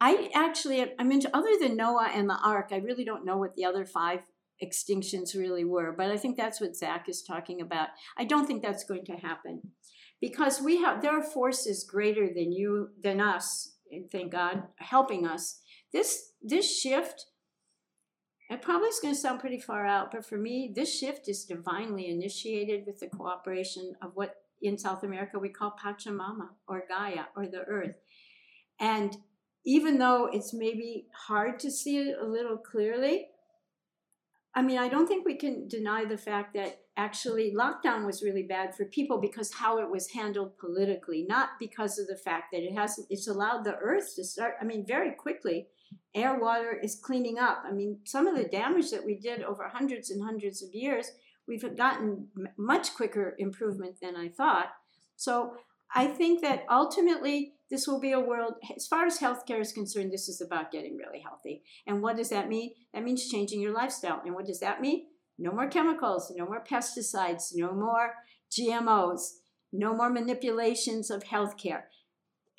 I 0.00 0.30
actually, 0.34 0.86
I 0.98 1.04
mean, 1.04 1.22
other 1.34 1.58
than 1.60 1.76
Noah 1.76 2.10
and 2.14 2.28
the 2.28 2.38
Ark, 2.42 2.68
I 2.72 2.76
really 2.76 3.04
don't 3.04 3.24
know 3.24 3.36
what 3.36 3.54
the 3.54 3.66
other 3.66 3.84
five 3.84 4.20
extinctions 4.62 5.34
really 5.34 5.64
were. 5.64 5.92
But 5.92 6.10
I 6.10 6.16
think 6.16 6.36
that's 6.36 6.60
what 6.60 6.76
Zach 6.76 7.08
is 7.08 7.22
talking 7.22 7.60
about. 7.60 7.88
I 8.16 8.24
don't 8.24 8.46
think 8.46 8.62
that's 8.62 8.84
going 8.84 9.04
to 9.06 9.16
happen 9.16 9.60
because 10.20 10.60
we 10.60 10.82
have 10.82 11.02
there 11.02 11.18
are 11.18 11.22
forces 11.22 11.84
greater 11.84 12.26
than 12.26 12.52
you 12.52 12.90
than 13.02 13.20
us, 13.20 13.74
and 13.90 14.10
thank 14.10 14.32
God, 14.32 14.64
helping 14.76 15.26
us. 15.26 15.60
This 15.92 16.32
this 16.42 16.78
shift 16.78 17.26
it 18.50 18.62
probably 18.62 18.88
is 18.88 18.98
going 19.00 19.14
to 19.14 19.20
sound 19.20 19.38
pretty 19.38 19.60
far 19.60 19.86
out, 19.86 20.10
but 20.10 20.26
for 20.26 20.36
me, 20.36 20.72
this 20.74 20.92
shift 20.92 21.28
is 21.28 21.44
divinely 21.44 22.08
initiated 22.08 22.84
with 22.84 22.98
the 22.98 23.06
cooperation 23.06 23.94
of 24.02 24.10
what 24.14 24.34
in 24.60 24.76
South 24.76 25.04
America 25.04 25.38
we 25.38 25.48
call 25.48 25.76
Pachamama 25.82 26.48
or 26.66 26.82
Gaia 26.88 27.26
or 27.36 27.46
the 27.46 27.60
earth. 27.60 27.94
And 28.80 29.16
even 29.64 29.98
though 29.98 30.28
it's 30.32 30.52
maybe 30.52 31.06
hard 31.28 31.60
to 31.60 31.70
see 31.70 31.98
it 31.98 32.16
a 32.20 32.26
little 32.26 32.56
clearly, 32.56 33.28
I 34.52 34.62
mean, 34.62 34.78
I 34.78 34.88
don't 34.88 35.06
think 35.06 35.24
we 35.24 35.36
can 35.36 35.68
deny 35.68 36.04
the 36.04 36.18
fact 36.18 36.54
that 36.54 36.80
actually 36.96 37.54
lockdown 37.56 38.04
was 38.04 38.20
really 38.20 38.42
bad 38.42 38.74
for 38.74 38.84
people 38.86 39.20
because 39.20 39.54
how 39.54 39.78
it 39.78 39.88
was 39.88 40.10
handled 40.10 40.58
politically, 40.58 41.24
not 41.28 41.50
because 41.60 42.00
of 42.00 42.08
the 42.08 42.16
fact 42.16 42.46
that 42.52 42.64
it 42.64 42.74
hasn't, 42.74 43.06
it's 43.10 43.28
allowed 43.28 43.62
the 43.62 43.76
earth 43.76 44.16
to 44.16 44.24
start, 44.24 44.54
I 44.60 44.64
mean, 44.64 44.84
very 44.84 45.12
quickly 45.12 45.68
air 46.14 46.38
water 46.38 46.72
is 46.72 47.00
cleaning 47.00 47.38
up. 47.38 47.62
I 47.66 47.72
mean, 47.72 47.98
some 48.04 48.26
of 48.26 48.36
the 48.36 48.44
damage 48.44 48.90
that 48.90 49.04
we 49.04 49.16
did 49.16 49.42
over 49.42 49.68
hundreds 49.68 50.10
and 50.10 50.22
hundreds 50.22 50.62
of 50.62 50.74
years, 50.74 51.12
we've 51.46 51.76
gotten 51.76 52.28
much 52.56 52.94
quicker 52.94 53.34
improvement 53.38 53.96
than 54.00 54.16
I 54.16 54.28
thought. 54.28 54.68
So 55.16 55.54
I 55.94 56.06
think 56.06 56.40
that 56.42 56.64
ultimately 56.70 57.54
this 57.70 57.86
will 57.86 58.00
be 58.00 58.12
a 58.12 58.20
world, 58.20 58.54
as 58.74 58.86
far 58.86 59.06
as 59.06 59.18
healthcare 59.18 59.60
is 59.60 59.72
concerned, 59.72 60.12
this 60.12 60.28
is 60.28 60.40
about 60.40 60.72
getting 60.72 60.96
really 60.96 61.20
healthy. 61.20 61.62
And 61.86 62.02
what 62.02 62.16
does 62.16 62.30
that 62.30 62.48
mean? 62.48 62.72
That 62.92 63.04
means 63.04 63.28
changing 63.28 63.60
your 63.60 63.72
lifestyle. 63.72 64.20
And 64.24 64.34
what 64.34 64.46
does 64.46 64.60
that 64.60 64.80
mean? 64.80 65.06
No 65.38 65.52
more 65.52 65.68
chemicals, 65.68 66.32
no 66.36 66.46
more 66.46 66.64
pesticides, 66.68 67.52
no 67.54 67.72
more 67.72 68.14
GMOs, 68.50 69.36
no 69.72 69.94
more 69.94 70.10
manipulations 70.10 71.10
of 71.10 71.22
healthcare 71.22 71.82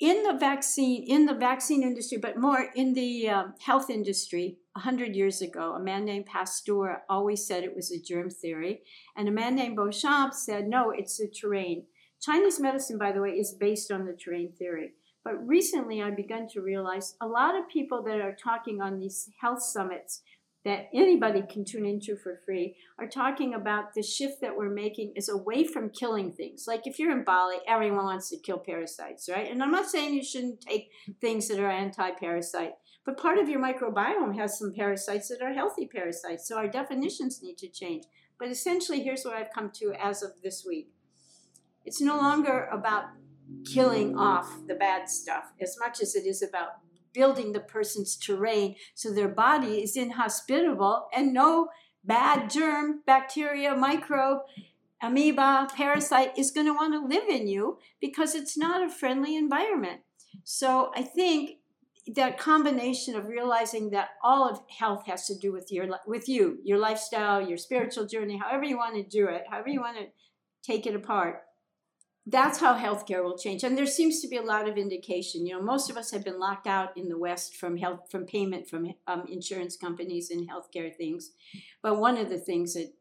in 0.02 0.24
the 0.24 0.32
vaccine 0.32 1.04
in 1.06 1.26
the 1.26 1.34
vaccine 1.34 1.84
industry, 1.84 2.18
but 2.18 2.36
more 2.36 2.66
in 2.74 2.92
the 2.92 3.28
um, 3.28 3.54
health 3.64 3.88
industry. 3.88 4.58
Hundred 4.74 5.14
years 5.14 5.42
ago, 5.42 5.74
a 5.74 5.80
man 5.80 6.04
named 6.04 6.26
Pasteur 6.26 7.02
always 7.08 7.46
said 7.46 7.62
it 7.62 7.76
was 7.76 7.92
a 7.92 8.00
germ 8.00 8.28
theory, 8.30 8.82
and 9.16 9.28
a 9.28 9.30
man 9.30 9.54
named 9.54 9.76
Béchamp 9.76 10.34
said 10.34 10.66
no, 10.66 10.90
it's 10.90 11.20
a 11.20 11.28
terrain. 11.28 11.84
Chinese 12.20 12.58
medicine, 12.58 12.98
by 12.98 13.12
the 13.12 13.20
way, 13.20 13.30
is 13.30 13.52
based 13.52 13.92
on 13.92 14.06
the 14.06 14.14
terrain 14.14 14.50
theory. 14.58 14.94
But 15.24 15.46
recently, 15.46 16.02
I've 16.02 16.16
begun 16.16 16.48
to 16.48 16.62
realize 16.62 17.14
a 17.20 17.26
lot 17.26 17.56
of 17.56 17.68
people 17.68 18.02
that 18.02 18.20
are 18.20 18.34
talking 18.34 18.80
on 18.80 18.98
these 18.98 19.30
health 19.40 19.62
summits 19.62 20.22
that 20.64 20.88
anybody 20.94 21.42
can 21.50 21.64
tune 21.64 21.84
into 21.84 22.16
for 22.16 22.40
free 22.44 22.76
are 22.98 23.08
talking 23.08 23.54
about 23.54 23.94
the 23.94 24.02
shift 24.02 24.40
that 24.40 24.56
we're 24.56 24.70
making 24.70 25.12
is 25.16 25.28
away 25.28 25.64
from 25.64 25.90
killing 25.90 26.32
things. 26.32 26.66
Like 26.68 26.86
if 26.86 26.98
you're 26.98 27.10
in 27.10 27.24
Bali, 27.24 27.56
everyone 27.66 28.04
wants 28.04 28.30
to 28.30 28.38
kill 28.38 28.58
parasites, 28.58 29.28
right? 29.28 29.50
And 29.50 29.62
I'm 29.62 29.72
not 29.72 29.90
saying 29.90 30.14
you 30.14 30.22
shouldn't 30.22 30.60
take 30.60 30.90
things 31.20 31.48
that 31.48 31.58
are 31.58 31.70
anti 31.70 32.10
parasite, 32.12 32.72
but 33.04 33.18
part 33.18 33.38
of 33.38 33.48
your 33.48 33.60
microbiome 33.60 34.36
has 34.36 34.58
some 34.58 34.72
parasites 34.72 35.28
that 35.28 35.42
are 35.42 35.52
healthy 35.52 35.86
parasites. 35.86 36.46
So 36.46 36.56
our 36.56 36.68
definitions 36.68 37.42
need 37.42 37.58
to 37.58 37.68
change. 37.68 38.04
But 38.38 38.48
essentially, 38.48 39.02
here's 39.02 39.24
what 39.24 39.34
I've 39.34 39.52
come 39.52 39.70
to 39.74 39.92
as 40.00 40.22
of 40.22 40.32
this 40.42 40.64
week 40.66 40.90
it's 41.84 42.00
no 42.00 42.16
longer 42.16 42.68
about 42.72 43.06
killing 43.64 44.16
off 44.16 44.48
the 44.68 44.74
bad 44.74 45.08
stuff 45.08 45.52
as 45.60 45.76
much 45.78 46.00
as 46.00 46.14
it 46.14 46.26
is 46.26 46.42
about 46.42 46.78
building 47.12 47.52
the 47.52 47.60
person's 47.60 48.16
terrain 48.16 48.76
so 48.94 49.12
their 49.12 49.28
body 49.28 49.82
is 49.82 49.96
inhospitable 49.96 51.08
and 51.14 51.32
no 51.32 51.68
bad 52.04 52.50
germ, 52.50 53.00
bacteria, 53.06 53.74
microbe, 53.76 54.40
amoeba, 55.02 55.68
parasite 55.74 56.36
is 56.38 56.50
going 56.50 56.66
to 56.66 56.72
want 56.72 56.94
to 56.94 57.06
live 57.06 57.28
in 57.28 57.46
you 57.46 57.78
because 58.00 58.34
it's 58.34 58.56
not 58.56 58.82
a 58.82 58.90
friendly 58.90 59.36
environment. 59.36 60.00
So 60.44 60.92
I 60.94 61.02
think 61.02 61.58
that 62.14 62.38
combination 62.38 63.14
of 63.14 63.26
realizing 63.26 63.90
that 63.90 64.10
all 64.22 64.48
of 64.48 64.60
health 64.68 65.06
has 65.06 65.26
to 65.26 65.38
do 65.38 65.52
with 65.52 65.70
your 65.70 65.86
with 66.06 66.28
you, 66.28 66.58
your 66.64 66.78
lifestyle, 66.78 67.40
your 67.40 67.58
spiritual 67.58 68.06
journey, 68.06 68.38
however 68.38 68.64
you 68.64 68.76
want 68.76 68.96
to 68.96 69.02
do 69.02 69.28
it, 69.28 69.44
however 69.48 69.68
you 69.68 69.80
want 69.80 69.98
to 69.98 70.06
take 70.62 70.86
it 70.86 70.96
apart. 70.96 71.42
That's 72.24 72.60
how 72.60 72.78
healthcare 72.78 73.24
will 73.24 73.36
change, 73.36 73.64
and 73.64 73.76
there 73.76 73.86
seems 73.86 74.20
to 74.20 74.28
be 74.28 74.36
a 74.36 74.42
lot 74.42 74.68
of 74.68 74.76
indication. 74.76 75.44
You 75.44 75.56
know, 75.56 75.62
most 75.62 75.90
of 75.90 75.96
us 75.96 76.12
have 76.12 76.24
been 76.24 76.38
locked 76.38 76.68
out 76.68 76.96
in 76.96 77.08
the 77.08 77.18
West 77.18 77.56
from 77.56 77.76
health, 77.76 78.10
from 78.12 78.26
payment 78.26 78.68
from 78.68 78.94
um, 79.08 79.24
insurance 79.28 79.76
companies 79.76 80.30
and 80.30 80.48
healthcare 80.48 80.94
things. 80.94 81.32
But 81.82 81.98
one 81.98 82.16
of 82.16 82.28
the 82.28 82.38
things 82.38 82.74
that 82.74 82.92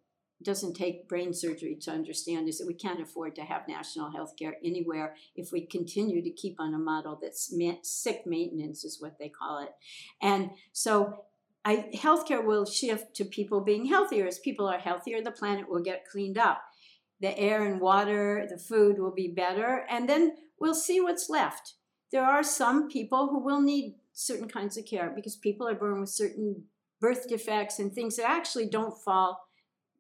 doesn't 0.44 0.74
take 0.74 1.08
brain 1.08 1.34
surgery 1.34 1.78
to 1.82 1.92
understand 1.92 2.48
is 2.48 2.58
that 2.58 2.68
we 2.68 2.74
can't 2.74 3.02
afford 3.02 3.36
to 3.36 3.42
have 3.42 3.68
national 3.68 4.12
health 4.12 4.34
care 4.38 4.56
anywhere 4.64 5.16
if 5.36 5.52
we 5.52 5.66
continue 5.66 6.22
to 6.22 6.32
keep 6.32 6.60
on 6.60 6.74
a 6.74 6.80
model 6.80 7.20
that's 7.22 7.54
sick 7.84 8.24
maintenance 8.26 8.84
is 8.84 9.02
what 9.02 9.18
they 9.20 9.30
call 9.30 9.64
it 9.64 9.70
and 10.22 10.50
so 10.72 11.26
I, 11.64 11.92
healthcare 11.94 12.44
will 12.44 12.66
shift 12.66 13.16
to 13.18 13.26
people 13.26 13.62
being 13.62 13.86
healthier 13.86 14.26
as 14.26 14.40
people 14.40 14.68
are 14.68 14.80
healthier 14.80 15.22
the 15.22 15.32
planet 15.32 15.70
will 15.70 15.84
get 15.84 16.08
cleaned 16.12 16.38
up 16.38 16.64
the 17.22 17.38
air 17.38 17.64
and 17.64 17.80
water 17.80 18.46
the 18.50 18.58
food 18.58 19.00
will 19.00 19.14
be 19.14 19.28
better 19.28 19.86
and 19.90 20.10
then 20.10 20.34
we'll 20.60 20.76
see 20.76 21.00
what's 21.00 21.30
left 21.30 21.76
there 22.12 22.26
are 22.26 22.44
some 22.44 22.90
people 22.90 23.30
who 23.30 23.40
will 23.40 23.62
need 23.62 23.96
certain 24.14 24.48
kinds 24.48 24.78
of 24.78 24.86
care 24.86 25.12
because 25.16 25.36
people 25.36 25.68
are 25.68 25.76
born 25.76 26.02
with 26.02 26.10
certain 26.10 26.64
birth 27.00 27.28
defects 27.28 27.80
and 27.80 27.92
things 27.92 28.18
that 28.18 28.30
actually 28.30 28.68
don't 28.68 28.98
fall 28.98 29.48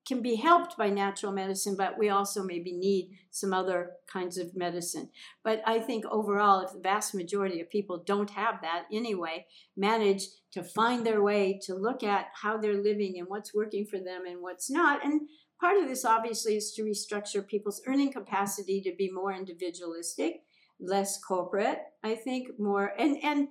can 0.07 0.21
be 0.21 0.35
helped 0.35 0.77
by 0.77 0.89
natural 0.89 1.31
medicine, 1.31 1.75
but 1.77 1.97
we 1.97 2.09
also 2.09 2.43
maybe 2.43 2.71
need 2.71 3.17
some 3.29 3.53
other 3.53 3.91
kinds 4.07 4.37
of 4.37 4.55
medicine. 4.55 5.09
But 5.43 5.61
I 5.65 5.79
think 5.79 6.05
overall, 6.05 6.61
if 6.61 6.73
the 6.73 6.79
vast 6.79 7.13
majority 7.13 7.61
of 7.61 7.69
people 7.69 8.03
don't 8.05 8.31
have 8.31 8.61
that 8.61 8.85
anyway, 8.91 9.45
manage 9.77 10.23
to 10.53 10.63
find 10.63 11.05
their 11.05 11.21
way 11.21 11.59
to 11.63 11.75
look 11.75 12.03
at 12.03 12.27
how 12.41 12.57
they're 12.57 12.81
living 12.81 13.15
and 13.19 13.27
what's 13.27 13.53
working 13.53 13.85
for 13.85 13.99
them 13.99 14.23
and 14.27 14.41
what's 14.41 14.71
not. 14.71 15.05
And 15.05 15.21
part 15.61 15.77
of 15.77 15.87
this 15.87 16.03
obviously 16.03 16.57
is 16.57 16.73
to 16.73 16.83
restructure 16.83 17.47
people's 17.47 17.81
earning 17.87 18.11
capacity 18.11 18.81
to 18.81 18.93
be 18.97 19.09
more 19.09 19.31
individualistic, 19.31 20.41
less 20.79 21.19
corporate, 21.21 21.79
I 22.03 22.15
think 22.15 22.59
more 22.59 22.93
and 22.97 23.17
and 23.23 23.47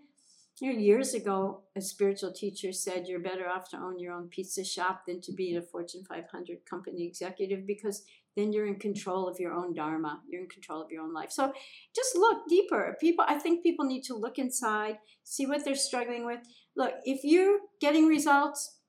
you 0.61 0.75
know, 0.75 0.79
years 0.79 1.15
ago, 1.15 1.63
a 1.75 1.81
spiritual 1.81 2.33
teacher 2.33 2.71
said 2.71 3.07
you're 3.07 3.19
better 3.19 3.49
off 3.49 3.71
to 3.71 3.79
own 3.79 3.99
your 3.99 4.13
own 4.13 4.29
pizza 4.29 4.63
shop 4.63 5.03
than 5.07 5.23
to 5.23 5.33
be 5.33 5.57
a 5.57 5.63
Fortune 5.63 6.05
500 6.07 6.67
company 6.69 7.07
executive 7.07 7.67
because 7.67 8.05
then 8.37 8.53
you're 8.53 8.67
in 8.67 8.79
control 8.79 9.27
of 9.27 9.41
your 9.41 9.55
own 9.55 9.73
dharma. 9.73 10.21
You're 10.29 10.43
in 10.43 10.49
control 10.49 10.83
of 10.83 10.91
your 10.91 11.03
own 11.03 11.15
life. 11.15 11.31
So 11.31 11.53
just 11.95 12.15
look 12.15 12.47
deeper. 12.47 12.95
People, 13.01 13.25
I 13.27 13.39
think 13.39 13.63
people 13.63 13.87
need 13.87 14.03
to 14.05 14.15
look 14.15 14.39
inside, 14.39 14.99
see 15.25 15.47
what 15.47 15.65
they're 15.65 15.75
struggling 15.75 16.27
with. 16.27 16.41
Look, 16.77 16.93
if 17.05 17.21
you're 17.25 17.59
getting 17.81 18.07
results, 18.07 18.80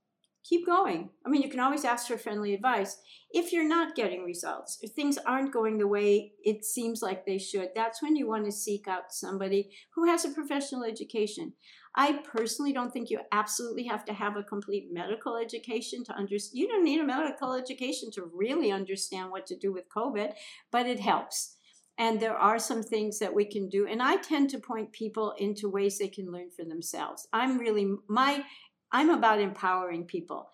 keep 0.44 0.66
going. 0.66 1.10
I 1.26 1.30
mean, 1.30 1.42
you 1.42 1.50
can 1.50 1.60
always 1.60 1.86
ask 1.86 2.08
for 2.08 2.18
friendly 2.18 2.54
advice. 2.54 2.98
If 3.32 3.54
you're 3.54 3.68
not 3.68 3.96
getting 3.96 4.24
results, 4.24 4.80
if 4.82 4.92
things 4.92 5.18
aren't 5.26 5.54
going 5.54 5.78
the 5.78 5.88
way 5.88 6.34
it 6.44 6.66
seems 6.66 7.02
like 7.02 7.26
they 7.26 7.38
should, 7.38 7.70
that's 7.76 8.02
when 8.02 8.16
you 8.16 8.28
want 8.28 8.46
to 8.46 8.52
seek 8.52 8.88
out 8.88 9.14
somebody 9.14 9.72
who 9.96 10.06
has 10.06 10.26
a 10.26 10.30
professional 10.30 10.84
education. 10.84 11.54
I 11.96 12.20
personally 12.24 12.72
don't 12.72 12.92
think 12.92 13.10
you 13.10 13.20
absolutely 13.32 13.84
have 13.84 14.06
to 14.06 14.14
have 14.14 14.38
a 14.38 14.44
complete 14.44 14.90
medical 14.92 15.36
education 15.38 16.04
to 16.06 16.14
understand. 16.14 16.60
You 16.60 16.68
don't 16.68 16.86
need 16.86 17.02
a 17.02 17.06
medical 17.06 17.54
education 17.54 18.10
to 18.12 18.30
really 18.34 18.72
understand 18.72 19.30
what 19.30 19.46
to 19.48 19.58
do 19.58 19.74
with 19.74 19.90
COVID, 19.90 20.34
but 20.72 20.86
it 20.86 21.00
helps. 21.00 21.58
And 21.98 22.20
there 22.20 22.36
are 22.36 22.58
some 22.58 22.82
things 22.82 23.20
that 23.20 23.36
we 23.36 23.46
can 23.46 23.70
do. 23.70 23.86
And 23.86 24.02
I 24.02 24.16
tend 24.16 24.50
to 24.52 24.60
point 24.60 24.94
people 24.94 25.36
into 25.38 25.70
ways 25.70 26.00
they 26.00 26.08
can 26.08 26.32
learn 26.32 26.50
for 26.50 26.64
themselves. 26.64 27.28
I'm 27.34 27.58
really, 27.58 27.94
my 28.08 28.44
I'm 28.92 29.10
about 29.10 29.40
empowering 29.40 30.06
people. 30.06 30.50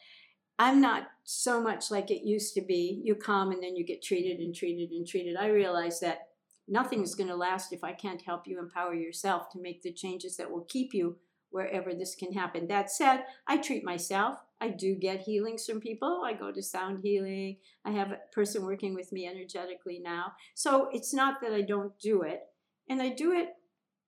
I'm 0.59 0.81
not 0.81 1.07
so 1.23 1.61
much 1.61 1.91
like 1.91 2.09
it 2.09 2.27
used 2.27 2.53
to 2.55 2.61
be. 2.61 3.01
You 3.03 3.15
come 3.15 3.51
and 3.51 3.61
then 3.61 3.75
you 3.75 3.85
get 3.85 4.01
treated 4.01 4.39
and 4.39 4.55
treated 4.55 4.91
and 4.91 5.07
treated. 5.07 5.35
I 5.37 5.47
realize 5.47 5.99
that 5.99 6.29
nothing 6.67 7.03
is 7.03 7.15
going 7.15 7.29
to 7.29 7.35
last 7.35 7.71
if 7.71 7.83
I 7.83 7.93
can't 7.93 8.21
help 8.21 8.47
you 8.47 8.59
empower 8.59 8.95
yourself 8.95 9.49
to 9.51 9.61
make 9.61 9.81
the 9.83 9.93
changes 9.93 10.37
that 10.37 10.49
will 10.49 10.65
keep 10.67 10.93
you 10.93 11.17
wherever 11.49 11.93
this 11.93 12.15
can 12.15 12.33
happen. 12.33 12.67
That 12.67 12.91
said, 12.91 13.23
I 13.47 13.57
treat 13.57 13.83
myself. 13.83 14.39
I 14.59 14.69
do 14.69 14.95
get 14.95 15.21
healings 15.21 15.65
from 15.65 15.79
people. 15.79 16.23
I 16.25 16.33
go 16.33 16.51
to 16.51 16.61
sound 16.61 16.99
healing. 17.03 17.57
I 17.85 17.91
have 17.91 18.11
a 18.11 18.19
person 18.33 18.65
working 18.65 18.95
with 18.95 19.11
me 19.11 19.27
energetically 19.27 19.99
now. 20.03 20.33
So 20.55 20.89
it's 20.91 21.13
not 21.13 21.39
that 21.41 21.53
I 21.53 21.61
don't 21.61 21.97
do 21.99 22.23
it. 22.23 22.41
And 22.89 23.01
I 23.01 23.09
do 23.09 23.31
it, 23.31 23.49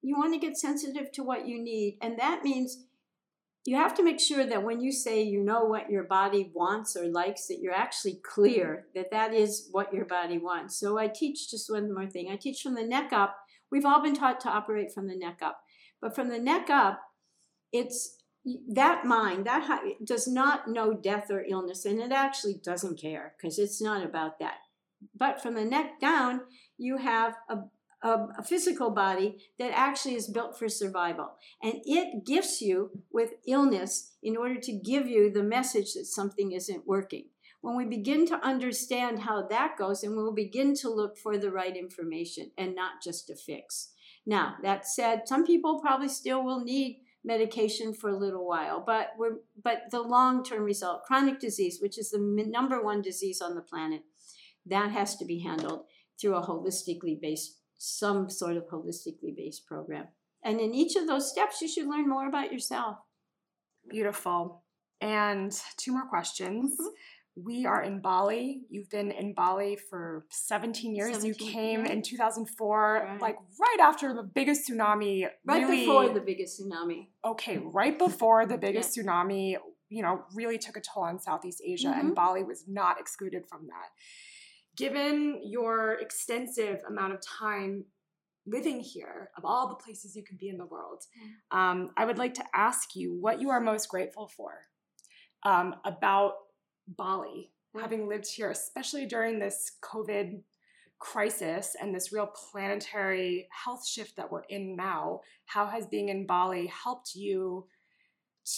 you 0.01 0.17
want 0.17 0.33
to 0.33 0.39
get 0.39 0.57
sensitive 0.57 1.11
to 1.13 1.23
what 1.23 1.47
you 1.47 1.61
need. 1.61 1.97
And 2.01 2.17
that 2.17 2.43
means 2.43 2.85
you 3.65 3.75
have 3.75 3.93
to 3.95 4.03
make 4.03 4.19
sure 4.19 4.45
that 4.45 4.63
when 4.63 4.79
you 4.79 4.91
say 4.91 5.21
you 5.21 5.43
know 5.43 5.63
what 5.65 5.89
your 5.89 6.03
body 6.03 6.51
wants 6.53 6.95
or 6.95 7.07
likes 7.07 7.47
that 7.47 7.59
you're 7.61 7.73
actually 7.73 8.19
clear 8.23 8.85
that 8.95 9.11
that 9.11 9.33
is 9.33 9.67
what 9.71 9.93
your 9.93 10.05
body 10.05 10.37
wants. 10.37 10.79
So 10.79 10.97
i 10.97 11.07
teach 11.07 11.49
just 11.49 11.69
one 11.69 11.93
more 11.93 12.09
thing 12.09 12.29
i 12.31 12.35
teach 12.35 12.61
from 12.61 12.75
the 12.75 12.83
neck 12.83 13.11
up. 13.11 13.35
We've 13.71 13.85
all 13.85 14.01
been 14.01 14.15
taught 14.15 14.39
to 14.41 14.49
operate 14.49 14.91
from 14.91 15.07
the 15.07 15.15
neck 15.15 15.39
up. 15.43 15.61
But 16.01 16.15
from 16.15 16.29
the 16.29 16.39
neck 16.39 16.69
up 16.69 17.01
it's 17.71 18.15
that 18.73 19.05
mind 19.05 19.45
that 19.45 19.83
does 20.03 20.27
not 20.27 20.67
know 20.67 20.93
death 20.93 21.29
or 21.29 21.43
illness 21.43 21.85
and 21.85 21.99
it 21.99 22.11
actually 22.11 22.59
doesn't 22.63 22.99
care 22.99 23.33
because 23.37 23.59
it's 23.59 23.81
not 23.81 24.03
about 24.03 24.39
that. 24.39 24.57
But 25.15 25.41
from 25.41 25.55
the 25.55 25.65
neck 25.65 25.99
down 25.99 26.41
you 26.77 26.97
have 26.97 27.35
a, 27.49 27.57
a, 28.01 28.27
a, 28.37 28.43
physical 28.43 28.89
body 28.89 29.37
that 29.57 29.71
actually 29.73 30.15
is 30.15 30.27
built 30.27 30.57
for 30.57 30.69
survival. 30.69 31.31
And 31.61 31.75
it 31.85 32.25
gifts 32.25 32.61
you 32.61 32.91
with 33.11 33.33
illness 33.47 34.13
in 34.23 34.37
order 34.37 34.59
to 34.59 34.71
give 34.71 35.07
you 35.07 35.31
the 35.31 35.43
message 35.43 35.93
that 35.93 36.05
something 36.05 36.51
isn't 36.51 36.87
working. 36.87 37.25
When 37.61 37.75
we 37.75 37.85
begin 37.85 38.25
to 38.27 38.45
understand 38.45 39.19
how 39.19 39.47
that 39.47 39.75
goes, 39.77 40.03
and 40.03 40.15
we'll 40.15 40.33
begin 40.33 40.75
to 40.75 40.89
look 40.89 41.17
for 41.17 41.37
the 41.37 41.51
right 41.51 41.75
information 41.75 42.51
and 42.57 42.73
not 42.73 43.03
just 43.03 43.29
a 43.29 43.35
fix. 43.35 43.91
Now, 44.25 44.55
that 44.63 44.87
said, 44.87 45.27
some 45.27 45.45
people 45.45 45.81
probably 45.81 46.07
still 46.07 46.43
will 46.43 46.63
need 46.63 47.01
medication 47.25 47.93
for 47.93 48.09
a 48.09 48.17
little 48.17 48.47
while, 48.47 48.81
but 48.85 49.09
we're 49.17 49.39
but 49.61 49.83
the 49.91 50.01
long-term 50.01 50.63
result, 50.63 51.03
chronic 51.03 51.39
disease, 51.39 51.79
which 51.81 51.97
is 51.97 52.11
the 52.11 52.19
number 52.19 52.81
one 52.81 53.01
disease 53.01 53.41
on 53.41 53.55
the 53.55 53.61
planet, 53.61 54.03
that 54.65 54.91
has 54.91 55.17
to 55.17 55.25
be 55.25 55.39
handled 55.39 55.83
through 56.19 56.35
a 56.35 56.45
holistically 56.45 57.19
based 57.19 57.58
some 57.79 58.29
sort 58.29 58.57
of 58.57 58.67
holistically 58.67 59.35
based 59.35 59.65
program. 59.65 60.07
And 60.43 60.59
in 60.59 60.75
each 60.75 60.95
of 60.95 61.07
those 61.07 61.31
steps, 61.31 61.61
you 61.61 61.67
should 61.67 61.87
learn 61.87 62.07
more 62.07 62.27
about 62.27 62.51
yourself. 62.51 62.97
Beautiful. 63.89 64.63
And 65.01 65.51
two 65.77 65.93
more 65.93 66.07
questions. 66.07 66.73
Mm-hmm. 66.73 66.87
We 67.41 67.65
are 67.65 67.81
in 67.81 68.01
Bali. 68.01 68.63
You've 68.69 68.89
been 68.89 69.11
in 69.11 69.33
Bali 69.33 69.77
for 69.77 70.25
17 70.29 70.93
years. 70.93 71.21
17, 71.21 71.27
you 71.27 71.51
came 71.51 71.85
in 71.85 72.01
2004, 72.01 72.93
right. 72.93 73.21
like 73.21 73.37
right 73.61 73.77
after 73.81 74.13
the 74.13 74.23
biggest 74.23 74.69
tsunami. 74.69 75.25
Right 75.45 75.63
really, 75.63 75.85
before 75.85 76.09
the 76.09 76.19
biggest 76.19 76.61
tsunami. 76.61 77.07
Okay, 77.23 77.57
right 77.57 77.97
before 77.97 78.45
the 78.45 78.57
biggest 78.57 78.97
yeah. 78.97 79.03
tsunami, 79.03 79.55
you 79.87 80.03
know, 80.03 80.25
really 80.33 80.57
took 80.57 80.75
a 80.75 80.81
toll 80.81 81.03
on 81.03 81.17
Southeast 81.17 81.61
Asia, 81.65 81.87
mm-hmm. 81.87 82.07
and 82.07 82.15
Bali 82.15 82.43
was 82.43 82.65
not 82.67 82.99
excluded 82.99 83.43
from 83.47 83.67
that 83.67 83.87
given 84.79 85.41
your 85.43 85.99
extensive 85.99 86.81
amount 86.87 87.13
of 87.13 87.19
time 87.21 87.83
living 88.47 88.79
here, 88.79 89.29
of 89.37 89.43
all 89.43 89.67
the 89.67 89.75
places 89.75 90.15
you 90.15 90.23
can 90.23 90.37
be 90.37 90.47
in 90.47 90.57
the 90.57 90.65
world, 90.65 91.03
mm. 91.21 91.57
um, 91.57 91.91
I 91.97 92.05
would 92.05 92.17
like 92.17 92.33
to 92.35 92.45
ask 92.55 92.95
you 92.95 93.13
what 93.19 93.41
you 93.41 93.49
are 93.49 93.59
most 93.59 93.89
grateful 93.89 94.27
for 94.27 94.53
um, 95.43 95.75
about 95.83 96.33
Bali, 96.87 97.51
having 97.79 98.07
lived 98.07 98.25
here, 98.25 98.49
especially 98.51 99.05
during 99.05 99.37
this 99.37 99.73
COVID 99.83 100.41
crisis 100.97 101.75
and 101.79 101.93
this 101.93 102.13
real 102.13 102.27
planetary 102.27 103.49
health 103.51 103.85
shift 103.85 104.15
that 104.15 104.31
we're 104.31 104.43
in 104.43 104.77
now. 104.77 105.19
How 105.45 105.67
has 105.67 105.87
being 105.87 106.09
in 106.09 106.25
Bali 106.25 106.67
helped 106.67 107.13
you? 107.13 107.67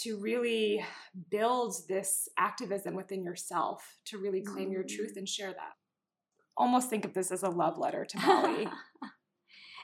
to 0.04 0.18
really 0.22 0.82
build 1.32 1.76
this 1.90 2.30
activism 2.38 2.96
within 2.96 3.26
yourself 3.26 3.98
to 4.06 4.18
really 4.18 4.40
claim 4.40 4.72
your 4.72 4.84
truth 4.84 5.16
mm. 5.16 5.18
and 5.18 5.28
share 5.28 5.52
that 5.52 5.74
almost 6.62 6.90
think 6.90 7.06
of 7.06 7.14
this 7.14 7.32
as 7.32 7.44
a 7.44 7.50
love 7.50 7.78
letter 7.78 8.06
to 8.06 8.18
Bali. 8.26 8.68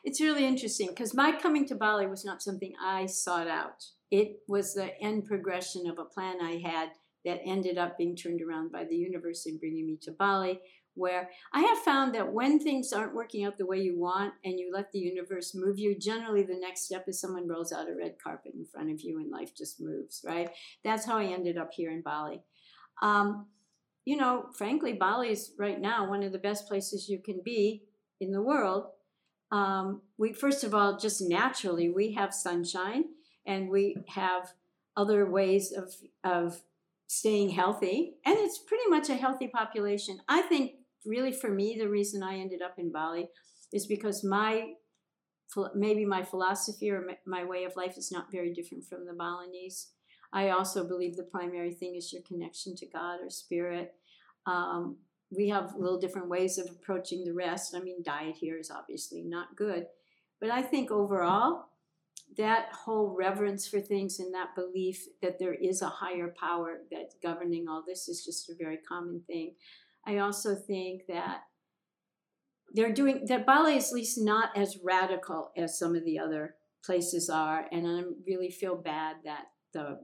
it's 0.04 0.22
really 0.22 0.46
interesting 0.46 0.90
because 0.90 1.14
my 1.14 1.32
coming 1.32 1.66
to 1.68 1.76
Bali 1.76 2.08
was 2.08 2.24
not 2.24 2.42
something 2.42 2.74
I 2.82 3.08
sought 3.08 3.48
out. 3.48 3.84
It 4.12 4.40
was 4.48 4.74
the 4.74 4.98
end 5.02 5.26
progression 5.26 5.88
of 5.88 5.98
a 6.00 6.06
plan 6.06 6.38
I 6.42 6.62
had 6.64 6.90
that 7.26 7.42
ended 7.44 7.78
up 7.78 7.98
being 7.98 8.16
turned 8.16 8.42
around 8.42 8.72
by 8.72 8.86
the 8.86 8.96
universe 8.96 9.46
and 9.48 9.60
bringing 9.60 9.88
me 9.88 9.98
to 10.04 10.12
Bali. 10.12 10.62
Where 10.94 11.30
I 11.54 11.62
have 11.62 11.78
found 11.80 12.16
that 12.16 12.34
when 12.34 12.58
things 12.58 12.92
aren't 12.92 13.14
working 13.14 13.46
out 13.46 13.58
the 13.58 13.68
way 13.68 13.78
you 13.80 14.00
want 14.00 14.34
and 14.44 14.60
you 14.60 14.72
let 14.74 14.92
the 14.92 14.98
universe 14.98 15.54
move 15.54 15.78
you, 15.78 15.96
generally 15.96 16.42
the 16.42 16.58
next 16.60 16.86
step 16.86 17.06
is 17.08 17.22
someone 17.22 17.48
rolls 17.48 17.72
out 17.72 17.88
a 17.88 17.96
red 17.96 18.16
carpet 18.24 18.54
in 18.56 18.66
front 18.66 18.90
of 18.90 19.02
you 19.02 19.20
and 19.20 19.30
life 19.30 19.56
just 19.56 19.80
moves, 19.80 20.24
right? 20.26 20.50
That's 20.84 21.06
how 21.06 21.20
I 21.20 21.26
ended 21.26 21.56
up 21.56 21.70
here 21.72 21.92
in 21.92 22.02
Bali. 22.02 22.42
Um, 23.04 23.46
you 24.08 24.16
know, 24.16 24.46
frankly, 24.54 24.94
Bali 24.94 25.32
is 25.32 25.52
right 25.60 25.82
now 25.82 26.10
one 26.10 26.24
of 26.24 26.32
the 26.32 26.38
best 26.38 26.66
places 26.66 27.10
you 27.10 27.20
can 27.20 27.42
be 27.44 27.84
in 28.22 28.32
the 28.32 28.42
world. 28.42 28.86
Um, 29.52 30.02
we 30.18 30.32
first 30.32 30.64
of 30.64 30.74
all, 30.74 30.98
just 30.98 31.22
naturally, 31.22 31.90
we 31.90 32.14
have 32.14 32.34
sunshine, 32.34 33.04
and 33.46 33.70
we 33.70 33.98
have 34.08 34.54
other 34.96 35.30
ways 35.30 35.74
of 35.74 35.94
of 36.24 36.62
staying 37.08 37.50
healthy, 37.50 38.14
and 38.26 38.38
it's 38.40 38.60
pretty 38.60 38.88
much 38.88 39.10
a 39.10 39.16
healthy 39.16 39.50
population. 39.50 40.22
I 40.30 40.42
think 40.44 40.72
really 41.06 41.34
for 41.34 41.50
me, 41.50 41.76
the 41.78 41.90
reason 41.90 42.24
I 42.24 42.38
ended 42.38 42.62
up 42.62 42.76
in 42.80 42.94
Bali 42.94 43.28
is 43.74 43.88
because 43.88 44.24
my 44.24 44.72
maybe 45.76 46.06
my 46.06 46.24
philosophy 46.24 46.90
or 46.92 47.04
my 47.26 47.44
way 47.44 47.66
of 47.66 47.76
life 47.76 47.98
is 47.98 48.10
not 48.10 48.32
very 48.32 48.54
different 48.54 48.86
from 48.86 49.06
the 49.06 49.14
Balinese. 49.14 49.90
I 50.34 50.50
also 50.50 50.88
believe 50.88 51.16
the 51.16 51.24
primary 51.24 51.74
thing 51.74 51.96
is 51.96 52.12
your 52.12 52.22
connection 52.24 52.76
to 52.78 52.86
God 52.86 53.20
or 53.22 53.30
spirit. 53.30 53.94
Um, 54.46 54.98
we 55.36 55.50
have 55.50 55.76
little 55.78 56.00
different 56.00 56.30
ways 56.30 56.58
of 56.58 56.70
approaching 56.70 57.24
the 57.24 57.34
rest. 57.34 57.76
I 57.76 57.80
mean, 57.80 58.04
diet 58.04 58.36
here 58.38 58.58
is 58.58 58.72
obviously 58.72 59.24
not 59.24 59.56
good, 59.56 59.86
but 60.40 60.50
I 60.50 60.62
think 60.62 60.92
overall, 60.92 61.66
that 62.38 62.70
whole 62.74 63.16
reverence 63.18 63.68
for 63.68 63.80
things 63.80 64.20
and 64.20 64.34
that 64.34 64.56
belief 64.56 65.06
that 65.22 65.40
there 65.40 65.54
is 65.54 65.82
a 65.82 65.88
higher 65.88 66.34
power 66.40 66.80
that's 66.92 67.16
governing 67.24 67.68
all 67.68 67.84
this 67.88 68.10
is 68.10 68.26
just 68.26 68.50
a 68.50 68.56
very 68.56 68.78
common 68.78 69.22
thing. 69.28 69.56
I 70.06 70.18
also 70.18 70.56
think 70.56 71.04
that 71.08 71.44
they're 72.74 72.94
doing 72.94 73.26
that 73.28 73.46
Bali 73.46 73.78
is 73.78 73.88
at 73.88 73.96
least 73.96 74.18
not 74.20 74.56
as 74.58 74.78
radical 74.84 75.52
as 75.56 75.80
some 75.80 75.96
of 75.96 76.04
the 76.04 76.20
other 76.20 76.56
places 76.84 77.30
are, 77.30 77.66
and 77.72 77.88
I 77.88 78.04
really 78.26 78.52
feel 78.52 78.76
bad 78.76 79.18
that 79.24 79.46
the 79.74 80.00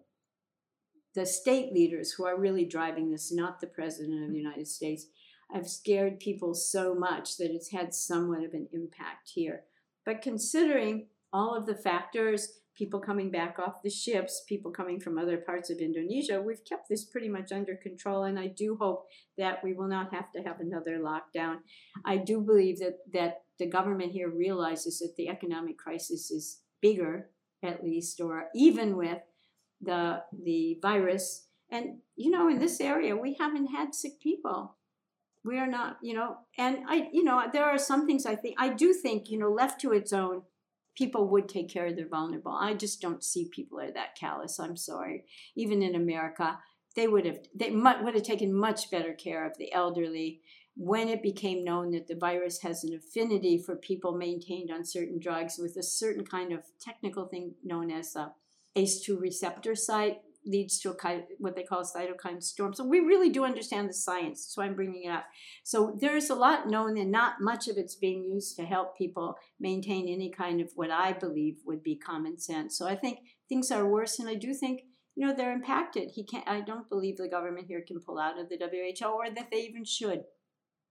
the 1.16 1.26
state 1.26 1.74
leaders 1.74 2.12
who 2.12 2.26
are 2.26 2.40
really 2.40 2.66
driving 2.66 3.12
this, 3.12 3.32
not 3.32 3.60
the 3.60 3.68
president 3.68 4.24
of 4.24 4.32
the 4.32 4.38
United 4.38 4.68
States, 4.68 5.08
have 5.52 5.68
scared 5.68 6.20
people 6.20 6.56
so 6.56 6.96
much 6.96 7.38
that 7.38 7.52
it's 7.52 7.72
had 7.72 7.94
somewhat 7.94 8.44
of 8.44 8.54
an 8.54 8.68
impact 8.74 9.32
here. 9.34 9.64
But 10.06 10.22
considering 10.22 11.08
all 11.32 11.56
of 11.56 11.66
the 11.66 11.76
factors, 11.76 12.60
people 12.76 13.00
coming 13.00 13.30
back 13.30 13.60
off 13.60 13.84
the 13.84 13.90
ships, 13.90 14.44
people 14.48 14.72
coming 14.72 15.00
from 15.00 15.18
other 15.18 15.38
parts 15.38 15.70
of 15.70 15.78
Indonesia, 15.78 16.42
we've 16.42 16.66
kept 16.66 16.90
this 16.90 17.06
pretty 17.06 17.30
much 17.30 17.52
under 17.52 17.76
control. 17.76 18.24
And 18.24 18.40
I 18.40 18.48
do 18.48 18.78
hope 18.80 19.06
that 19.38 19.64
we 19.64 19.74
will 19.74 19.88
not 19.88 20.14
have 20.14 20.32
to 20.32 20.42
have 20.42 20.60
another 20.60 21.00
lockdown. 21.00 21.58
I 22.04 22.18
do 22.18 22.42
believe 22.42 22.80
that, 22.80 22.98
that 23.14 23.44
the 23.60 23.68
government 23.68 24.12
here 24.12 24.30
realizes 24.30 25.00
that 25.00 25.14
the 25.18 25.30
economic 25.30 25.78
crisis 25.78 26.32
is 26.32 26.62
bigger, 26.82 27.30
at 27.62 27.84
least, 27.84 28.20
or 28.20 28.46
even 28.56 28.98
with 28.98 29.20
the, 29.84 30.24
the 30.44 30.80
virus. 30.82 31.48
And, 31.70 32.00
you 32.16 32.32
know, 32.32 32.50
in 32.50 32.60
this 32.60 32.80
area, 32.80 33.16
we 33.16 33.36
haven't 33.40 33.68
had 33.68 33.96
sick 33.96 34.20
people 34.22 34.76
we 35.46 35.60
are 35.60 35.68
not 35.68 35.98
you 36.02 36.14
know 36.14 36.38
and 36.58 36.78
i 36.88 37.10
you 37.12 37.22
know 37.22 37.44
there 37.52 37.66
are 37.66 37.78
some 37.78 38.08
things 38.08 38.26
i 38.26 38.34
think 38.34 38.56
i 38.58 38.70
do 38.70 38.94
think 38.94 39.30
you 39.30 39.38
know 39.38 39.50
left 39.50 39.82
to 39.82 39.92
its 39.92 40.14
own 40.14 40.42
people 40.96 41.28
would 41.30 41.50
take 41.50 41.70
care 41.70 41.88
of 41.88 41.96
their 41.96 42.08
vulnerable. 42.08 42.52
I 42.52 42.74
just 42.74 43.02
don't 43.02 43.24
see 43.24 43.50
people 43.52 43.80
are 43.80 43.92
that 43.92 44.16
callous. 44.16 44.60
I'm 44.60 44.78
sorry. 44.78 45.26
Even 45.56 45.82
in 45.82 45.96
America, 45.96 46.60
they 46.96 47.08
would 47.08 47.26
have 47.26 47.40
they 47.56 47.72
would 47.72 48.14
have 48.14 48.24
taken 48.24 48.54
much 48.54 48.92
better 48.92 49.14
care 49.14 49.46
of 49.46 49.58
the 49.58 49.74
elderly 49.74 50.42
when 50.76 51.08
it 51.08 51.22
became 51.22 51.64
known 51.64 51.92
that 51.92 52.08
the 52.08 52.16
virus 52.16 52.62
has 52.62 52.84
an 52.84 52.96
affinity 52.96 53.60
for 53.60 53.76
people 53.76 54.18
maintained 54.18 54.72
on 54.72 54.84
certain 54.84 55.20
drugs 55.20 55.58
with 55.60 55.78
a 55.78 55.84
certain 55.84 56.26
kind 56.26 56.52
of 56.52 56.64
technical 56.80 57.28
thing 57.28 57.54
known 57.64 57.92
as 57.92 58.16
a 58.16 58.32
ACE2 58.76 59.20
receptor 59.20 59.76
site 59.76 60.18
leads 60.46 60.80
to 60.80 60.92
a 60.92 61.22
what 61.40 61.56
they 61.56 61.64
call 61.64 61.82
a 61.82 61.84
cytokine 61.84 62.42
storm. 62.42 62.74
So 62.74 62.86
we 62.86 63.00
really 63.00 63.30
do 63.30 63.46
understand 63.46 63.90
the 63.90 63.94
science. 63.94 64.46
So 64.50 64.62
I'm 64.62 64.76
bringing 64.76 65.04
it 65.04 65.10
up. 65.10 65.26
So 65.64 65.98
there's 66.00 66.30
a 66.30 66.36
lot 66.36 66.68
known, 66.68 66.98
and 66.98 67.12
not 67.12 67.42
much 67.42 67.68
of 67.68 67.78
it's 67.78 67.96
being 67.96 68.24
used 68.24 68.56
to 68.58 68.66
help 68.66 68.98
people 68.98 69.36
maintain 69.60 70.08
any 70.08 70.30
kind 70.30 70.62
of 70.62 70.72
what 70.76 70.92
I 70.92 71.14
believe 71.14 71.58
would 71.66 71.84
be 71.84 71.96
common 71.96 72.38
sense. 72.40 72.78
So 72.78 72.88
I 72.88 72.96
think 72.96 73.20
things 73.48 73.72
are 73.72 73.88
worse, 73.88 74.20
and 74.20 74.28
I 74.30 74.36
do 74.36 74.54
think 74.54 74.82
you 75.16 75.26
know 75.26 75.34
they're 75.34 75.54
impacted. 75.54 76.12
He 76.14 76.26
can't. 76.26 76.48
I 76.48 76.62
don't 76.62 76.90
believe 76.90 77.18
the 77.18 77.30
government 77.30 77.68
here 77.68 77.84
can 77.88 78.00
pull 78.00 78.20
out 78.20 78.40
of 78.40 78.50
the 78.50 78.58
WHO, 78.58 79.08
or 79.08 79.30
that 79.30 79.50
they 79.52 79.62
even 79.62 79.86
should. 79.86 80.24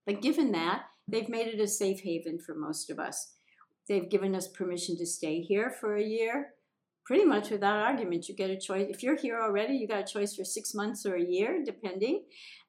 But 0.06 0.22
given 0.22 0.52
that, 0.52 0.84
they've 1.06 1.28
made 1.28 1.48
it 1.48 1.60
a 1.60 1.68
safe 1.68 2.00
haven 2.00 2.38
for 2.38 2.54
most 2.54 2.90
of 2.90 2.98
us. 2.98 3.34
They've 3.88 4.08
given 4.08 4.34
us 4.34 4.48
permission 4.48 4.96
to 4.98 5.06
stay 5.06 5.40
here 5.40 5.70
for 5.70 5.96
a 5.96 6.04
year 6.04 6.54
pretty 7.04 7.24
much 7.24 7.50
without 7.50 7.78
argument. 7.78 8.28
You 8.28 8.34
get 8.34 8.50
a 8.50 8.58
choice. 8.58 8.86
If 8.88 9.02
you're 9.02 9.16
here 9.16 9.40
already, 9.40 9.74
you 9.74 9.88
got 9.88 10.08
a 10.08 10.12
choice 10.12 10.34
for 10.34 10.44
six 10.44 10.74
months 10.74 11.04
or 11.04 11.16
a 11.16 11.24
year, 11.24 11.62
depending. 11.64 12.24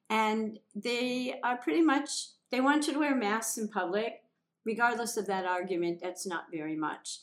And 0.10 0.60
they 0.76 1.39
are 1.43 1.57
pretty 1.57 1.81
much, 1.81 2.10
they 2.51 2.61
want 2.61 2.88
you 2.88 2.93
to 2.93 2.99
wear 2.99 3.15
masks 3.15 3.57
in 3.57 3.68
public. 3.68 4.22
Regardless 4.65 5.18
of 5.18 5.27
that 5.27 5.45
argument, 5.45 5.99
that's 6.01 6.26
not 6.26 6.45
very 6.51 6.76
much. 6.76 7.19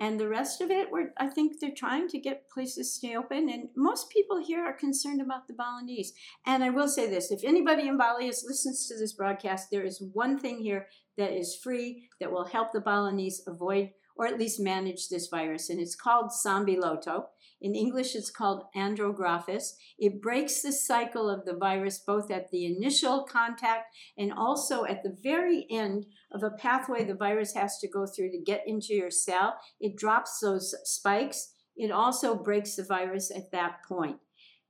And 0.00 0.18
the 0.18 0.28
rest 0.28 0.60
of 0.60 0.70
it, 0.70 0.92
we're, 0.92 1.12
I 1.18 1.26
think 1.26 1.58
they're 1.60 1.70
trying 1.76 2.06
to 2.08 2.18
get 2.18 2.48
places 2.48 2.76
to 2.92 2.98
stay 2.98 3.16
open. 3.16 3.48
And 3.50 3.68
most 3.76 4.10
people 4.10 4.42
here 4.42 4.64
are 4.64 4.72
concerned 4.72 5.20
about 5.20 5.48
the 5.48 5.54
Balinese. 5.54 6.12
And 6.46 6.62
I 6.62 6.70
will 6.70 6.88
say 6.88 7.10
this 7.10 7.32
if 7.32 7.42
anybody 7.44 7.88
in 7.88 7.98
Bali 7.98 8.28
is, 8.28 8.44
listens 8.46 8.86
to 8.86 8.96
this 8.96 9.12
broadcast, 9.12 9.68
there 9.70 9.84
is 9.84 10.02
one 10.12 10.38
thing 10.38 10.60
here 10.60 10.86
that 11.16 11.32
is 11.32 11.56
free 11.56 12.08
that 12.20 12.30
will 12.30 12.44
help 12.44 12.72
the 12.72 12.80
Balinese 12.80 13.42
avoid 13.46 13.90
or 14.18 14.26
at 14.26 14.38
least 14.38 14.60
manage 14.60 15.08
this 15.08 15.28
virus. 15.28 15.70
And 15.70 15.80
it's 15.80 15.94
called 15.94 16.32
Sambiloto. 16.32 17.26
In 17.60 17.74
English, 17.74 18.14
it's 18.14 18.30
called 18.30 18.64
andrographis. 18.76 19.74
It 19.98 20.20
breaks 20.20 20.60
the 20.60 20.72
cycle 20.72 21.30
of 21.30 21.44
the 21.44 21.56
virus 21.56 22.00
both 22.04 22.30
at 22.30 22.50
the 22.50 22.66
initial 22.66 23.24
contact 23.24 23.86
and 24.16 24.32
also 24.32 24.84
at 24.84 25.02
the 25.02 25.16
very 25.22 25.66
end 25.70 26.06
of 26.32 26.42
a 26.42 26.50
pathway 26.50 27.04
the 27.04 27.14
virus 27.14 27.54
has 27.54 27.78
to 27.78 27.88
go 27.88 28.06
through 28.06 28.30
to 28.32 28.42
get 28.44 28.62
into 28.66 28.94
your 28.94 29.10
cell. 29.10 29.56
It 29.80 29.96
drops 29.96 30.40
those 30.40 30.74
spikes. 30.84 31.54
It 31.76 31.90
also 31.90 32.34
breaks 32.34 32.76
the 32.76 32.84
virus 32.84 33.30
at 33.34 33.50
that 33.52 33.84
point. 33.88 34.18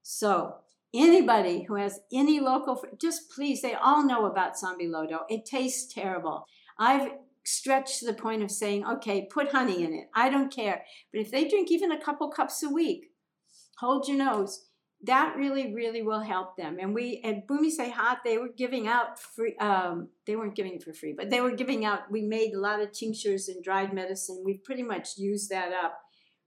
So, 0.03 0.57
anybody 0.95 1.65
who 1.65 1.75
has 1.77 2.01
any 2.13 2.41
local, 2.41 2.83
just 3.01 3.31
please, 3.31 3.61
they 3.61 3.75
all 3.75 4.07
know 4.07 4.27
about 4.27 4.57
Sambiloto. 4.57 5.21
It 5.29 5.45
tastes 5.45 5.93
terrible. 5.93 6.45
I've 6.79 7.11
stretch 7.49 7.99
to 7.99 8.07
the 8.07 8.13
point 8.13 8.43
of 8.43 8.51
saying, 8.51 8.85
okay, 8.87 9.27
put 9.33 9.53
honey 9.53 9.83
in 9.83 9.95
it. 9.95 10.09
I 10.15 10.29
don't 10.29 10.55
care. 10.55 10.83
But 11.13 11.23
if 11.23 11.31
they 11.31 11.49
drink 11.49 11.71
even 11.71 11.91
a 11.91 12.01
couple 12.01 12.29
cups 12.31 12.63
a 12.63 12.69
week, 12.69 13.07
hold 13.79 14.07
your 14.07 14.19
nose. 14.19 14.67
That 15.05 15.37
really, 15.37 15.73
really 15.75 16.03
will 16.03 16.21
help 16.21 16.57
them. 16.57 16.77
And 16.81 16.93
we 16.93 17.23
at 17.25 17.47
Bumi 17.47 17.71
Sehat, 17.71 18.19
they 18.25 18.37
were 18.37 18.51
giving 18.55 18.89
out 18.89 19.19
free. 19.19 19.57
Um, 19.61 20.09
they 20.27 20.35
weren't 20.35 20.57
giving 20.57 20.75
it 20.75 20.83
for 20.83 20.93
free, 20.93 21.15
but 21.17 21.31
they 21.31 21.41
were 21.41 21.53
giving 21.53 21.85
out. 21.85 22.11
We 22.11 22.23
made 22.23 22.53
a 22.53 22.61
lot 22.61 22.81
of 22.81 22.93
tinctures 22.93 23.49
and 23.49 23.63
dried 23.63 23.95
medicine. 23.95 24.43
We've 24.45 24.63
pretty 24.63 24.83
much 24.83 25.17
used 25.17 25.51
that 25.51 25.73
up. 25.73 26.01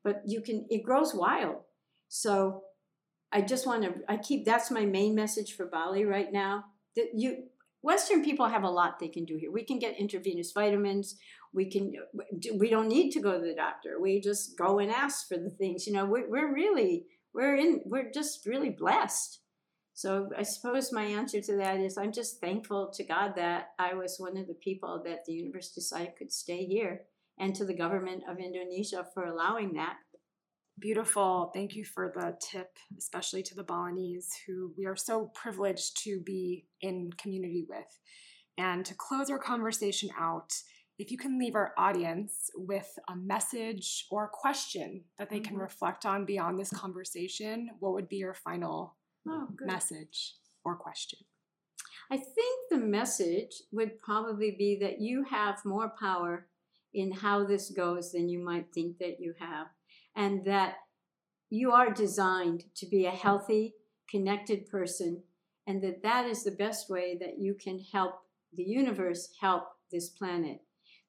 But 0.03 0.23
you 0.25 0.41
can. 0.41 0.65
It 0.69 0.83
grows 0.83 1.15
wild. 1.15 1.61
So 2.09 2.63
I 3.31 3.41
just 3.41 3.65
want 3.65 3.83
to. 3.83 3.93
I 4.09 4.17
keep. 4.17 4.45
That's 4.45 4.69
my 4.69 4.85
main 4.85 5.15
message 5.15 5.53
for 5.53 5.65
Bali 5.65 6.03
right 6.03 6.31
now. 6.31 6.65
That 6.97 7.11
you 7.15 7.45
Western 7.81 8.23
people 8.23 8.47
have 8.47 8.63
a 8.63 8.69
lot 8.69 8.99
they 8.99 9.07
can 9.07 9.25
do 9.25 9.37
here. 9.37 9.51
We 9.51 9.63
can 9.63 9.79
get 9.79 9.99
intravenous 9.99 10.51
vitamins. 10.51 11.17
We 11.53 11.69
can. 11.69 11.93
We 12.57 12.69
don't 12.69 12.87
need 12.87 13.11
to 13.11 13.21
go 13.21 13.33
to 13.33 13.45
the 13.45 13.55
doctor. 13.55 13.99
We 13.99 14.21
just 14.21 14.57
go 14.57 14.79
and 14.79 14.91
ask 14.91 15.27
for 15.27 15.37
the 15.37 15.49
things. 15.49 15.87
You 15.87 15.93
know, 15.93 16.05
we're, 16.05 16.29
we're 16.29 16.53
really 16.53 17.05
we're 17.33 17.55
in. 17.55 17.81
We're 17.85 18.11
just 18.11 18.45
really 18.45 18.69
blessed. 18.69 19.39
So 19.93 20.29
I 20.37 20.43
suppose 20.43 20.93
my 20.93 21.03
answer 21.03 21.41
to 21.41 21.57
that 21.57 21.79
is 21.79 21.97
I'm 21.97 22.13
just 22.13 22.39
thankful 22.39 22.91
to 22.95 23.03
God 23.03 23.33
that 23.35 23.71
I 23.77 23.93
was 23.93 24.15
one 24.17 24.37
of 24.37 24.47
the 24.47 24.55
people 24.55 25.01
that 25.05 25.25
the 25.25 25.33
universe 25.33 25.71
decided 25.71 26.15
could 26.17 26.31
stay 26.31 26.65
here, 26.65 27.01
and 27.37 27.53
to 27.55 27.65
the 27.65 27.73
government 27.73 28.23
of 28.29 28.39
Indonesia 28.39 29.05
for 29.13 29.25
allowing 29.25 29.73
that. 29.73 29.97
Beautiful. 30.81 31.51
Thank 31.53 31.75
you 31.75 31.85
for 31.85 32.11
the 32.15 32.35
tip, 32.41 32.75
especially 32.97 33.43
to 33.43 33.55
the 33.55 33.63
Balinese, 33.63 34.29
who 34.47 34.73
we 34.75 34.87
are 34.87 34.95
so 34.95 35.31
privileged 35.35 36.03
to 36.03 36.19
be 36.21 36.65
in 36.81 37.11
community 37.19 37.67
with. 37.69 37.99
And 38.57 38.83
to 38.87 38.95
close 38.95 39.29
our 39.29 39.37
conversation 39.37 40.09
out, 40.19 40.51
if 40.97 41.11
you 41.11 41.19
can 41.19 41.37
leave 41.37 41.53
our 41.53 41.73
audience 41.77 42.49
with 42.55 42.97
a 43.07 43.15
message 43.15 44.07
or 44.09 44.25
a 44.25 44.29
question 44.29 45.03
that 45.19 45.29
they 45.29 45.39
can 45.39 45.53
mm-hmm. 45.53 45.61
reflect 45.61 46.03
on 46.07 46.25
beyond 46.25 46.59
this 46.59 46.71
conversation, 46.71 47.69
what 47.79 47.93
would 47.93 48.09
be 48.09 48.17
your 48.17 48.33
final 48.33 48.95
oh, 49.29 49.49
message 49.61 50.33
or 50.65 50.75
question? 50.75 51.19
I 52.09 52.17
think 52.17 52.59
the 52.71 52.79
message 52.79 53.51
would 53.71 53.99
probably 53.99 54.55
be 54.57 54.79
that 54.81 54.99
you 54.99 55.25
have 55.29 55.63
more 55.63 55.93
power 55.99 56.47
in 56.91 57.11
how 57.11 57.45
this 57.45 57.69
goes 57.69 58.11
than 58.11 58.29
you 58.29 58.43
might 58.43 58.73
think 58.73 58.97
that 58.97 59.19
you 59.19 59.35
have 59.39 59.67
and 60.15 60.45
that 60.45 60.75
you 61.49 61.71
are 61.71 61.91
designed 61.91 62.63
to 62.75 62.85
be 62.85 63.05
a 63.05 63.11
healthy, 63.11 63.75
connected 64.09 64.69
person, 64.69 65.23
and 65.67 65.81
that 65.83 66.01
that 66.03 66.25
is 66.25 66.43
the 66.43 66.51
best 66.51 66.89
way 66.89 67.17
that 67.19 67.39
you 67.39 67.53
can 67.53 67.79
help 67.91 68.21
the 68.53 68.63
universe 68.63 69.33
help 69.39 69.63
this 69.91 70.09
planet. 70.09 70.61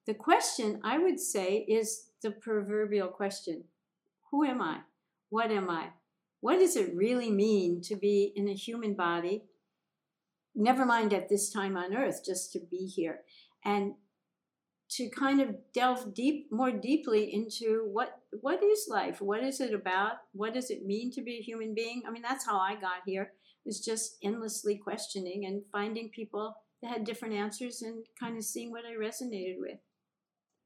The 0.05 0.13
question 0.13 0.81
I 0.83 0.97
would 0.97 1.19
say 1.19 1.59
is 1.67 2.09
the 2.21 2.31
proverbial 2.31 3.07
question 3.07 3.65
Who 4.31 4.43
am 4.43 4.61
I? 4.61 4.79
What 5.29 5.51
am 5.51 5.69
I? 5.69 5.89
What 6.41 6.59
does 6.59 6.75
it 6.75 6.93
really 6.93 7.31
mean 7.31 7.81
to 7.83 7.95
be 7.95 8.33
in 8.35 8.49
a 8.49 8.53
human 8.53 8.95
body? 8.95 9.45
Never 10.55 10.85
mind 10.85 11.13
at 11.13 11.29
this 11.29 11.49
time 11.49 11.77
on 11.77 11.95
earth, 11.95 12.21
just 12.25 12.51
to 12.51 12.59
be 12.59 12.85
here. 12.85 13.21
And 13.63 13.93
to 14.91 15.09
kind 15.09 15.41
of 15.41 15.55
delve 15.73 16.13
deep 16.13 16.51
more 16.51 16.71
deeply 16.71 17.33
into 17.33 17.87
what 17.91 18.19
what 18.41 18.63
is 18.63 18.87
life? 18.89 19.21
What 19.21 19.43
is 19.43 19.59
it 19.61 19.73
about? 19.73 20.13
What 20.33 20.53
does 20.53 20.69
it 20.69 20.85
mean 20.85 21.11
to 21.11 21.21
be 21.21 21.37
a 21.37 21.43
human 21.43 21.73
being? 21.73 22.03
I 22.07 22.11
mean, 22.11 22.21
that's 22.21 22.45
how 22.45 22.57
I 22.57 22.75
got 22.75 23.01
here. 23.05 23.33
Was 23.65 23.79
just 23.79 24.17
endlessly 24.23 24.77
questioning 24.77 25.45
and 25.45 25.61
finding 25.71 26.09
people 26.09 26.55
that 26.81 26.91
had 26.91 27.05
different 27.05 27.33
answers 27.33 27.81
and 27.81 28.05
kind 28.19 28.37
of 28.37 28.43
seeing 28.43 28.71
what 28.71 28.83
I 28.85 28.93
resonated 28.93 29.55
with. 29.57 29.79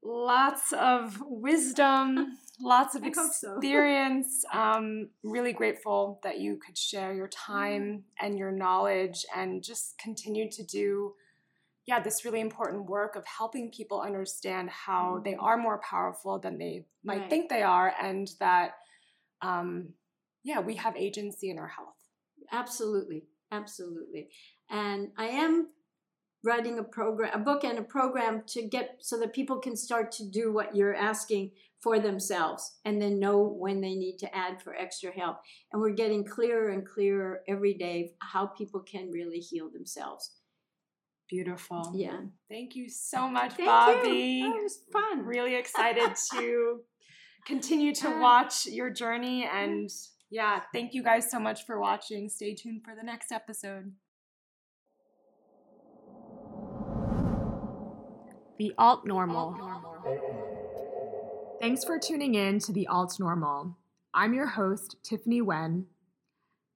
Lots 0.02 0.72
of 0.72 1.20
wisdom, 1.24 2.38
lots 2.60 2.94
of 2.94 3.02
hope 3.14 3.14
so. 3.32 3.54
experience. 3.56 4.44
um, 4.52 5.08
really 5.22 5.52
grateful 5.52 6.20
that 6.22 6.38
you 6.38 6.58
could 6.64 6.78
share 6.78 7.12
your 7.14 7.28
time 7.28 8.04
and 8.20 8.38
your 8.38 8.52
knowledge 8.52 9.24
and 9.34 9.62
just 9.62 9.98
continue 9.98 10.50
to 10.50 10.64
do, 10.64 11.14
yeah, 11.88 11.98
this 11.98 12.22
really 12.22 12.40
important 12.40 12.84
work 12.84 13.16
of 13.16 13.24
helping 13.26 13.70
people 13.70 14.02
understand 14.02 14.68
how 14.68 15.22
they 15.24 15.34
are 15.36 15.56
more 15.56 15.80
powerful 15.80 16.38
than 16.38 16.58
they 16.58 16.84
might 17.02 17.14
Mm-hmm. 17.14 17.20
Right. 17.22 17.30
think 17.30 17.48
they 17.48 17.62
are 17.62 17.94
and 18.00 18.28
that, 18.40 18.72
um, 19.40 19.88
yeah, 20.44 20.60
we 20.60 20.74
have 20.74 20.94
agency 20.96 21.48
in 21.48 21.58
our 21.58 21.66
health. 21.68 21.96
Absolutely, 22.52 23.24
absolutely. 23.52 24.28
And 24.68 25.08
I 25.16 25.28
am 25.28 25.68
writing 26.44 26.78
a 26.78 26.82
program, 26.82 27.30
a 27.32 27.38
book 27.42 27.64
and 27.64 27.78
a 27.78 27.82
program 27.82 28.42
to 28.48 28.68
get 28.68 28.98
so 29.00 29.18
that 29.20 29.32
people 29.32 29.58
can 29.58 29.74
start 29.74 30.12
to 30.12 30.28
do 30.30 30.52
what 30.52 30.76
you're 30.76 30.94
asking 30.94 31.52
for 31.80 31.98
themselves 31.98 32.76
and 32.84 33.00
then 33.00 33.18
know 33.18 33.38
when 33.40 33.80
they 33.80 33.94
need 33.94 34.18
to 34.18 34.36
add 34.36 34.60
for 34.60 34.74
extra 34.74 35.10
help. 35.10 35.38
And 35.72 35.80
we're 35.80 35.94
getting 35.94 36.22
clearer 36.24 36.68
and 36.68 36.86
clearer 36.86 37.40
every 37.48 37.72
day 37.74 38.12
how 38.20 38.46
people 38.46 38.80
can 38.80 39.10
really 39.10 39.38
heal 39.38 39.70
themselves. 39.70 40.37
Beautiful. 41.28 41.92
Yeah. 41.94 42.20
Thank 42.50 42.74
you 42.74 42.88
so 42.88 43.28
much, 43.28 43.52
Thank 43.54 43.68
Bobbi. 43.68 44.38
you. 44.38 44.46
Oh, 44.54 44.58
it 44.58 44.62
was 44.62 44.80
fun. 44.92 45.24
really 45.24 45.54
excited 45.62 46.10
to 46.32 46.80
continue 47.46 47.94
to 47.94 48.08
Uh, 48.08 48.20
watch 48.20 48.66
your 48.66 48.90
journey 48.90 49.44
and 49.50 49.88
yeah 50.30 50.60
thank 50.74 50.92
you 50.92 51.02
guys 51.02 51.30
so 51.30 51.38
much 51.38 51.64
for 51.64 51.80
watching 51.80 52.28
stay 52.28 52.52
tuned 52.54 52.82
for 52.84 52.94
the 52.94 53.02
next 53.02 53.32
episode 53.32 53.92
the 58.58 58.72
alt 58.76 59.06
normal 59.06 59.56
thanks 61.60 61.84
for 61.84 61.98
tuning 61.98 62.34
in 62.34 62.58
to 62.58 62.72
the 62.72 62.86
alt 62.88 63.18
normal 63.18 63.76
i'm 64.12 64.34
your 64.34 64.46
host 64.48 64.96
tiffany 65.02 65.40
wen 65.40 65.86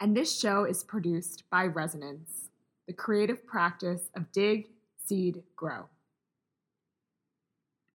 and 0.01 0.17
this 0.17 0.39
show 0.39 0.65
is 0.65 0.85
produced 0.85 1.43
by 1.51 1.65
resonance 1.65 2.49
the 2.87 2.93
creative 2.93 3.47
practice 3.47 4.11
of 4.17 4.31
dig 4.33 4.69
seed 5.05 5.43
grow 5.57 5.89